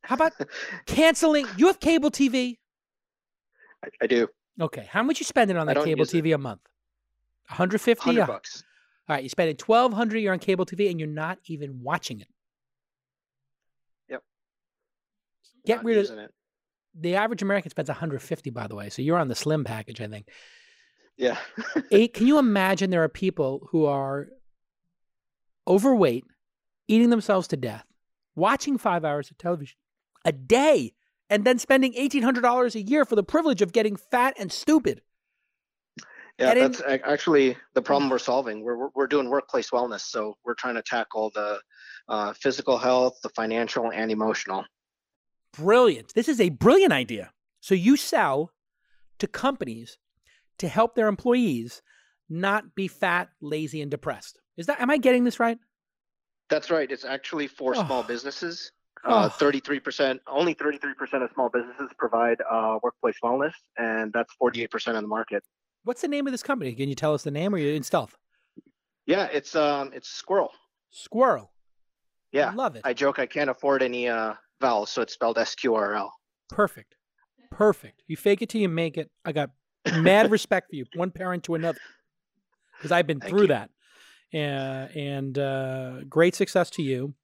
How 0.04 0.16
about 0.16 0.32
canceling? 0.86 1.46
You 1.56 1.68
have 1.68 1.80
cable 1.80 2.10
TV? 2.10 2.58
I, 3.82 3.88
I 4.02 4.06
do. 4.06 4.28
Okay. 4.60 4.86
How 4.90 5.02
much 5.02 5.18
you 5.18 5.24
spending 5.24 5.56
on 5.56 5.66
that 5.66 5.82
cable 5.82 6.04
TV 6.04 6.28
it. 6.28 6.32
a 6.32 6.38
month? 6.38 6.60
150 7.48 8.10
100 8.10 8.26
bucks. 8.26 8.62
All 9.08 9.16
right, 9.16 9.22
you're 9.22 9.28
spending 9.28 9.56
1200 9.56 10.18
you're 10.18 10.32
on 10.32 10.38
cable 10.38 10.64
TV 10.64 10.90
and 10.90 10.98
you're 10.98 11.08
not 11.08 11.38
even 11.46 11.82
watching 11.82 12.20
it. 12.20 12.28
Yep. 14.08 14.22
Get 15.66 15.76
not 15.76 15.84
rid 15.84 16.10
of 16.10 16.18
it. 16.18 16.30
The 16.98 17.16
average 17.16 17.42
American 17.42 17.70
spends 17.70 17.88
150 17.88 18.50
by 18.50 18.66
the 18.66 18.74
way. 18.74 18.88
So 18.90 19.02
you're 19.02 19.18
on 19.18 19.28
the 19.28 19.34
slim 19.34 19.64
package, 19.64 20.00
I 20.00 20.06
think. 20.06 20.28
Yeah. 21.16 21.38
Eight, 21.90 22.14
can 22.14 22.26
you 22.26 22.38
imagine 22.38 22.90
there 22.90 23.02
are 23.02 23.08
people 23.08 23.68
who 23.70 23.86
are 23.86 24.28
overweight, 25.66 26.24
eating 26.88 27.10
themselves 27.10 27.48
to 27.48 27.56
death, 27.56 27.84
watching 28.36 28.78
5 28.78 29.04
hours 29.04 29.30
of 29.30 29.38
television 29.38 29.76
a 30.24 30.32
day 30.32 30.94
and 31.30 31.44
then 31.44 31.58
spending 31.58 31.92
$1,800 31.94 32.74
a 32.74 32.82
year 32.82 33.04
for 33.04 33.16
the 33.16 33.22
privilege 33.22 33.62
of 33.62 33.72
getting 33.72 33.96
fat 33.96 34.34
and 34.38 34.52
stupid. 34.52 35.02
Yeah, 36.38 36.50
and 36.50 36.60
that's 36.60 36.80
in, 36.80 37.00
actually 37.04 37.56
the 37.74 37.82
problem 37.82 38.10
we're 38.10 38.18
solving. 38.18 38.62
We're, 38.62 38.88
we're 38.94 39.06
doing 39.06 39.30
workplace 39.30 39.70
wellness. 39.70 40.00
So 40.00 40.36
we're 40.44 40.54
trying 40.54 40.74
to 40.74 40.82
tackle 40.82 41.30
the 41.34 41.60
uh, 42.08 42.32
physical 42.32 42.76
health, 42.76 43.18
the 43.22 43.28
financial, 43.30 43.92
and 43.92 44.10
emotional. 44.10 44.64
Brilliant. 45.56 46.12
This 46.14 46.28
is 46.28 46.40
a 46.40 46.48
brilliant 46.48 46.92
idea. 46.92 47.30
So 47.60 47.74
you 47.74 47.96
sell 47.96 48.50
to 49.20 49.28
companies 49.28 49.96
to 50.58 50.68
help 50.68 50.94
their 50.96 51.06
employees 51.06 51.82
not 52.28 52.74
be 52.74 52.88
fat, 52.88 53.28
lazy, 53.40 53.80
and 53.80 53.90
depressed. 53.90 54.40
Is 54.56 54.66
that, 54.66 54.80
am 54.80 54.90
I 54.90 54.98
getting 54.98 55.24
this 55.24 55.38
right? 55.38 55.58
That's 56.50 56.70
right. 56.70 56.90
It's 56.90 57.04
actually 57.04 57.46
for 57.46 57.76
Oh. 57.76 57.84
small 57.86 58.02
businesses. 58.02 58.72
Oh. 59.06 59.14
Uh, 59.14 59.28
33%, 59.28 60.18
only 60.26 60.54
33% 60.54 61.22
of 61.22 61.30
small 61.34 61.50
businesses 61.50 61.90
provide 61.98 62.38
uh, 62.50 62.78
workplace 62.82 63.16
wellness, 63.22 63.52
and 63.76 64.12
that's 64.12 64.32
48% 64.42 64.96
of 64.96 65.02
the 65.02 65.08
market. 65.08 65.42
What's 65.84 66.00
the 66.00 66.08
name 66.08 66.26
of 66.26 66.32
this 66.32 66.42
company? 66.42 66.72
Can 66.72 66.88
you 66.88 66.94
tell 66.94 67.12
us 67.12 67.22
the 67.22 67.30
name 67.30 67.54
or 67.54 67.58
you 67.58 67.74
in 67.74 67.82
stealth? 67.82 68.16
Yeah, 69.06 69.24
it's 69.26 69.54
um, 69.54 69.90
it's 69.92 70.08
Squirrel. 70.08 70.50
Squirrel. 70.90 71.52
Yeah, 72.32 72.50
I 72.50 72.54
Love 72.54 72.76
it. 72.76 72.82
I 72.84 72.94
joke 72.94 73.18
I 73.18 73.26
can't 73.26 73.50
afford 73.50 73.82
any 73.82 74.08
uh, 74.08 74.34
vowels, 74.60 74.90
so 74.90 75.02
it's 75.02 75.12
spelled 75.12 75.36
S 75.36 75.54
Q 75.54 75.74
R 75.74 75.94
L. 75.94 76.12
Perfect. 76.48 76.94
Perfect. 77.50 78.02
You 78.06 78.16
fake 78.16 78.40
it 78.40 78.48
till 78.48 78.62
you 78.62 78.68
make 78.70 78.96
it. 78.96 79.10
I 79.24 79.32
got 79.32 79.50
mad 79.98 80.30
respect 80.30 80.70
for 80.70 80.76
you, 80.76 80.86
one 80.94 81.10
parent 81.10 81.44
to 81.44 81.54
another, 81.54 81.78
because 82.78 82.90
I've 82.90 83.06
been 83.06 83.20
Thank 83.20 83.30
through 83.30 83.42
you. 83.42 83.48
that. 83.48 83.70
Uh, 84.32 84.88
and 84.98 85.38
uh, 85.38 86.00
great 86.08 86.34
success 86.34 86.70
to 86.70 86.82
you. 86.82 87.14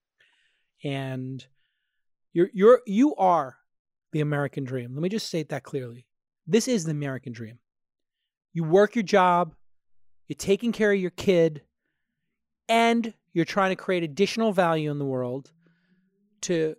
And 0.84 1.44
you're 2.32 2.50
you're 2.52 2.80
you 2.86 3.14
are 3.16 3.56
the 4.12 4.20
American 4.20 4.64
dream. 4.64 4.94
Let 4.94 5.02
me 5.02 5.08
just 5.08 5.26
state 5.26 5.48
that 5.50 5.62
clearly. 5.62 6.06
This 6.46 6.68
is 6.68 6.84
the 6.84 6.90
American 6.90 7.32
dream. 7.32 7.58
You 8.52 8.64
work 8.64 8.96
your 8.96 9.04
job, 9.04 9.54
you're 10.26 10.36
taking 10.36 10.72
care 10.72 10.92
of 10.92 10.98
your 10.98 11.10
kid, 11.10 11.62
and 12.68 13.14
you're 13.32 13.44
trying 13.44 13.70
to 13.70 13.76
create 13.76 14.02
additional 14.02 14.52
value 14.52 14.90
in 14.90 14.98
the 14.98 15.04
world 15.04 15.52
to 16.42 16.74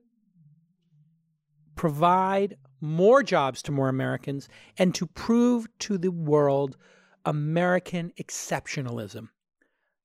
provide 1.76 2.58
more 2.82 3.24
jobs 3.24 3.62
to 3.62 3.72
more 3.72 3.88
Americans 3.88 4.50
and 4.78 4.94
to 4.96 5.06
prove 5.06 5.68
to 5.80 5.98
the 5.98 6.12
world 6.12 6.78
American 7.26 8.12
exceptionalism. 8.20 9.30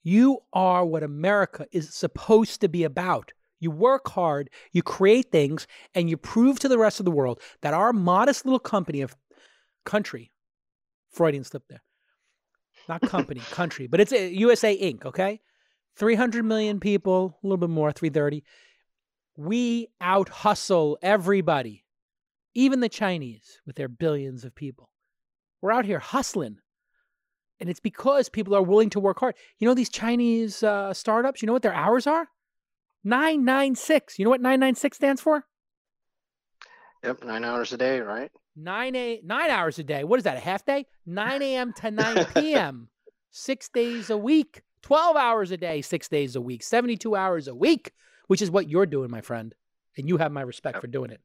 You 0.02 0.40
are 0.52 0.84
what 0.84 1.02
America 1.02 1.66
is 1.72 1.92
supposed 1.92 2.60
to 2.60 2.68
be 2.68 2.84
about. 2.84 3.32
You 3.58 3.70
work 3.70 4.08
hard, 4.08 4.50
you 4.72 4.82
create 4.82 5.30
things, 5.30 5.66
and 5.94 6.10
you 6.10 6.16
prove 6.16 6.58
to 6.60 6.68
the 6.68 6.78
rest 6.78 7.00
of 7.00 7.04
the 7.04 7.10
world 7.10 7.40
that 7.62 7.74
our 7.74 7.92
modest 7.92 8.44
little 8.44 8.58
company 8.58 9.00
of 9.00 9.16
country, 9.84 10.32
Freudian 11.10 11.44
slip 11.44 11.62
there, 11.68 11.82
not 12.88 13.00
company, 13.02 13.40
country, 13.50 13.86
but 13.86 14.00
it's 14.00 14.12
a 14.12 14.32
USA 14.34 14.78
Inc., 14.78 15.06
okay? 15.06 15.40
300 15.96 16.44
million 16.44 16.78
people, 16.78 17.38
a 17.42 17.46
little 17.46 17.56
bit 17.56 17.70
more, 17.70 17.90
330. 17.90 18.44
We 19.36 19.88
out 20.00 20.28
hustle 20.28 20.98
everybody, 21.00 21.84
even 22.54 22.80
the 22.80 22.88
Chinese 22.88 23.60
with 23.66 23.76
their 23.76 23.88
billions 23.88 24.44
of 24.44 24.54
people. 24.54 24.90
We're 25.62 25.72
out 25.72 25.86
here 25.86 25.98
hustling. 25.98 26.58
And 27.58 27.70
it's 27.70 27.80
because 27.80 28.28
people 28.28 28.54
are 28.54 28.62
willing 28.62 28.90
to 28.90 29.00
work 29.00 29.18
hard. 29.18 29.34
You 29.58 29.66
know, 29.66 29.72
these 29.72 29.88
Chinese 29.88 30.62
uh, 30.62 30.92
startups, 30.92 31.40
you 31.40 31.46
know 31.46 31.54
what 31.54 31.62
their 31.62 31.72
hours 31.72 32.06
are? 32.06 32.28
996. 33.06 34.18
You 34.18 34.24
know 34.24 34.30
what 34.30 34.40
996 34.40 34.96
stands 34.96 35.20
for? 35.22 35.44
Yep, 37.04 37.22
nine 37.24 37.44
hours 37.44 37.72
a 37.72 37.76
day, 37.76 38.00
right? 38.00 38.30
9 38.56 38.96
a 38.96 39.20
9 39.22 39.50
hours 39.50 39.78
a 39.78 39.84
day. 39.84 40.02
What 40.02 40.18
is 40.18 40.24
that? 40.24 40.36
A 40.36 40.40
half 40.40 40.64
day? 40.64 40.86
9 41.06 41.40
a.m. 41.42 41.72
to 41.74 41.90
9 41.90 42.24
p.m. 42.34 42.88
6 43.30 43.68
days 43.68 44.10
a 44.10 44.16
week. 44.16 44.62
12 44.82 45.16
hours 45.16 45.50
a 45.52 45.56
day, 45.56 45.82
6 45.82 46.08
days 46.08 46.34
a 46.36 46.40
week. 46.40 46.62
72 46.64 47.14
hours 47.14 47.46
a 47.48 47.54
week, 47.54 47.92
which 48.26 48.42
is 48.42 48.50
what 48.50 48.68
you're 48.68 48.86
doing, 48.86 49.10
my 49.10 49.20
friend. 49.20 49.54
And 49.96 50.08
you 50.08 50.16
have 50.16 50.32
my 50.32 50.42
respect 50.42 50.76
Yep. 50.76 50.80
for 50.80 50.86
doing 50.88 51.10
it. 51.10 51.20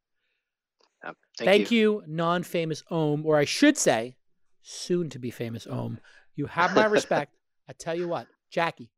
Yep, 1.03 1.15
Thank, 1.39 1.71
you. 1.71 2.03
non-famous 2.07 2.83
Om, 2.91 3.25
or 3.25 3.37
I 3.37 3.45
should 3.45 3.75
say, 3.77 4.17
soon 4.61 5.09
to 5.09 5.17
be 5.19 5.31
famous 5.31 5.65
Om. 5.65 5.99
You 6.35 6.45
have 6.45 6.75
my 6.75 6.85
respect. 6.97 7.33
I 7.67 7.73
tell 7.73 7.95
you 7.95 8.07
what, 8.07 8.27
Jackie, 8.51 8.91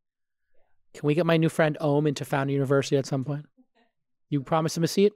can 0.94 1.08
we 1.08 1.14
get 1.16 1.26
my 1.26 1.38
new 1.38 1.50
friend 1.50 1.78
Om 1.82 2.08
into 2.08 2.26
Founder 2.26 2.54
University 2.54 2.98
at 2.98 3.06
some 3.06 3.24
point? 3.24 3.46
You 4.30 4.42
promise 4.42 4.76
him 4.78 4.84
a 4.84 4.88
seat? 4.88 5.14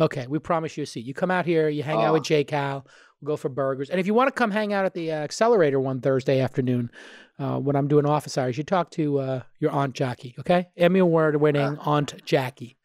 Okay, 0.00 0.26
we 0.28 0.38
promise 0.38 0.76
you 0.76 0.84
a 0.84 0.86
seat. 0.86 1.04
You 1.04 1.14
come 1.14 1.30
out 1.30 1.44
here, 1.44 1.68
you 1.68 1.82
hang 1.82 2.02
out 2.02 2.12
with 2.12 2.20
Oh. 2.20 2.24
Jay 2.24 2.44
Cal, 2.44 2.86
we'll 3.20 3.32
go 3.34 3.36
for 3.36 3.48
burgers. 3.48 3.90
And 3.90 3.98
if 3.98 4.06
you 4.06 4.14
want 4.14 4.28
to 4.28 4.32
come 4.32 4.50
hang 4.52 4.72
out 4.72 4.84
at 4.84 4.94
the 4.94 5.10
uh, 5.10 5.16
accelerator 5.16 5.80
one 5.80 6.00
Thursday 6.00 6.40
afternoon, 6.40 6.90
uh, 7.40 7.58
when 7.58 7.74
I'm 7.74 7.88
doing 7.88 8.06
office 8.06 8.38
hours, 8.38 8.56
you 8.56 8.62
talk 8.64 8.90
to 8.92 9.18
uh, 9.18 9.42
your 9.58 9.72
Aunt 9.72 9.94
Jackie, 9.94 10.36
okay? 10.38 10.68
Emmy 10.76 11.00
Award 11.00 11.36
winning 11.36 11.76
Aunt 11.78 12.14
Jackie. 12.24 12.76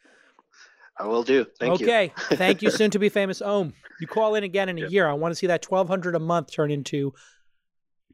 I 0.99 1.05
will 1.07 1.23
do. 1.23 1.45
Thank 1.59 1.80
you. 1.81 1.88
okay. 1.88 2.13
Thank 2.34 2.61
you, 2.61 2.69
soon 2.71 2.89
to 2.91 2.99
be 2.99 3.09
famous 3.19 3.41
Om. 3.41 3.73
You 3.99 4.07
call 4.07 4.35
in 4.35 4.43
again 4.43 4.69
in 4.69 4.77
a 4.77 4.81
Yep. 4.81 4.91
year. 4.91 5.07
I 5.07 5.13
want 5.13 5.31
to 5.31 5.35
see 5.35 5.47
that 5.47 5.61
twelve 5.61 5.88
hundred 5.88 6.15
a 6.15 6.19
month 6.19 6.51
turn 6.51 6.69
into 6.71 7.13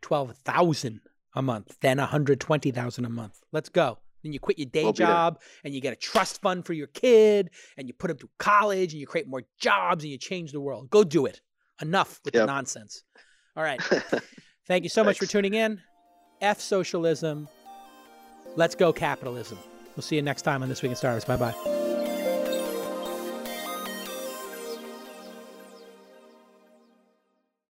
twelve 0.02 0.36
thousand 0.46 1.02
a 1.36 1.42
month, 1.42 1.78
then 1.82 1.98
one 1.98 2.08
hundred 2.08 2.40
twenty 2.40 2.72
thousand 2.72 3.06
a 3.06 3.10
month. 3.10 3.40
Let's 3.52 3.70
go. 3.70 4.00
Then 4.24 4.34
you 4.34 4.40
quit 4.40 4.60
your 4.60 4.66
day 4.70 4.84
We'll 4.84 4.94
job 4.94 5.40
and 5.64 5.74
you 5.74 5.80
get 5.80 5.94
a 5.94 5.96
trust 5.96 6.42
fund 6.42 6.66
for 6.66 6.74
your 6.74 6.88
kid 6.88 7.52
and 7.78 7.88
you 7.88 7.94
put 7.94 8.12
him 8.12 8.18
through 8.18 8.32
college 8.38 8.92
and 8.92 9.00
you 9.00 9.08
create 9.08 9.28
more 9.28 9.44
jobs 9.60 10.04
and 10.04 10.12
you 10.12 10.18
change 10.18 10.52
the 10.52 10.60
world. 10.60 10.90
Go 10.90 11.04
do 11.06 11.26
it. 11.26 11.40
Enough 11.82 12.20
with 12.26 12.34
the 12.34 12.46
nonsense. 12.46 13.04
All 13.56 13.64
right. 13.64 13.82
Thank 14.68 14.84
you 14.84 14.90
so 14.90 15.04
much 15.04 15.18
for 15.18 15.26
tuning 15.26 15.54
in. 15.54 15.80
F 16.42 16.60
socialism. 16.60 17.48
Let's 18.56 18.76
go 18.76 18.92
capitalism. 18.92 19.58
We'll 19.96 20.04
see 20.04 20.18
you 20.18 20.22
next 20.22 20.42
time 20.42 20.64
on 20.64 20.70
This 20.70 20.82
Week 20.82 20.90
in 20.90 20.96
Startups. 20.96 21.26
Bye 21.26 21.38
bye. 21.38 21.89